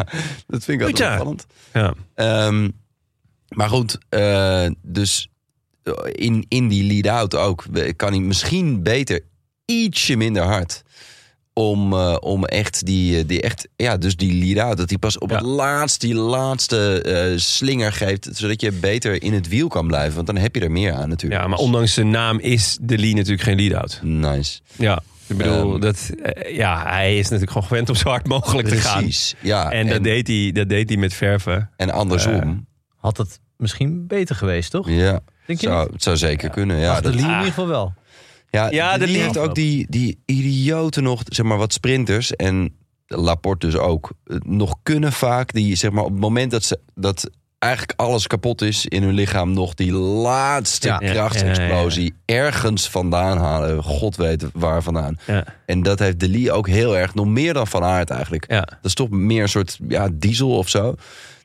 dat 0.47 0.63
vind 0.63 0.81
ik 0.81 0.87
Goed, 0.87 1.01
altijd 1.01 1.09
ja. 1.09 1.11
opvallend. 1.11 1.45
Ja. 1.73 1.93
Ehm, 2.15 2.69
maar 3.47 3.69
goed, 3.69 3.97
eh, 4.09 4.67
dus 4.81 5.27
eh, 5.83 5.93
in, 6.05 6.45
in 6.47 6.67
die 6.67 6.83
lead-out 6.83 7.35
ook... 7.35 7.65
we- 7.71 7.93
kan 7.93 8.11
hij 8.11 8.19
misschien 8.21 8.83
beter 8.83 9.21
ietsje 9.65 10.15
minder 10.15 10.43
hard... 10.43 10.83
Om, 11.57 11.93
eh, 11.93 12.15
om 12.19 12.45
echt 12.45 12.85
die, 12.85 13.17
eh, 13.17 13.23
die 13.27 13.41
echt, 13.41 13.67
ja, 13.75 13.97
dus 13.97 14.15
die 14.15 14.33
lead-out, 14.45 14.77
dat 14.77 14.89
hij 14.89 14.97
pas 14.97 15.17
op 15.17 15.29
Ja. 15.29 15.35
het 15.37 15.45
laatst, 15.45 16.01
die 16.01 16.15
laatste 16.15 17.01
eh, 17.01 17.37
slinger 17.37 17.91
geeft, 17.93 18.29
zodat 18.31 18.61
je 18.61 18.71
beter 18.71 19.21
in 19.23 19.33
het 19.33 19.47
wiel 19.47 19.67
kan 19.67 19.87
blijven. 19.87 20.15
Want 20.15 20.27
dan 20.27 20.37
heb 20.37 20.55
je 20.55 20.61
er 20.61 20.71
meer 20.71 20.93
aan 20.93 21.09
natuurlijk. 21.09 21.41
ja, 21.41 21.47
maar 21.47 21.57
ondanks 21.57 21.93
zijn 21.93 22.09
naam 22.09 22.39
is 22.39 22.77
de 22.81 22.97
Lee 22.97 23.13
natuurlijk 23.13 23.41
geen 23.41 23.55
lead-out. 23.57 23.99
Nice. 24.03 24.59
Ja, 24.75 25.01
ik 25.27 25.37
bedoel, 25.37 25.71
Ehm. 25.73 25.79
dat, 25.81 26.09
ja, 26.51 26.83
hij 26.89 27.17
is 27.17 27.23
natuurlijk 27.23 27.51
gewoon 27.51 27.67
gewend 27.67 27.89
om 27.89 27.95
zo 27.95 28.09
hard 28.09 28.27
mogelijk 28.27 28.67
te 28.67 28.75
gaan. 28.77 29.01
Precies, 29.01 29.35
ja. 29.41 29.71
En, 29.71 29.87
dat, 29.87 30.03
deed 30.03 30.27
hij, 30.27 30.51
dat 30.53 30.69
deed 30.69 30.89
hij 30.89 30.97
met 30.97 31.13
verven. 31.13 31.69
En 31.75 31.89
andersom. 31.89 32.67
Had 32.97 33.17
het 33.17 33.39
misschien 33.57 34.07
beter 34.07 34.35
geweest, 34.35 34.71
toch? 34.71 34.89
ja, 34.89 35.19
Denk 35.45 35.61
je 35.61 35.67
zou, 35.67 35.91
het 35.93 36.03
zou 36.03 36.17
zeker 36.17 36.49
kunnen. 36.49 36.77
Ja, 36.77 36.91
Ach, 36.91 36.97
de 36.97 37.03
dat, 37.03 37.13
Lee 37.13 37.23
in 37.23 37.29
Ah. 37.29 37.35
ieder 37.35 37.47
geval 37.53 37.67
wel. 37.67 37.93
Ja, 38.57 38.71
Ja, 38.71 38.97
Lee- 38.97 39.17
heeft 39.17 39.37
ook 39.37 39.55
die, 39.55 39.85
die 39.89 40.19
idioten 40.25 41.03
nog, 41.03 41.21
zeg 41.25 41.45
maar 41.45 41.57
wat 41.57 41.73
sprinters 41.73 42.35
en 42.35 42.73
Laporte 43.07 43.65
dus 43.65 43.75
ook, 43.77 44.11
eh, 44.25 44.37
nog 44.43 44.75
kunnen 44.83 45.11
vaak 45.11 45.53
die, 45.53 45.75
zeg 45.75 45.91
maar 45.91 46.03
op 46.03 46.11
het 46.11 46.19
moment 46.19 46.51
dat 46.51 46.63
ze, 46.63 46.79
dat 46.95 47.29
eigenlijk 47.59 47.99
alles 47.99 48.27
kapot 48.27 48.61
is 48.61 48.85
in 48.85 49.03
hun 49.03 49.13
lichaam, 49.13 49.53
nog 49.53 49.73
die 49.73 49.91
laatste 49.93 50.87
Ja. 50.87 50.97
krachtsexplosie 50.97 52.13
ergens 52.25 52.89
vandaan 52.89 53.37
halen. 53.37 53.83
God 53.83 54.15
weet 54.15 54.45
waar 54.53 54.83
vandaan. 54.83 55.17
Ja. 55.27 55.43
En 55.65 55.83
dat 55.83 55.99
heeft 55.99 56.19
De 56.19 56.29
Lee 56.29 56.51
ook 56.51 56.67
heel 56.67 56.97
erg, 56.97 57.13
nog 57.13 57.25
meer 57.25 57.53
dan 57.53 57.67
Van 57.67 57.83
Aert 57.83 58.09
eigenlijk. 58.09 58.45
Ja. 58.51 58.59
Dat 58.61 58.77
is 58.81 58.93
toch 58.93 59.09
meer 59.09 59.41
een 59.41 59.49
soort 59.49 59.79
ja, 59.87 60.09
diesel 60.13 60.57
of 60.57 60.69
zo. 60.69 60.95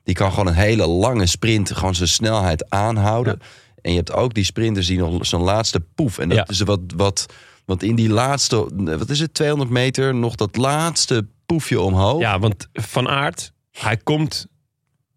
Die 0.05 0.15
kan 0.15 0.31
gewoon 0.31 0.47
een 0.47 0.55
hele 0.55 0.87
lange 0.87 1.27
sprint, 1.27 1.71
gewoon 1.73 1.95
zijn 1.95 2.09
snelheid 2.09 2.71
aanhouden. 2.71 3.41
En 3.83 3.91
je 3.91 3.97
hebt 3.97 4.13
ook 4.13 4.35
die 4.35 4.45
sprinters 4.45 4.87
die 4.87 4.99
nog 4.99 5.27
zo'n 5.27 5.43
laatste 5.43 5.81
poef. 5.95 6.19
En 6.19 6.29
dat 6.29 6.39
Ja. 6.39 6.47
is 6.49 6.61
wat, 6.61 6.81
wat, 6.97 7.27
wat 7.65 7.83
in 7.83 7.95
die 7.95 8.09
laatste, 8.09 8.67
wat 8.99 9.11
is 9.11 9.21
het, 9.21 9.35
200 9.35 9.71
meter, 9.71 10.15
nog 10.15 10.35
dat 10.35 10.57
laatste 10.57 11.27
poefje 11.47 11.81
omhoog. 11.81 12.21
ja, 12.21 12.39
want 12.39 12.69
Van 12.73 13.09
Aert, 13.09 13.53
hij 13.71 13.97
komt... 13.97 14.47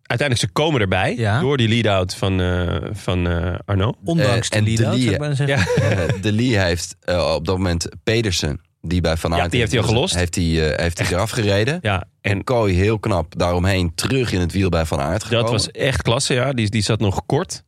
Uiteindelijk, 0.07 0.47
ze 0.49 0.53
komen 0.61 0.81
erbij 0.81 1.15
Ja. 1.17 1.39
door 1.39 1.57
die 1.57 1.67
lead-out 1.67 2.15
van, 2.15 2.41
eh, 2.41 2.75
van 2.93 3.27
eh, 3.27 3.55
Arno. 3.65 3.93
Ondanks 4.03 4.49
en 4.49 4.63
de 4.63 4.71
de 4.75 4.77
lead-out, 4.81 4.93
Lee- 4.97 5.01
zou 5.03 5.13
ik 5.13 5.19
bijna 5.19 5.35
zeggen. 5.35 5.97
Ja. 6.15 6.21
De 6.21 6.31
Lee 6.31 6.57
heeft 6.59 6.95
op 7.35 7.45
dat 7.45 7.57
moment 7.57 7.87
Pedersen. 8.03 8.61
die 8.81 9.01
bij 9.01 9.17
Van 9.17 9.31
Ja, 9.31 9.37
Aert... 9.39 9.51
die 9.51 9.59
heeft 9.59 9.71
hij 9.71 9.81
al 9.81 9.87
gelost. 9.87 10.15
Heeft 10.15 10.35
hij, 10.35 10.71
eh, 10.71 10.79
heeft 10.83 10.97
hij 10.99 11.07
eraf 11.07 11.29
gereden. 11.29 11.79
Ja, 11.81 12.03
En 12.21 12.31
en 12.31 12.43
Kooi 12.43 12.75
heel 12.75 12.99
knap 12.99 13.33
daaromheen 13.37 13.95
terug 13.95 14.31
in 14.31 14.39
het 14.39 14.51
wiel 14.51 14.69
bij 14.69 14.85
Van 14.85 14.99
Aert 14.99 15.23
gekomen. 15.23 15.43
dat 15.43 15.53
was 15.53 15.71
echt 15.71 16.01
klasse, 16.01 16.33
ja. 16.33 16.53
Die, 16.53 16.69
die 16.69 16.81
zat 16.83 16.99
nog 16.99 17.25
kort. 17.25 17.63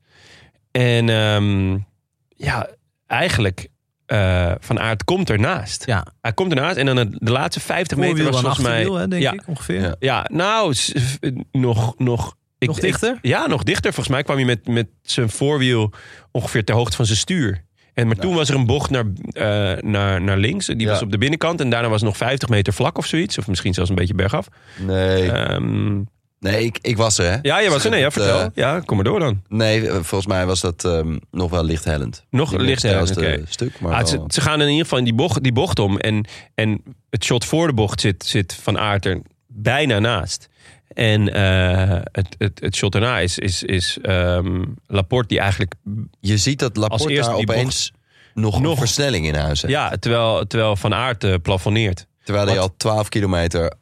En 0.82 1.10
ehm, 1.10 1.78
ja, 2.36 2.70
eigenlijk... 3.08 3.68
eh, 4.06 4.52
van 4.60 4.80
Aert 4.80 5.04
komt 5.04 5.30
ernaast. 5.30 5.86
Ja, 5.86 6.06
Hij 6.22 6.34
komt 6.34 6.52
ernaast 6.52 6.78
en 6.78 6.86
dan 6.86 6.96
de, 7.20 7.32
laatste 7.32 7.60
50 7.60 7.98
meter 7.98 8.24
was 8.24 8.36
en 8.36 8.42
volgens 8.42 8.64
mij... 8.68 8.84
hè, 8.84 9.08
denk 9.08 9.22
ja, 9.22 9.32
ik 9.34 9.42
ongeveer. 9.48 9.82
Ja. 9.82 9.96
Ja, 10.00 10.26
nou, 10.32 10.76
nog... 11.52 11.94
nog 11.98 12.36
ik- 12.58 12.68
Nog 12.68 12.76
ik- 12.76 12.82
dichter? 12.84 13.18
ja, 13.22 13.48
nog 13.48 13.64
dichter. 13.64 13.94
Volgens 13.94 14.16
mij 14.16 14.24
kwam 14.24 14.36
hij 14.38 14.46
met, 14.46 14.68
met 14.68 14.88
zijn 15.02 15.30
voorwiel 15.30 15.92
ongeveer 16.32 16.64
ter 16.64 16.76
hoogte 16.76 16.96
van 16.96 17.06
zijn 17.06 17.18
stuur. 17.18 17.66
En, 17.94 18.08
maar 18.08 18.16
toen 18.16 18.36
was 18.36 18.50
er 18.50 18.56
een 18.56 18.66
bocht 18.66 18.90
naar, 18.90 19.06
eh, 19.32 19.82
naar, 19.84 20.22
naar 20.22 20.38
links. 20.38 20.66
Die 20.66 20.80
Ja. 20.80 20.88
was 20.90 21.02
op 21.02 21.12
de 21.12 21.18
binnenkant. 21.18 21.62
En 21.62 21.70
daarna 21.70 21.88
was 21.90 22.00
het 22.02 22.10
nog 22.10 22.18
50 22.18 22.50
meter 22.50 22.74
vlak 22.74 22.98
of 22.98 23.06
zoiets. 23.06 23.38
Of 23.38 23.48
misschien 23.48 23.74
zelfs 23.74 23.90
een 23.90 23.96
beetje 23.96 24.14
bergaf. 24.14 24.48
Nee, 24.86 25.32
Ehm, 25.32 26.02
nee 26.40 26.66
ik, 26.66 26.78
ik 26.82 26.98
was 26.98 27.18
er, 27.18 27.32
hè? 27.32 27.38
ja, 27.42 27.60
je 27.60 27.70
was 27.70 27.84
er. 27.84 27.90
Nee, 27.90 28.00
ja, 28.00 28.12
vertel. 28.12 28.40
eh, 28.40 28.48
ja, 28.54 28.80
kom 28.80 28.96
maar 28.96 29.06
door 29.06 29.20
dan. 29.20 29.42
nee, 29.48 29.88
eh, 29.88 29.94
volgens 29.94 30.26
mij 30.28 30.46
was 30.46 30.62
dat 30.62 30.86
ehm, 30.86 31.18
nog 31.32 31.50
wel 31.52 31.64
lichthellend. 31.64 32.26
Nog 32.30 32.52
lichthellend, 32.52 33.08
snelste 33.08 33.34
oké. 33.36 33.46
stuk, 33.52 33.80
maar 33.80 33.94
Ah, 33.94 34.06
ze, 34.08 34.24
ze 34.28 34.42
gaan 34.42 34.62
in 34.62 34.68
ieder 34.68 34.84
geval 34.84 34.98
in 35.00 35.04
die 35.04 35.14
bocht, 35.14 35.44
die 35.44 35.54
bocht 35.54 35.80
om. 35.80 35.98
En, 35.98 36.26
en 36.56 36.84
het 37.10 37.24
shot 37.24 37.46
voor 37.46 37.68
de 37.68 37.74
bocht 37.74 38.02
zit, 38.02 38.26
zit 38.26 38.54
Van 38.62 38.78
Aert 38.80 39.06
er 39.06 39.22
bijna 39.48 40.00
naast. 40.00 40.50
En 40.88 41.34
eh, 41.34 42.00
het, 42.12 42.36
het, 42.38 42.60
het 42.60 42.76
shot 42.76 42.92
daarna 42.92 43.20
is, 43.20 43.40
is, 43.40 43.64
is 43.64 43.98
ehm, 44.02 44.64
Laporte 44.88 45.28
die 45.28 45.40
eigenlijk... 45.40 45.74
Je 46.20 46.38
ziet 46.38 46.60
dat 46.60 46.78
Laporte 46.78 47.14
daar 47.14 47.34
opeens 47.34 47.92
nog, 48.34 48.56
een 48.56 48.62
Nog- 48.62 48.78
versnelling 48.78 49.26
in 49.26 49.36
huis 49.36 49.62
heeft. 49.62 49.74
Ja, 49.74 49.90
terwijl, 50.00 50.46
terwijl 50.48 50.76
Van 50.76 50.94
Aert 50.94 51.24
eh, 51.24 51.34
plafonneert. 51.42 52.08
Terwijl 52.24 52.48
hij 52.48 52.60
al 52.60 52.74
12 52.78 53.10
kilometer 53.10 53.74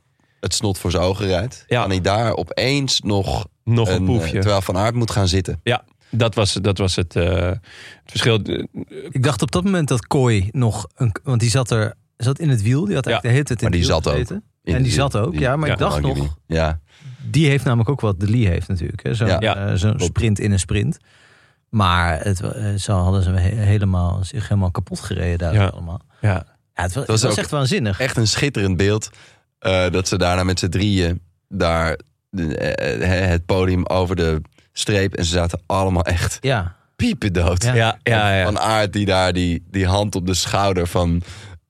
het 0.46 0.54
snot 0.54 0.78
voor 0.78 0.92
zijn 0.92 1.04
ogen 1.04 1.26
rijdt. 1.26 1.64
Ja. 1.68 1.82
Kan 1.82 1.90
hij 1.90 2.02
daar 2.02 2.36
opeens 2.36 3.02
nog 3.02 3.46
Nog 3.64 3.88
een, 3.90 3.96
een, 3.96 4.06
poefje. 4.06 4.26
eh, 4.34 4.40
terwijl 4.40 4.62
Van 4.62 4.78
Aert 4.78 4.96
moet 4.96 5.12
gaan 5.12 5.28
zitten. 5.28 5.60
Ja, 5.64 5.84
dat 6.10 6.36
was, 6.36 6.54
dat 6.54 6.78
was 6.78 6.96
het, 6.96 7.16
eh, 7.16 7.26
het 7.46 7.60
verschil. 8.06 8.40
Ik 9.10 9.24
dacht 9.24 9.42
op 9.42 9.52
dat 9.52 9.64
moment 9.64 9.88
dat 9.88 10.08
Kooi 10.08 10.50
nog... 10.52 10.88
Een, 10.96 11.16
want 11.24 11.40
die 11.40 11.50
zat 11.50 11.72
er 11.72 11.94
zat 12.18 12.40
in 12.40 12.50
het 12.50 12.62
wiel. 12.62 12.86
Die 12.86 12.96
had 12.96 13.06
Ja. 13.06 13.12
eigenlijk 13.12 13.22
de 13.22 13.30
hele 13.30 13.44
tijd 13.44 13.62
in 13.62 13.70
Maar 13.70 13.80
die 13.80 13.82
het 13.82 13.90
wiel 13.90 14.02
zat 14.02 14.14
ook. 14.14 14.20
gezeten. 14.20 14.44
En 14.64 14.84
die 14.84 14.92
zat 14.92 15.16
ook, 15.18 15.36
ja. 15.40 15.56
Maar 15.56 15.70
ik 15.70 15.78
dacht 15.78 16.02
nog... 16.02 16.16
niet. 16.16 16.32
Ja, 16.48 16.80
Die 17.32 17.48
heeft 17.48 17.64
namelijk 17.66 17.90
ook 17.90 18.02
wat 18.02 18.20
de 18.20 18.30
Lee 18.30 18.48
heeft 18.48 18.68
natuurlijk. 18.68 19.04
hè. 19.04 19.14
Zo'n 19.14 19.28
Ja. 19.40 19.76
Zo'n 19.76 20.00
sprint 20.00 20.40
in 20.40 20.52
een 20.52 20.60
sprint. 20.60 20.98
Maar 21.70 22.20
het, 22.24 22.42
zo 22.82 22.94
hadden 22.98 23.24
ze 23.24 23.30
he- 23.32 23.56
helemaal, 23.64 24.20
zich 24.24 24.48
helemaal 24.48 24.72
kapot 24.72 25.00
gereden 25.00 25.38
daar 25.38 25.54
Ja. 25.54 25.66
allemaal. 25.68 26.02
Ja, 26.22 26.46
Ja, 26.76 26.84
het 26.84 26.94
was, 26.94 27.06
was 27.06 27.16
het 27.16 27.22
was 27.22 27.32
ook 27.32 27.38
echt 27.38 27.52
waanzinnig. 27.52 28.00
echt 28.00 28.18
een 28.18 28.28
schitterend 28.28 28.78
beeld. 28.78 29.10
Eh, 29.66 29.92
dat 29.92 30.08
ze 30.08 30.18
daarna 30.18 30.44
met 30.44 30.60
z'n 30.60 30.70
drieën 30.70 31.22
daar 31.50 32.00
eh, 32.32 33.22
eh, 33.22 33.30
het 33.30 33.46
podium 33.46 33.86
over 33.86 34.16
de 34.16 34.42
streep. 34.74 35.14
En 35.14 35.26
ze 35.26 35.32
zaten 35.32 35.62
allemaal 35.66 36.04
echt 36.04 36.38
Ja, 36.42 36.76
piependood. 36.96 37.64
Ja. 37.64 37.74
ja, 37.74 37.98
ja. 38.04 38.36
ja. 38.36 38.44
Van 38.46 38.60
Aert 38.60 38.94
die 38.94 39.06
daar 39.06 39.34
die, 39.34 39.64
die 39.72 39.88
hand 39.88 40.16
op 40.16 40.28
de 40.28 40.34
schouder 40.34 40.88
van, 40.88 41.22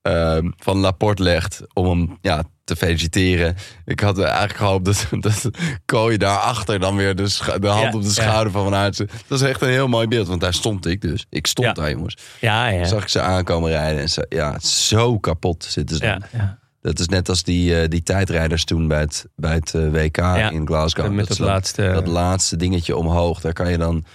ehm, 0.02 0.50
van 0.58 0.78
Laporte 0.78 1.24
legt 1.24 1.62
om 1.74 1.89
hem 1.89 2.18
ja, 2.22 2.43
te 2.64 2.76
feliciteren. 2.76 3.56
Ik 3.86 4.00
had 4.00 4.20
eigenlijk 4.20 4.58
gehoopt 4.58 4.86
dat, 4.86 5.08
dat 5.20 5.50
Kooi 5.86 6.18
daarachter 6.18 6.80
dan 6.80 6.96
weer 6.96 7.16
de, 7.16 7.22
hand 7.62 7.64
Ja, 7.64 7.91
op 7.93 8.02
de 8.02 8.08
ja. 8.08 8.14
schouder 8.14 8.52
van 8.52 8.64
Van 8.64 8.76
Aert. 8.76 8.98
Dat 9.28 9.41
is 9.41 9.48
echt 9.48 9.62
een 9.62 9.70
heel 9.70 9.88
mooi 9.88 10.08
beeld, 10.08 10.28
want 10.28 10.41
daar 10.41 10.54
stond 10.54 10.86
ik 10.86 11.02
dus. 11.02 11.26
Ik 11.30 11.48
stond 11.48 11.68
Ja. 11.68 11.74
daar 11.74 11.91
jongens. 11.91 12.18
ja, 12.39 12.68
ja. 12.68 12.84
Zag 12.86 13.02
ik 13.02 13.10
ze 13.10 13.22
aankomen 13.22 13.70
rijden 13.70 14.02
en 14.02 14.10
ze, 14.10 14.26
ja, 14.30 14.60
zo 14.60 15.20
kapot 15.20 15.64
zitten 15.64 15.98
ze. 15.98 16.06
Ja. 16.06 16.58
Dat 16.86 17.00
is 17.00 17.08
net 17.08 17.30
als 17.30 17.44
die, 17.44 17.80
eh, 17.82 17.90
die 17.90 18.04
tijdrijders 18.04 18.64
toen 18.66 18.88
bij 18.88 19.00
het, 19.00 19.26
bij 19.36 19.54
het 19.54 19.74
eh, 19.74 19.90
WK 19.92 20.18
in 20.52 20.68
Glasgow. 20.68 21.12
met 21.12 21.28
dat 21.28 21.40
laatste... 21.40 21.92
dat 21.94 22.08
laatste 22.08 22.56
dingetje 22.56 22.96
omhoog. 22.96 23.42
Daar 23.42 23.54
kan 23.54 23.72
je 23.72 23.78
dan 23.78 24.06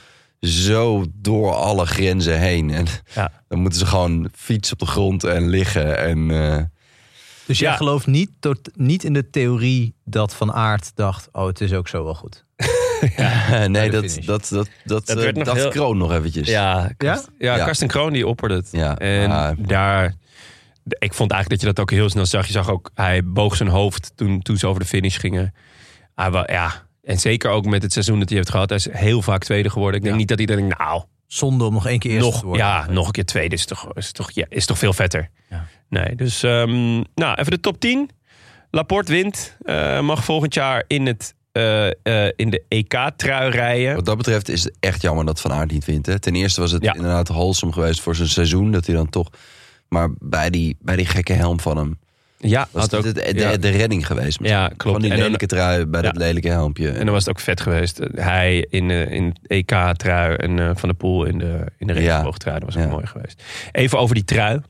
zo 0.40 1.04
door 1.14 1.52
alle 1.54 1.86
grenzen 1.86 2.38
heen. 2.38 2.70
En 2.70 2.86
Ja. 3.14 3.32
dan 3.48 3.58
moeten 3.58 3.78
ze 3.78 3.86
gewoon 3.86 4.28
fietsen 4.34 4.72
op 4.72 4.78
de 4.78 4.86
grond 4.86 5.24
en 5.24 5.48
liggen. 5.48 5.98
En 5.98 6.30
eh, 6.30 6.62
Dus 7.46 7.58
jij 7.58 7.70
Ja. 7.70 7.76
gelooft 7.76 8.06
niet, 8.06 8.30
tot, 8.40 8.58
niet 8.74 9.04
in 9.04 9.12
de 9.12 9.30
theorie 9.30 9.94
dat 10.04 10.34
Van 10.34 10.52
Aert 10.52 10.90
dacht... 10.94 11.28
oh, 11.32 11.46
het 11.46 11.60
is 11.60 11.72
ook 11.72 11.88
zo 11.88 12.04
wel 12.04 12.14
goed. 12.14 12.44
nee, 13.66 13.90
dat, 13.90 14.18
dat, 14.24 14.48
dat, 14.48 14.68
dat, 14.84 15.06
Dat 15.06 15.08
eh, 15.08 15.32
nog 15.34 15.44
dacht 15.44 15.56
heel- 15.58 15.70
Kroon 15.70 15.96
nog 15.98 16.12
eventjes. 16.12 16.48
Ja, 16.48 16.90
Karst- 16.96 17.28
ja? 17.38 17.56
Ja. 17.56 17.64
Karsten 17.64 17.88
Kroon 17.88 18.12
die 18.12 18.26
opperde 18.26 18.54
het. 18.54 18.68
Ja, 18.72 18.98
En 18.98 19.56
daar... 19.66 20.14
Ik 20.98 21.14
vond 21.14 21.30
eigenlijk 21.30 21.48
dat 21.50 21.60
je 21.60 21.66
dat 21.66 21.80
ook 21.80 21.90
heel 21.90 22.08
snel 22.08 22.26
zag. 22.26 22.46
Je 22.46 22.52
zag 22.52 22.70
ook, 22.70 22.90
hij 22.94 23.24
boog 23.24 23.56
zijn 23.56 23.68
hoofd 23.68 24.12
toen, 24.14 24.42
toen 24.42 24.56
ze 24.56 24.66
over 24.66 24.80
de 24.80 24.86
finish 24.86 25.18
gingen. 25.18 25.54
Hij 26.14 26.30
ja, 26.46 26.86
en 27.02 27.18
zeker 27.18 27.50
ook 27.50 27.64
met 27.64 27.82
het 27.82 27.92
seizoen 27.92 28.18
dat 28.18 28.28
hij 28.28 28.36
heeft 28.38 28.50
gehad. 28.50 28.68
Hij 28.68 28.78
is 28.78 28.88
heel 28.92 29.22
vaak 29.22 29.42
tweede 29.44 29.70
geworden. 29.70 29.96
Ik 29.96 30.02
denk 30.02 30.14
Ja. 30.14 30.20
niet 30.20 30.28
dat 30.28 30.38
hij 30.38 30.46
denkt, 30.56 30.78
nou, 30.78 31.02
Zonde 31.26 31.64
om 31.64 31.72
nog 31.72 31.86
één 31.86 31.98
keer 31.98 32.10
eerst 32.10 32.38
te 32.38 32.46
worden. 32.46 32.66
ja, 32.66 32.86
nog 32.90 33.06
een 33.06 33.12
keer 33.12 33.24
tweede 33.24 33.54
is 33.54 33.66
toch, 33.66 33.88
is 33.94 34.12
toch, 34.12 34.30
ja, 34.30 34.44
is 34.48 34.66
toch 34.66 34.78
veel 34.78 34.92
vetter. 34.92 35.30
Ja. 35.50 35.66
Nee, 35.88 36.14
dus 36.14 36.42
ehm, 36.42 36.94
nou, 37.14 37.34
even 37.36 37.50
de 37.50 37.60
top 37.60 37.80
10. 37.80 38.10
Laporte 38.70 39.12
wint. 39.12 39.56
eh, 39.62 40.00
mag 40.00 40.24
volgend 40.24 40.54
jaar 40.54 40.84
in, 40.86 41.06
het, 41.06 41.34
eh, 41.52 41.86
eh, 41.88 42.32
in 42.36 42.50
de 42.50 42.62
EK-trui 42.68 43.50
rijden. 43.50 43.94
Wat 43.94 44.04
dat 44.04 44.16
betreft 44.16 44.48
is 44.48 44.64
het 44.64 44.76
echt 44.80 45.02
jammer 45.02 45.24
dat 45.24 45.40
Van 45.40 45.52
Aert 45.52 45.70
niet 45.70 45.84
wint. 45.84 46.06
Hè. 46.06 46.18
Ten 46.18 46.34
eerste 46.34 46.60
was 46.60 46.70
het 46.70 46.84
Ja. 46.84 46.94
inderdaad 46.94 47.28
wholesome 47.28 47.72
geweest 47.72 48.00
voor 48.00 48.16
zijn 48.16 48.28
seizoen. 48.28 48.70
Dat 48.70 48.86
hij 48.86 48.94
dan 48.94 49.08
toch... 49.08 49.30
Maar 49.90 50.08
bij 50.18 50.50
die, 50.50 50.76
bij 50.80 50.96
die 50.96 51.06
gekke 51.06 51.32
helm 51.32 51.60
van 51.60 51.76
hem... 51.76 51.98
Ja, 52.42 52.68
Was 52.70 52.82
het 52.82 52.94
ook, 52.94 53.02
de, 53.02 53.12
de, 53.12 53.32
ja. 53.34 53.56
de 53.56 53.68
redding 53.68 54.06
geweest. 54.06 54.40
misschien. 54.40 54.60
Ja, 54.60 54.66
klopt. 54.76 54.82
Van 54.82 55.00
die 55.00 55.10
dan- 55.10 55.18
lelijke 55.20 55.46
trui 55.46 55.86
bij 55.86 56.02
Ja. 56.02 56.06
dat 56.10 56.16
lelijke 56.16 56.48
helmpje. 56.48 56.90
En 56.90 57.04
dan 57.04 57.14
was 57.14 57.24
het 57.24 57.34
ook 57.36 57.40
vet 57.40 57.60
geweest. 57.60 58.00
Hij 58.14 58.66
in, 58.70 58.90
eh, 58.90 59.10
in 59.10 59.24
het 59.24 59.38
EK-trui 59.46 60.34
en 60.36 60.58
eh, 60.58 60.70
Van 60.74 60.88
der 60.88 60.94
Poel 60.98 61.24
in 61.24 61.38
de, 61.38 61.66
in 61.78 61.86
de 61.86 61.92
regenboogtrui. 61.92 62.58
Dat 62.58 62.64
was 62.74 62.76
ook 62.76 62.88
Ja. 62.88 62.94
mooi 62.96 63.06
geweest. 63.06 63.42
Even 63.72 63.98
over 63.98 64.14
die 64.14 64.24
trui. 64.24 64.60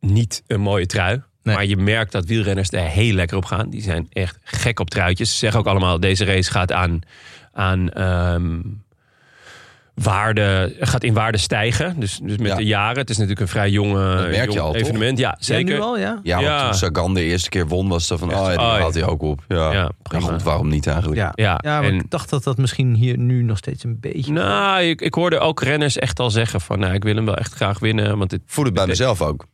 Niet 0.00 0.42
een 0.46 0.60
mooie 0.60 0.86
trui. 0.86 1.22
Nee. 1.42 1.54
Maar 1.54 1.64
je 1.64 1.76
merkt 1.76 2.12
dat 2.12 2.24
wielrenners 2.26 2.70
er 2.70 2.80
heel 2.88 3.14
lekker 3.14 3.36
op 3.36 3.44
gaan. 3.44 3.70
Die 3.70 3.82
zijn 3.82 4.06
echt 4.10 4.38
gek 4.42 4.80
op 4.80 4.90
truitjes. 4.90 5.30
Ze 5.30 5.36
zeggen 5.36 5.60
ook 5.60 5.66
allemaal, 5.66 6.00
deze 6.00 6.24
race 6.24 6.50
gaat 6.50 6.72
aan, 6.72 7.00
aan 7.52 7.90
ehm, 7.90 8.60
waarde, 9.94 10.74
gaat 10.80 11.04
in 11.04 11.14
waarde 11.14 11.38
stijgen. 11.38 12.00
Dus, 12.00 12.20
dus 12.22 12.36
met 12.36 12.46
Ja. 12.46 12.54
de 12.56 12.64
jaren. 12.64 12.98
Het 12.98 13.10
is 13.10 13.14
natuurlijk 13.16 13.40
een 13.42 13.48
vrij 13.48 13.70
jonge 13.70 14.16
Dat 14.16 14.28
merk 14.28 14.34
je 14.34 14.40
jong 14.44 14.58
al, 14.58 14.72
toch? 14.72 14.80
evenement. 14.82 15.18
Ja, 15.18 15.36
zeker. 15.38 15.74
nu 15.74 15.80
al, 15.80 15.98
ja? 15.98 16.20
Ja, 16.22 16.34
want 16.34 16.46
Ja. 16.46 16.64
toen 16.64 16.74
Sagan 16.74 17.14
de 17.14 17.22
eerste 17.22 17.48
keer 17.48 17.66
won, 17.68 17.88
was 17.88 18.08
het 18.08 18.18
van... 18.18 18.28
Oh, 18.28 18.34
ja, 18.34 18.48
die 18.48 18.58
oh, 18.58 18.64
ja. 18.64 18.78
haalt 18.78 18.94
hij 18.94 19.04
ook 19.06 19.22
op. 19.22 19.44
Ja, 19.48 19.56
Ja, 19.56 19.72
ja 19.72 19.90
prima. 20.02 20.26
goed, 20.32 20.42
waarom 20.42 20.68
niet 20.68 20.86
eigenlijk? 20.86 21.16
Ja, 21.20 21.32
Ja, 21.34 21.58
ja 21.62 21.80
maar 21.80 21.90
en- 21.90 21.94
ik 21.94 22.10
dacht 22.10 22.30
dat 22.30 22.44
dat 22.44 22.56
misschien 22.56 22.94
hier 22.94 23.18
nu 23.18 23.42
nog 23.42 23.58
steeds 23.58 23.84
een 23.84 23.96
beetje... 24.00 24.32
Nou, 24.32 24.82
ik, 24.82 25.00
ik 25.00 25.14
hoorde 25.14 25.38
ook 25.38 25.62
renners 25.62 25.98
echt 25.98 26.20
al 26.20 26.30
zeggen 26.30 26.60
van... 26.60 26.78
Nou, 26.78 26.94
ik 26.94 27.02
wil 27.04 27.14
hem 27.14 27.24
wel 27.24 27.36
echt 27.36 27.54
graag 27.54 27.78
winnen. 27.78 28.18
Want 28.18 28.30
dit, 28.30 28.40
Voel 28.46 28.64
het 28.64 28.74
bij 28.74 28.86
mezelf 28.86 29.22
ook. 29.22 29.46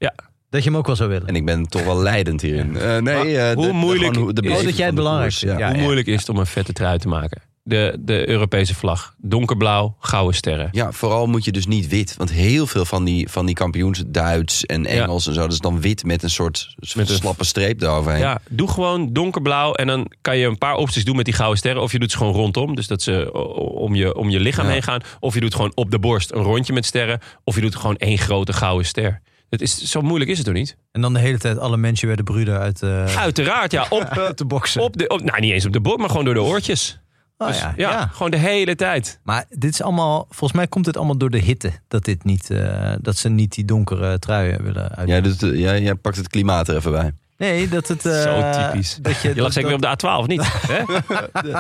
Dat 0.51 0.63
je 0.63 0.69
hem 0.69 0.79
ook 0.79 0.87
wel 0.87 0.97
zou 0.97 1.09
willen. 1.11 1.27
En 1.29 1.37
ik 1.37 1.45
ben 1.45 1.67
toch 1.67 1.85
wel 1.85 1.99
leidend 2.03 2.41
hierin. 2.41 2.77
Eh, 2.77 2.97
nee, 2.99 3.39
eh, 3.39 3.55
hoe 3.55 3.63
de- 3.65 3.71
de- 3.71 3.77
moeilijk 3.77 4.15
de 4.15 4.21
Oh, 4.21 4.27
dat 4.35 4.45
jij 4.55 4.63
het 4.63 4.77
de 4.77 4.93
belangrijk. 4.93 5.33
Ja. 5.33 5.59
Ja. 5.59 5.69
Hoe 5.73 5.81
moeilijk 5.83 6.07
is 6.07 6.21
het 6.21 6.29
om 6.29 6.37
een 6.37 6.47
vette 6.47 6.73
trui 6.73 6.99
te 6.99 7.09
maken? 7.09 7.41
De, 7.63 7.97
de 8.01 8.29
Europese 8.29 8.75
vlag. 8.75 9.15
Donkerblauw, 9.19 9.97
gouden 10.01 10.35
sterren. 10.35 10.69
Ja, 10.73 10.93
vooral 10.93 11.27
moet 11.27 11.45
je 11.45 11.53
dus 11.53 11.67
niet 11.67 11.89
wit. 11.89 12.15
Want 12.17 12.31
heel 12.31 12.67
veel 12.67 12.85
van 12.85 13.05
die, 13.05 13.29
van 13.29 13.47
die 13.47 13.55
kampioens, 13.55 14.03
Duits 14.07 14.67
en 14.67 14.87
Engels 14.87 15.27
en 15.27 15.35
zo... 15.35 15.41
dat 15.41 15.53
is 15.53 15.59
dan 15.59 15.81
wit 15.81 16.05
met 16.05 16.23
een 16.23 16.31
soort 16.31 16.75
Met 16.95 17.09
een- 17.11 17.17
slappe 17.17 17.45
streep 17.45 17.81
eroverheen. 17.83 18.21
Ja, 18.21 18.41
doe 18.51 18.69
gewoon 18.71 19.13
donkerblauw. 19.13 19.73
En 19.75 19.87
dan 19.87 20.11
kan 20.21 20.37
je 20.37 20.47
een 20.47 20.59
paar 20.59 20.75
opties 20.77 21.05
doen 21.05 21.17
met 21.17 21.25
die 21.25 21.35
gouden 21.35 21.59
sterren. 21.59 21.83
Of 21.83 21.93
je 21.93 21.99
doet 21.99 22.11
ze 22.11 22.17
gewoon 22.17 22.33
rondom. 22.33 22.75
Dus 22.75 22.87
dat 22.87 23.03
ze 23.03 23.33
om 23.75 23.95
je, 23.95 24.15
om 24.17 24.31
je 24.31 24.41
lichaam 24.41 24.67
Ja. 24.67 24.73
heen 24.73 24.83
gaan. 24.83 25.01
Of 25.21 25.35
je 25.35 25.41
doet 25.41 25.55
gewoon 25.55 25.73
op 25.75 25.91
de 25.91 25.99
borst 25.99 26.33
een 26.33 26.43
rondje 26.43 26.73
met 26.73 26.87
sterren. 26.87 27.21
Of 27.45 27.55
je 27.55 27.61
doet 27.61 27.77
gewoon 27.77 27.97
één 27.97 28.19
grote 28.19 28.53
gouden 28.53 28.87
ster. 28.87 29.21
Het 29.51 29.61
is, 29.61 29.83
zo 29.83 30.01
moeilijk 30.01 30.31
is 30.31 30.37
het 30.37 30.47
toch 30.47 30.55
niet? 30.57 30.77
En 30.93 31.01
dan 31.01 31.13
de 31.13 31.19
hele 31.21 31.39
tijd 31.39 31.59
alle 31.59 31.77
mensen 31.77 32.07
werden 32.07 32.25
broeder 32.25 32.59
uit, 32.59 32.83
eh 32.83 33.17
Uiteraard, 33.17 33.73
ja. 33.73 33.87
Op, 33.91 34.03
uit 34.19 34.39
de 34.39 34.45
boksen. 34.45 34.83
op 34.83 34.97
de, 34.97 35.09
op, 35.09 35.23
nou, 35.23 35.41
niet 35.41 35.53
eens 35.53 35.67
op 35.67 35.73
de 35.73 35.81
borst, 35.81 35.99
maar 35.99 36.09
gewoon 36.09 36.25
door 36.25 36.35
de 36.35 36.43
oortjes. 36.43 37.01
Oh, 37.43 37.47
Dus, 37.49 37.59
ja, 37.59 37.73
ja, 37.77 37.91
ja. 37.91 38.07
gewoon 38.13 38.31
de 38.31 38.37
hele 38.37 38.75
tijd. 38.77 39.19
Maar 39.23 39.45
dit 39.51 39.73
is 39.73 39.83
allemaal, 39.83 40.27
volgens 40.29 40.53
mij 40.53 40.67
komt 40.67 40.85
dit 40.85 40.97
allemaal 40.97 41.17
door 41.17 41.31
de 41.31 41.39
hitte. 41.39 41.71
Dat, 41.89 42.05
dit 42.05 42.25
niet, 42.25 42.51
eh, 42.51 42.93
dat 43.01 43.17
ze 43.17 43.29
niet 43.29 43.55
die 43.55 43.65
donkere 43.65 44.19
truien 44.19 44.63
willen 44.63 44.95
uit. 44.97 45.09
Jij, 45.09 45.21
doet, 45.21 45.43
eh, 45.43 45.59
jij, 45.59 45.81
jij 45.83 45.95
pakt 45.95 46.17
het 46.17 46.29
klimaat 46.29 46.69
er 46.69 46.77
even 46.77 46.93
bij. 46.93 47.13
Nee, 47.39 47.69
dat 47.69 47.89
het... 47.89 48.07
eh, 48.07 48.23
Zo 48.23 48.51
typisch. 48.71 48.99
Dat 49.03 49.21
je, 49.23 49.29
Je 49.29 49.35
lag 49.35 49.45
dat- 49.45 49.53
zeker 49.53 49.69
weer 49.81 49.91
op 49.91 50.01
de 50.01 50.07
A12, 50.25 50.27
niet? 50.27 50.43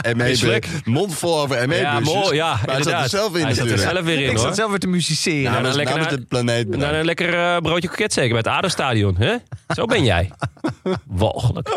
Hè? 0.02 0.14
ME 0.14 0.24
Misselijk. 0.24 0.68
mond 0.84 1.14
vol 1.14 1.40
over 1.40 1.68
ME 1.68 1.74
Ja, 1.76 2.00
mooi. 2.00 2.34
Ja, 2.34 2.58
maar 2.66 2.74
hij 2.74 2.82
zat 2.82 2.92
er 3.02 3.08
zelf 3.08 3.36
in 3.36 3.44
Hij 3.44 3.54
zat 3.54 3.66
er 3.70 3.78
zelf 3.78 4.00
weer 4.04 4.14
in, 4.18 4.30
Ik 4.30 4.36
hoor. 4.36 4.38
zat 4.46 4.54
zelf 4.56 4.70
weer 4.70 4.78
te 4.78 4.86
musiceren. 4.86 5.40
Ja, 5.40 5.50
Nou, 5.50 5.62
dan 5.62 5.70
is 5.70 5.76
lekker 5.76 6.08
de 6.08 6.20
planeet 6.24 6.66
Nou, 6.68 6.70
bedankt. 6.70 6.94
een 6.96 7.04
lekker 7.04 7.60
broodje 7.62 7.88
kroket 7.88 8.12
zeker 8.12 8.30
bij 8.30 8.38
het 8.38 8.46
ADO-stadion. 8.46 9.16
hè? 9.16 9.34
Zo 9.74 9.84
ben 9.84 10.04
jij. 10.04 10.30
Walgelijk. 11.06 11.68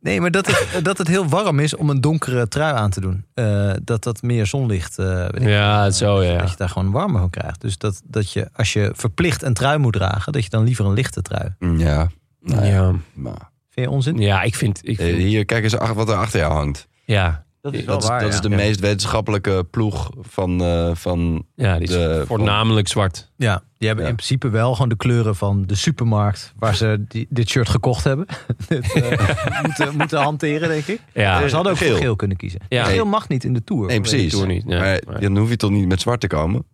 Nee, 0.00 0.20
maar 0.20 0.30
dat 0.30 0.46
het, 0.46 0.84
dat 0.84 0.98
het 0.98 1.08
heel 1.08 1.28
warm 1.28 1.58
is 1.60 1.76
om 1.76 1.90
een 1.90 2.00
donkere 2.00 2.48
trui 2.48 2.74
aan 2.74 2.90
te 2.90 3.00
doen. 3.00 3.24
Eh, 3.34 3.72
dat 3.82 4.02
dat 4.02 4.22
meer 4.22 4.46
zonlicht... 4.46 4.98
eh, 4.98 5.06
weet 5.06 5.42
ik 5.42 5.48
Ja, 5.48 5.90
zo, 5.90 6.22
ja, 6.22 6.32
ja. 6.32 6.38
Dat 6.38 6.50
je 6.50 6.56
daar 6.56 6.68
gewoon 6.68 6.90
warmer 6.90 7.20
van 7.20 7.30
krijgt. 7.30 7.60
Dus 7.60 7.78
dat, 7.78 8.02
dat 8.04 8.32
je, 8.32 8.48
als 8.52 8.72
je 8.72 8.90
verplicht 8.94 9.42
een 9.42 9.54
trui 9.54 9.78
moet 9.78 9.92
dragen... 9.92 10.32
dat 10.32 10.44
je 10.44 10.50
dan 10.50 10.64
liever 10.64 10.84
een 10.84 10.92
lichte 10.92 11.22
trui. 11.22 11.54
Ja. 11.58 12.08
Nou 12.40 12.64
ja. 12.64 12.70
Ja. 12.72 12.94
maar- 13.14 13.50
Vind 13.70 13.88
je 13.88 13.94
onzin? 13.94 14.18
ja, 14.18 14.42
ik 14.42 14.54
vind... 14.54 14.80
Ik 14.82 14.98
Eh, 14.98 15.06
vind 15.06 15.18
Hier, 15.18 15.44
kijk 15.44 15.64
eens 15.64 15.74
wat 15.74 16.08
er 16.08 16.14
achter 16.16 16.40
jou 16.40 16.52
hangt. 16.52 16.86
ja, 17.04 17.44
Dat 17.72 17.74
is 17.80 17.84
Dat, 17.84 18.02
is, 18.02 18.08
dat 18.08 18.22
is 18.32 18.40
de 18.40 18.48
ja. 18.48 18.56
meest 18.56 18.80
wetenschappelijke 18.80 19.66
ploeg 19.70 20.10
van, 20.20 20.60
eh, 20.62 20.90
van 20.94 21.44
ja, 21.54 21.74
die 21.78 21.82
is 21.82 21.94
De- 21.94 22.24
voornamelijk 22.26 22.88
zwart. 22.88 23.30
Ja, 23.36 23.62
die 23.78 23.86
hebben 23.86 24.04
Ja. 24.04 24.10
in 24.10 24.16
principe 24.16 24.48
wel 24.48 24.72
gewoon 24.72 24.88
de 24.88 24.96
kleuren 24.96 25.36
van 25.36 25.66
de 25.66 25.74
supermarkt... 25.74 26.52
waar 26.58 26.76
ze 26.76 27.04
die, 27.08 27.26
dit 27.30 27.48
shirt 27.48 27.68
gekocht 27.68 28.04
hebben. 28.04 28.26
Dit, 28.68 28.92
eh, 28.92 29.62
moeten, 29.62 29.96
moeten 29.96 30.18
hanteren, 30.18 30.68
denk 30.68 30.86
ik. 30.86 31.00
Ja, 31.12 31.48
ze 31.48 31.54
hadden 31.54 31.72
ook 31.72 31.78
geel. 31.78 31.96
geel 31.96 32.16
kunnen 32.16 32.36
kiezen. 32.36 32.60
Ja. 32.68 32.84
Geel 32.84 33.04
mag 33.06 33.28
niet 33.28 33.44
in 33.44 33.52
de 33.54 33.64
Tour. 33.64 33.86
Nee, 33.86 34.00
precies. 34.00 34.30
Tour 34.32 34.46
niet, 34.46 34.64
nee. 34.64 34.78
maar 34.78 35.00
Nee. 35.06 35.20
dan 35.20 35.36
hoef 35.36 35.48
je 35.48 35.56
toch 35.56 35.70
niet 35.70 35.88
met 35.88 36.00
zwart 36.00 36.20
te 36.20 36.26
komen? 36.26 36.64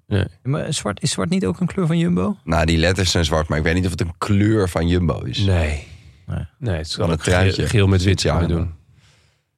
Maar 0.43 0.72
zwart, 0.72 1.03
is 1.03 1.11
zwart 1.11 1.30
niet 1.30 1.47
ook 1.47 1.61
een 1.61 1.66
kleur 1.66 1.86
van 1.86 1.99
Jumbo? 1.99 2.36
Nou, 2.45 2.66
die 2.66 2.78
letters 2.78 3.11
zijn 3.11 3.24
zwart, 3.24 3.49
maar 3.49 3.59
ik 3.59 3.64
weet 3.64 3.74
niet 3.74 3.84
of 3.84 3.90
het 3.90 4.01
een 4.01 4.14
kleur 4.18 4.68
van 4.68 4.88
Jumbo 4.88 5.20
is. 5.20 5.38
Nee. 5.38 5.86
Nee. 6.26 6.47
Nee, 6.59 6.76
het 6.76 6.86
is 6.86 6.97
wel 6.97 7.09
het 7.09 7.18
een 7.18 7.24
geel, 7.24 7.34
truitje. 7.34 7.66
geel 7.68 7.86
met 7.86 8.03
wit 8.03 8.22
Ja, 8.22 8.47
doen. 8.47 8.70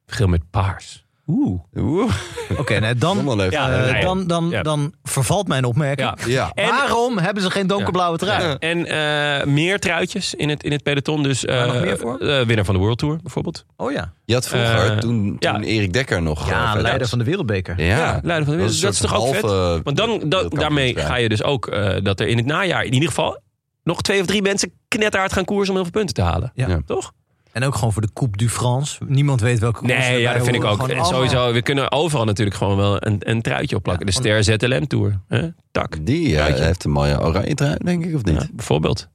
Geel 0.07 0.26
met 0.28 0.51
paars. 0.51 1.03
Oeh. 1.27 1.61
Oeh, 1.77 2.12
Oké, 2.59 2.79
nou, 2.79 2.95
dan, 2.99 3.25
dan, 3.25 3.39
Ja, 3.51 3.70
eh, 3.72 3.81
nee, 3.91 3.95
ja. 3.95 4.01
dan, 4.01 4.27
dan, 4.27 4.49
Ja. 4.51 4.62
dan 4.62 4.93
vervalt 5.03 5.49
mijn 5.49 5.64
opmerking. 5.64 6.09
Ja. 6.25 6.27
ja. 6.27 6.51
En- 6.55 6.68
Waarom 6.68 7.18
hebben 7.18 7.43
ze 7.43 7.51
geen 7.51 7.66
donkerblauwe 7.66 8.18
trui? 8.18 8.57
En 8.59 8.87
eh, 8.87 9.47
meer 9.47 9.79
truitjes 9.79 10.35
in 10.35 10.49
het, 10.49 10.62
in 10.64 10.72
het 10.72 10.83
peloton. 10.83 11.22
Dus 11.22 11.45
Waar 11.45 11.66
nog 11.66 11.75
eh, 11.77 11.83
meer 11.83 11.99
voor? 11.99 12.18
eh, 12.18 12.47
winnaar 12.47 12.64
van 12.64 12.75
de 12.75 12.81
World 12.81 12.99
Tour 12.99 13.18
bijvoorbeeld. 13.22 13.64
Oh 13.77 13.93
ja. 13.93 14.12
Je 14.25 14.35
had 14.35 14.49
vroeger, 14.49 14.91
Eh, 14.93 14.97
toen, 14.99 15.37
ja. 15.39 15.53
toen 15.53 15.62
Erik 15.62 15.93
Dekker 15.93 16.22
nog... 16.22 16.49
Ja, 16.49 16.75
eh, 16.77 16.81
leider 16.83 17.09
van 17.09 17.18
de 17.18 17.25
wereldbeker. 17.25 17.81
Ja, 17.83 17.85
Ja, 17.97 18.20
leider 18.22 18.45
van 18.47 18.57
de 18.57 18.61
wereld. 18.62 18.81
Dat 18.81 18.93
is 18.93 18.99
toch 18.99 19.14
ook 19.16 19.35
vet? 19.35 19.83
Want 19.83 19.97
dan, 19.97 20.49
daarmee 20.49 20.97
ga 20.99 21.16
je 21.16 21.29
dus 21.29 21.43
ook 21.43 21.66
eh, 21.66 21.97
dat 22.03 22.20
er 22.20 22.27
in 22.27 22.37
het 22.37 22.47
najaar 22.47 22.85
in 22.85 22.93
ieder 22.93 23.09
geval 23.09 23.41
nog 23.83 24.03
twee 24.03 24.20
of 24.20 24.27
drie 24.27 24.43
mensen 24.43 24.72
knetterhard 24.89 25.33
gaan 25.33 25.45
koersen 25.45 25.68
om 25.75 25.81
heel 25.81 25.91
veel 25.91 26.01
punten 26.01 26.14
te 26.14 26.22
halen. 26.31 26.53
Ja. 26.55 26.68
Ja. 26.68 26.81
Toch? 26.87 27.12
En 27.55 27.64
ook 27.64 27.74
gewoon 27.74 27.92
voor 27.92 28.02
de 28.02 28.12
Coupe 28.12 28.36
du 28.36 28.48
France. 28.48 29.05
Niemand 29.07 29.40
weet 29.40 29.59
welke 29.59 29.78
koers 29.78 29.92
Nee, 29.92 30.20
ja, 30.20 30.32
dat 30.32 30.44
vind 30.44 30.57
ik 30.57 30.64
ook. 30.64 30.88
En 30.88 31.05
sowieso, 31.05 31.52
we 31.52 31.62
kunnen 31.62 31.92
overal 31.92 32.24
natuurlijk 32.24 32.57
gewoon 32.57 32.76
wel 32.76 33.07
een, 33.07 33.16
een 33.18 33.42
truitje 33.42 33.76
opplakken. 33.76 34.07
Ja, 34.07 34.12
de 34.12 34.42
Ster 34.42 34.59
ZLM 34.59 34.86
Tour. 34.86 35.20
Hè? 35.28 35.48
Tak. 35.70 36.07
Die 36.07 36.38
eh, 36.38 36.55
heeft 36.55 36.84
een 36.84 36.90
mooie 36.90 37.20
oranje 37.20 37.55
trui, 37.55 37.76
denk 37.84 38.05
ik, 38.05 38.14
of 38.14 38.24
niet? 38.24 38.40
Ja, 38.40 38.48
bijvoorbeeld. 38.52 39.09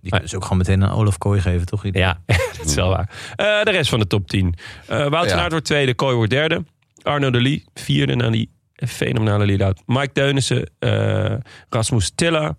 Die 0.00 0.10
kunnen 0.10 0.28
ze 0.28 0.36
ook 0.36 0.42
gewoon 0.42 0.58
meteen 0.58 0.84
aan 0.84 0.96
Olaf 0.96 1.18
Kooi 1.18 1.40
geven, 1.40 1.66
toch? 1.66 1.84
Ja, 1.90 2.20
dat 2.56 2.66
is 2.66 2.74
wel 2.74 2.88
waar. 2.88 3.10
Eh, 3.36 3.62
de 3.62 3.70
rest 3.70 3.90
van 3.90 3.98
de 3.98 4.06
top 4.06 4.28
10. 4.28 4.54
Eh 4.86 4.96
Wout 4.96 5.28
van 5.28 5.36
Ja. 5.36 5.42
Aert 5.42 5.50
wordt 5.50 5.66
tweede, 5.66 5.94
Kooi 5.94 6.14
wordt 6.14 6.30
derde. 6.30 6.64
Arno 7.02 7.30
de 7.30 7.40
Lee, 7.40 7.64
vierde 7.74 8.14
na 8.16 8.30
die 8.30 8.50
fenomenale 8.74 9.46
lead-out. 9.46 9.82
Mike 9.86 10.12
Teunissen, 10.12 10.70
eh, 10.78 11.34
Rasmus 11.68 12.12
Tilla. 12.14 12.56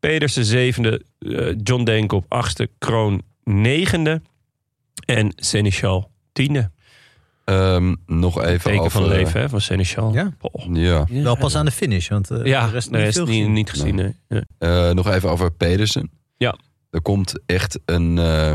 Pedersen 0.00 0.44
zevende, 0.44 1.02
John 1.62 1.84
Denkop 1.84 2.24
achtste, 2.28 2.70
Kroon 2.78 3.22
negende. 3.44 4.22
En 5.14 5.32
Seneschal 5.36 6.10
tiende. 6.32 6.70
Ehm, 7.44 7.94
nog 8.06 8.42
even 8.42 8.60
Teken 8.60 8.78
over... 8.80 8.90
van 8.90 9.08
leven 9.08 9.40
hè, 9.40 9.48
van 9.48 9.60
Seneschal. 9.60 10.12
Ja? 10.12 10.32
Ja, 10.72 11.04
Wel 11.10 11.36
pas 11.36 11.54
aan 11.56 11.64
de 11.64 11.70
finish, 11.70 12.08
want 12.08 12.30
eh, 12.30 12.44
Ja, 12.44 12.66
de 12.66 12.72
rest 12.72 12.92
de 12.92 12.98
rest 12.98 13.16
veel 13.16 13.26
niet, 13.26 13.34
gezien. 13.36 13.52
niet 13.52 13.70
gezien. 13.70 13.94
nee. 13.94 14.42
Eh, 14.58 14.90
nog 14.90 15.10
even 15.10 15.30
over 15.30 15.52
Pedersen. 15.52 16.10
Ja. 16.36 16.56
Er 16.90 17.00
komt 17.02 17.34
echt 17.46 17.78
een 17.84 18.18
eh, 18.18 18.52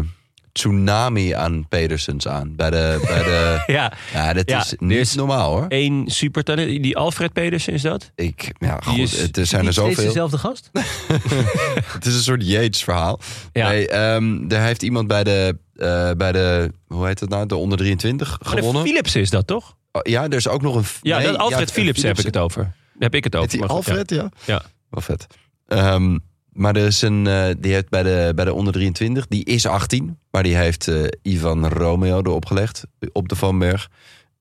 tsunami 0.54 1.32
aan 1.32 1.68
Pedersens 1.68 2.28
aan. 2.28 2.56
Bij 2.56 2.70
de, 2.70 3.00
bij 3.08 3.24
de, 3.24 3.64
Ja, 3.74 3.94
ja, 4.14 4.34
dat 4.34 4.50
Ja, 4.50 4.60
is 4.60 4.74
niet 4.78 4.98
is- 4.98 5.14
normaal 5.16 5.52
hoor. 5.52 5.66
één 5.68 6.08
supertalent. 6.08 6.84
Die 6.84 6.98
Alfred 6.98 7.34
Pedersen 7.34 7.74
is 7.74 7.82
dat? 7.82 8.12
Ik, 8.16 8.52
ja, 8.60 8.80
goed, 8.84 8.98
is- 8.98 9.22
het 9.22 9.38
er 9.38 9.46
zijn 9.46 9.66
er 9.66 9.74
zoveel. 9.74 10.06
dezelfde 10.06 10.38
gast? 10.38 10.70
Het 11.94 12.06
is 12.06 12.16
een 12.16 12.22
soort 12.24 12.48
Yates 12.48 12.84
verhaal. 12.84 13.20
Ja. 13.54 13.68
Nee, 13.70 13.88
ehm, 13.90 14.52
er 14.52 14.62
heeft 14.62 14.84
iemand 14.84 15.08
bij 15.08 15.24
de, 15.24 15.58
eh, 15.76 16.12
bij 16.18 16.32
de, 16.32 16.72
hoe 16.88 17.06
heet 17.08 17.20
het 17.20 17.30
nou, 17.30 17.46
de 17.46 17.56
onder 17.56 17.78
23 17.78 18.28
Maar 18.30 18.52
de 18.52 18.58
gewonnen. 18.58 18.84
Philips 18.84 19.16
is 19.16 19.30
dat 19.30 19.48
toch? 19.48 19.76
Oh, 19.92 20.02
ja, 20.04 20.24
er 20.24 20.34
is 20.34 20.48
ook 20.48 20.62
nog 20.62 20.76
een... 20.76 20.84
Ja, 21.02 21.18
nee, 21.18 21.28
dat 21.28 21.38
Alfred 21.38 21.68
ja, 21.68 21.74
Philips 21.74 22.02
heb 22.02 22.20
ik 22.20 22.26
het 22.26 22.38
over. 22.38 22.62
Daar 22.64 22.74
heb 23.00 23.16
ik 23.16 23.24
het 23.24 23.36
over. 23.36 23.60
Goed, 23.60 23.70
Alfred, 23.70 24.10
ja? 24.10 24.30
Ja. 24.46 24.62
Wel 24.90 25.02
vet. 25.02 25.28
Ehm, 25.68 26.18
maar 26.54 26.76
er 26.76 26.86
is 26.86 27.02
een, 27.02 27.28
eh, 27.28 27.50
die 27.58 27.74
heeft 27.74 27.90
bij 27.90 28.04
de, 28.04 28.32
bij 28.36 28.46
de 28.46 28.54
onder 28.54 28.74
23, 28.74 29.28
die 29.28 29.44
is 29.44 29.66
18. 29.66 30.18
Maar 30.32 30.44
die 30.44 30.56
heeft 30.56 30.88
eh, 30.88 31.04
Ivan 31.22 31.68
Romeo 31.68 32.18
erop 32.18 32.46
gelegd 32.46 32.84
op 33.12 33.30
de 33.30 33.36
Van 33.36 33.60
Berg. 33.60 33.90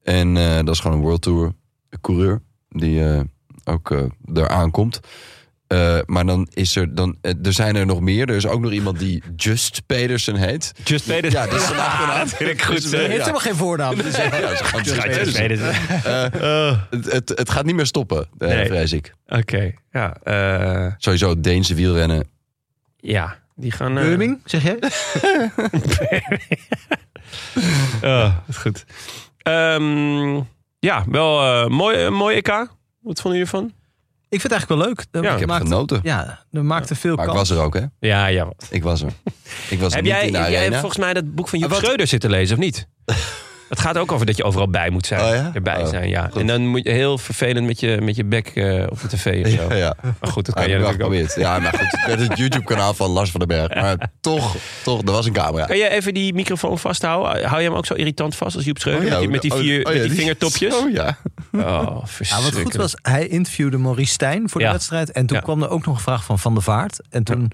En 0.02 0.36
eh, 0.36 0.56
dat 0.56 0.68
is 0.68 0.80
gewoon 0.80 0.96
een 0.96 1.02
World 1.02 1.22
Tour 1.22 1.52
coureur 2.00 2.42
die 2.68 3.04
eh, 3.04 3.20
ook 3.64 3.90
eh 3.90 4.04
eraan 4.34 4.70
Eh, 5.72 5.98
maar 6.06 6.26
dan 6.26 6.48
is 6.54 6.76
er, 6.76 6.94
dan, 6.94 7.16
eh, 7.20 7.32
er 7.42 7.52
zijn 7.52 7.76
er 7.76 7.86
nog 7.86 8.00
meer. 8.00 8.28
Er 8.28 8.36
is 8.36 8.46
ook 8.46 8.60
nog 8.60 8.72
iemand 8.72 8.98
die 8.98 9.22
Just 9.36 9.82
Pedersen 9.86 10.36
heet. 10.36 10.72
ja. 10.76 10.82
Just 10.84 11.06
Pedersen. 11.06 11.40
Ja, 11.40 11.46
dat 11.46 11.60
is 11.60 11.70
achternaam. 11.78 12.28
vind 12.28 12.50
ik 12.50 12.62
goed. 12.62 12.82
Dus, 12.82 12.84
eh, 12.84 12.90
Hij 12.90 13.00
heeft 13.00 13.12
ja. 13.12 13.18
helemaal 13.18 13.40
geen 13.40 13.54
voornaam. 13.54 13.94
Dus, 13.96 14.14
eh, 14.14 14.40
Ja, 14.40 14.50
Just 14.50 14.70
Ja, 14.72 14.80
Just 14.82 15.02
Pedersen. 15.02 15.32
Pedersen. 15.32 15.74
Het, 16.90 17.12
het, 17.12 17.28
het 17.28 17.50
gaat 17.50 17.64
niet 17.64 17.74
meer 17.74 17.86
stoppen, 17.86 18.26
Nee. 18.38 18.66
vrees 18.66 18.92
ik. 18.92 19.14
Oké, 19.26 19.72
ja. 19.92 20.16
eh, 20.22 20.92
Sowieso 20.98 21.40
Deense 21.40 21.74
wielrennen. 21.74 22.26
ja, 22.96 23.38
die 23.56 23.70
gaan... 23.70 23.98
eh, 23.98 24.04
Beuming, 24.04 24.40
zeg 24.44 24.62
jij? 24.62 24.78
Oh, 28.02 28.22
dat 28.24 28.48
is 28.48 28.56
goed. 28.56 28.84
Ehm, 29.42 30.34
ja, 30.78 31.04
wel 31.08 31.40
eh 31.42 31.66
mooi, 31.68 31.96
eh, 32.04 32.10
mooi 32.10 32.36
EK. 32.36 32.48
Wat 33.00 33.20
vonden 33.20 33.40
jullie 33.40 33.40
ervan? 33.40 33.72
Ik 34.32 34.40
vind 34.40 34.52
het 34.52 34.52
eigenlijk 34.52 34.80
wel 34.82 34.88
leuk. 34.88 35.06
Dat 35.10 35.22
Ja, 35.24 35.32
Ik 35.32 35.38
heb 35.38 35.48
maakt, 35.48 35.62
genoten. 35.62 36.00
ja, 36.02 36.44
er 36.52 36.64
maakte 36.64 36.94
veel 36.94 37.14
Maar 37.16 37.24
ik 37.26 37.32
kans. 37.32 37.48
was 37.48 37.58
er 37.58 37.64
ook, 37.64 37.74
hè? 37.74 37.80
Ja, 38.00 38.26
ja. 38.26 38.52
Ik 38.70 38.82
was 38.82 39.02
er. 39.02 39.12
Ik 39.70 39.80
was 39.80 39.88
er 39.90 39.94
Heb 39.94 40.02
niet 40.04 40.12
jij, 40.12 40.26
in 40.26 40.32
de 40.32 40.38
heb 40.38 40.48
jij 40.50 40.60
arena. 40.60 40.78
volgens 40.80 41.00
mij 41.00 41.12
dat 41.14 41.34
boek 41.34 41.48
van 41.48 41.58
Joep 41.58 41.68
Ah, 41.68 41.74
wat? 41.74 41.84
Schreuder 41.84 42.06
zitten 42.06 42.30
lezen, 42.30 42.56
of 42.56 42.62
niet? 42.62 42.86
Het 43.72 43.80
gaat 43.80 43.98
ook 43.98 44.12
over 44.12 44.26
dat 44.26 44.36
je 44.36 44.44
overal 44.44 44.68
bij 44.68 44.90
moet 44.90 45.06
zijn. 45.06 45.20
Oh 45.20 45.34
ja? 45.34 45.50
Erbij 45.54 45.82
Oh, 45.82 45.88
zijn, 45.88 46.08
ja. 46.08 46.28
goed. 46.30 46.40
En 46.40 46.46
dan 46.46 46.66
moet 46.66 46.84
je 46.84 46.90
heel 46.90 47.18
vervelend 47.18 47.66
met 47.66 47.80
je, 47.80 48.00
met 48.00 48.16
je 48.16 48.24
bek 48.24 48.46
eh, 48.48 48.82
op 48.88 49.00
de 49.00 49.08
tv 49.08 49.44
of 49.44 49.50
zo. 49.50 49.68
Ja, 49.68 49.74
ja. 49.74 49.94
Maar 50.20 50.30
goed, 50.30 50.46
dat 50.46 50.54
kan 50.54 50.68
jij 50.68 50.72
het 50.76 50.82
natuurlijk 50.86 50.86
ook. 50.86 50.92
geprobeerd. 50.92 51.34
Ja, 51.34 51.58
maar 51.58 51.72
goed. 51.72 51.90
Het 51.90 52.06
werd 52.06 52.28
het 52.28 52.38
YouTube-kanaal 52.38 52.94
van 52.94 53.10
Lars 53.10 53.30
van 53.30 53.40
den 53.40 53.48
Berg. 53.48 53.74
Maar 53.74 54.10
toch, 54.20 54.56
toch, 54.84 54.98
er 55.02 55.12
was 55.12 55.26
een 55.26 55.32
camera. 55.32 55.66
Kan 55.66 55.76
je 55.76 55.88
even 55.88 56.14
die 56.14 56.34
microfoon 56.34 56.78
vasthouden? 56.78 57.44
Hou 57.48 57.60
je 57.62 57.68
hem 57.68 57.76
ook 57.76 57.86
zo 57.86 57.94
irritant 57.94 58.36
vast 58.36 58.56
als 58.56 58.64
Joep 58.64 58.78
Schreuder? 58.78 59.16
Oh 59.16 59.22
ja, 59.22 59.28
met, 59.28 59.42
die, 59.42 59.52
oh, 59.52 59.58
vier, 59.58 59.86
oh 59.86 59.92
ja, 59.92 59.98
met 59.98 60.00
die 60.00 60.08
die- 60.10 60.18
vingertopjes? 60.18 60.74
Oh 60.74 60.90
ja. 60.92 61.16
Oh, 61.52 62.02
Ja, 62.18 62.40
wat 62.42 62.54
goed 62.62 62.74
was, 62.74 62.94
hij 63.02 63.26
interviewde 63.26 63.78
Maurice 63.78 64.12
Stijn 64.12 64.48
voor 64.48 64.60
de 64.60 64.66
Ja. 64.66 64.72
wedstrijd. 64.72 65.12
En 65.12 65.26
toen 65.26 65.36
Ja. 65.36 65.42
kwam 65.42 65.62
er 65.62 65.68
ook 65.68 65.84
nog 65.86 65.94
een 65.94 66.00
vraag 66.02 66.24
van 66.24 66.38
Van 66.38 66.54
der 66.54 66.62
Vaart. 66.62 67.00
En 67.10 67.24
toen 67.24 67.52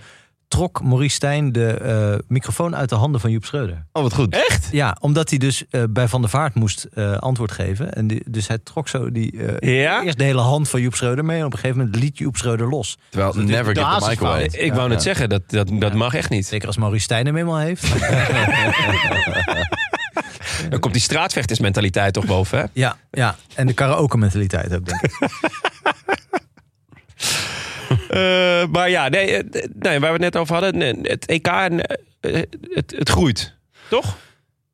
trok 0.48 0.82
Maurice 0.82 1.14
Stijn 1.14 1.52
de 1.52 1.66
eh, 1.70 2.14
microfoon 2.28 2.76
uit 2.76 2.88
de 2.88 2.94
handen 2.94 3.20
van 3.20 3.30
Joep 3.30 3.44
Schreuder. 3.44 3.84
Oh, 3.92 4.02
wat 4.02 4.14
goed. 4.14 4.34
Echt? 4.34 4.68
Ja, 4.70 4.96
omdat 5.00 5.30
hij 5.30 5.38
dus 5.38 5.64
eh, 5.70 5.82
bij 5.90 6.08
Van 6.08 6.20
der 6.20 6.30
Vaart 6.30 6.54
moest 6.54 6.84
eh, 6.94 7.16
antwoord 7.16 7.52
geven. 7.52 7.92
En 7.92 8.06
die, 8.06 8.22
dus 8.26 8.48
hij 8.48 8.58
trok 8.58 8.88
zo 8.88 9.12
die, 9.12 9.46
eh, 9.46 9.82
Ja? 9.82 10.02
eerst 10.02 10.18
de 10.18 10.24
hele 10.24 10.40
hand 10.40 10.68
van 10.68 10.80
Joep 10.80 10.94
Schreuder 10.94 11.24
mee. 11.24 11.38
En 11.38 11.44
op 11.44 11.52
een 11.52 11.58
gegeven 11.58 11.78
moment 11.78 12.02
liet 12.02 12.18
Joep 12.18 12.36
Schreuder 12.36 12.68
los. 12.68 12.98
Terwijl, 13.08 13.32
never 13.34 13.76
get 13.76 13.98
the 13.98 14.06
mic 14.08 14.22
away. 14.22 14.44
Ik 14.44 14.72
wou 14.72 14.88
net 14.88 15.02
zeggen, 15.02 15.28
dat, 15.28 15.42
dat, 15.46 15.68
dat 15.78 15.94
mag 15.94 16.14
echt 16.14 16.30
niet. 16.30 16.46
Zeker 16.46 16.66
als 16.66 16.76
Maurice 16.76 17.02
Stijn 17.04 17.26
hem 17.26 17.36
eenmaal 17.36 17.58
heeft. 17.58 17.86
Dan 20.70 20.80
komt 20.80 20.92
die 20.92 21.02
straatvechtersmentaliteit 21.02 22.12
toch 22.12 22.26
boven, 22.26 22.58
hè? 22.58 22.64
ja, 22.72 22.96
ja, 23.10 23.36
en 23.54 23.66
de 23.66 23.72
karaoke 23.72 24.18
mentaliteit 24.18 24.74
ook, 24.74 24.86
denk 24.86 25.02
ik. 25.02 25.12
Eh, 28.08 28.66
maar 28.72 28.90
ja, 28.90 29.08
nee, 29.08 29.36
eh, 29.36 29.64
nee, 29.78 30.00
waar 30.00 30.12
we 30.12 30.24
het 30.24 30.34
net 30.34 30.36
over 30.36 30.54
hadden. 30.54 30.78
nee, 30.78 30.98
Het 31.02 31.26
EK, 31.26 31.46
en, 31.46 31.80
eh, 32.20 32.42
het, 32.70 32.94
het 32.98 33.08
groeit. 33.08 33.54
Toch? 33.88 34.16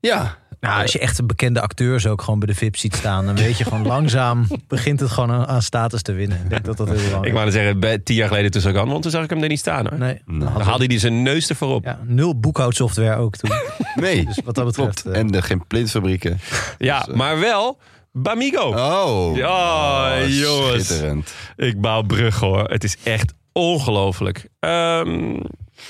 Ja. 0.00 0.36
Nou, 0.60 0.82
als 0.82 0.92
je 0.92 0.98
echt 0.98 1.18
een 1.18 1.26
bekende 1.26 1.60
acteurs 1.60 2.06
ook 2.06 2.22
gewoon 2.22 2.38
bij 2.38 2.48
de 2.48 2.54
VIP 2.54 2.76
ziet 2.76 2.94
staan... 2.94 3.26
dan 3.26 3.36
weet 3.36 3.58
je 3.58 3.64
gewoon 3.64 3.86
langzaam 3.86 4.46
begint 4.68 5.00
het 5.00 5.10
gewoon 5.10 5.30
aan, 5.30 5.46
aan 5.46 5.62
status 5.62 6.02
te 6.02 6.12
winnen. 6.12 6.38
Ik 6.42 6.50
denk 6.50 6.64
dat 6.64 6.76
dat 6.76 6.86
heel 6.86 6.96
belangrijk 6.96 7.26
Ik 7.26 7.32
wou 7.32 7.44
net 7.44 7.54
zeggen, 7.54 7.80
bij, 7.80 7.98
tien 7.98 8.16
jaar 8.16 8.28
geleden 8.28 8.50
toen 8.50 8.60
Sagan, 8.60 8.88
want 8.88 9.02
toen 9.02 9.10
zag 9.10 9.24
ik 9.24 9.30
hem 9.30 9.42
er 9.42 9.48
niet 9.48 9.58
staan. 9.58 9.88
Hoor. 9.88 9.98
Nee, 9.98 10.22
Nou, 10.26 10.52
Dan 10.52 10.62
haalde 10.62 10.84
hij 10.86 10.98
zijn 10.98 11.22
neus 11.22 11.48
ervoor 11.48 11.74
op. 11.74 11.84
ja, 11.84 11.98
nul 12.04 12.38
boekhoudsoftware 12.40 13.16
ook 13.16 13.36
toen. 13.36 13.50
Nee. 13.94 14.24
Dus 14.26 14.38
wat 14.44 14.54
dat 14.54 14.64
betreft... 14.64 15.02
Klopt. 15.02 15.16
En 15.16 15.26
de 15.26 15.42
geen 15.42 15.66
plintfabrieken. 15.66 16.40
Ja, 16.78 17.00
Dus, 17.02 17.14
maar 17.14 17.40
wel 17.40 17.78
Bamigo. 18.16 18.68
Oh. 18.68 19.36
Ja, 19.36 20.26
jongens. 20.26 20.86
Schitterend. 20.86 21.34
Ik 21.56 21.80
bouw 21.80 22.02
bruggen 22.02 22.46
hoor. 22.46 22.64
Het 22.70 22.84
is 22.84 22.96
echt 23.02 23.34
ongelooflijk. 23.52 24.48
Ehm, 24.60 25.36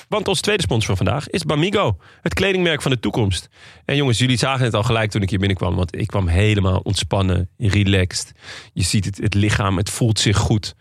want 0.08 0.28
ons 0.28 0.40
tweede 0.40 0.62
sponsor 0.62 0.96
van 0.96 1.06
vandaag 1.06 1.28
is 1.28 1.42
Bamigo. 1.42 1.96
Het 2.22 2.34
kledingmerk 2.34 2.82
van 2.82 2.90
de 2.90 3.00
toekomst. 3.00 3.48
En 3.84 3.96
jongens, 3.96 4.18
jullie 4.18 4.36
zagen 4.36 4.64
het 4.64 4.74
al 4.74 4.82
gelijk 4.82 5.10
toen 5.10 5.22
ik 5.22 5.30
hier 5.30 5.38
binnenkwam. 5.38 5.74
Want 5.74 5.96
ik 5.96 6.06
kwam 6.06 6.26
helemaal 6.26 6.78
ontspannen, 6.78 7.48
relaxed. 7.56 8.32
Je 8.72 8.82
ziet 8.82 9.04
het, 9.04 9.16
het 9.16 9.34
lichaam, 9.34 9.76
het 9.76 9.90
voelt 9.90 10.18
zich 10.18 10.36
goed. 10.36 10.74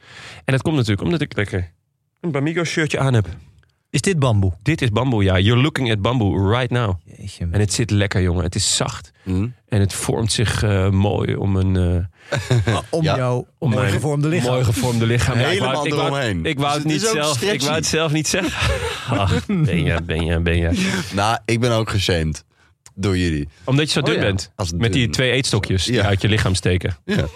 En 0.45 0.53
dat 0.53 0.61
komt 0.61 0.75
natuurlijk 0.75 1.03
omdat 1.03 1.21
ik 1.21 1.35
lekker 1.35 1.73
een 2.21 2.31
Bamigo 2.31 2.63
shirtje 2.63 2.99
aan 2.99 3.13
heb. 3.13 3.27
Is 3.93 4.01
dit 4.01 4.19
bamboe? 4.19 4.51
Dit 4.63 4.81
is 4.81 4.89
bamboe, 4.89 5.23
ja. 5.23 5.39
You're 5.39 5.61
looking 5.61 5.91
at 5.91 6.01
bamboo 6.01 6.49
right 6.49 6.69
now. 6.71 6.93
Jeetje. 7.17 7.47
En 7.51 7.59
het 7.59 7.73
zit 7.73 7.89
lekker, 7.91 8.21
jongen. 8.21 8.43
Het 8.43 8.55
is 8.55 8.75
zacht. 8.75 9.11
Hm? 9.23 9.47
En 9.69 9.79
het 9.79 9.93
vormt 9.93 10.31
zich 10.31 10.63
eh, 10.63 10.89
mooi 10.89 11.35
om 11.35 11.55
een... 11.55 11.75
eh, 12.65 12.77
om 12.89 13.03
Ja. 13.03 13.15
jouw 13.15 13.47
om 13.57 13.69
mooi 13.69 13.81
mijn 13.81 13.93
gevormde 13.93 14.27
lichaam. 14.27 14.51
Mooi 14.51 14.63
gevormde 14.63 15.05
lichaam. 15.05 15.39
Ja, 15.39 15.47
ik 15.47 15.59
wou- 15.59 15.71
Helemaal 15.71 15.85
ik 15.85 15.93
wou, 15.93 16.05
eromheen. 16.05 16.45
Ik 16.45 16.59
wou 16.59 16.73
het 16.73 16.83
Dus 16.83 16.91
niet 16.91 17.01
het 17.01 17.09
ook 17.09 17.15
zelf, 17.23 17.41
ik 17.41 17.61
wou 17.61 17.73
het 17.75 17.85
zelf 17.85 18.11
niet 18.11 18.27
zeggen. 18.27 18.51
Ach, 19.17 19.45
ben 19.65 19.83
je, 19.83 20.01
ben 20.03 20.25
je, 20.25 20.39
ben 20.39 20.57
je. 20.57 20.91
Nou, 21.13 21.37
ik 21.45 21.59
ben 21.59 21.71
ook 21.71 21.89
geshamed 21.89 22.43
door 22.95 23.17
jullie. 23.17 23.47
Omdat 23.63 23.85
je 23.85 23.91
zo 23.91 24.01
dun 24.01 24.15
ja. 24.15 24.19
bent. 24.21 24.51
Als 24.55 24.71
Met 24.71 24.93
die 24.93 25.03
dun. 25.03 25.11
twee 25.11 25.31
eetstokjes 25.31 25.83
die 25.85 26.01
uit 26.01 26.21
je 26.21 26.29
lichaam 26.29 26.55
steken. 26.55 26.95
Ja. 27.05 27.25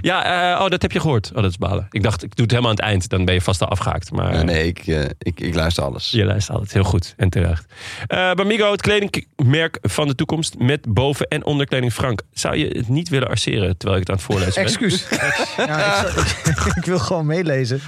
Ja, 0.00 0.54
eh, 0.56 0.62
oh, 0.64 0.70
dat 0.70 0.82
heb 0.82 0.92
je 0.92 1.00
gehoord. 1.00 1.28
Oh, 1.34 1.42
dat 1.42 1.50
is 1.50 1.56
balen. 1.58 1.86
Ik 1.90 2.02
dacht, 2.02 2.22
ik 2.22 2.34
doe 2.36 2.42
het 2.44 2.50
helemaal 2.50 2.70
aan 2.70 2.76
het 2.76 2.84
eind. 2.86 3.08
Dan 3.08 3.24
ben 3.24 3.34
je 3.34 3.40
vast 3.40 3.60
al 3.60 3.68
afgehaakt. 3.68 4.10
Maar 4.10 4.32
Nee, 4.32 4.42
nee 4.44 4.66
ik, 4.66 4.78
eh, 4.86 5.02
ik, 5.18 5.40
ik 5.40 5.54
luister 5.54 5.84
alles. 5.84 6.10
je 6.10 6.24
luistert 6.24 6.52
altijd 6.56 6.72
heel 6.74 6.84
goed 6.84 7.14
en 7.16 7.28
terecht. 7.30 7.64
Eh 8.06 8.32
Bamigo, 8.32 8.70
het 8.70 8.80
kledingmerk 8.80 9.78
van 9.82 10.06
de 10.08 10.14
toekomst. 10.14 10.58
Met 10.58 10.94
boven- 10.94 11.28
en 11.28 11.44
onderkleding 11.44 11.92
Frank. 11.92 12.22
Zou 12.32 12.56
je 12.56 12.66
het 12.66 12.88
niet 12.88 13.08
willen 13.08 13.28
arceren 13.28 13.76
terwijl 13.76 14.00
ik 14.00 14.06
het 14.08 14.10
aan 14.10 14.14
het 14.14 14.24
voorlezen 14.24 14.54
ben? 14.54 14.64
Excuus. 14.64 15.06
Ja, 15.56 16.06
ik, 16.44 16.58
ik 16.80 16.84
wil 16.84 16.98
gewoon 16.98 17.26
meelezen. 17.26 17.80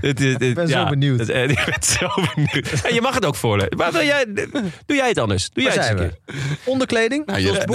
Ik 0.00 0.54
ben 0.54 0.68
zo 0.68 0.84
benieuwd. 0.86 1.18
het- 1.18 1.28
je 1.28 1.62
bent 1.66 1.84
zo 1.84 2.08
benieuwd. 2.34 2.70
En 2.84 2.94
je 2.94 3.00
mag 3.00 3.14
het 3.14 3.24
ook 3.24 3.34
voorlezen. 3.36 3.76
Maar 3.76 3.92
wil 3.92 4.04
jij, 4.04 4.24
doe 4.86 4.96
jij 4.96 5.08
het 5.08 5.18
anders? 5.18 5.50
Doe 5.50 5.62
jij 5.62 5.76
Waar 5.76 5.88
het 5.88 5.96
zijn 5.98 6.08
eens 6.08 6.16
we? 6.26 6.32
een 6.50 6.56
Onderkleding, 6.64 7.26
Nou, 7.26 7.38
je 7.38 7.44
net 7.52 7.64
keer? 7.64 7.68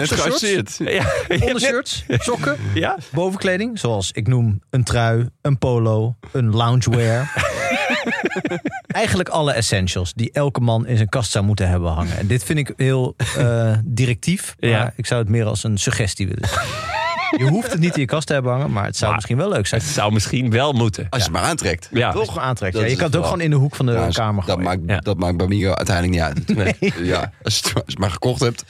Ja, 0.97 1.05
ondershirts, 1.45 2.03
sokken, 2.09 2.57
Ja? 2.73 2.97
bovenkleding, 3.11 3.79
zoals 3.79 4.11
ik 4.11 4.27
noem 4.27 4.61
een 4.69 4.83
trui, 4.83 5.29
een 5.41 5.57
polo, 5.57 6.15
een 6.31 6.55
loungewear. 6.55 7.33
Eigenlijk 8.87 9.29
alle 9.29 9.51
essentials 9.53 10.13
die 10.13 10.31
elke 10.31 10.59
man 10.59 10.87
in 10.87 10.95
zijn 10.95 11.09
kast 11.09 11.31
zou 11.31 11.45
moeten 11.45 11.69
hebben 11.69 11.91
hangen. 11.91 12.17
En 12.17 12.27
dit 12.27 12.43
vind 12.43 12.59
ik 12.59 12.73
heel 12.77 13.15
eh, 13.37 13.73
directief, 13.85 14.55
maar 14.59 14.69
Ja. 14.69 14.93
ik 14.95 15.05
zou 15.05 15.21
het 15.21 15.29
meer 15.29 15.45
als 15.45 15.63
een 15.63 15.77
suggestie 15.77 16.27
willen 16.27 16.47
zien. 16.49 16.96
Je 17.37 17.47
hoeft 17.49 17.71
het 17.71 17.79
niet 17.79 17.93
in 17.95 17.99
je 18.01 18.05
kast 18.07 18.27
te 18.27 18.33
hebben 18.33 18.51
hangen, 18.51 18.71
maar 18.71 18.85
het 18.85 18.95
zou 18.95 19.05
Maar- 19.05 19.15
misschien 19.15 19.37
wel 19.37 19.49
leuk 19.49 19.67
zijn. 19.67 19.81
Het 19.81 19.89
zou 19.89 20.11
misschien 20.13 20.49
wel 20.51 20.73
moeten. 20.73 21.07
Als 21.09 21.21
je 21.23 21.27
het 21.29 21.37
maar 21.39 21.49
aantrekt. 21.49 21.89
Ja. 21.91 22.11
Toch 22.11 22.35
maar. 22.35 22.55
Dat 22.55 22.73
Ja, 22.73 22.85
je 22.85 22.95
kan 22.95 23.05
het 23.05 23.05
ook 23.05 23.11
wel- 23.11 23.23
gewoon 23.23 23.41
in 23.41 23.49
de 23.49 23.55
hoek 23.55 23.75
van 23.75 23.85
de 23.85 24.07
kamer 24.11 24.45
dat, 24.45 24.55
gooien. 24.55 24.63
maakt, 24.69 24.79
Ja. 24.85 24.99
dat 24.99 25.17
maakt 25.17 25.37
Bamigo 25.37 25.71
uiteindelijk 25.73 26.15
niet 26.15 26.47
uit. 26.57 26.79
Nee. 26.79 26.93
Ja, 27.13 27.31
als 27.43 27.57
je, 27.57 27.61
het, 27.67 27.73
als 27.73 27.73
je 27.73 27.81
het 27.85 27.99
maar 27.99 28.11
gekocht 28.11 28.39
hebt. 28.41 28.63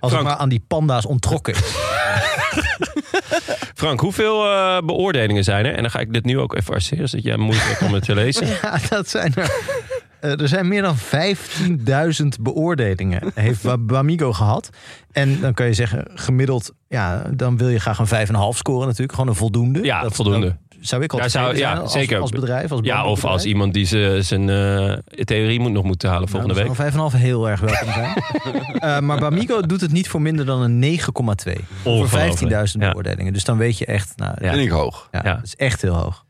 Als 0.00 0.12
het 0.12 0.20
Frank. 0.20 0.24
maar 0.24 0.36
aan 0.36 0.48
die 0.48 0.64
panda's 0.68 1.06
ontrokken 1.06 1.54
is. 1.54 1.60
Frank, 3.74 4.00
hoeveel 4.00 4.44
eh, 4.44 4.78
beoordelingen 4.84 5.44
zijn 5.44 5.64
er? 5.64 5.74
En 5.74 5.82
dan 5.82 5.90
ga 5.90 5.98
ik 5.98 6.12
dit 6.12 6.24
nu 6.24 6.38
ook 6.38 6.54
even 6.56 6.74
arceren, 6.74 7.08
zodat 7.08 7.24
jij 7.24 7.36
moeite 7.36 7.64
hebt 7.64 7.82
om 7.82 7.92
het 7.94 8.04
te 8.04 8.14
lezen. 8.14 8.46
Ja, 8.62 8.78
dat 8.88 9.08
zijn 9.08 9.32
er. 9.34 9.50
Eh, 10.20 10.40
er 10.40 10.48
zijn 10.48 10.68
meer 10.68 10.82
dan 10.82 10.96
15.000 10.96 12.26
beoordelingen. 12.40 13.22
Heeft 13.34 13.62
Ba- 13.62 13.78
Bamigo 13.78 14.32
gehad. 14.42 14.70
En 15.12 15.40
dan 15.40 15.54
kan 15.54 15.66
je 15.66 15.72
zeggen, 15.72 16.04
gemiddeld, 16.14 16.72
ja, 16.88 17.22
dan 17.34 17.56
wil 17.56 17.68
je 17.68 17.78
graag 17.80 17.98
een 17.98 18.26
5,5 18.26 18.58
scoren 18.58 18.86
natuurlijk. 18.86 19.12
Gewoon 19.12 19.28
een 19.30 19.34
voldoende. 19.36 19.82
Ja, 19.82 20.08
voldoende. 20.10 20.46
dat 20.46 20.56
zou 20.80 21.02
ik 21.02 21.12
al 21.12 21.18
Ja, 21.18 21.28
zou- 21.28 21.52
ja, 21.52 21.56
zijn 21.56 21.78
als, 21.78 21.92
zeker. 21.92 22.18
als 22.20 22.30
bedrijf. 22.30 22.70
Als 22.70 22.80
Ja, 22.82 23.06
of 23.06 23.24
als 23.24 23.44
iemand 23.44 23.74
die 23.74 23.84
ze- 23.86 24.18
zijn 24.22 24.48
eh, 24.48 24.92
theorie 25.24 25.60
moet 25.60 25.72
nog 25.72 25.84
moeten 25.84 26.08
halen 26.10 26.28
Nou, 26.28 26.38
volgende 26.38 26.54
dan 26.64 26.76
week. 26.76 26.92
zou 26.94 27.08
een 27.08 27.10
5,5 27.12 27.16
heel 27.22 27.48
erg 27.48 27.60
welkom 27.60 27.92
zijn. 27.92 28.14
Eh, 28.76 28.98
maar 29.00 29.18
Bamigo 29.18 29.60
doet 29.60 29.80
het 29.80 29.92
niet 29.92 30.08
voor 30.08 30.22
minder 30.22 30.44
dan 30.46 30.60
een 30.62 30.78
9,2. 30.78 31.64
Voor 31.82 31.92
Ongelooflijk. 31.92 32.38
15.000 32.38 32.82
Ja. 32.82 32.90
beoordelingen. 32.90 33.32
Dus 33.32 33.44
dan 33.44 33.56
weet 33.58 33.78
je 33.78 33.86
echt, 33.86 34.12
nou, 34.16 34.34
Ja. 34.40 34.50
Vind 34.52 34.64
ik 34.64 34.70
hoog. 34.70 35.08
ja, 35.10 35.20
Ja. 35.24 35.34
dat 35.34 35.44
is 35.44 35.56
echt 35.56 35.82
heel 35.82 35.94
hoog. 35.94 36.24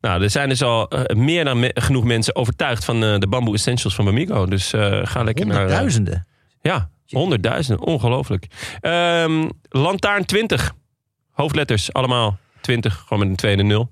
Nou, 0.00 0.22
er 0.22 0.30
zijn 0.30 0.48
dus 0.48 0.62
al 0.62 0.88
eh, 0.88 1.16
meer 1.16 1.44
dan 1.44 1.60
me- 1.60 1.70
genoeg 1.74 2.04
mensen 2.04 2.36
overtuigd 2.36 2.84
van 2.84 3.04
eh, 3.04 3.18
de 3.18 3.26
Bamboo 3.28 3.54
Essentials 3.54 3.94
van 3.94 4.04
Bamigo. 4.04 4.46
Dus 4.46 4.72
eh, 4.72 5.00
ga 5.02 5.22
lekker 5.22 5.46
naar... 5.46 5.56
Honderdduizenden. 5.56 6.26
Ja, 6.62 6.90
honderdduizenden. 7.08 7.86
Ongelooflijk. 7.86 8.46
Ehm 8.80 9.48
Lantaarn 9.68 10.24
20. 10.24 10.72
Hoofdletters, 11.30 11.92
allemaal 11.92 12.38
20. 12.60 12.94
Gewoon 13.06 13.18
met 13.18 13.28
een 13.28 13.36
tweede 13.36 13.62
nul. 13.62 13.90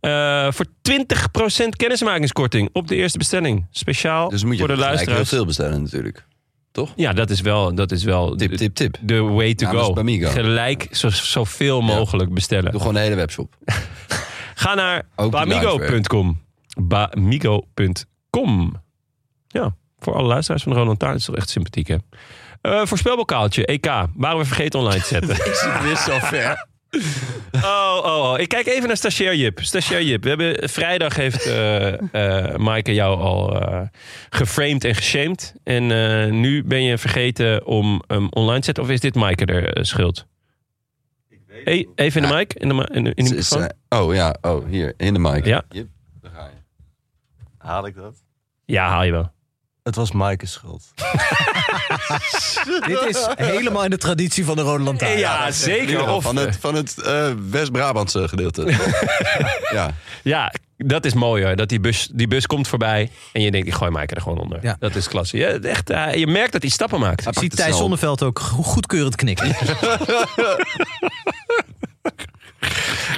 Eh, 0.00 0.46
voor 0.52 0.66
20% 0.66 1.68
kennismakingskorting 1.76 2.68
op 2.72 2.88
de 2.88 2.96
eerste 2.96 3.18
bestelling. 3.18 3.66
Speciaal 3.70 4.28
Dus 4.28 4.44
moet 4.44 4.52
je 4.58 4.58
voor 4.66 4.76
de 4.76 5.04
heel 5.04 5.24
veel 5.24 5.44
bestellen 5.46 5.82
natuurlijk. 5.82 6.24
Toch? 6.72 6.92
Ja, 6.96 7.12
dat 7.12 7.30
is 7.30 7.40
wel, 7.40 7.74
dat 7.74 7.92
is 7.92 8.04
wel 8.04 8.34
Tip, 8.36 8.50
de- 8.50 8.56
tip, 8.56 8.74
tip. 8.74 8.96
de 9.00 9.20
way 9.20 9.54
to 9.54 9.66
Namens 9.66 9.86
go. 9.86 9.92
Bamigo. 9.92 10.30
Gelijk 10.30 10.88
zo, 10.90 11.08
zoveel 11.10 11.80
mogelijk 11.80 12.34
bestellen. 12.34 12.70
Doe 12.70 12.80
gewoon 12.80 12.94
de 12.94 13.00
hele 13.00 13.14
webshop. 13.14 13.54
Ga 14.62 14.74
naar 14.74 15.02
bamigo.com. 15.30 16.40
Bamigo.com. 16.80 18.72
Ja, 19.48 19.74
voor 19.98 20.14
alle 20.14 20.28
luisteraars 20.28 20.62
van 20.62 20.72
de 20.72 20.78
Roland 20.78 20.98
Taarn 20.98 21.16
is 21.16 21.24
toch 21.24 21.36
echt 21.36 21.50
sympathiek, 21.50 21.88
hè? 21.88 21.96
Eh 22.60 22.80
voorspelbokaaltje, 22.84 23.66
EK. 23.66 23.86
Waren 24.14 24.38
we 24.38 24.44
vergeten 24.44 24.78
online 24.78 25.00
te 25.00 25.06
zetten. 25.18 25.30
Is 25.30 25.60
het 25.60 25.82
weer 25.82 25.96
zo 25.96 26.18
ver? 26.18 26.66
Oh, 27.52 28.00
oh, 28.04 28.32
oh. 28.32 28.38
Ik 28.38 28.48
kijk 28.48 28.66
even 28.66 28.86
naar 28.86 28.96
stagiair 28.96 29.34
Jip. 29.34 29.58
Stagiair 29.62 30.02
Jip. 30.02 30.22
We 30.22 30.28
hebben, 30.28 30.68
vrijdag 30.68 31.16
heeft 31.16 31.46
eh 31.46 31.92
eh 32.12 32.56
Maaike 32.56 32.94
jou 32.94 33.20
al 33.20 33.60
eh, 33.60 33.80
geframed 34.30 34.84
en 34.84 34.94
geshamed. 34.94 35.54
En 35.64 35.90
eh, 35.90 36.30
nu 36.30 36.64
ben 36.64 36.82
je 36.82 36.98
vergeten 36.98 37.66
om 37.66 38.02
hem 38.06 38.28
online 38.30 38.58
te 38.58 38.64
zetten. 38.64 38.84
Of 38.84 38.90
is 38.90 39.00
dit 39.00 39.14
Maaike 39.14 39.44
er 39.44 39.72
eh, 39.72 39.82
schuld? 39.82 40.26
E- 41.64 41.84
even 41.94 42.22
in 42.22 42.28
de 42.28 42.34
mic, 42.34 42.52
in 42.54 42.68
de, 42.68 42.88
in 42.92 43.04
de, 43.04 43.12
in 43.14 43.24
de 43.24 43.30
microfoon. 43.34 43.70
eh, 43.88 44.00
oh 44.00 44.14
ja, 44.14 44.36
oh 44.40 44.66
hier, 44.68 44.94
in 44.96 45.12
de 45.12 45.18
mic. 45.20 45.44
Ja. 45.44 45.62
Daar 45.68 46.32
ga 46.34 46.44
je. 46.44 46.60
Haal 47.58 47.86
ik 47.86 47.94
dat? 47.94 48.14
Ja, 48.64 48.88
haal 48.88 49.02
je 49.02 49.12
wel. 49.12 49.30
Het 49.82 49.94
was 49.94 50.12
Maaike's 50.12 50.52
schuld. 50.52 50.84
Dit 52.86 53.04
is 53.08 53.26
helemaal 53.36 53.84
in 53.84 53.90
de 53.90 53.98
traditie 53.98 54.44
van 54.44 54.56
de 54.56 54.62
Rode 54.62 54.82
Lantaarn. 54.84 55.18
Ja, 55.18 55.50
zeker. 55.50 56.08
Of, 56.08 56.22
van 56.22 56.36
het, 56.36 56.56
van 56.56 56.74
het 56.74 56.98
eh, 57.02 57.32
West-Brabantse 57.50 58.28
gedeelte. 58.28 58.66
ja. 59.72 59.94
Ja, 60.22 60.52
dat 60.76 61.04
is 61.04 61.14
mooi 61.14 61.44
hoor. 61.44 61.56
Dat 61.56 61.68
die 61.68 61.80
bus, 61.80 62.08
die 62.12 62.28
bus 62.28 62.46
komt 62.46 62.68
voorbij 62.68 63.10
en 63.32 63.42
je 63.42 63.50
denkt, 63.50 63.66
ik 63.66 63.74
gooi 63.74 63.90
Maaike 63.90 64.14
er 64.14 64.20
gewoon 64.20 64.38
onder. 64.38 64.58
Ja. 64.62 64.76
Dat 64.78 64.94
is 64.94 65.08
klasse. 65.08 65.36
Ja, 65.36 65.48
echt, 65.48 65.90
eh, 65.90 66.14
je 66.14 66.26
merkt 66.26 66.52
dat 66.52 66.62
hij 66.62 66.70
stappen 66.70 67.00
maakt. 67.00 67.26
Ik 67.26 67.38
zie 67.38 67.48
Thijs. 67.48 67.76
Zonneveld 67.76 68.22
ook 68.22 68.38
go- 68.38 68.62
goedkeurend 68.62 69.16
knikken. 69.16 69.48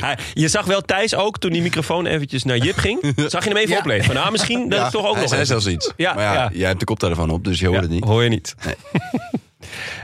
Hij- 0.04 0.18
je 0.34 0.48
zag 0.48 0.64
wel 0.64 0.80
Thijs 0.80 1.14
ook, 1.14 1.38
toen 1.38 1.52
die 1.52 1.62
microfoon 1.62 2.06
eventjes 2.06 2.44
naar 2.44 2.56
Jip 2.56 2.76
ging, 2.76 3.00
zag 3.26 3.42
je 3.44 3.48
hem 3.48 3.58
even 3.58 3.70
Ja. 3.72 3.78
opleven. 3.78 4.04
Van, 4.04 4.14
nou, 4.14 4.30
misschien 4.30 4.68
dat 4.68 4.82
het 4.82 4.90
toch 4.92 5.06
ook 5.06 5.12
hij 5.12 5.20
nog 5.20 5.30
zei 5.30 5.42
even- 5.42 5.60
zelfs 5.62 5.66
iets. 5.76 5.92
Ja, 5.96 6.14
maar 6.14 6.24
ja, 6.24 6.32
ja. 6.34 6.50
jij 6.52 6.66
hebt 6.68 6.80
de 6.80 6.86
koptelefoon 6.86 7.30
op, 7.30 7.44
dus 7.44 7.60
je 7.60 7.66
hoort 7.68 7.80
het 7.80 7.90
niet. 7.90 8.04
Hoor 8.04 8.22
je 8.22 8.28
niet. 8.28 8.54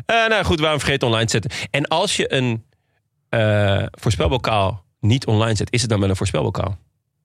Eh, 0.06 0.26
nou 0.28 0.44
goed, 0.44 0.60
waarom 0.60 0.78
vergeten 0.80 1.06
online 1.06 1.24
te 1.24 1.30
zetten? 1.30 1.50
En 1.70 1.88
als 1.88 2.16
je 2.16 2.32
een 2.34 2.64
eh, 3.28 3.82
voorspelbokaal 3.90 4.84
niet 5.00 5.26
online 5.26 5.54
zet, 5.54 5.72
is 5.72 5.80
het 5.80 5.90
dan 5.90 6.00
wel 6.00 6.08
een 6.08 6.16
voorspelbokaal? 6.16 6.78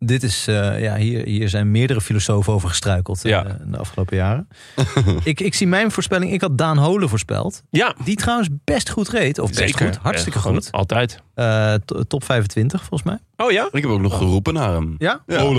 Dit 0.06 0.24
is, 0.24 0.48
eh, 0.48 0.82
ja, 0.82 0.96
hier, 0.96 1.26
hier 1.26 1.50
zijn 1.50 1.72
meerdere 1.72 2.02
filosofen 2.02 2.54
over 2.54 2.70
gestruikeld 2.70 3.26
eh, 3.26 3.32
Ja. 3.32 3.46
in 3.66 3.72
de 3.72 3.78
afgelopen 3.78 4.18
jaren. 4.18 4.48
ik, 5.24 5.40
ik 5.40 5.54
zie 5.54 5.68
mijn 5.68 5.92
voorspelling, 5.92 6.32
ik 6.32 6.42
had 6.42 6.58
Daan 6.58 6.78
Holen 6.78 7.10
voorspeld. 7.10 7.64
Ja, 7.70 7.96
Die 8.04 8.16
trouwens 8.16 8.50
best 8.64 8.90
goed 8.90 9.10
reed. 9.10 9.40
Of 9.40 9.48
best 9.50 9.60
zeker. 9.60 9.86
goed, 9.86 9.96
hartstikke 9.98 10.40
goed. 10.40 10.72
Altijd. 10.72 11.20
Eh, 11.34 11.74
to- 11.86 12.04
top 12.04 12.24
25 12.24 12.80
volgens 12.84 13.04
mij. 13.04 13.46
Oh 13.48 13.52
ja? 13.52 13.68
Ik 13.72 13.82
heb 13.82 13.92
ook 13.92 14.02
nog 14.02 14.18
geroepen 14.18 14.54
naar 14.54 14.72
hem. 14.74 14.96
Ja? 14.98 15.24
Ja. 15.28 15.52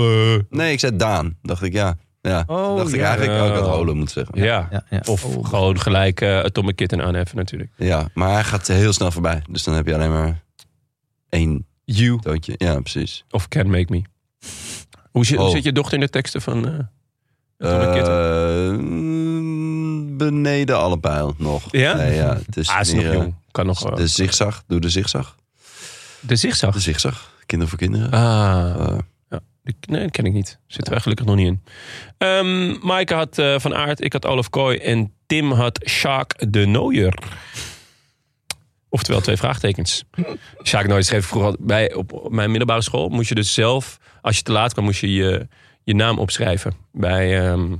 Nee, 0.49 0.71
ik 0.71 0.79
zei 0.79 0.95
Daan. 0.95 1.37
Dacht 1.41 1.61
ik, 1.63 1.73
ja. 1.73 1.95
ja. 2.21 2.43
Oh, 2.47 2.77
dacht 2.77 2.93
ik 2.93 3.01
eigenlijk 3.01 3.41
ook 3.41 3.53
dat 3.53 3.65
Oh. 3.65 3.71
Holen 3.73 3.97
moet 3.97 4.11
zeggen. 4.11 4.43
Ja. 4.43 4.67
Ja, 4.71 4.83
ja. 4.89 5.01
Of 5.05 5.25
Oh. 5.25 5.45
gewoon 5.45 5.79
gelijk 5.79 6.21
eh 6.21 6.39
Atomic 6.39 6.75
Kitten 6.75 7.01
aanheffen 7.03 7.37
natuurlijk. 7.37 7.71
Ja, 7.75 8.07
maar 8.13 8.33
hij 8.33 8.43
gaat 8.43 8.67
heel 8.67 8.93
snel 8.93 9.11
voorbij. 9.11 9.41
Dus 9.49 9.63
dan 9.63 9.73
heb 9.75 9.87
je 9.87 9.93
alleen 9.93 10.11
maar 10.11 10.41
één 11.29 11.65
You 11.83 12.19
toontje. 12.21 12.53
Ja, 12.57 12.79
precies. 12.79 13.23
of 13.29 13.47
Can 13.47 13.69
Make 13.69 13.85
Me. 13.89 14.01
Hoe 15.11 15.25
zit, 15.25 15.37
hoe 15.37 15.45
Oh. 15.47 15.51
zit 15.53 15.63
je 15.63 15.71
dochter 15.71 15.93
in 15.93 15.99
de 15.99 16.09
teksten 16.09 16.41
van? 16.41 16.87
Eh, 17.57 17.69
mm, 18.77 20.17
beneden 20.17 20.77
alle 20.77 20.99
pijl 20.99 21.35
nog. 21.37 21.63
Ja? 21.71 21.93
Nee, 21.95 22.15
ja. 22.15 22.37
Het 22.45 22.57
is 22.57 22.69
Ah, 22.69 22.79
is 22.79 22.91
nog 22.93 23.01
meer, 23.01 23.11
eh, 23.11 23.17
jong. 23.17 23.35
Kan 23.51 23.65
nog... 23.65 23.79
De 23.95 24.07
zigzag. 24.07 24.63
Doe 24.67 24.79
de 24.79 24.89
zigzag. 24.89 25.35
de 26.19 26.35
zigzag. 26.35 26.73
De 26.73 26.79
zigzag. 26.79 27.31
Kinderen 27.45 27.69
voor 27.69 27.79
kinderen. 27.87 28.11
Ah. 28.11 28.97
Die- 29.63 29.75
Nee, 29.89 30.01
dat 30.01 30.11
ken 30.11 30.25
ik 30.25 30.33
niet. 30.33 30.59
Zitten 30.67 30.93
wij 30.93 31.01
gelukkig 31.01 31.25
nog 31.25 31.35
niet 31.35 31.47
in. 31.47 31.61
Ehm 32.17 32.85
Maaike 32.87 33.13
had 33.13 33.41
Van 33.57 33.75
Aert, 33.75 34.03
ik 34.03 34.13
had 34.13 34.25
Olaf 34.25 34.49
Kooi 34.49 34.77
en 34.77 35.11
Tim 35.25 35.51
had 35.51 35.79
Sjaak 35.89 36.51
de 36.51 36.65
Nooier. 36.65 37.13
Oftewel 38.97 39.21
twee 39.21 39.37
vraagtekens. 39.37 40.03
Sjaak 40.63 40.81
de 40.81 40.87
Nooier 40.87 41.03
schreef 41.03 41.25
vroeger 41.25 41.55
bij, 41.59 41.93
op, 41.93 42.27
mijn 42.31 42.49
middelbare 42.49 42.81
school. 42.81 43.09
Moest 43.09 43.29
je 43.29 43.35
dus 43.35 43.53
zelf, 43.53 43.97
als 44.21 44.37
je 44.37 44.43
te 44.43 44.51
laat 44.51 44.73
kwam, 44.73 44.85
moest 44.85 44.99
je 44.99 45.13
je, 45.13 45.47
je 45.83 45.95
naam 45.95 46.19
opschrijven. 46.19 46.73
Bij, 46.91 47.45
ehm, 47.45 47.75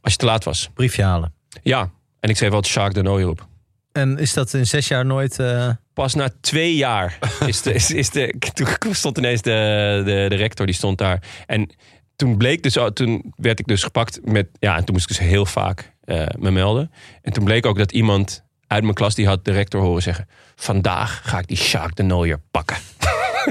als 0.00 0.12
je 0.12 0.18
te 0.18 0.24
laat 0.24 0.44
was. 0.44 0.70
Briefje 0.74 1.02
halen. 1.02 1.32
Ja, 1.62 1.90
en 2.20 2.30
ik 2.30 2.36
schreef 2.36 2.50
altijd 2.52 2.72
Sjaak 2.72 2.94
de 2.94 3.02
Nooier 3.02 3.28
op. 3.28 3.46
En 3.92 4.18
is 4.18 4.32
dat 4.32 4.54
in 4.54 4.66
zes 4.66 4.88
jaar 4.88 5.06
nooit... 5.06 5.38
eh, 5.38 5.70
Pas 5.92 6.14
na 6.14 6.30
twee 6.40 6.76
jaar 6.76 7.18
is 7.46 7.62
de, 7.62 7.72
is, 7.72 7.90
is 7.90 8.10
de, 8.10 8.34
toen 8.78 8.94
stond 8.94 9.18
ineens 9.18 9.42
de, 9.42 10.02
de, 10.04 10.26
de 10.28 10.34
rector, 10.36 10.66
die 10.66 10.74
stond 10.74 10.98
daar. 10.98 11.22
En 11.46 11.70
toen 12.16 12.36
bleek 12.36 12.62
dus, 12.62 12.78
toen 12.92 13.32
werd 13.36 13.58
ik 13.58 13.66
dus 13.66 13.82
gepakt 13.82 14.20
met, 14.24 14.48
ja, 14.58 14.76
en 14.76 14.84
toen 14.84 14.94
moest 14.94 15.10
ik 15.10 15.16
dus 15.16 15.28
heel 15.28 15.46
vaak 15.46 15.92
eh, 16.04 16.26
me 16.38 16.50
melden. 16.50 16.90
En 17.22 17.32
toen 17.32 17.44
bleek 17.44 17.66
ook 17.66 17.78
dat 17.78 17.92
iemand 17.92 18.48
uit 18.70 18.82
mijn 18.82 18.94
klas 18.94 19.14
die 19.14 19.26
had 19.26 19.44
de 19.44 19.52
rector 19.52 19.80
horen 19.82 20.02
zeggen: 20.02 20.28
vandaag 20.56 21.20
ga 21.24 21.38
ik 21.38 21.46
die 21.48 21.56
Sjaak 21.56 21.96
de 21.96 22.02
Nooier 22.02 22.40
pakken. 22.50 22.76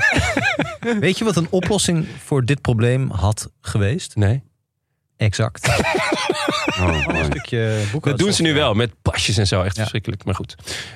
Weet 0.99 1.17
je 1.17 1.23
wat 1.23 1.35
een 1.35 1.47
oplossing 1.49 2.07
voor 2.23 2.45
dit 2.45 2.61
probleem 2.61 3.09
had 3.11 3.51
geweest? 3.61 4.15
Nee. 4.15 4.43
Exact. 5.17 5.67
Oh, 6.79 6.85
Een 7.07 7.13
mooi. 7.13 7.25
stukje 7.25 7.83
boeken. 7.91 8.09
Dat 8.11 8.19
doen 8.19 8.33
ze 8.33 8.41
nu 8.41 8.53
wel 8.53 8.73
met 8.73 8.91
pasjes 9.01 9.37
en 9.37 9.47
zo. 9.47 9.61
Echt 9.61 9.75
Ja. 9.75 9.81
verschrikkelijk. 9.81 10.25
Maar 10.25 10.35
goed. 10.35 10.55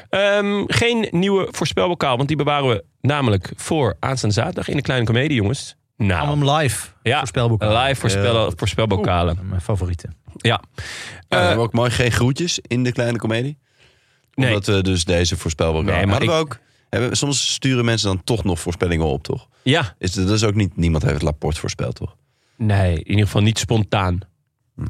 Ehm, 0.10 0.64
geen 0.68 1.08
nieuwe 1.12 1.48
voorspelbokaal, 1.52 2.16
want 2.18 2.28
die 2.28 2.38
bewaren 2.38 2.70
we 2.70 2.84
namelijk 3.02 3.52
voor 3.56 3.95
aanstaande 4.00 4.36
zaterdag 4.36 4.68
in 4.68 4.76
de 4.76 4.82
kleine 4.82 5.06
comedie, 5.06 5.36
jongens. 5.38 5.76
Nou, 5.98 6.28
Allemaal 6.28 6.56
live. 6.58 6.88
Ja, 7.02 7.20
live 7.60 7.95
voorspelbokalen. 8.56 9.40
Mijn 9.50 9.62
favorieten. 9.62 10.16
Ja. 10.38 10.62
We 10.76 10.84
Eh, 11.28 11.40
hebben 11.40 11.64
ook 11.64 11.74
mooi 11.74 11.91
geen 11.91 12.12
groetjes 12.12 12.60
in 12.62 12.84
de 12.84 12.91
kleine 12.91 13.18
komedie. 13.18 13.58
Nee. 14.34 14.48
Omdat 14.48 14.66
we 14.66 14.82
dus 14.84 15.06
deze 15.06 15.38
voorspelbokaal 15.38 15.96
Nee, 15.96 16.06
maar 16.06 16.10
hadden 16.16 16.30
we 16.36 16.42
ook. 16.42 16.60
Hebben, 16.90 17.18
soms 17.18 17.54
sturen 17.54 17.86
mensen 17.86 18.08
dan 18.08 18.24
toch 18.24 18.44
nog 18.44 18.60
voorspellingen 18.60 19.06
op, 19.06 19.24
toch? 19.24 19.48
Ja, 19.62 19.96
Is 19.98 20.12
dat 20.14 20.30
is 20.30 20.44
ook 20.44 20.56
niet, 20.56 20.78
niemand 20.78 21.04
heeft 21.04 21.22
Laporte 21.22 21.60
voorspeld, 21.60 21.96
toch? 21.96 22.16
nee, 22.58 22.94
in 22.98 23.08
ieder 23.10 23.26
geval 23.26 23.42
niet 23.42 23.60
spontaan. 23.60 24.20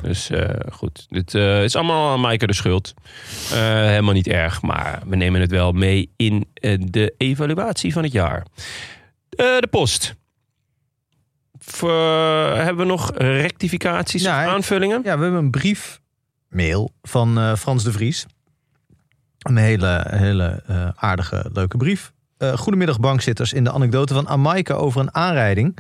Dus 0.02 0.30
eh, 0.30 0.50
goed, 0.72 1.06
dit 1.10 1.36
eh, 1.36 1.64
is 1.64 1.76
allemaal 1.76 2.12
aan 2.12 2.20
Maaike 2.20 2.48
de 2.48 2.54
schuld. 2.54 2.94
Eh, 3.52 3.58
helemaal 3.86 4.14
niet 4.14 4.28
erg, 4.28 4.62
maar 4.62 5.02
we 5.08 5.16
nemen 5.16 5.42
het 5.42 5.52
wel 5.52 5.72
mee 5.72 6.12
in 6.16 6.46
de 6.80 7.14
evaluatie 7.18 7.94
van 7.94 8.04
het 8.04 8.12
jaar. 8.12 8.46
Eh, 9.30 9.58
de 9.60 9.68
post. 9.70 10.16
Voor- 11.60 12.56
hebben 12.56 12.78
we 12.86 12.92
nog 12.92 13.12
rectificaties 13.16 14.22
Ja, 14.24 14.46
aanvullingen? 14.46 15.02
Ja, 15.04 15.18
we 15.18 15.24
hebben 15.24 15.40
een 15.44 15.52
brief, 15.52 16.02
mail 16.50 16.92
van 17.02 17.38
eh, 17.38 17.56
Frans 17.56 17.84
de 17.84 17.92
Vries. 17.92 18.26
Een 19.44 19.58
hele, 19.58 20.06
hele 20.10 20.64
eh, 20.68 20.90
aardige, 20.96 21.50
leuke 21.54 21.78
brief. 21.78 22.12
Eh, 22.38 22.58
goedemiddag 22.58 23.00
bankzitters. 23.00 23.54
In 23.54 23.64
de 23.64 23.72
anekdote 23.72 24.14
van 24.14 24.28
Amaike 24.28 24.74
over 24.74 25.02
een 25.02 25.16
aanrijding... 25.16 25.78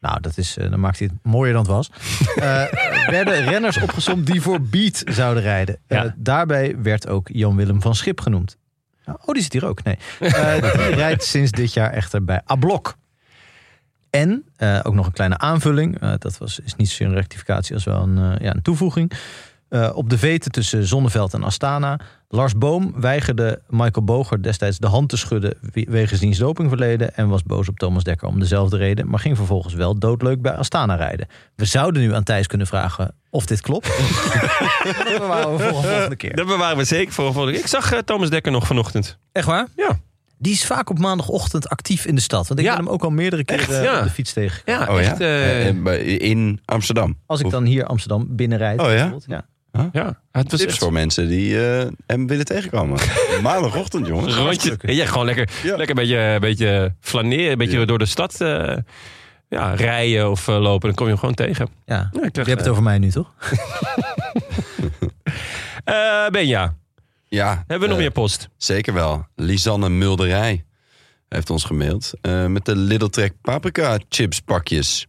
Nou, 0.00 0.20
dat 0.20 0.36
is, 0.36 0.56
eh, 0.56 0.70
dan 0.70 0.80
maakt 0.80 0.98
hij 0.98 1.08
het 1.12 1.32
mooier 1.32 1.52
dan 1.52 1.62
het 1.62 1.70
was. 1.70 1.90
werden 3.10 3.44
renners 3.44 3.82
opgesomd 3.82 4.26
die 4.26 4.40
voor 4.40 4.60
Beat 4.62 5.02
zouden 5.04 5.42
rijden. 5.42 5.78
Ja. 5.86 6.14
daarbij 6.16 6.76
werd 6.82 7.08
ook 7.08 7.28
Jan-Willem 7.32 7.82
van 7.82 7.94
Schip 7.94 8.20
genoemd. 8.20 8.56
Nou, 9.04 9.18
oh, 9.24 9.34
die 9.34 9.42
zit 9.42 9.52
hier 9.52 9.66
ook. 9.66 9.82
Nee. 9.82 9.98
Die 10.20 10.94
rijdt 10.94 11.24
sinds 11.24 11.50
dit 11.50 11.72
jaar 11.72 11.92
echter 11.92 12.24
bij 12.24 12.40
Ablok. 12.44 12.96
En 14.10 14.44
ook 14.82 14.94
nog 14.94 15.06
een 15.06 15.12
kleine 15.12 15.38
aanvulling. 15.38 15.98
Dat 16.18 16.38
was, 16.38 16.58
is 16.58 16.76
niet 16.76 16.88
zozeer 16.88 17.06
een 17.06 17.14
rectificatie 17.14 17.74
als 17.74 17.84
wel 17.84 18.02
een, 18.02 18.38
ja, 18.40 18.54
een 18.54 18.62
toevoeging. 18.62 19.12
Eh, 19.68 19.90
op 19.94 20.10
de 20.10 20.18
veten 20.18 20.50
tussen 20.50 20.86
Zonneveld 20.86 21.34
en 21.34 21.42
Astana. 21.42 22.00
Lars 22.28 22.54
Boom 22.54 22.92
weigerde 23.00 23.60
Michael 23.68 24.04
Boger 24.04 24.42
destijds 24.42 24.78
de 24.78 24.86
hand 24.86 25.08
te 25.08 25.16
schudden 25.16 25.54
we- 25.72 25.86
wegens 25.88 26.20
diens 26.20 26.38
dopingverleden. 26.38 27.14
En 27.16 27.28
was 27.28 27.42
boos 27.42 27.68
op 27.68 27.78
Thomas 27.78 28.02
Dekker 28.04 28.28
om 28.28 28.40
dezelfde 28.40 28.76
reden. 28.76 29.08
Maar 29.08 29.18
ging 29.20 29.36
vervolgens 29.36 29.74
wel 29.74 29.98
doodleuk 29.98 30.42
bij 30.42 30.52
Astana 30.52 30.94
rijden. 30.94 31.26
We 31.56 31.64
zouden 31.64 32.02
nu 32.02 32.14
aan 32.14 32.22
Thijs 32.22 32.46
kunnen 32.46 32.66
vragen 32.66 33.14
of 33.30 33.46
dit 33.46 33.60
klopt. 33.60 33.86
dat 34.84 35.18
bewaren 35.18 35.52
we 35.52 35.58
voor 35.58 35.68
een 35.78 35.84
volgende 35.84 36.16
keer. 36.16 36.36
Dat 36.36 36.46
bewaren 36.46 36.76
we 36.76 36.84
zeker 36.84 37.12
voor 37.12 37.26
een 37.26 37.32
volgende 37.32 37.56
keer. 37.56 37.64
Ik 37.66 37.70
zag 37.70 37.92
eh, 37.92 37.98
Thomas 37.98 38.30
Dekker 38.30 38.52
nog 38.52 38.66
vanochtend. 38.66 39.18
Echt 39.32 39.46
waar? 39.46 39.66
Ja. 39.76 39.98
Die 40.38 40.52
is 40.52 40.66
vaak 40.66 40.90
op 40.90 40.98
maandagochtend 40.98 41.68
actief 41.68 42.04
in 42.06 42.14
de 42.14 42.20
stad. 42.20 42.48
Want 42.48 42.60
ik 42.60 42.66
Ja. 42.66 42.74
ben 42.76 42.84
hem 42.84 42.92
ook 42.92 43.02
al 43.02 43.10
meerdere 43.10 43.44
keren 43.44 43.82
ja. 43.82 43.98
op 43.98 44.04
de 44.04 44.10
fiets 44.10 44.32
tegen. 44.32 44.62
Ja, 44.64 44.86
Oh 44.90 45.00
ja? 45.00 45.10
echt. 45.10 45.20
eh, 45.20 46.20
in 46.20 46.60
Amsterdam. 46.64 47.16
Als 47.26 47.40
ik 47.40 47.50
dan 47.50 47.64
hier 47.64 47.84
Amsterdam 47.86 48.26
binnenrijd. 48.36 48.80
Oh 48.80 48.86
ja? 48.86 48.92
bijvoorbeeld, 48.92 49.26
ja. 49.72 49.88
ja, 49.92 50.20
het 50.32 50.50
was 50.50 50.60
Tips 50.60 50.72
echt 50.72 50.82
voor 50.82 50.92
mensen 50.92 51.28
die 51.28 51.66
eh, 51.68 51.86
hem 52.06 52.26
willen 52.26 52.44
tegenkomen. 52.44 52.98
Maandagochtend, 53.42 54.06
jongens. 54.06 54.34
rondje. 54.36 54.76
Ja, 54.80 55.06
gewoon 55.06 55.26
lekker, 55.26 55.48
Ja. 55.62 55.76
lekker 55.76 55.88
een 55.88 56.02
beetje, 56.02 56.18
een 56.18 56.40
beetje 56.40 56.94
flaneren. 57.00 57.52
Een 57.52 57.58
beetje 57.58 57.78
Ja. 57.78 57.84
door 57.84 57.98
de 57.98 58.06
stad 58.06 58.40
eh, 58.40 58.76
ja, 59.48 59.74
rijden 59.74 60.30
of 60.30 60.48
eh, 60.48 60.60
lopen. 60.60 60.86
Dan 60.88 60.94
kom 60.96 61.04
je 61.06 61.10
hem 61.12 61.20
gewoon 61.20 61.34
tegen. 61.34 61.68
ja. 61.86 62.08
Ja, 62.12 62.22
ik 62.24 62.36
Je 62.36 62.42
hebt 62.42 62.60
het 62.60 62.68
over 62.68 62.82
mij 62.82 62.98
nu, 62.98 63.10
toch? 63.10 63.32
eh, 65.84 66.26
Benja, 66.30 66.74
Ja, 67.28 67.54
hebben 67.66 67.80
we 67.80 67.86
nog 67.94 67.98
meer 68.02 68.10
post? 68.10 68.48
Zeker 68.56 68.94
wel. 68.94 69.26
Lisanne 69.36 69.88
Mulderij 69.88 70.64
heeft 71.28 71.50
ons 71.50 71.64
gemaild. 71.64 72.12
eh, 72.20 72.46
met 72.46 72.64
de 72.64 72.76
Little 72.76 73.10
Trek 73.10 73.32
paprika 73.42 73.98
chips 74.08 74.40
pakjes. 74.40 75.06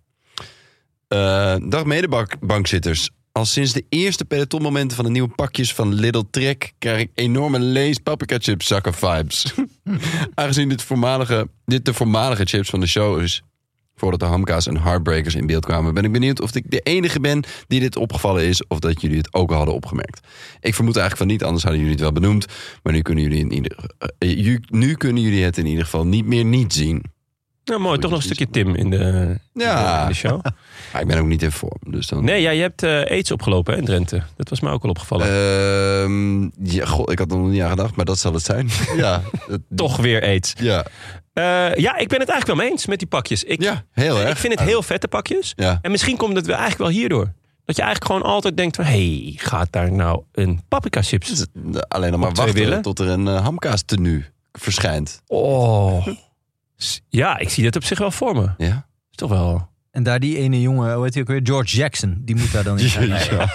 Eh, 1.08 1.56
dag 1.68 1.86
medebankzitters. 1.86 3.10
Al 3.32 3.46
sinds 3.46 3.74
de 3.74 3.86
eerste 3.90 4.26
pelotonmomenten 4.26 4.96
van 4.96 5.06
de 5.06 5.12
nieuwe 5.12 5.30
pakjes 5.36 5.74
van 5.74 5.94
Little 5.94 6.26
Trek... 6.30 6.74
krijg 6.78 7.00
ik 7.02 7.10
enorme 7.14 7.60
Lees 7.60 7.98
paprika 7.98 8.38
chips 8.40 8.68
zakken 8.68 8.94
vibes. 8.94 9.54
Aangezien 10.36 10.70
dit, 10.70 10.82
voormalige, 10.84 11.50
dit 11.66 11.86
de 11.86 11.94
voormalige 11.94 12.46
chips 12.46 12.70
van 12.70 12.80
de 12.80 12.88
show 12.88 13.22
is... 13.22 13.42
voordat 13.96 14.20
de 14.20 14.26
hamkaas 14.26 14.68
en 14.68 14.78
heartbreakers 14.78 15.36
in 15.36 15.46
beeld 15.48 15.66
kwamen... 15.66 15.94
ben 15.94 16.04
ik 16.06 16.12
benieuwd 16.12 16.42
of 16.42 16.56
ik 16.56 16.72
de 16.72 16.80
enige 16.80 17.20
ben 17.20 17.44
die 17.68 17.80
dit 17.80 17.96
opgevallen 17.96 18.44
is... 18.48 18.68
of 18.68 18.80
dat 18.80 19.02
jullie 19.02 19.18
het 19.18 19.34
ook 19.34 19.50
al 19.50 19.56
hadden 19.58 19.76
opgemerkt. 19.76 20.28
Ik 20.62 20.76
vermoed 20.76 20.98
eigenlijk 20.98 21.18
van 21.18 21.28
niet, 21.28 21.44
anders 21.44 21.64
hadden 21.64 21.80
jullie 21.82 21.96
het 21.96 22.04
wel 22.04 22.14
benoemd. 22.22 22.46
Maar 22.84 22.94
nu 22.94 23.02
kunnen 23.02 23.24
jullie, 23.24 23.40
in 23.40 23.52
ieder, 23.54 23.78
eh, 24.18 24.38
ju- 24.46 24.64
nu 24.70 24.94
kunnen 24.94 25.24
jullie 25.24 25.44
het 25.44 25.58
in 25.58 25.66
ieder 25.66 25.84
geval 25.84 26.06
niet 26.06 26.26
meer 26.26 26.46
niet 26.46 26.74
zien. 26.74 27.04
Nou, 27.64 27.82
mooi. 27.82 28.00
Toch 28.00 28.10
nog 28.12 28.20
een 28.20 28.26
stukje 28.26 28.50
Tim 28.50 28.76
in 28.76 28.90
de, 28.90 29.36
Ja. 29.54 30.02
in 30.02 30.08
de 30.08 30.14
show. 30.14 30.42
Maar 30.94 31.02
ik 31.02 31.08
ben 31.08 31.18
ook 31.20 31.26
niet 31.28 31.44
in 31.44 31.52
vorm. 31.52 31.78
Dus 31.92 32.08
dan... 32.08 32.24
Nee, 32.24 32.42
ja, 32.42 32.50
je 32.50 32.62
hebt 32.62 32.84
eh 32.84 32.92
aids 33.12 33.32
opgelopen 33.32 33.74
hè, 33.74 33.80
in 33.80 33.86
Drenthe. 33.86 34.22
Dat 34.36 34.50
was 34.50 34.60
mij 34.60 34.72
ook 34.72 34.84
al 34.84 34.90
opgevallen. 34.90 35.26
Ehm, 35.28 36.42
ja, 36.76 36.86
god, 36.86 37.12
ik 37.12 37.20
had 37.20 37.32
er 37.32 37.38
nog 37.38 37.50
niet 37.50 37.62
aan 37.62 37.70
gedacht, 37.70 37.96
maar 37.96 38.06
dat 38.06 38.20
zal 38.20 38.34
het 38.34 38.44
zijn. 38.44 38.70
ja, 38.98 39.22
het- 39.48 39.62
Toch 39.76 39.98
weer 39.98 40.22
aids. 40.22 40.54
Ja, 40.58 40.86
Eh, 41.34 41.76
ja, 41.76 41.98
ik 41.98 42.08
ben 42.08 42.20
het 42.20 42.30
eigenlijk 42.30 42.46
wel 42.48 42.56
mee 42.56 42.70
eens 42.70 42.86
met 42.86 43.00
die 43.00 43.08
pakjes. 43.08 43.44
Ik, 43.44 43.62
ja 43.62 43.84
heel 43.92 44.20
erg. 44.20 44.30
ik 44.30 44.38
vind 44.38 44.60
het 44.60 44.68
heel 44.68 44.84
vette 44.84 45.08
pakjes. 45.08 45.54
Ja. 45.56 45.80
En 45.82 45.92
misschien 45.92 46.18
komt 46.18 46.36
het 46.36 46.46
wel 46.46 46.56
eigenlijk 46.58 46.92
wel 46.92 47.00
hierdoor. 47.00 47.34
Dat 47.66 47.76
je 47.78 47.82
eigenlijk 47.84 48.12
gewoon 48.14 48.32
altijd 48.34 48.58
denkt 48.58 48.76
van... 48.76 48.86
hé, 48.86 48.92
hey, 49.24 49.34
gaat 49.36 49.68
daar 49.72 49.92
nou 49.92 50.22
een 50.32 50.62
paprika 50.68 51.02
chips? 51.02 51.32
Eh, 51.74 51.80
Alleen 51.88 52.12
nog 52.12 52.20
maar 52.20 52.30
Op 52.30 52.36
twee 52.36 52.46
wachten 52.48 52.64
willen? 52.66 52.82
tot 52.82 53.00
er 53.00 53.08
een 53.08 53.26
uh, 53.26 53.42
hamkaas 53.42 53.82
tenue 53.82 54.26
verschijnt. 54.52 55.22
Oh. 55.28 56.08
Ja, 57.10 57.38
ik 57.38 57.50
zie 57.50 57.64
dat 57.64 57.76
op 57.76 57.84
zich 57.84 58.00
wel 58.00 58.12
voor 58.12 58.36
me. 58.36 58.50
Ja. 58.58 58.88
Is 59.12 59.16
toch 59.16 59.30
wel... 59.30 59.68
En 60.00 60.06
daar 60.06 60.20
die 60.20 60.38
ene 60.38 60.62
jongen, 60.62 60.94
hoe 60.94 61.04
heet 61.04 61.14
hij 61.14 61.22
ook 61.22 61.28
weer? 61.30 61.40
George 61.44 61.76
Jackson. 61.78 62.22
Die 62.26 62.36
moet 62.36 62.52
daar 62.52 62.64
dan 62.64 62.80
in 62.80 62.88
rijden. 62.88 63.50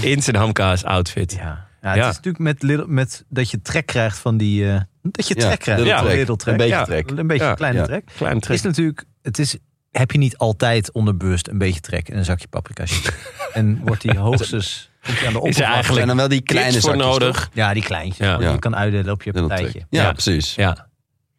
In 0.00 0.22
zijn 0.22 0.36
hamkaas 0.36 0.84
outfit. 0.84 1.32
Ja. 1.32 1.66
Ja, 1.82 1.88
het 1.88 1.96
Ja. 1.98 2.08
is 2.08 2.14
natuurlijk 2.14 2.38
met, 2.44 2.62
little- 2.62 2.86
met 2.88 3.24
dat 3.28 3.50
je 3.50 3.62
trek 3.62 3.86
krijgt 3.86 4.18
van 4.18 4.36
die... 4.36 4.70
eh, 4.72 4.80
dat 5.02 5.28
je 5.28 5.34
Ja, 5.34 5.40
trek 5.46 5.58
krijgt. 5.60 5.82
trek. 5.82 6.46
Een 6.46 6.56
beetje 6.56 6.66
Ja. 6.66 6.84
trek. 6.84 7.10
Een 7.10 7.26
beetje 7.26 7.44
Ja. 7.44 7.50
een 7.50 7.56
kleine 7.56 7.78
Ja. 7.78 7.84
trek. 7.84 8.04
Klein 8.16 8.34
Het 8.34 8.42
trek. 8.42 8.56
is 8.56 8.62
natuurlijk... 8.62 9.04
Het 9.22 9.38
is, 9.38 9.56
heb 9.90 10.10
je 10.10 10.18
niet 10.18 10.36
altijd 10.36 10.92
onderbewust 10.92 11.48
een 11.48 11.58
beetje 11.58 11.80
trek 11.80 12.08
en 12.08 12.16
een 12.18 12.24
zakje 12.24 12.48
paprika 12.48 12.84
en 13.52 13.80
wordt 13.84 14.02
die 14.02 14.18
hoogstens... 14.18 14.90
Die 15.02 15.26
aan 15.26 15.32
de 15.32 15.40
Is 15.48 15.58
er 15.58 15.64
eigenlijk 15.64 16.00
En 16.00 16.06
dan 16.08 16.16
wel 16.16 16.28
die 16.28 16.40
kleine 16.42 16.72
voor 16.72 16.80
zakjes, 16.80 17.02
nodig. 17.06 17.36
toch? 17.36 17.50
Ja, 17.52 17.72
die 17.72 17.82
kleintjes. 17.82 18.26
Ja. 18.26 18.32
Ja. 18.32 18.36
Die 18.38 18.46
Ja. 18.46 18.52
je 18.52 18.58
kan 18.58 18.76
uitdelen 18.76 19.12
op 19.12 19.22
je 19.22 19.32
partijtje. 19.32 19.86
Ja, 19.90 20.02
Ja. 20.02 20.12
precies. 20.12 20.54
Ja. 20.54 20.88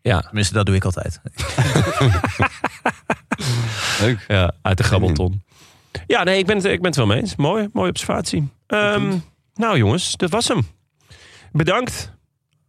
Ja, 0.01 0.21
Tenminste, 0.21 0.53
dat 0.53 0.65
doe 0.65 0.75
ik 0.75 0.83
altijd. 0.83 1.19
Leuk. 3.99 4.25
ja, 4.27 4.51
uit 4.61 4.77
de 4.77 4.83
grabbelton. 4.83 5.41
Ja, 6.07 6.23
nee, 6.23 6.37
ik 6.39 6.45
ben 6.45 6.55
het, 6.55 6.65
ik 6.65 6.77
ben 6.77 6.85
het 6.85 6.95
wel 6.95 7.05
mee 7.05 7.19
eens. 7.19 7.35
Mooi, 7.35 7.67
mooie 7.73 7.89
observatie. 7.89 8.47
Ehm, 8.67 9.13
nou 9.55 9.77
jongens, 9.77 10.15
dat 10.17 10.29
was 10.29 10.47
hem. 10.47 10.67
Bedankt 11.51 12.15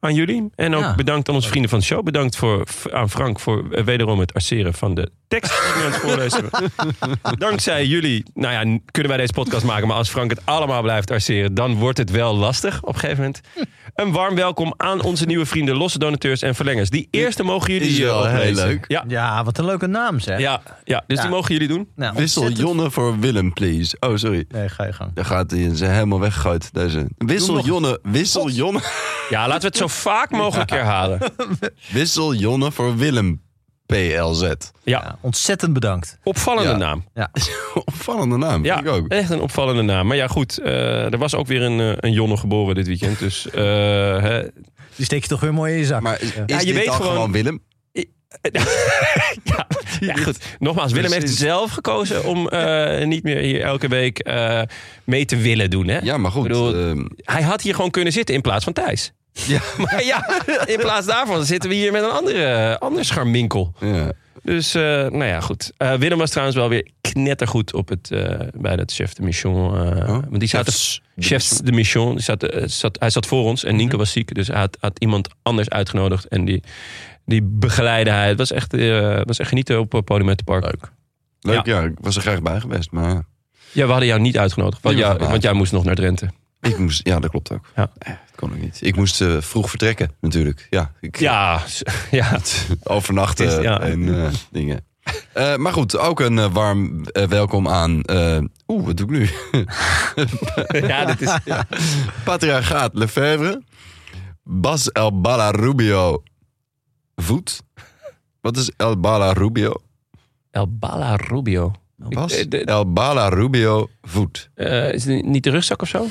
aan 0.01 0.15
jullie. 0.15 0.51
En 0.55 0.75
ook 0.75 0.83
Ja. 0.83 0.95
bedankt 0.95 1.29
aan 1.29 1.35
onze 1.35 1.49
vrienden 1.49 1.71
van 1.71 1.79
de 1.79 1.85
show. 1.85 2.05
Bedankt 2.05 2.37
voor, 2.37 2.67
aan 2.93 3.11
Frank 3.11 3.41
voor 3.41 3.71
eh, 3.73 3.85
wederom 3.85 4.19
het 4.19 4.35
arceren 4.35 4.75
van 4.75 4.95
de 4.95 5.11
tekst 5.29 5.51
die 5.51 5.73
we 5.83 5.87
aan 5.87 5.93
het 5.93 6.01
voorlezen. 6.01 6.45
Dankzij 7.49 7.87
jullie, 7.87 8.23
nou 8.35 8.53
ja, 8.53 8.65
n- 8.65 8.83
kunnen 8.91 9.11
wij 9.11 9.21
deze 9.21 9.33
podcast 9.33 9.65
maken. 9.65 9.87
Maar 9.89 9.97
als 9.97 10.09
Frank 10.11 10.31
het 10.31 10.41
allemaal 10.47 10.83
blijft 10.83 11.11
arceren, 11.11 11.55
dan 11.55 11.75
wordt 11.75 11.99
het 11.99 12.11
wel 12.11 12.35
lastig 12.37 12.83
op 12.83 12.95
een 12.95 13.01
gegeven 13.01 13.17
moment. 13.25 13.41
Een 13.99 14.13
warm 14.13 14.35
welkom 14.35 14.75
aan 14.77 15.03
onze 15.03 15.25
nieuwe 15.25 15.47
vrienden, 15.47 15.77
losse 15.77 15.99
donateurs 15.99 16.43
en 16.43 16.55
verlengers. 16.55 16.91
Die 16.91 17.09
eerste 17.11 17.43
mogen 17.43 17.73
jullie 17.73 17.89
Is 17.89 17.99
wel 17.99 18.27
eh, 18.27 18.39
heel 18.39 18.55
leuk. 18.55 18.85
Ja, 18.89 19.05
Ja, 19.09 19.45
wat 19.45 19.59
een 19.59 19.65
leuke 19.65 19.87
naam 19.87 20.21
zeg. 20.21 20.39
ja, 20.41 20.61
ja, 20.85 21.05
dus 21.07 21.17
Ja. 21.17 21.23
die 21.23 21.31
mogen 21.33 21.53
jullie 21.53 21.69
doen. 21.69 21.89
Nou, 21.97 22.15
Wissel 22.17 22.43
ontzettend- 22.43 22.69
Jonne 22.77 22.91
voor 22.91 23.19
Willem, 23.19 23.53
please. 23.53 23.97
Oh, 24.01 24.17
sorry. 24.17 24.45
Nee, 24.49 24.69
ga 24.69 24.85
je 24.85 24.93
gang. 24.93 25.11
Daar 25.15 25.25
gaat 25.25 25.51
hij 25.51 25.77
ze 25.77 25.85
helemaal 25.85 26.21
weggegooid. 26.21 26.75
Deze. 26.75 27.07
Wissel 27.19 27.55
nog- 27.55 27.67
Jonne. 27.67 27.99
Wissel 28.03 28.49
Jonne. 28.51 28.81
Ja, 29.31 29.41
laten 29.47 29.61
we 29.61 29.67
het 29.67 29.77
zo 29.77 29.87
vaak 29.87 30.31
mogelijk 30.31 30.71
herhalen. 30.71 31.19
Wissel 31.93 32.35
Jonne 32.35 32.73
voor 32.73 32.97
Willem. 32.97 33.41
PLZ. 33.93 34.41
Ja, 34.43 34.55
Ja, 34.85 35.19
ontzettend 35.21 35.73
bedankt. 35.73 36.19
opvallende 36.23 36.71
Ja. 36.71 36.77
naam. 36.77 37.05
Opvallende 37.85 38.37
naam. 38.37 38.65
Ja, 38.65 38.75
vind 38.75 38.87
ik 38.87 38.93
ook. 38.93 39.09
echt 39.09 39.31
een 39.31 39.41
opvallende 39.41 39.83
naam. 39.83 40.07
Maar 40.07 40.17
ja, 40.17 40.27
goed, 40.27 40.59
eh, 40.59 41.13
er 41.13 41.19
was 41.19 41.35
ook 41.35 41.47
weer 41.47 41.63
een, 41.63 41.81
eh, 41.81 41.93
een 41.97 42.13
Jonne 42.13 42.37
geboren 42.37 42.75
dit 42.75 42.87
weekend. 42.87 43.19
Dus 43.19 43.51
eh, 43.51 43.63
hè, 44.23 44.43
Die 44.97 45.05
steek 45.05 45.23
je 45.23 45.29
toch 45.29 45.41
weer 45.41 45.55
mooi 45.55 45.73
in 45.73 45.79
je 45.79 45.85
zak. 45.85 46.01
Maar 46.01 46.21
is 46.23 46.33
Ja, 46.47 46.59
je 46.59 46.65
dit 46.65 46.75
weet 46.75 46.85
dan 46.87 46.95
gewoon- 46.95 47.13
gewoon 47.13 47.33
Willem? 47.33 47.63
ja, 48.53 49.67
ja, 50.01 50.15
goed. 50.15 50.39
Nogmaals, 50.59 50.93
Willem 50.93 51.11
heeft 51.13 51.23
Precies. 51.25 51.41
zelf 51.43 51.71
gekozen 51.71 52.25
om 52.25 52.49
eh, 52.49 53.07
niet 53.07 53.23
meer 53.23 53.37
hier 53.39 53.61
elke 53.63 53.89
week 53.89 54.19
eh, 54.19 54.63
mee 55.05 55.25
te 55.25 55.37
willen 55.37 55.71
doen. 55.71 55.89
Hè? 55.89 55.99
Ja, 55.99 56.17
maar 56.19 56.31
goed. 56.31 56.43
Ik 56.45 56.49
bedoel, 56.49 56.75
ehm, 56.75 57.05
Hij 57.17 57.43
had 57.43 57.63
hier 57.63 57.75
gewoon 57.75 57.91
kunnen 57.91 58.13
zitten 58.13 58.35
in 58.35 58.41
plaats 58.41 58.65
van 58.65 58.73
Thijs. 58.73 59.13
Ja. 59.47 59.61
Maar 59.85 60.05
ja, 60.05 60.27
in 60.67 60.79
plaats 60.79 61.07
daarvan 61.07 61.45
zitten 61.45 61.71
we 61.71 61.77
hier 61.77 61.93
met 61.93 62.03
een 62.03 62.11
andere, 62.11 62.79
ander 62.79 63.05
scharminkel. 63.05 63.73
ja. 63.81 64.13
Dus, 64.43 64.75
eh, 64.75 64.83
nou 64.83 65.25
ja, 65.25 65.41
goed. 65.41 65.73
Eh, 65.77 65.93
Willem 65.95 66.19
was 66.19 66.31
trouwens 66.31 66.57
wel 66.59 66.69
weer 66.69 66.89
knettergoed 67.01 67.75
op 67.75 67.89
het, 67.89 68.11
eh, 68.11 68.39
bij 68.55 68.77
dat 68.77 68.93
chef 68.93 69.13
de 69.13 69.23
mission. 69.23 69.75
eh, 69.77 70.09
Oh, 70.09 70.09
want 70.09 70.39
die 70.39 70.49
zaten, 70.49 70.73
chefs 70.73 71.01
de 71.15 71.23
chefs 71.23 71.59
de 71.59 71.73
mission. 71.73 72.15
Die 72.15 72.23
zat, 72.25 72.43
eh, 72.43 72.63
zat, 72.67 72.97
hij 73.01 73.11
zat 73.11 73.27
voor 73.27 73.45
ons 73.45 73.65
en 73.65 73.77
Nienke 73.77 73.97
was 73.97 74.13
ziek. 74.13 74.35
Dus 74.35 74.47
hij 74.49 74.59
had, 74.59 74.77
had 74.81 74.99
iemand 74.99 75.29
anders 75.43 75.69
uitgenodigd. 75.69 76.29
En 76.29 76.45
die, 76.45 76.63
die 77.25 77.43
begeleidde 77.43 78.11
hij. 78.11 78.29
Het 78.29 78.39
was 78.39 78.53
echt, 78.53 78.75
eh, 78.75 79.21
was 79.25 79.39
echt 79.39 79.49
genieten 79.49 79.79
op 79.81 79.93
het 79.93 80.05
podium 80.05 80.27
met 80.27 80.39
de 80.39 80.45
park. 80.45 80.65
Leuk. 80.65 80.91
Leuk, 81.41 81.67
ja. 81.67 81.81
Ik 81.83 81.95
was 82.01 82.17
er 82.17 82.23
graag 82.23 82.43
bij 82.43 82.61
geweest. 82.61 82.91
Maar 82.91 83.15
Ja, 83.73 83.85
we 83.85 83.91
hadden 83.91 84.09
jou 84.09 84.21
niet 84.21 84.39
uitgenodigd. 84.39 84.83
Want, 84.83 84.99
waar. 85.01 85.19
want 85.19 85.43
jij 85.43 85.53
moest 85.53 85.73
nog 85.73 85.85
naar 85.85 85.95
Drenthe. 85.95 86.29
ik 86.61 86.79
moest... 86.79 87.07
Ja, 87.07 87.19
dat 87.21 87.31
klopt 87.31 87.53
ook. 87.53 87.71
Ja. 87.77 87.91
Eh, 88.41 88.49
kon 88.49 88.55
ik 88.57 88.63
niet. 88.63 88.79
Ik 88.83 88.97
moest 88.97 89.21
eh, 89.21 89.37
vroeg 89.41 89.69
vertrekken, 89.71 90.11
natuurlijk. 90.21 90.67
Ja, 90.71 90.93
ik, 91.01 91.19
Ja, 91.19 91.59
s- 91.67 91.83
ja. 92.11 92.39
overnachten 92.83 93.47
is- 93.47 93.63
ja. 93.65 93.81
en 93.81 94.25
eh, 94.25 94.31
dingen. 94.51 94.87
Eh, 95.33 95.57
maar 95.57 95.73
goed, 95.73 95.99
ook 95.99 96.21
een 96.21 96.39
eh, 96.39 96.53
warm 96.53 97.05
eh, 97.05 97.25
welkom 97.27 97.69
aan... 97.69 98.03
eh, 98.03 98.39
Oeh, 98.69 98.85
wat 98.87 98.97
doe 98.97 99.07
ik 99.07 99.13
nu? 99.13 99.29
ja, 100.89 101.05
dit 101.05 101.21
is... 101.21 101.37
Patriarchaat 102.25 102.95
Lefebvre. 102.95 103.63
Bas 104.43 104.91
El 104.93 105.21
Bala 105.21 105.51
Rubio 105.51 106.23
Voet. 107.17 107.63
Wat 108.41 108.57
is 108.57 108.71
El 108.77 109.01
Bala 109.01 109.33
Rubio? 109.33 109.73
El 110.51 110.77
Bala 110.79 111.17
Rubio. 111.17 111.73
Bas 111.97 112.33
Ik- 112.33 112.39
eh, 112.39 112.49
de- 112.51 112.65
El 112.65 112.93
Bala 112.93 113.29
Rubio 113.29 113.89
Voet. 114.03 114.51
Eh, 114.55 114.93
is 114.93 115.05
het 115.05 115.25
niet 115.25 115.43
de 115.45 115.51
rugzak 115.51 115.83
of 115.83 115.89
zo? 115.89 116.07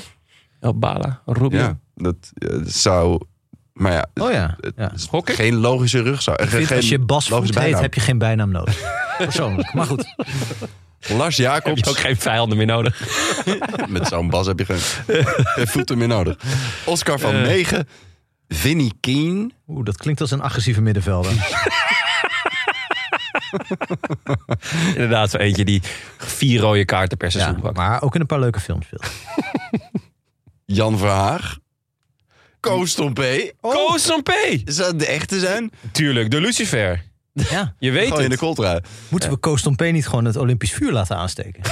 El 0.59 0.77
Bala 0.79 1.21
Rubio. 1.25 1.59
Ja, 1.59 1.79
dat 2.03 2.15
eh, 2.33 2.49
zou... 2.65 3.21
Maar 3.73 3.91
ja, 3.91 4.05
Oh 4.13 4.31
ja. 4.31 4.57
geen 5.23 5.55
logische 5.55 6.01
rugzak. 6.01 6.39
Ik 6.41 6.49
vind, 6.49 6.67
geen 6.67 6.77
als 6.77 6.89
je 6.89 6.99
Bas 6.99 7.29
heet, 7.29 7.79
heb 7.79 7.93
je 7.93 7.99
geen 8.01 8.17
bijnaam 8.17 8.51
nodig. 8.51 8.81
Persoonlijk. 9.17 9.73
Maar 9.73 9.85
goed. 9.85 10.13
Lars 11.07 11.37
Heb 11.37 11.45
Jacobs. 11.45 11.79
je 11.79 11.89
ook 11.89 11.97
geen 11.97 12.17
vijanden 12.17 12.57
meer 12.57 12.65
nodig? 12.65 13.01
Met 13.89 14.07
zo'n 14.07 14.29
Bas 14.29 14.47
heb 14.47 14.59
je 14.59 14.65
geen, 14.65 14.79
geen 15.35 15.67
voeten 15.67 15.97
meer 15.97 16.07
nodig. 16.07 16.37
Oscar 16.85 17.19
van 17.19 17.33
Eh. 17.33 17.41
Megen. 17.41 17.87
Vinnie 18.47 18.93
Keen. 18.99 19.53
Oeh, 19.67 19.85
dat 19.85 19.97
klinkt 19.97 20.21
als 20.21 20.31
een 20.31 20.41
agressieve 20.41 20.81
middenvelder. 20.81 21.31
Inderdaad, 24.95 25.29
zo 25.29 25.37
eentje 25.37 25.65
die 25.65 25.81
vier 26.17 26.59
rode 26.59 26.85
kaarten 26.85 27.17
per 27.17 27.31
seizoen 27.31 27.55
Ja, 27.55 27.59
pakt. 27.61 27.77
maar 27.77 28.01
ook 28.01 28.15
in 28.15 28.21
een 28.21 28.27
paar 28.27 28.39
leuke 28.39 28.59
films 28.59 28.85
speelt. 28.85 29.07
Jan 30.65 30.97
Verhaag. 30.97 31.57
Koos 32.67 32.93
Tompé. 32.93 33.51
Koos 33.61 34.05
P! 34.23 34.31
Zou 34.65 34.89
dat 34.91 34.99
de 34.99 35.05
echte 35.05 35.39
zijn? 35.39 35.71
Tuurlijk, 35.91 36.31
de 36.31 36.41
Lucifer. 36.41 37.03
Ja. 37.49 37.73
Je 37.79 37.91
weet 37.91 38.07
Gewoon 38.07 38.23
in 38.23 38.29
de 38.29 38.37
het. 38.37 38.81
Moeten 39.09 39.29
we 39.29 39.37
Koos 39.37 39.61
niet 39.91 40.07
gewoon 40.07 40.25
het 40.25 40.35
Olympisch 40.37 40.71
vuur 40.73 40.91
laten 40.91 41.17
aansteken? 41.17 41.61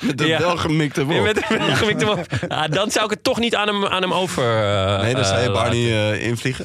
Met 0.00 0.20
een 0.20 0.26
Ja. 0.26 0.38
welgemikte 0.38 1.00
Ja, 1.00 1.06
wol. 1.06 1.22
met, 1.22 1.36
een 1.50 1.76
gemikte 1.76 2.04
wol. 2.06 2.16
Ah, 2.48 2.70
dan 2.70 2.90
zou 2.90 3.04
ik 3.04 3.10
het 3.10 3.24
toch 3.24 3.38
niet 3.38 3.54
aan 3.54 3.66
hem, 3.68 3.86
aan 3.86 4.02
hem 4.02 4.12
over. 4.12 4.44
eh, 4.62 5.00
Nee, 5.02 5.14
dan 5.14 5.24
zou 5.24 5.40
je 5.40 5.46
eh, 5.46 5.52
Barney 5.52 6.12
eh, 6.12 6.26
invliegen. 6.26 6.64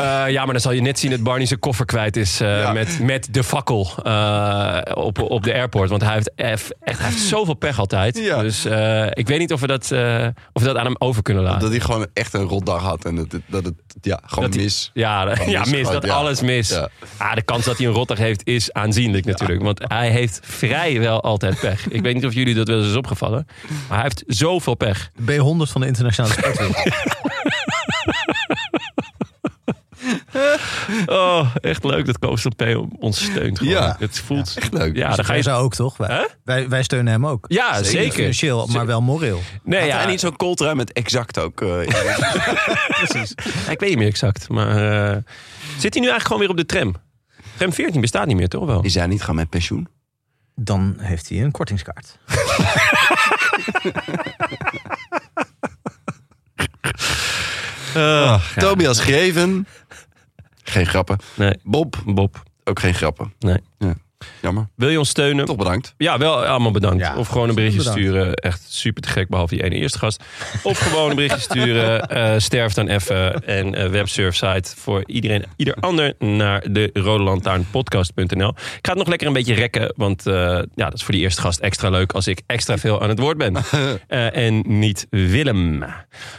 Eh, 0.00 0.32
ja, 0.32 0.44
maar 0.44 0.52
dan 0.52 0.60
zal 0.62 0.72
je 0.72 0.80
net 0.80 0.98
zien 0.98 1.10
dat 1.10 1.22
Barney 1.22 1.46
zijn 1.46 1.58
koffer 1.60 1.84
kwijt 1.86 2.16
is 2.16 2.40
eh, 2.40 2.60
Ja. 2.60 2.72
met, 2.72 2.98
met 3.02 3.28
de 3.30 3.44
fakkel 3.44 3.90
eh, 4.02 4.78
op, 4.94 5.18
op 5.22 5.42
de 5.42 5.52
airport. 5.54 5.90
Want 5.90 6.02
hij 6.02 6.12
heeft, 6.12 6.32
echt, 6.34 6.72
hij 6.84 6.94
heeft 7.08 7.18
zoveel 7.18 7.54
pech 7.54 7.78
altijd. 7.78 8.18
Ja. 8.18 8.42
Dus 8.42 8.64
eh, 8.64 9.06
ik 9.10 9.28
weet 9.28 9.38
niet 9.38 9.52
of 9.52 9.60
we, 9.60 9.66
dat, 9.66 9.90
eh, 9.90 10.26
of 10.52 10.62
we 10.62 10.68
dat 10.68 10.76
aan 10.76 10.84
hem 10.84 10.96
over 10.98 11.22
kunnen 11.22 11.42
laten. 11.42 11.60
Dat 11.60 11.70
hij 11.70 11.80
gewoon 11.80 12.06
echt 12.12 12.34
een 12.34 12.42
rotdag 12.44 12.82
had. 12.82 13.04
En 13.04 13.14
dat 13.16 13.32
het, 13.32 13.42
dat 13.46 13.64
het 13.64 13.74
ja, 14.00 14.20
gewoon 14.26 14.44
Dat 14.44 14.54
hij- 14.54 14.62
mis. 14.64 14.90
Ja, 14.94 15.08
Gewoon 15.34 15.50
ja 15.50 15.64
mis 15.70 15.88
Dat 15.88 16.04
ja. 16.04 16.14
alles 16.14 16.40
mis. 16.40 16.68
Ja. 16.68 16.88
Ah, 17.16 17.34
de 17.34 17.42
kans 17.42 17.64
dat 17.64 17.78
hij 17.78 17.86
een 17.86 17.92
rotdag 17.92 18.18
heeft 18.18 18.46
is 18.46 18.72
aanzienlijk 18.72 19.24
natuurlijk. 19.24 19.62
Want 19.62 19.80
hij 19.88 20.10
heeft 20.10 20.40
vrijwel 20.42 21.22
altijd 21.22 21.60
pech. 21.60 21.88
Ik 21.88 22.02
weet 22.02 22.14
niet 22.14 22.26
of 22.26 22.34
jullie 22.34 22.54
dat 22.54 22.68
wel 22.68 22.78
eens 22.78 22.86
is 22.88 22.96
opgevallen. 22.96 23.46
Maar 23.88 23.98
hij 23.98 24.02
heeft 24.02 24.22
zoveel 24.26 24.74
pech. 24.74 25.10
De 25.16 25.36
B100 25.36 25.70
van 25.70 25.80
de 25.80 25.86
internationale 25.86 26.32
sportwereld. 26.34 26.76
Oh, 31.06 31.54
echt 31.60 31.84
leuk 31.84 32.06
dat 32.06 32.18
Coastal 32.18 32.52
P 32.56 32.62
ons 32.98 33.24
steunt. 33.24 33.58
Gewoon. 33.58 33.72
Ja. 33.72 33.96
Het 33.98 34.18
voelt... 34.18 34.54
Echt 34.56 34.72
leuk. 34.72 34.96
Ja, 34.96 35.06
dan 35.08 35.16
ga 35.24 35.26
Wij 35.26 35.36
je... 35.36 35.42
zou 35.42 35.62
ook, 35.62 35.74
toch? 35.74 35.96
Wij, 35.96 36.08
Hè? 36.08 36.22
wij, 36.44 36.68
wij 36.68 36.82
steunen 36.82 37.12
hem 37.12 37.26
ook. 37.26 37.44
Ja, 37.48 37.82
zeker. 37.82 38.12
Financieel, 38.12 38.66
maar 38.66 38.86
wel 38.86 39.00
moreel. 39.02 39.40
Nee, 39.64 39.80
Had 39.80 39.88
ja, 39.88 39.96
hij 39.96 40.06
niet 40.06 40.20
zo'n 40.20 40.36
coltrui 40.36 40.74
met 40.74 40.92
exact 40.92 41.38
ook? 41.38 41.60
eh? 41.62 41.68
Precies. 43.04 43.30
ik 43.70 43.80
weet 43.80 43.88
niet 43.88 43.98
meer 43.98 44.06
exact. 44.08 44.48
Maar 44.48 44.68
eh, 45.10 45.16
zit 45.78 45.94
hij 45.94 46.02
nu 46.02 46.08
eigenlijk 46.08 46.22
gewoon 46.22 46.40
weer 46.40 46.50
op 46.50 46.56
de 46.56 46.66
tram? 46.66 46.94
Tram 47.56 47.72
14 47.72 48.00
bestaat 48.00 48.26
niet 48.26 48.36
meer, 48.36 48.48
toch 48.48 48.66
wel? 48.66 48.82
Is 48.82 48.94
hij 48.94 49.06
niet 49.06 49.22
gaan 49.22 49.34
met 49.34 49.48
pensioen? 49.50 49.88
Dan 50.54 50.94
heeft 50.98 51.28
hij 51.28 51.42
een 51.42 51.50
kortingskaart. 51.50 52.18
Tobias 58.56 59.00
Greven. 59.00 59.66
Geen 60.70 60.86
grappen. 60.86 61.18
Nee, 61.34 61.54
Bob. 61.62 62.02
Bob. 62.06 62.42
Ook 62.64 62.80
geen 62.80 62.94
grappen. 62.94 63.32
Nee. 63.38 63.58
Ja. 63.78 63.94
Jammer. 64.40 64.68
Wil 64.76 64.88
je 64.88 64.98
ons 64.98 65.08
steunen? 65.08 65.44
Toch 65.44 65.56
bedankt. 65.56 65.94
Ja, 65.96 66.18
wel 66.18 66.44
allemaal 66.46 66.70
bedankt. 66.70 67.00
Ja, 67.00 67.16
of 67.16 67.28
gewoon 67.28 67.48
een 67.48 67.54
berichtje 67.54 67.78
bedankt. 67.78 68.00
sturen. 68.00 68.34
Echt 68.34 68.64
super 68.68 69.02
te 69.02 69.08
gek, 69.08 69.28
behalve 69.28 69.54
die 69.54 69.64
ene 69.64 69.74
eerste 69.74 69.98
gast. 69.98 70.24
Of 70.62 70.78
gewoon 70.78 71.10
een 71.10 71.16
berichtje 71.16 71.40
sturen. 71.40 72.00
eh, 72.08 72.34
sterf 72.38 72.72
dan 72.72 72.88
even. 72.88 73.46
En 73.46 73.74
eh 73.74 73.88
websurfsite 73.90 74.76
voor 74.76 75.02
iedereen, 75.06 75.44
ieder 75.56 75.74
ander 75.74 76.14
naar 76.18 76.72
de 76.72 76.90
rodelantaarnpodcast.nl. 76.92 78.48
Ik 78.48 78.56
ga 78.82 78.90
het 78.90 78.98
nog 78.98 79.08
lekker 79.08 79.26
een 79.26 79.32
beetje 79.32 79.54
rekken. 79.54 79.92
Want 79.96 80.26
eh, 80.26 80.34
ja, 80.74 80.84
dat 80.84 80.94
is 80.94 81.02
voor 81.02 81.14
die 81.14 81.22
eerste 81.22 81.40
gast 81.40 81.58
extra 81.58 81.88
leuk 81.90 82.12
als 82.12 82.26
ik 82.26 82.42
extra 82.46 82.78
veel 82.78 83.02
aan 83.02 83.08
het 83.08 83.18
woord 83.18 83.38
ben. 83.38 83.56
Eh, 84.06 84.36
en 84.36 84.62
niet 84.66 85.06
Willem. 85.10 85.84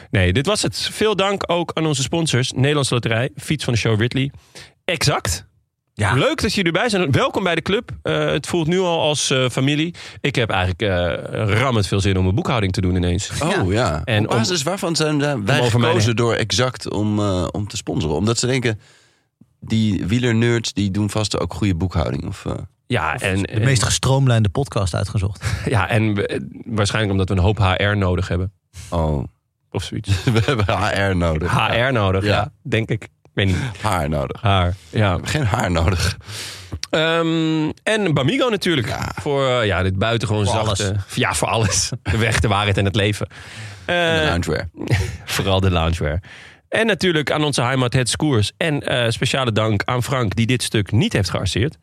Nee, 0.09 0.33
dit 0.33 0.45
was 0.45 0.61
het. 0.61 0.89
Veel 0.91 1.15
dank 1.15 1.43
ook 1.51 1.71
aan 1.73 1.85
onze 1.85 2.01
sponsors. 2.01 2.51
Nederlandse 2.51 2.93
Loterij, 2.93 3.29
Fiets 3.35 3.63
van 3.63 3.73
de 3.73 3.79
Show 3.79 3.99
Ridley. 3.99 4.31
Exact. 4.85 5.49
Ja. 5.93 6.13
Leuk 6.13 6.41
dat 6.41 6.53
jullie 6.53 6.71
erbij 6.71 6.89
zijn. 6.89 7.11
Welkom 7.11 7.43
bij 7.43 7.55
de 7.55 7.61
club. 7.61 7.91
Eh, 8.03 8.25
het 8.25 8.47
voelt 8.47 8.67
nu 8.67 8.79
al 8.79 8.99
als 9.01 9.29
eh, 9.29 9.49
familie. 9.49 9.95
Ik 10.21 10.35
heb 10.35 10.49
eigenlijk 10.49 10.81
eh 10.81 11.59
rammend 11.59 11.87
veel 11.87 11.99
zin 11.99 12.17
om 12.17 12.27
een 12.27 12.35
boekhouding 12.35 12.73
te 12.73 12.81
doen 12.81 12.95
ineens. 12.95 13.31
Oh 13.43 13.71
ja. 13.73 14.01
En 14.05 14.15
En 14.15 14.23
Op 14.23 14.29
basis 14.35 14.63
waarvan 14.63 14.95
zijn 14.95 15.45
wij 15.45 15.69
gekozen 15.69 16.15
door 16.15 16.33
Exact 16.33 16.89
om, 16.91 17.19
eh, 17.19 17.47
om 17.51 17.67
te 17.67 17.77
sponsoren? 17.77 18.15
Omdat 18.17 18.37
ze 18.39 18.47
denken, 18.47 18.79
die 19.59 20.05
wielernerds 20.05 20.73
die 20.73 20.91
doen 20.91 21.09
vast 21.09 21.39
ook 21.39 21.53
goede 21.53 21.75
boekhouding. 21.75 22.27
Of, 22.27 22.45
eh, 22.45 22.53
Ja, 22.87 23.19
en, 23.19 23.43
De 23.43 23.59
meest 23.59 23.83
gestroomlijnde 23.83 24.49
podcast 24.49 24.95
uitgezocht. 24.95 25.45
ja, 25.65 25.89
en 25.89 26.13
waarschijnlijk 26.65 27.11
omdat 27.11 27.29
we 27.29 27.35
een 27.35 27.41
hoop 27.41 27.57
HR 27.57 27.97
nodig 27.97 28.27
hebben. 28.27 28.51
oh, 28.89 29.23
Of 29.71 29.83
zoiets. 29.83 30.23
we 30.35 30.41
hebben 30.45 30.65
HR 30.65 31.15
nodig. 31.15 31.67
HR 31.67 31.91
nodig, 31.91 32.23
ja. 32.23 32.29
Ja. 32.29 32.51
Denk 32.63 32.89
ik. 32.89 33.07
Ik 33.33 33.37
weet 33.37 33.45
niet. 33.45 33.57
Haar 33.81 34.09
nodig. 34.09 34.41
Haar, 34.41 34.73
ja. 34.89 35.19
Geen 35.23 35.45
haar 35.45 35.71
nodig. 35.71 36.17
Ehm, 36.89 37.69
en 37.83 38.13
Bamigo 38.13 38.49
natuurlijk. 38.49 38.95
Voor 39.21 39.47
eh, 39.47 39.65
ja, 39.65 39.83
dit 39.83 39.97
buitengewoon 39.97 40.45
Voor 40.45 40.65
zachte... 40.65 40.95
Ja, 41.13 41.33
voor 41.33 41.47
alles. 41.47 41.89
De 42.03 42.17
weg, 42.17 42.39
de 42.39 42.47
waarheid 42.47 42.77
en 42.77 42.85
het 42.85 42.95
leven. 42.95 43.27
En 43.85 44.19
Eh, 44.21 44.25
loungewear. 44.27 44.69
Vooral 45.25 45.59
de 45.59 45.71
loungewear. 45.71 46.19
En 46.69 46.85
natuurlijk 46.85 47.31
aan 47.31 47.43
onze 47.43 47.61
heimat 47.61 47.93
Het 47.93 48.09
Skoers. 48.09 48.51
En 48.57 48.81
eh, 48.81 49.09
speciale 49.09 49.51
dank 49.51 49.83
aan 49.85 50.03
Frank 50.03 50.35
die 50.35 50.45
dit 50.45 50.63
stuk 50.63 50.91
niet 50.91 51.13
heeft 51.13 51.29
gearseerd. 51.29 51.77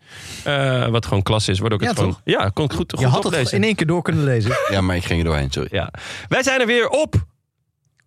Eh, 0.44 0.86
wat 0.88 1.06
gewoon 1.06 1.22
klas 1.22 1.48
is. 1.48 1.58
Waardoor 1.58 1.78
ik 1.78 1.84
Ja, 1.84 1.90
het 1.90 1.98
gewoon... 1.98 2.14
toch? 2.14 2.22
Ja, 2.24 2.48
kon 2.48 2.70
goed, 2.72 2.92
goed 2.92 3.00
Je 3.00 3.06
had 3.06 3.24
het 3.24 3.52
in 3.52 3.64
één 3.64 3.74
keer 3.74 3.86
door 3.86 4.02
kunnen 4.02 4.24
lezen. 4.24 4.52
Ja, 4.70 4.80
maar 4.80 4.96
ik 4.96 5.04
ging 5.04 5.18
er 5.18 5.24
doorheen, 5.24 5.50
sorry. 5.50 5.68
Ja. 5.72 5.90
Wij 6.28 6.42
zijn 6.42 6.60
er 6.60 6.66
weer 6.66 6.88
op. 6.88 7.14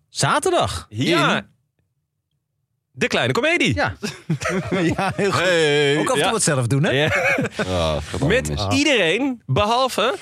Zaterdag. 0.08 0.86
Ja. 0.88 1.42
De 2.94 3.06
kleine 3.06 3.32
komedie. 3.32 3.74
Ja. 3.74 3.94
ja, 4.96 5.12
heel 5.16 5.30
goed. 5.32 5.40
Hey. 5.42 5.98
Ook 5.98 6.08
af 6.10 6.14
en 6.14 6.18
toe 6.20 6.24
Ja. 6.24 6.30
wat 6.30 6.42
zelf 6.42 6.66
doen, 6.66 6.84
hè? 6.84 6.90
Ja. 6.90 7.06
Oh, 7.66 7.96
allemaal 8.10 8.28
Met 8.28 8.48
mis. 8.48 8.66
iedereen 8.70 9.42
behalve 9.46 10.14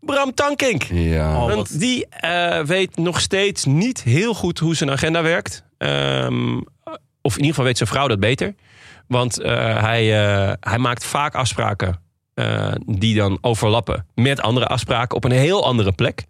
Bram 0.00 0.34
Tankink. 0.34 0.82
Ja. 0.82 1.36
Oh. 1.42 1.46
Want 1.54 1.80
die 1.80 2.06
eh, 2.08 2.60
weet 2.60 2.96
nog 2.96 3.20
steeds 3.20 3.64
niet 3.64 4.02
heel 4.02 4.34
goed 4.34 4.58
hoe 4.58 4.74
zijn 4.76 4.90
agenda 4.90 5.22
werkt. 5.22 5.64
Ehm, 5.78 6.56
of 7.22 7.32
in 7.32 7.36
ieder 7.36 7.46
geval 7.48 7.64
weet 7.64 7.76
zijn 7.76 7.88
vrouw 7.88 8.08
dat 8.08 8.20
beter. 8.20 8.54
Want 9.08 9.40
eh, 9.40 9.80
hij, 9.82 10.24
eh, 10.24 10.52
hij 10.60 10.78
maakt 10.78 11.04
vaak 11.04 11.34
afspraken 11.34 12.00
eh, 12.34 12.72
die 12.86 13.14
dan 13.16 13.38
overlappen 13.40 14.06
met 14.14 14.40
andere 14.40 14.66
afspraken 14.66 15.16
op 15.16 15.24
een 15.24 15.30
heel 15.32 15.64
andere 15.64 15.92
plek. 15.92 16.24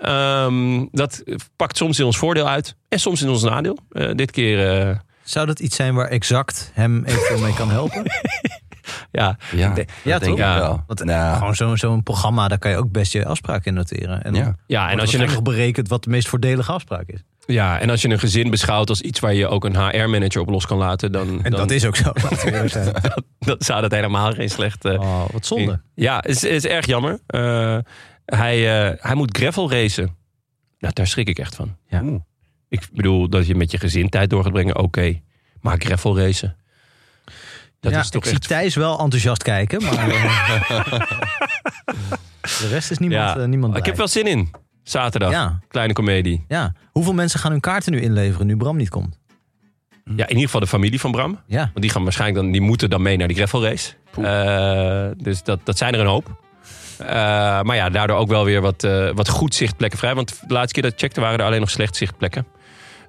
Ehm, 0.00 0.84
dat 0.90 1.22
pakt 1.56 1.76
soms 1.76 1.98
in 1.98 2.04
ons 2.04 2.16
voordeel 2.18 2.48
uit 2.48 2.76
en 2.88 2.98
soms 3.00 3.22
in 3.22 3.28
ons 3.28 3.42
nadeel. 3.42 3.78
Eh, 3.90 4.10
dit 4.14 4.30
keer 4.30 4.80
eh, 4.88 4.96
Zou 5.24 5.46
dat 5.46 5.60
iets 5.60 5.76
zijn 5.76 5.94
waar 5.94 6.08
exact 6.08 6.70
hem 6.74 7.04
eventueel 7.04 7.40
mee 7.40 7.54
kan 7.54 7.70
helpen? 7.70 8.02
Ja, 9.12 9.36
Ja, 9.52 9.68
De- 9.68 9.84
dat 9.84 9.90
ja, 10.02 10.18
denk 10.18 10.22
toch? 10.22 10.32
ik 10.32 10.38
Ja. 10.38 10.58
wel. 10.58 10.84
Want 10.86 11.04
Nou, 11.04 11.36
gewoon 11.36 11.54
zo'n 11.54 11.76
zo'n 11.76 12.02
programma, 12.02 12.48
daar 12.48 12.58
kan 12.58 12.70
je 12.70 12.76
ook 12.76 12.90
best 12.90 13.12
je 13.12 13.24
afspraken 13.26 13.64
in 13.64 13.74
noteren. 13.74 14.22
En 14.22 14.32
dan 14.32 14.42
ja. 14.42 14.54
ja, 14.66 14.90
en 14.90 15.00
als 15.00 15.10
je 15.10 15.18
nog 15.18 15.42
berekent 15.42 15.88
wat 15.88 16.04
de 16.04 16.10
meest 16.10 16.28
voordelige 16.28 16.72
afspraak 16.72 17.08
is. 17.08 17.22
Ja, 17.46 17.80
en 17.80 17.90
als 17.90 18.02
je 18.02 18.08
een 18.08 18.18
gezin 18.18 18.50
beschouwt 18.50 18.88
als 18.88 19.00
iets 19.00 19.20
waar 19.20 19.34
je 19.34 19.48
ook 19.48 19.64
een 19.64 19.76
HR-manager 19.76 20.40
op 20.40 20.48
los 20.48 20.66
kan 20.66 20.78
laten, 20.78 21.12
dan, 21.12 21.28
En 21.42 21.50
dan, 21.50 21.60
dat 21.60 21.70
is 21.70 21.84
ook 21.84 21.96
zo. 21.96 22.12
dan 23.38 23.56
zou 23.58 23.80
dat 23.80 23.90
helemaal 23.92 24.32
geen 24.32 24.50
slecht. 24.50 24.84
Oh, 24.84 25.24
wat 25.32 25.46
zonde. 25.46 25.80
Ja, 25.94 26.16
het 26.16 26.26
is, 26.28 26.42
het 26.42 26.50
is 26.52 26.64
erg 26.66 26.86
jammer. 26.86 27.18
Eh, 27.26 27.78
hij, 28.26 28.88
eh, 28.90 28.96
hij 29.00 29.14
moet 29.14 29.36
gravel 29.36 29.70
racen. 29.70 30.16
Nou, 30.78 30.94
daar 30.94 31.06
schrik 31.06 31.28
ik 31.28 31.38
echt 31.38 31.54
van. 31.54 31.76
Ja. 31.88 32.02
Oeh. 32.02 32.20
Ik 32.68 32.88
bedoel 32.92 33.28
dat 33.28 33.46
je 33.46 33.54
met 33.54 33.70
je 33.70 33.78
gezin 33.78 34.08
tijd 34.08 34.30
door 34.30 34.42
gaat 34.42 34.52
brengen, 34.52 34.78
oké. 34.78 35.20
Maar 35.60 35.76
gravel 35.78 36.18
racen. 36.18 36.56
Dat 37.80 37.92
ja, 37.92 38.00
is 38.00 38.08
toch 38.10 38.22
ik 38.24 38.28
zie. 38.30 38.38
Thijs 38.38 38.74
wel 38.74 38.98
enthousiast 39.00 39.42
kijken, 39.42 39.82
maar 39.82 39.92
eh, 40.08 41.00
de 42.60 42.68
rest 42.68 42.90
is 42.90 42.98
niemand, 42.98 43.34
Ja. 43.34 43.42
eh, 43.42 43.48
niemand 43.48 43.76
ik 43.76 43.86
heb 43.86 43.96
wel 43.96 44.08
zin 44.08 44.26
in. 44.26 44.50
Zaterdag. 44.82 45.30
Ja, 45.30 45.60
Kleine 45.68 45.92
komedie. 45.92 46.44
ja. 46.48 46.72
Hoeveel 46.92 47.12
mensen 47.14 47.40
gaan 47.40 47.50
hun 47.50 47.60
kaarten 47.60 47.92
nu 47.92 48.00
inleveren 48.00 48.46
nu 48.46 48.56
Bram 48.56 48.76
niet 48.76 48.88
komt? 48.88 49.18
Ja, 50.04 50.22
in 50.24 50.28
ieder 50.28 50.42
geval 50.44 50.60
de 50.60 50.66
familie 50.66 51.00
van 51.00 51.10
Bram. 51.10 51.40
Ja, 51.46 51.58
Want 51.58 51.80
die 51.80 51.90
gaan 51.90 52.02
waarschijnlijk 52.02 52.42
dan, 52.42 52.52
die 52.52 52.60
moeten 52.60 52.90
dan 52.90 53.02
mee 53.02 53.16
naar 53.16 53.28
die 53.28 53.36
gravel 53.36 53.64
race. 53.64 53.92
Eh, 54.16 55.22
dus 55.24 55.42
dat, 55.42 55.60
dat 55.64 55.78
zijn 55.78 55.94
er 55.94 56.00
een 56.00 56.06
hoop. 56.06 56.42
Eh, 56.98 57.06
maar 57.62 57.76
ja, 57.76 57.90
daardoor 57.90 58.16
ook 58.16 58.28
wel 58.28 58.44
weer 58.44 58.60
wat, 58.60 58.84
eh, 58.84 59.10
wat 59.14 59.28
goed 59.28 59.54
zichtplekken 59.54 59.98
vrij. 59.98 60.14
Want 60.14 60.40
de 60.46 60.52
laatste 60.54 60.72
keer 60.72 60.82
dat 60.82 60.92
ik 60.92 60.98
checkte 60.98 61.20
waren 61.20 61.38
er 61.38 61.44
alleen 61.44 61.60
nog 61.60 61.70
slecht 61.70 61.96
zichtplekken. 61.96 62.46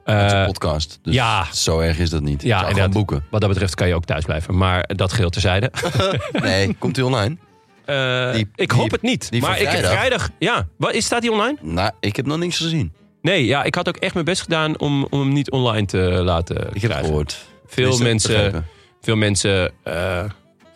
Het 0.04 0.26
is 0.26 0.32
een 0.32 0.40
Eh, 0.40 0.46
podcast. 0.46 1.00
Dus 1.04 1.14
ja. 1.14 1.46
zo 1.54 1.80
erg 1.80 1.98
is 2.00 2.10
dat 2.10 2.22
niet. 2.22 2.42
Ja, 2.42 2.60
inderdaad. 2.68 2.92
boeken. 2.92 3.26
wat 3.30 3.42
dat 3.42 3.50
betreft 3.50 3.76
kan 3.76 3.88
je 3.88 3.96
ook 3.96 4.06
thuis 4.06 4.26
blijven. 4.26 4.58
Maar 4.58 4.84
dat 4.96 5.12
geheel 5.14 5.30
terzijde. 5.30 5.72
Nee, 6.32 6.74
komt 6.80 6.96
hij 6.96 7.06
online? 7.06 7.38
Eh, 7.86 8.32
Die- 8.34 8.50
ik 8.56 8.70
die- 8.70 8.78
hoop 8.80 8.92
het 8.92 9.02
niet. 9.02 9.32
die 9.32 9.40
van 9.42 9.50
maar 9.50 9.60
ik 9.60 9.68
heb 9.68 9.78
vrijdag? 9.78 9.98
vrijdag... 10.00 10.30
Ja, 10.40 10.68
wat, 10.78 10.94
is, 10.94 11.06
staat 11.06 11.22
die 11.22 11.32
online? 11.32 11.58
Nou, 11.62 11.92
ik 12.00 12.16
heb 12.16 12.26
nog 12.26 12.38
niks 12.38 12.58
gezien. 12.58 12.94
Nee, 13.22 13.46
ja, 13.46 13.64
ik 13.64 13.76
had 13.76 13.88
ook 13.88 13.98
echt 13.98 14.14
mijn 14.14 14.26
best 14.26 14.42
gedaan 14.42 14.80
om, 14.80 15.08
om 15.10 15.20
hem 15.20 15.34
niet 15.34 15.52
online 15.52 15.86
te 15.86 15.98
laten 16.00 16.56
Ik 16.56 16.62
heb 16.64 16.74
het 16.74 16.82
krijgen. 16.82 17.06
gehoord. 17.06 17.46
Veel 17.68 17.98
mensen, 17.98 18.66
veel 19.02 19.16
mensen 19.16 19.72
eh, 19.84 19.94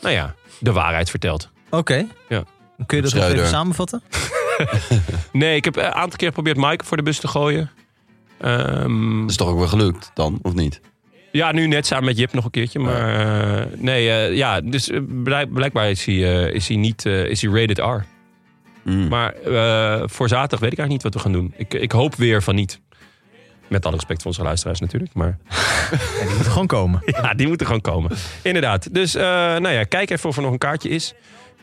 nou 0.01 0.13
ja, 0.15 0.33
de 0.59 0.71
waarheid 0.71 1.09
verteld. 1.09 1.49
oké. 1.69 2.05
Ja. 2.29 2.43
Kun 2.85 2.97
je 2.97 3.03
dat 3.03 3.13
nog 3.13 3.23
even 3.23 3.47
samenvatten? 3.47 4.01
Nee, 5.31 5.55
ik 5.55 5.65
heb 5.65 5.75
een 5.75 5.83
aantal 5.83 6.17
keer 6.17 6.27
geprobeerd 6.27 6.57
Mike 6.57 6.85
voor 6.85 6.97
de 6.97 7.03
bus 7.03 7.19
te 7.19 7.27
gooien. 7.27 7.69
Ehm, 8.39 9.21
Dat 9.21 9.29
is 9.29 9.35
toch 9.35 9.47
ook 9.47 9.57
wel 9.57 9.67
gelukt 9.67 10.11
dan, 10.13 10.39
of 10.41 10.53
niet? 10.53 10.81
ja, 11.31 11.51
nu 11.51 11.67
net 11.67 11.85
samen 11.85 12.05
met 12.05 12.17
Jip 12.17 12.33
nog 12.33 12.45
een 12.45 12.51
keertje. 12.51 12.79
Maar 12.79 13.19
eh, 13.59 13.65
nee, 13.77 14.09
eh, 14.09 14.35
ja, 14.35 14.61
dus 14.61 14.89
eh, 14.89 14.99
blijk- 15.23 15.53
blijkbaar 15.53 15.89
is 15.89 16.05
hij, 16.05 16.15
is 16.51 16.67
hij 16.67 16.77
niet 16.77 17.05
is 17.05 17.41
hij 17.41 17.51
rated 17.51 17.77
R. 17.77 18.05
Mm. 18.83 19.07
Maar 19.07 19.33
eh, 19.33 20.03
voor 20.05 20.27
zaterdag 20.27 20.59
weet 20.59 20.71
ik 20.71 20.79
eigenlijk 20.79 20.89
niet 20.89 21.03
wat 21.03 21.13
we 21.13 21.19
gaan 21.19 21.31
doen. 21.31 21.53
Ik, 21.57 21.73
ik 21.73 21.91
hoop 21.91 22.15
weer 22.15 22.43
van 22.43 22.55
niet. 22.55 22.79
Met 23.67 23.85
alle 23.85 23.95
respect 23.95 24.21
voor 24.21 24.31
onze 24.31 24.43
luisteraars 24.43 24.79
natuurlijk. 24.79 25.13
Maar 25.13 25.37
Ja, 26.19 26.25
die 26.27 26.35
moet 26.37 26.47
gewoon 26.47 26.67
komen. 26.67 27.01
ja, 27.21 27.33
die 27.33 27.47
moeten 27.47 27.65
gewoon 27.65 27.81
komen. 27.81 28.11
Inderdaad. 28.41 28.93
Dus 28.93 29.15
eh, 29.15 29.23
nou 29.23 29.69
ja, 29.69 29.83
kijk 29.83 30.09
even 30.09 30.29
of 30.29 30.35
er 30.35 30.41
nog 30.41 30.51
een 30.51 30.57
kaartje 30.57 30.89
is. 30.89 31.13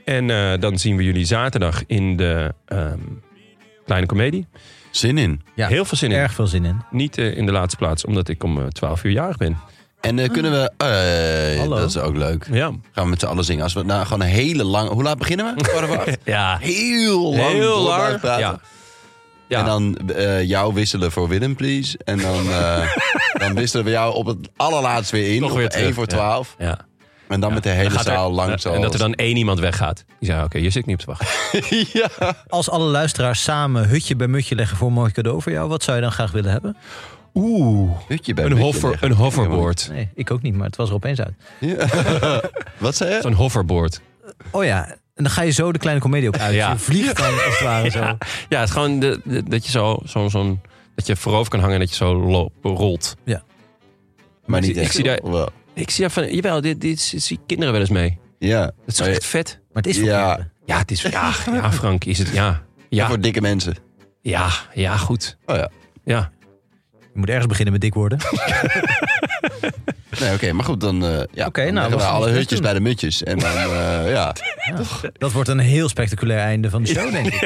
En 0.09 0.31
eh, 0.31 0.61
dan 0.61 0.79
zien 0.79 0.97
we 0.97 1.03
jullie 1.05 1.25
zaterdag 1.25 1.83
in 1.87 2.17
de 2.17 2.55
ehm, 2.67 2.99
Kleine 3.85 4.07
Comedie. 4.07 4.47
Zin 4.91 5.19
in. 5.19 5.41
Ja, 5.55 5.69
Heel 5.69 5.85
veel 5.85 5.97
zin 5.99 6.11
in. 6.11 6.17
Erg 6.19 6.33
veel 6.33 6.47
zin 6.47 6.65
in. 6.65 6.81
Niet 6.91 7.19
eh, 7.19 7.37
in 7.37 7.47
de 7.47 7.53
laatste 7.53 7.77
plaats, 7.77 8.05
omdat 8.05 8.29
ik 8.29 8.45
om 8.45 8.59
eh, 8.61 8.67
12 8.67 9.05
uur 9.05 9.13
jarig 9.13 9.37
ben. 9.37 9.59
En 10.01 10.19
eh, 10.19 10.29
kunnen 10.29 10.53
we... 10.53 10.71
eh, 10.77 11.59
Hallo. 11.61 11.77
dat 11.77 11.89
is 11.89 11.99
ook 11.99 12.17
leuk. 12.17 12.47
Ja. 12.51 12.67
Gaan 12.93 13.05
we 13.05 13.11
met 13.11 13.21
z'n 13.21 13.27
allen 13.27 13.45
zingen. 13.45 13.63
Als 13.63 13.73
we 13.73 13.83
nou 13.83 14.05
gewoon 14.05 14.21
een 14.21 14.27
hele 14.33 14.65
lange... 14.65 14.91
Hoe 14.91 15.03
laat 15.03 15.19
beginnen 15.19 15.55
we? 15.55 15.63
Kwart 15.63 15.85
over 15.85 15.99
acht? 15.99 16.19
Ja. 16.25 16.59
Heel 16.61 17.35
lang 17.35 17.53
Heel 17.53 17.83
lang. 17.83 18.21
praten. 18.21 18.41
Ja. 18.41 18.61
Ja. 19.49 19.59
En 19.59 19.65
dan 19.65 19.97
eh, 20.15 20.43
jou 20.49 20.75
wisselen 20.75 21.13
voor 21.13 21.29
Willem, 21.29 21.55
please. 21.57 21.99
En 22.05 22.19
dan, 22.19 22.51
eh, 22.51 22.95
dan 23.43 23.55
wisselen 23.55 23.85
we 23.85 23.91
jou 23.91 24.15
op 24.15 24.27
het 24.27 24.49
allerlaatst 24.57 25.11
weer 25.11 25.35
in. 25.35 25.41
Nog 25.41 25.51
op 25.51 25.57
weer 25.57 25.67
1 25.71 25.79
terug, 25.81 25.95
voor 25.95 26.05
ja. 26.09 26.17
12. 26.17 26.55
ja. 26.59 26.79
En 27.29 27.41
dan 27.41 27.53
met 27.55 27.63
de 27.63 27.69
hele 27.69 27.91
gaat 27.91 28.07
er- 28.07 28.13
zaal 28.13 28.31
lang 28.33 28.53
en- 28.53 28.59
zo. 28.61 28.73
En 28.73 28.81
dat 28.81 28.93
er 28.93 28.99
dan 28.99 29.15
één 29.15 29.37
iemand 29.37 29.59
weggaat. 29.59 30.05
Die 30.21 30.29
zei, 30.31 30.45
oké, 30.45 30.59
hier 30.59 30.73
zit 30.73 30.83
ik 30.83 30.87
niet 30.89 31.07
op 31.07 31.17
te 31.17 31.25
wachten. 31.25 31.87
ja. 32.21 32.35
Als 32.49 32.71
alle 32.71 32.85
luisteraars 32.91 33.43
samen 33.43 33.89
hutje 33.89 34.17
bij 34.17 34.27
mutje 34.27 34.55
leggen 34.55 34.77
voor 34.77 34.87
een 34.89 34.93
mooi 34.95 35.13
cadeau 35.13 35.43
voor 35.43 35.53
jou, 35.53 35.69
wat 35.69 35.83
zou 35.83 35.97
je 35.97 36.03
dan 36.03 36.13
graag 36.13 36.31
willen 36.31 36.51
hebben? 36.53 36.77
Oeh. 37.35 37.91
Hutje 38.09 38.35
bij 38.35 38.45
Een, 38.45 38.51
Mutje 38.51 38.65
hover, 38.65 38.89
leggen. 38.91 39.11
een 39.11 39.17
hoverboard. 39.17 39.89
Nee, 39.93 40.09
ik 40.15 40.31
ook 40.31 40.43
niet, 40.43 40.55
maar 40.55 40.67
het 40.67 40.77
was 40.77 40.89
er 40.89 40.95
opeens 40.95 41.21
uit. 41.21 41.35
Ja. 41.61 41.87
Wat 42.79 42.97
zei 42.97 43.15
je? 43.15 43.21
Zo'n 43.21 43.33
hoverboard. 43.33 44.01
Oh 44.51 44.65
ja, 44.65 44.87
en 44.89 45.25
dan 45.25 45.31
ga 45.31 45.43
je 45.43 45.51
zo 45.51 45.73
de 45.73 45.79
kleine 45.79 46.01
komedie 46.03 46.29
ook 46.29 46.39
uit. 46.39 46.55
Ja. 46.55 46.71
Je 46.73 46.79
vliegt 46.79 47.17
dan 47.17 47.33
als 47.33 47.45
het 47.45 47.61
ware 47.61 47.91
zo. 47.99 47.99
Ja, 47.99 48.17
ja 48.49 48.59
het 48.59 48.69
is 48.69 48.75
gewoon 48.75 48.99
de, 49.01 49.21
de- 49.25 49.43
dat 49.43 49.65
je 49.65 49.71
zo, 49.71 49.99
zo, 50.07 50.29
zo'n, 50.29 50.61
dat 50.95 51.07
je 51.07 51.17
voorover 51.17 51.51
kan 51.51 51.59
hangen 51.61 51.75
en 51.75 51.81
dat 51.81 51.89
je 51.91 51.97
zo 51.97 52.15
lo- 52.15 52.51
rolt. 52.63 53.17
Maar 54.47 54.61
niet 54.61 54.71
ik 54.77 54.83
echt. 54.83 54.95
zie 54.95 55.05
daar- 55.05 55.21
Wel. 55.23 55.49
Ik 55.81 55.91
zie 55.91 56.01
daar 56.01 56.11
van, 56.11 56.35
jawel, 56.35 56.61
dit, 56.61 56.81
dit 56.81 57.01
zie 57.01 57.39
kinderen 57.47 57.73
wel 57.73 57.81
eens 57.81 57.91
mee. 57.91 58.19
Ja. 58.39 58.61
Dat 58.61 58.73
is 58.87 58.95
toch 58.95 59.07
Maar 59.07 59.15
echt 59.15 59.25
vet? 59.27 59.59
Maar 59.73 59.83
het 59.83 59.87
is 59.87 59.99
voor 59.99 60.07
Ja. 60.09 60.21
kinderen. 60.27 60.53
Ja, 60.67 60.79
het 60.79 60.91
is, 60.91 61.03
ja, 61.03 61.33
ja 61.53 61.73
Frank, 61.73 62.05
is 62.05 62.19
het, 62.19 62.29
ja. 62.29 62.35
Ja. 62.35 62.63
Ja, 62.89 63.07
Voor 63.07 63.21
dikke 63.21 63.41
mensen. 63.41 63.77
ja, 64.23 64.49
ja, 64.75 64.97
goed. 64.97 65.37
Oh 65.47 65.57
ja. 65.57 65.71
Ja, 66.05 66.31
Je 67.01 67.09
moet 67.15 67.29
ergens 67.29 67.47
beginnen 67.47 67.73
met 67.73 67.83
dik 67.83 67.95
worden. 67.95 68.19
Nee, 70.21 70.33
oké. 70.35 70.53
maar 70.53 70.65
goed, 70.65 70.81
dan, 70.81 71.05
eh 71.05 71.23
ja, 71.33 71.47
Oké, 71.47 71.65
dan 71.65 71.75
nou, 71.75 71.75
leggen 71.75 71.91
we 71.91 71.97
we 71.97 72.03
gaan 72.03 72.13
alle 72.13 72.29
hutjes 72.31 72.49
doen. 72.49 72.61
bij 72.63 72.73
de 72.73 72.81
mutjes. 72.81 73.23
En 73.23 73.39
dan, 73.39 73.51
eh, 73.51 74.11
ja. 74.17 74.33
Dat 75.13 75.33
wordt 75.33 75.49
een 75.49 75.59
heel 75.59 75.89
spectaculair 75.89 76.41
einde 76.41 76.71
van 76.71 76.83
de 76.83 76.89
show, 76.89 77.11
denk 77.13 77.27
ik. 77.27 77.41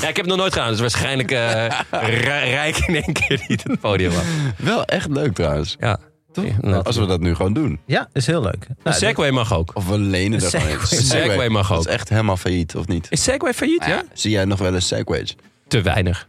ja 0.00 0.08
ik 0.08 0.16
heb 0.16 0.16
het 0.16 0.26
nog 0.26 0.36
nooit 0.36 0.52
gedaan, 0.52 0.70
dus 0.70 0.80
waarschijnlijk 0.80 1.30
eh, 1.30 1.66
Ri- 1.90 2.50
Rijk 2.50 2.76
in 2.76 2.94
één 2.94 3.12
keer 3.12 3.44
niet 3.48 3.62
het 3.62 3.80
podium 3.80 4.10
af. 4.12 4.24
Wel 4.56 4.84
echt 4.84 5.08
leuk 5.08 5.34
trouwens. 5.34 5.76
Ja, 5.78 5.98
Toch? 6.32 6.44
Ja, 6.62 6.76
Als 6.76 6.96
we 6.96 7.06
dat 7.06 7.20
nu 7.20 7.34
gewoon 7.34 7.52
doen. 7.52 7.80
Ja, 7.86 8.08
is 8.12 8.26
heel 8.26 8.42
leuk. 8.42 8.66
Een 8.68 8.76
Nou, 8.84 8.96
Segway 8.96 9.30
mag 9.30 9.54
ook. 9.54 9.70
Of 9.74 9.88
we 9.88 9.98
lenen 9.98 10.40
er 10.40 10.50
gewoon 10.50 10.60
Segway. 10.78 10.90
in. 10.90 10.98
Een 10.98 11.04
Segway 11.04 11.48
mag 11.48 11.68
Dat 11.68 11.78
ook. 11.78 11.84
is 11.86 11.92
echt 11.92 12.08
helemaal 12.08 12.36
failliet, 12.36 12.76
of 12.76 12.86
niet? 12.86 13.06
Is 13.10 13.22
Segway 13.22 13.52
failliet, 13.54 13.84
ja? 13.86 14.02
Zie 14.12 14.30
jij 14.30 14.44
nog 14.44 14.58
wel 14.58 14.74
eens 14.74 14.86
segways? 14.88 15.36
Te 15.68 15.80
weinig. 15.82 16.28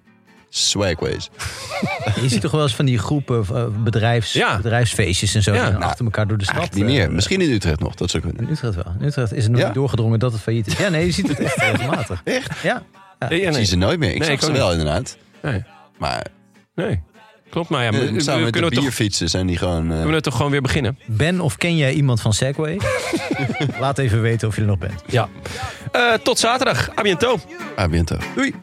Swagways. 0.53 1.29
Je 2.21 2.29
ziet 2.29 2.41
toch 2.41 2.51
wel 2.51 2.61
eens 2.61 2.75
van 2.75 2.85
die 2.85 2.97
groepen 2.97 3.45
eh, 3.53 3.65
bedrijfs, 3.83 4.33
Ja. 4.33 4.55
bedrijfsfeestjes 4.57 5.35
en 5.35 5.43
zo. 5.43 5.51
Ja. 5.53 5.57
die 5.61 5.69
dan 5.69 5.79
Nou, 5.79 5.91
achter 5.91 6.05
elkaar 6.05 6.27
door 6.27 6.37
de 6.37 6.43
stad. 6.43 6.55
Eigenlijk 6.57 6.87
niet 6.87 6.97
meer. 6.97 7.07
eh, 7.07 7.13
Misschien 7.13 7.41
in 7.41 7.51
Utrecht 7.51 7.79
nog, 7.79 7.95
dat 7.95 8.09
zou 8.09 8.23
In 8.27 8.35
kunnen. 8.35 8.51
Utrecht 8.53 8.75
wel. 8.75 8.93
In 8.99 9.05
Utrecht 9.05 9.33
is 9.33 9.43
het 9.43 9.51
nog 9.51 9.59
Ja? 9.61 9.65
niet 9.65 9.75
doorgedrongen 9.75 10.19
dat 10.19 10.31
het 10.31 10.41
failliet 10.41 10.67
is. 10.67 10.77
Ja, 10.77 10.89
nee, 10.89 11.05
je 11.05 11.11
ziet 11.11 11.27
het 11.27 11.39
echt 11.39 11.55
regelmatig. 11.57 12.21
Echt? 12.23 12.59
Ja. 12.63 12.83
Ja, 13.19 13.29
Ik 13.29 13.43
nee. 13.43 13.53
zie 13.53 13.65
ze 13.65 13.75
nooit 13.75 13.99
meer. 13.99 14.09
Ik 14.11 14.17
Nee, 14.17 14.25
zag 14.27 14.35
ik 14.35 14.41
ze 14.41 14.49
ook 14.49 14.55
wel 14.55 14.71
inderdaad. 14.71 15.17
Nee. 15.41 15.63
Maar 15.97 16.25
nee. 16.75 17.01
Klopt, 17.51 17.69
maar 17.69 17.83
ja, 17.83 17.91
eh, 17.91 17.99
we, 17.99 18.11
we 18.11 18.21
samen 18.21 18.43
met 18.43 18.45
de 18.45 18.51
kunnen, 18.51 18.69
we 18.69 18.75
toch, 18.75 18.83
bierfietsen 18.83 19.29
zijn 19.29 19.47
die 19.47 19.57
gewoon... 19.57 19.83
eh, 19.91 19.95
kunnen 19.97 20.13
we 20.15 20.21
toch 20.21 20.35
gewoon 20.35 20.51
weer 20.51 20.61
beginnen? 20.61 20.99
Ben 21.05 21.39
of 21.41 21.57
ken 21.57 21.77
jij 21.77 21.93
iemand 21.93 22.21
van 22.21 22.33
Segway? 22.33 22.79
Laat 23.79 23.97
even 23.97 24.21
weten 24.21 24.47
of 24.47 24.55
je 24.55 24.61
er 24.61 24.67
nog 24.67 24.77
bent. 24.77 25.03
Ja. 25.07 25.29
Eh, 25.91 26.13
tot 26.13 26.39
zaterdag. 26.39 26.89
A 26.99 27.01
biento. 27.01 27.39
Abiento. 27.75 28.17
Doei. 28.35 28.53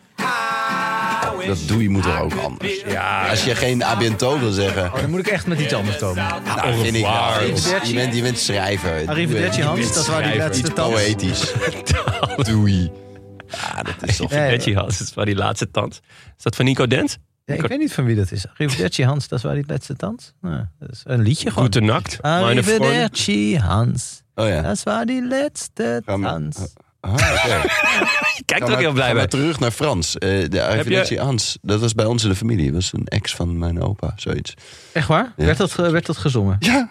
Dat 1.46 1.58
doei 1.66 1.88
moet 1.88 2.04
er 2.04 2.20
ook 2.20 2.34
anders. 2.34 2.82
Ja, 2.86 3.28
Als 3.28 3.44
je 3.44 3.54
geen 3.54 3.84
abiento 3.84 4.38
wil 4.38 4.50
zeggen, 4.52 4.84
Oh, 4.84 5.00
dan 5.00 5.10
moet 5.10 5.20
ik 5.20 5.26
echt 5.26 5.46
met 5.46 5.60
iets 5.60 5.72
anders 5.72 5.96
komen. 5.96 6.24
nou, 6.44 6.82
vind 6.82 6.96
ik. 6.96 7.04
Arrivederci. 7.04 7.88
Je 7.88 7.94
bent, 7.94 8.14
je 8.14 8.22
bent 8.22 8.38
schrijver. 8.38 9.02
Arrivederci 9.08 9.62
Hans, 9.62 9.94
dat 9.94 10.06
waren 10.06 10.22
die 10.32 10.40
schrijver. 10.40 10.74
laatste 10.74 10.90
poëtisch. 11.16 11.52
Doei. 12.54 12.90
Ja, 13.48 13.82
dat 13.82 13.94
is 14.08 14.16
toch... 14.16 14.30
Reggie 14.32 14.76
Hans, 14.76 14.98
dat 14.98 15.14
was 15.14 15.24
die 15.24 15.34
laatste 15.34 15.70
tand. 15.70 16.00
Is 16.36 16.42
dat 16.42 16.56
van 16.56 16.64
Nico 16.64 16.86
Dent? 16.86 17.18
Ja, 17.48 17.54
ik 17.54 17.66
weet 17.66 17.78
niet 17.78 17.92
van 17.92 18.04
wie 18.04 18.16
dat 18.16 18.30
is. 18.32 18.48
Arrivederci 18.48 19.04
Hans, 19.04 19.28
dat 19.28 19.40
was 19.40 19.54
die 19.54 19.64
laatste 19.66 19.94
dans. 19.96 20.32
Nou, 20.40 20.64
dat 20.78 20.90
is 20.90 21.02
een 21.04 21.22
liedje 21.22 21.48
gewoon. 21.50 21.64
Gute 21.64 21.80
Nacht. 21.80 22.22
Meine 22.22 22.62
Freunde. 22.62 22.84
Arrivederci 22.86 23.56
Hans, 23.58 24.22
Oh 24.34 24.48
ja. 24.48 24.62
dat 24.62 24.82
was 24.82 25.04
die 25.04 25.26
laatste 25.26 26.02
dans. 26.04 26.74
Ah. 27.00 27.16
Je 28.36 28.42
kijkt 28.44 28.64
Ga 28.64 28.68
er 28.70 28.72
ook 28.74 28.78
heel 28.80 28.92
blij 28.92 29.06
bij. 29.06 29.14
maar 29.14 29.28
terug 29.28 29.58
naar 29.60 29.70
Frans. 29.70 30.18
Eh, 30.18 30.48
de 30.48 30.62
Arrivederci 30.64 31.18
Hans. 31.18 31.58
Dat 31.62 31.80
was 31.80 31.94
bij 31.94 32.04
ons 32.04 32.22
in 32.22 32.28
de 32.28 32.36
familie. 32.36 32.64
Dat 32.64 32.74
was 32.74 32.92
een 32.92 33.06
ex 33.06 33.34
van 33.34 33.58
mijn 33.58 33.82
opa, 33.82 34.12
zoiets. 34.16 34.54
Echt 34.92 35.08
waar? 35.08 35.32
Ja. 35.36 35.44
Werd, 35.44 35.58
dat, 35.58 35.74
werd 35.74 36.06
dat 36.06 36.16
gezongen? 36.16 36.56
Ja. 36.58 36.88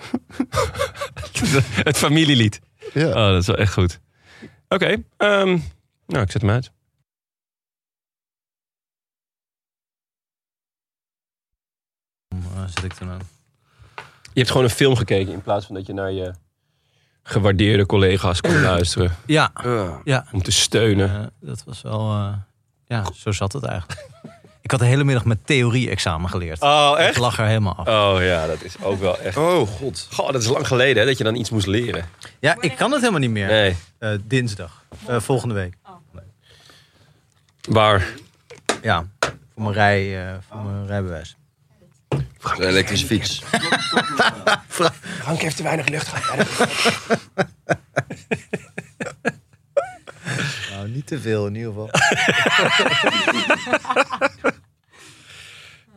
Het 1.83 1.97
familielied. 1.97 2.59
ja. 2.93 3.07
Oh, 3.07 3.13
dat 3.13 3.41
is 3.41 3.47
wel 3.47 3.57
echt 3.57 3.73
goed. 3.73 3.99
Oké, 4.67 5.03
ehm, 5.17 5.57
nou, 6.07 6.23
ik 6.23 6.31
zet 6.31 6.41
hem 6.41 6.49
uit. 6.51 6.71
Waar 12.53 12.56
zit 12.69 12.83
ik 12.83 12.93
aan? 13.01 13.19
Je 14.23 14.43
hebt 14.43 14.49
gewoon 14.51 14.63
een 14.63 14.69
film 14.75 14.95
gekeken 14.95 15.33
in 15.33 15.41
plaats 15.41 15.65
van 15.65 15.75
dat 15.75 15.85
je 15.85 15.93
naar 15.93 16.11
je 16.11 16.33
gewaardeerde 17.23 17.85
collega's 17.85 18.41
kon 18.41 18.61
luisteren. 18.61 19.15
Ja, 19.25 19.51
Ja. 19.63 20.01
ja. 20.03 20.25
Om 20.31 20.41
te 20.43 20.51
steunen. 20.51 21.09
Eh, 21.19 21.25
dat 21.39 21.63
was 21.65 21.81
wel... 21.81 22.11
eh, 22.11 22.33
ja, 22.87 23.03
zo 23.15 23.31
zat 23.31 23.53
het 23.53 23.63
eigenlijk. 23.63 24.05
Ik 24.61 24.71
had 24.73 24.79
de 24.81 24.87
hele 24.87 25.03
middag 25.03 25.25
met 25.25 25.45
theorie-examen 25.45 26.29
geleerd. 26.29 26.61
Oh, 26.61 26.91
Ik 26.93 27.05
echt? 27.05 27.17
lag 27.17 27.39
er 27.39 27.45
helemaal 27.45 27.75
af. 27.75 27.87
Oh 27.87 28.23
ja, 28.23 28.45
dat 28.47 28.63
is 28.63 28.75
ook 28.81 28.99
wel 28.99 29.19
echt... 29.19 29.37
Oh, 29.37 29.67
god. 29.67 30.07
Goh, 30.11 30.31
dat 30.31 30.41
is 30.41 30.47
lang 30.47 30.67
geleden 30.67 31.01
hè, 31.01 31.07
dat 31.07 31.17
je 31.17 31.23
dan 31.23 31.35
iets 31.35 31.49
moest 31.49 31.67
leren. 31.67 32.05
Ja, 32.39 32.57
ik 32.59 32.75
kan 32.75 32.91
het 32.91 32.99
helemaal 32.99 33.19
niet 33.21 33.29
meer. 33.29 33.47
Nee. 33.47 33.75
Eh, 33.97 34.11
dinsdag. 34.23 34.83
Eh, 35.07 35.19
volgende 35.19 35.53
week. 35.55 35.75
Waar? 37.69 38.07
Ja, 38.81 39.05
voor 39.53 39.63
mijn, 39.63 39.73
rij, 39.73 40.27
eh, 40.27 40.35
voor 40.49 40.61
mijn 40.61 40.87
rijbewijs. 40.87 41.35
Een 42.55 42.67
elektrische 42.67 43.05
fiets. 43.05 43.43
Frank 45.19 45.39
heeft 45.41 45.55
te 45.57 45.63
weinig 45.63 45.87
lucht 45.87 46.07
gehad. 46.07 46.47
Nou, 50.71 50.89
niet 50.89 51.07
te 51.07 51.19
veel 51.19 51.47
in 51.47 51.55
ieder 51.55 51.69
geval. 51.71 51.89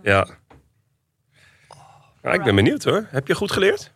Ja. 0.03 0.27
Ik 2.23 2.43
ben 2.43 2.55
benieuwd 2.55 2.85
hoor. 2.85 3.07
Heb 3.11 3.27
je 3.27 3.35
goed 3.35 3.53
geleerd? 3.53 3.93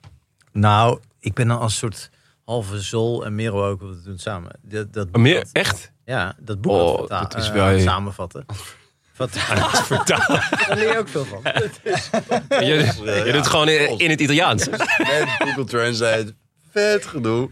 nou, 0.53 1.01
ik 1.21 1.35
ben 1.35 1.49
dan 1.49 1.59
als 1.59 1.77
soort 1.79 2.11
halve 2.45 2.81
zol 2.81 3.25
en 3.25 3.35
Merel 3.35 3.65
ook. 3.65 3.81
We 3.81 4.01
doen 4.03 4.13
het 4.13 4.21
samen. 4.21 4.59
Dat, 4.63 4.93
dat 4.93 5.07
boek 5.07 5.17
Oh, 5.17 5.23
Meer? 5.23 5.35
dat- 5.43 5.49
Echt? 5.53 5.93
Ja, 6.05 6.35
dat 6.39 6.61
boek 6.61 6.73
Oh, 6.73 7.09
dat 7.09 7.37
is 7.37 7.49
eh, 7.49 7.55
wel- 7.55 7.79
samenvatten. 7.81 8.47
Wat, 9.16 9.31
Vertaal. 9.31 10.27
daar 10.28 10.70
leer 10.77 10.93
je 10.93 10.99
ook 10.99 11.09
veel 11.09 11.24
van. 11.24 11.41
Je, 12.66 12.74
je 13.05 13.23
doet 13.24 13.35
het 13.35 13.47
gewoon 13.47 13.69
in, 13.69 13.99
in 13.99 14.11
het 14.11 14.20
Italiaans. 14.20 14.69
Met 14.69 15.28
Google 15.39 15.65
Translate. 15.65 16.35
Vet 16.70 17.07
gedoe. 17.07 17.51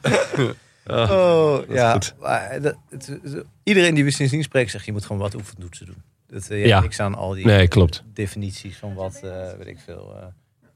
Oh, 0.86 1.58
ja. 1.68 1.98
Maar 2.20 2.60
dat, 2.62 2.76
het- 2.90 3.06
het- 3.06 3.44
iedereen 3.62 3.94
die 3.94 4.04
we 4.04 4.10
sindsdien 4.10 4.42
spreekt 4.42 4.70
zegt, 4.70 4.84
je 4.84 4.92
moet 4.92 5.02
gewoon 5.04 5.20
wat 5.22 5.34
oefentoetsen 5.34 5.86
doen. 5.86 6.02
Dat, 6.26 6.42
eh, 6.48 6.48
je 6.60 6.66
Ja. 6.66 6.70
hebt 6.70 6.82
niks 6.82 7.00
aan 7.00 7.14
al 7.14 7.34
die 7.34 7.46
Nee, 7.46 7.68
klopt. 7.68 8.02
definities 8.14 8.76
van 8.76 8.94
wat, 8.94 9.20
eh, 9.22 9.52
weet 9.58 9.66
ik 9.66 9.78
veel, 9.84 10.16
eh, 10.20 10.26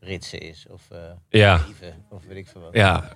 ritsen 0.01 0.41
is. 0.41 0.67
Of 0.69 0.83
eh 0.91 0.99
Ja, 1.29 1.61
of 2.11 2.21
weet 2.29 2.37
ik 2.37 2.49
veel 2.53 2.61
wat. 2.61 2.71
ja. 2.75 3.09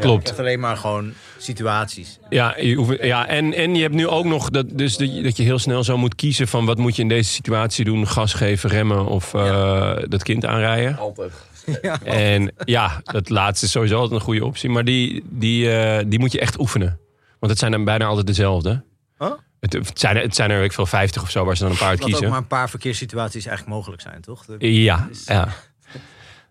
Klopt. 0.00 0.28
Echt 0.28 0.38
alleen 0.38 0.60
maar 0.60 0.76
gewoon 0.76 1.12
situaties. 1.38 2.18
Ja, 2.28 2.54
je 2.58 2.74
hoeft- 2.74 3.02
ja 3.04 3.26
en, 3.26 3.54
en 3.54 3.74
je 3.74 3.82
hebt 3.82 3.94
nu 3.94 4.06
ook 4.06 4.24
nog 4.24 4.50
dat, 4.50 4.66
dus 4.78 4.96
dat, 4.96 5.14
je, 5.14 5.22
dat 5.22 5.36
je 5.36 5.42
heel 5.42 5.58
snel 5.58 5.84
zo 5.84 5.96
moet 5.96 6.14
kiezen 6.14 6.48
van 6.48 6.66
wat 6.66 6.78
moet 6.78 6.96
je 6.96 7.02
in 7.02 7.08
deze 7.08 7.30
situatie 7.30 7.84
doen. 7.84 8.06
Gas 8.08 8.34
geven, 8.34 8.70
remmen 8.70 9.06
of 9.06 9.34
eh, 9.34 9.96
dat 10.08 10.22
kind 10.22 10.44
aanrijden. 10.44 10.98
Altijd. 10.98 11.32
En 12.04 12.52
ja, 12.64 13.00
dat 13.04 13.28
laatste 13.28 13.66
is 13.66 13.72
sowieso 13.72 13.94
altijd 13.98 14.20
een 14.20 14.26
goede 14.26 14.44
optie. 14.44 14.70
Maar 14.70 14.84
die, 14.84 15.24
die, 15.28 15.70
eh, 15.78 16.04
die 16.06 16.18
moet 16.18 16.32
je 16.32 16.40
echt 16.40 16.58
oefenen. 16.58 16.98
Want 17.38 17.52
het 17.52 17.58
zijn 17.60 17.72
dan 17.72 17.84
bijna 17.84 18.04
altijd 18.04 18.26
dezelfde. 18.26 18.82
Huh? 19.18 19.30
Het, 19.60 19.72
het 19.72 19.98
zijn 20.00 20.16
er, 20.16 20.22
het 20.22 20.34
zijn 20.34 20.50
er 20.50 20.56
weet 20.56 20.64
ik 20.66 20.72
veel, 20.72 20.86
50 20.86 21.22
of 21.22 21.30
zo 21.30 21.44
waar 21.44 21.56
ze 21.56 21.62
dan 21.62 21.72
een 21.72 21.78
paar 21.78 21.88
uit 21.88 21.98
Dat 21.98 22.06
ook 22.06 22.12
kiezen. 22.12 22.30
maar 22.30 22.38
een 22.40 22.46
paar 22.46 22.70
verkeerssituaties 22.70 23.46
eigenlijk 23.46 23.76
mogelijk 23.76 24.02
zijn, 24.02 24.20
toch? 24.20 24.44
Dat- 24.44 24.56
Ja, 24.58 25.08
ja. 25.26 25.48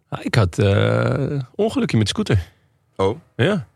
Nou, 0.09 0.23
ik 0.23 0.35
had 0.35 0.59
eh 0.59 1.39
ongelukje 1.55 1.97
met 1.97 2.07
scooter. 2.09 2.39
Oh. 2.97 3.19
Ja. 3.35 3.67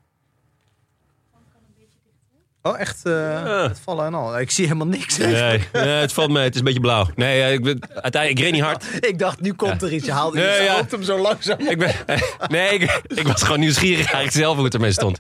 Oh, 2.63 2.79
echt 2.79 3.05
eh, 3.05 3.63
het 3.63 3.79
vallen 3.79 4.05
en 4.05 4.13
al. 4.13 4.39
Ik 4.39 4.51
zie 4.51 4.65
helemaal 4.65 4.87
niks. 4.87 5.17
Nee, 5.17 5.59
nee, 5.73 5.83
het 5.83 6.13
valt 6.13 6.31
mee. 6.31 6.43
Het 6.43 6.53
is 6.53 6.59
een 6.59 6.65
beetje 6.65 6.79
blauw. 6.79 7.07
Nee, 7.15 7.53
ik, 7.53 7.63
ben, 7.63 7.79
uiteindelijk, 7.93 8.31
ik 8.31 8.39
reed 8.39 8.51
niet 8.51 8.61
hard. 8.61 8.85
Ik 8.99 9.19
dacht, 9.19 9.41
nu 9.41 9.53
komt 9.53 9.81
er 9.81 9.93
iets. 9.93 10.05
Je 10.05 10.11
haalde 10.11 10.37
Nee, 10.37 10.63
ja. 10.63 10.85
hem 10.89 11.03
zo 11.03 11.19
langzaam. 11.19 11.59
Ik 11.59 11.77
ben, 11.77 11.93
nee, 12.47 12.69
ik, 12.69 13.01
ik 13.07 13.27
was 13.27 13.43
gewoon 13.43 13.59
nieuwsgierig 13.59 14.05
eigenlijk 14.05 14.33
zelf 14.33 14.55
hoe 14.55 14.65
het 14.65 14.73
ermee 14.73 14.91
stond. 14.91 15.19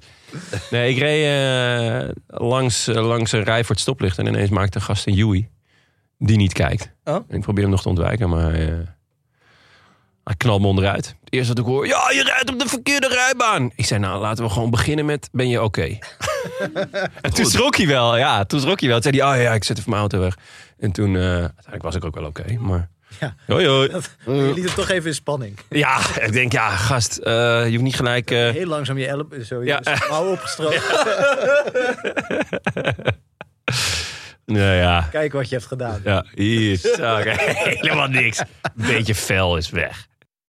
Nee, 0.69 0.93
ik 0.93 0.97
reed 0.97 1.25
eh, 1.25 2.09
langs, 2.27 2.87
eh, 2.87 3.05
langs 3.07 3.31
een 3.31 3.43
rij 3.43 3.61
voor 3.61 3.75
het 3.75 3.79
stoplicht. 3.83 4.17
En 4.17 4.25
ineens 4.25 4.49
maakte 4.49 4.77
een 4.77 4.83
gast 4.83 5.07
een 5.07 5.13
Joey 5.13 5.49
die 6.17 6.37
niet 6.37 6.53
kijkt. 6.53 6.91
Oh. 7.03 7.15
En 7.15 7.35
ik 7.35 7.41
probeer 7.41 7.63
hem 7.63 7.71
nog 7.71 7.81
te 7.81 7.89
ontwijken, 7.89 8.29
maar 8.29 8.53
hij 10.23 10.35
knalt 10.37 10.61
me 10.61 10.67
onderuit. 10.67 11.05
Het 11.23 11.33
eerste 11.33 11.53
wat 11.53 11.63
ik 11.63 11.69
hoor, 11.71 11.87
ja, 11.87 12.11
je 12.11 12.23
rijdt 12.23 12.49
op 12.51 12.59
de 12.59 12.67
verkeerde 12.67 13.07
rijbaan. 13.07 13.71
Ik 13.75 13.85
zei, 13.85 13.99
nou, 13.99 14.19
laten 14.21 14.43
we 14.43 14.49
gewoon 14.49 14.69
beginnen 14.69 15.05
met, 15.05 15.29
ben 15.31 15.49
je 15.49 15.61
oké? 15.63 15.81
en 17.21 17.33
toen 17.33 17.45
schrok 17.45 17.75
hij 17.75 17.87
wel, 17.87 18.17
ja, 18.17 18.45
toen 18.45 18.59
schrok 18.59 18.79
hij 18.79 18.89
wel. 18.89 18.99
Toen 18.99 19.13
zei 19.13 19.23
hij, 19.25 19.37
oh 19.37 19.43
ja, 19.43 19.53
ik 19.53 19.63
zet 19.63 19.77
even 19.77 19.89
mijn 19.89 20.01
auto 20.01 20.19
weg. 20.19 20.35
En 20.79 20.91
toen, 20.91 21.15
eh, 21.15 21.21
uiteindelijk 21.23 21.81
was 21.83 21.95
ik 21.95 22.05
ook 22.05 22.15
wel 22.15 22.25
oké, 22.25 22.53
maar... 22.59 22.89
Ja. 23.19 23.35
Hoi, 23.47 23.67
hoi. 23.67 23.91
Je 24.25 24.51
liet 24.55 24.65
hem 24.65 24.73
toch 24.75 24.89
even 24.89 25.07
in 25.07 25.13
spanning. 25.15 25.57
Ja, 25.69 25.99
ik 26.21 26.31
denk, 26.31 26.51
ja, 26.51 26.69
gast, 26.69 27.17
eh, 27.17 27.33
je 27.65 27.69
hoeft 27.71 27.81
niet 27.83 27.95
gelijk... 27.95 28.31
eh, 28.31 28.49
Heel 28.49 28.65
langzaam 28.67 28.97
je 28.97 29.07
ellep, 29.07 29.35
zo 29.45 29.59
je 29.63 29.65
Ja. 29.65 29.81
mouw 30.09 30.31
opgestroken. 30.31 30.81
nou 34.45 34.75
ja, 34.85 35.07
Kijk 35.11 35.31
wat 35.33 35.49
je 35.49 35.55
hebt 35.55 35.67
gedaan. 35.67 36.01
ja, 36.03 36.25
hier 36.35 36.79
oké, 36.93 37.33
helemaal 37.81 38.07
niks. 38.07 38.39
Een 38.39 38.45
beetje 38.75 39.15
fel 39.15 39.57
is 39.57 39.69
weg. 39.69 40.07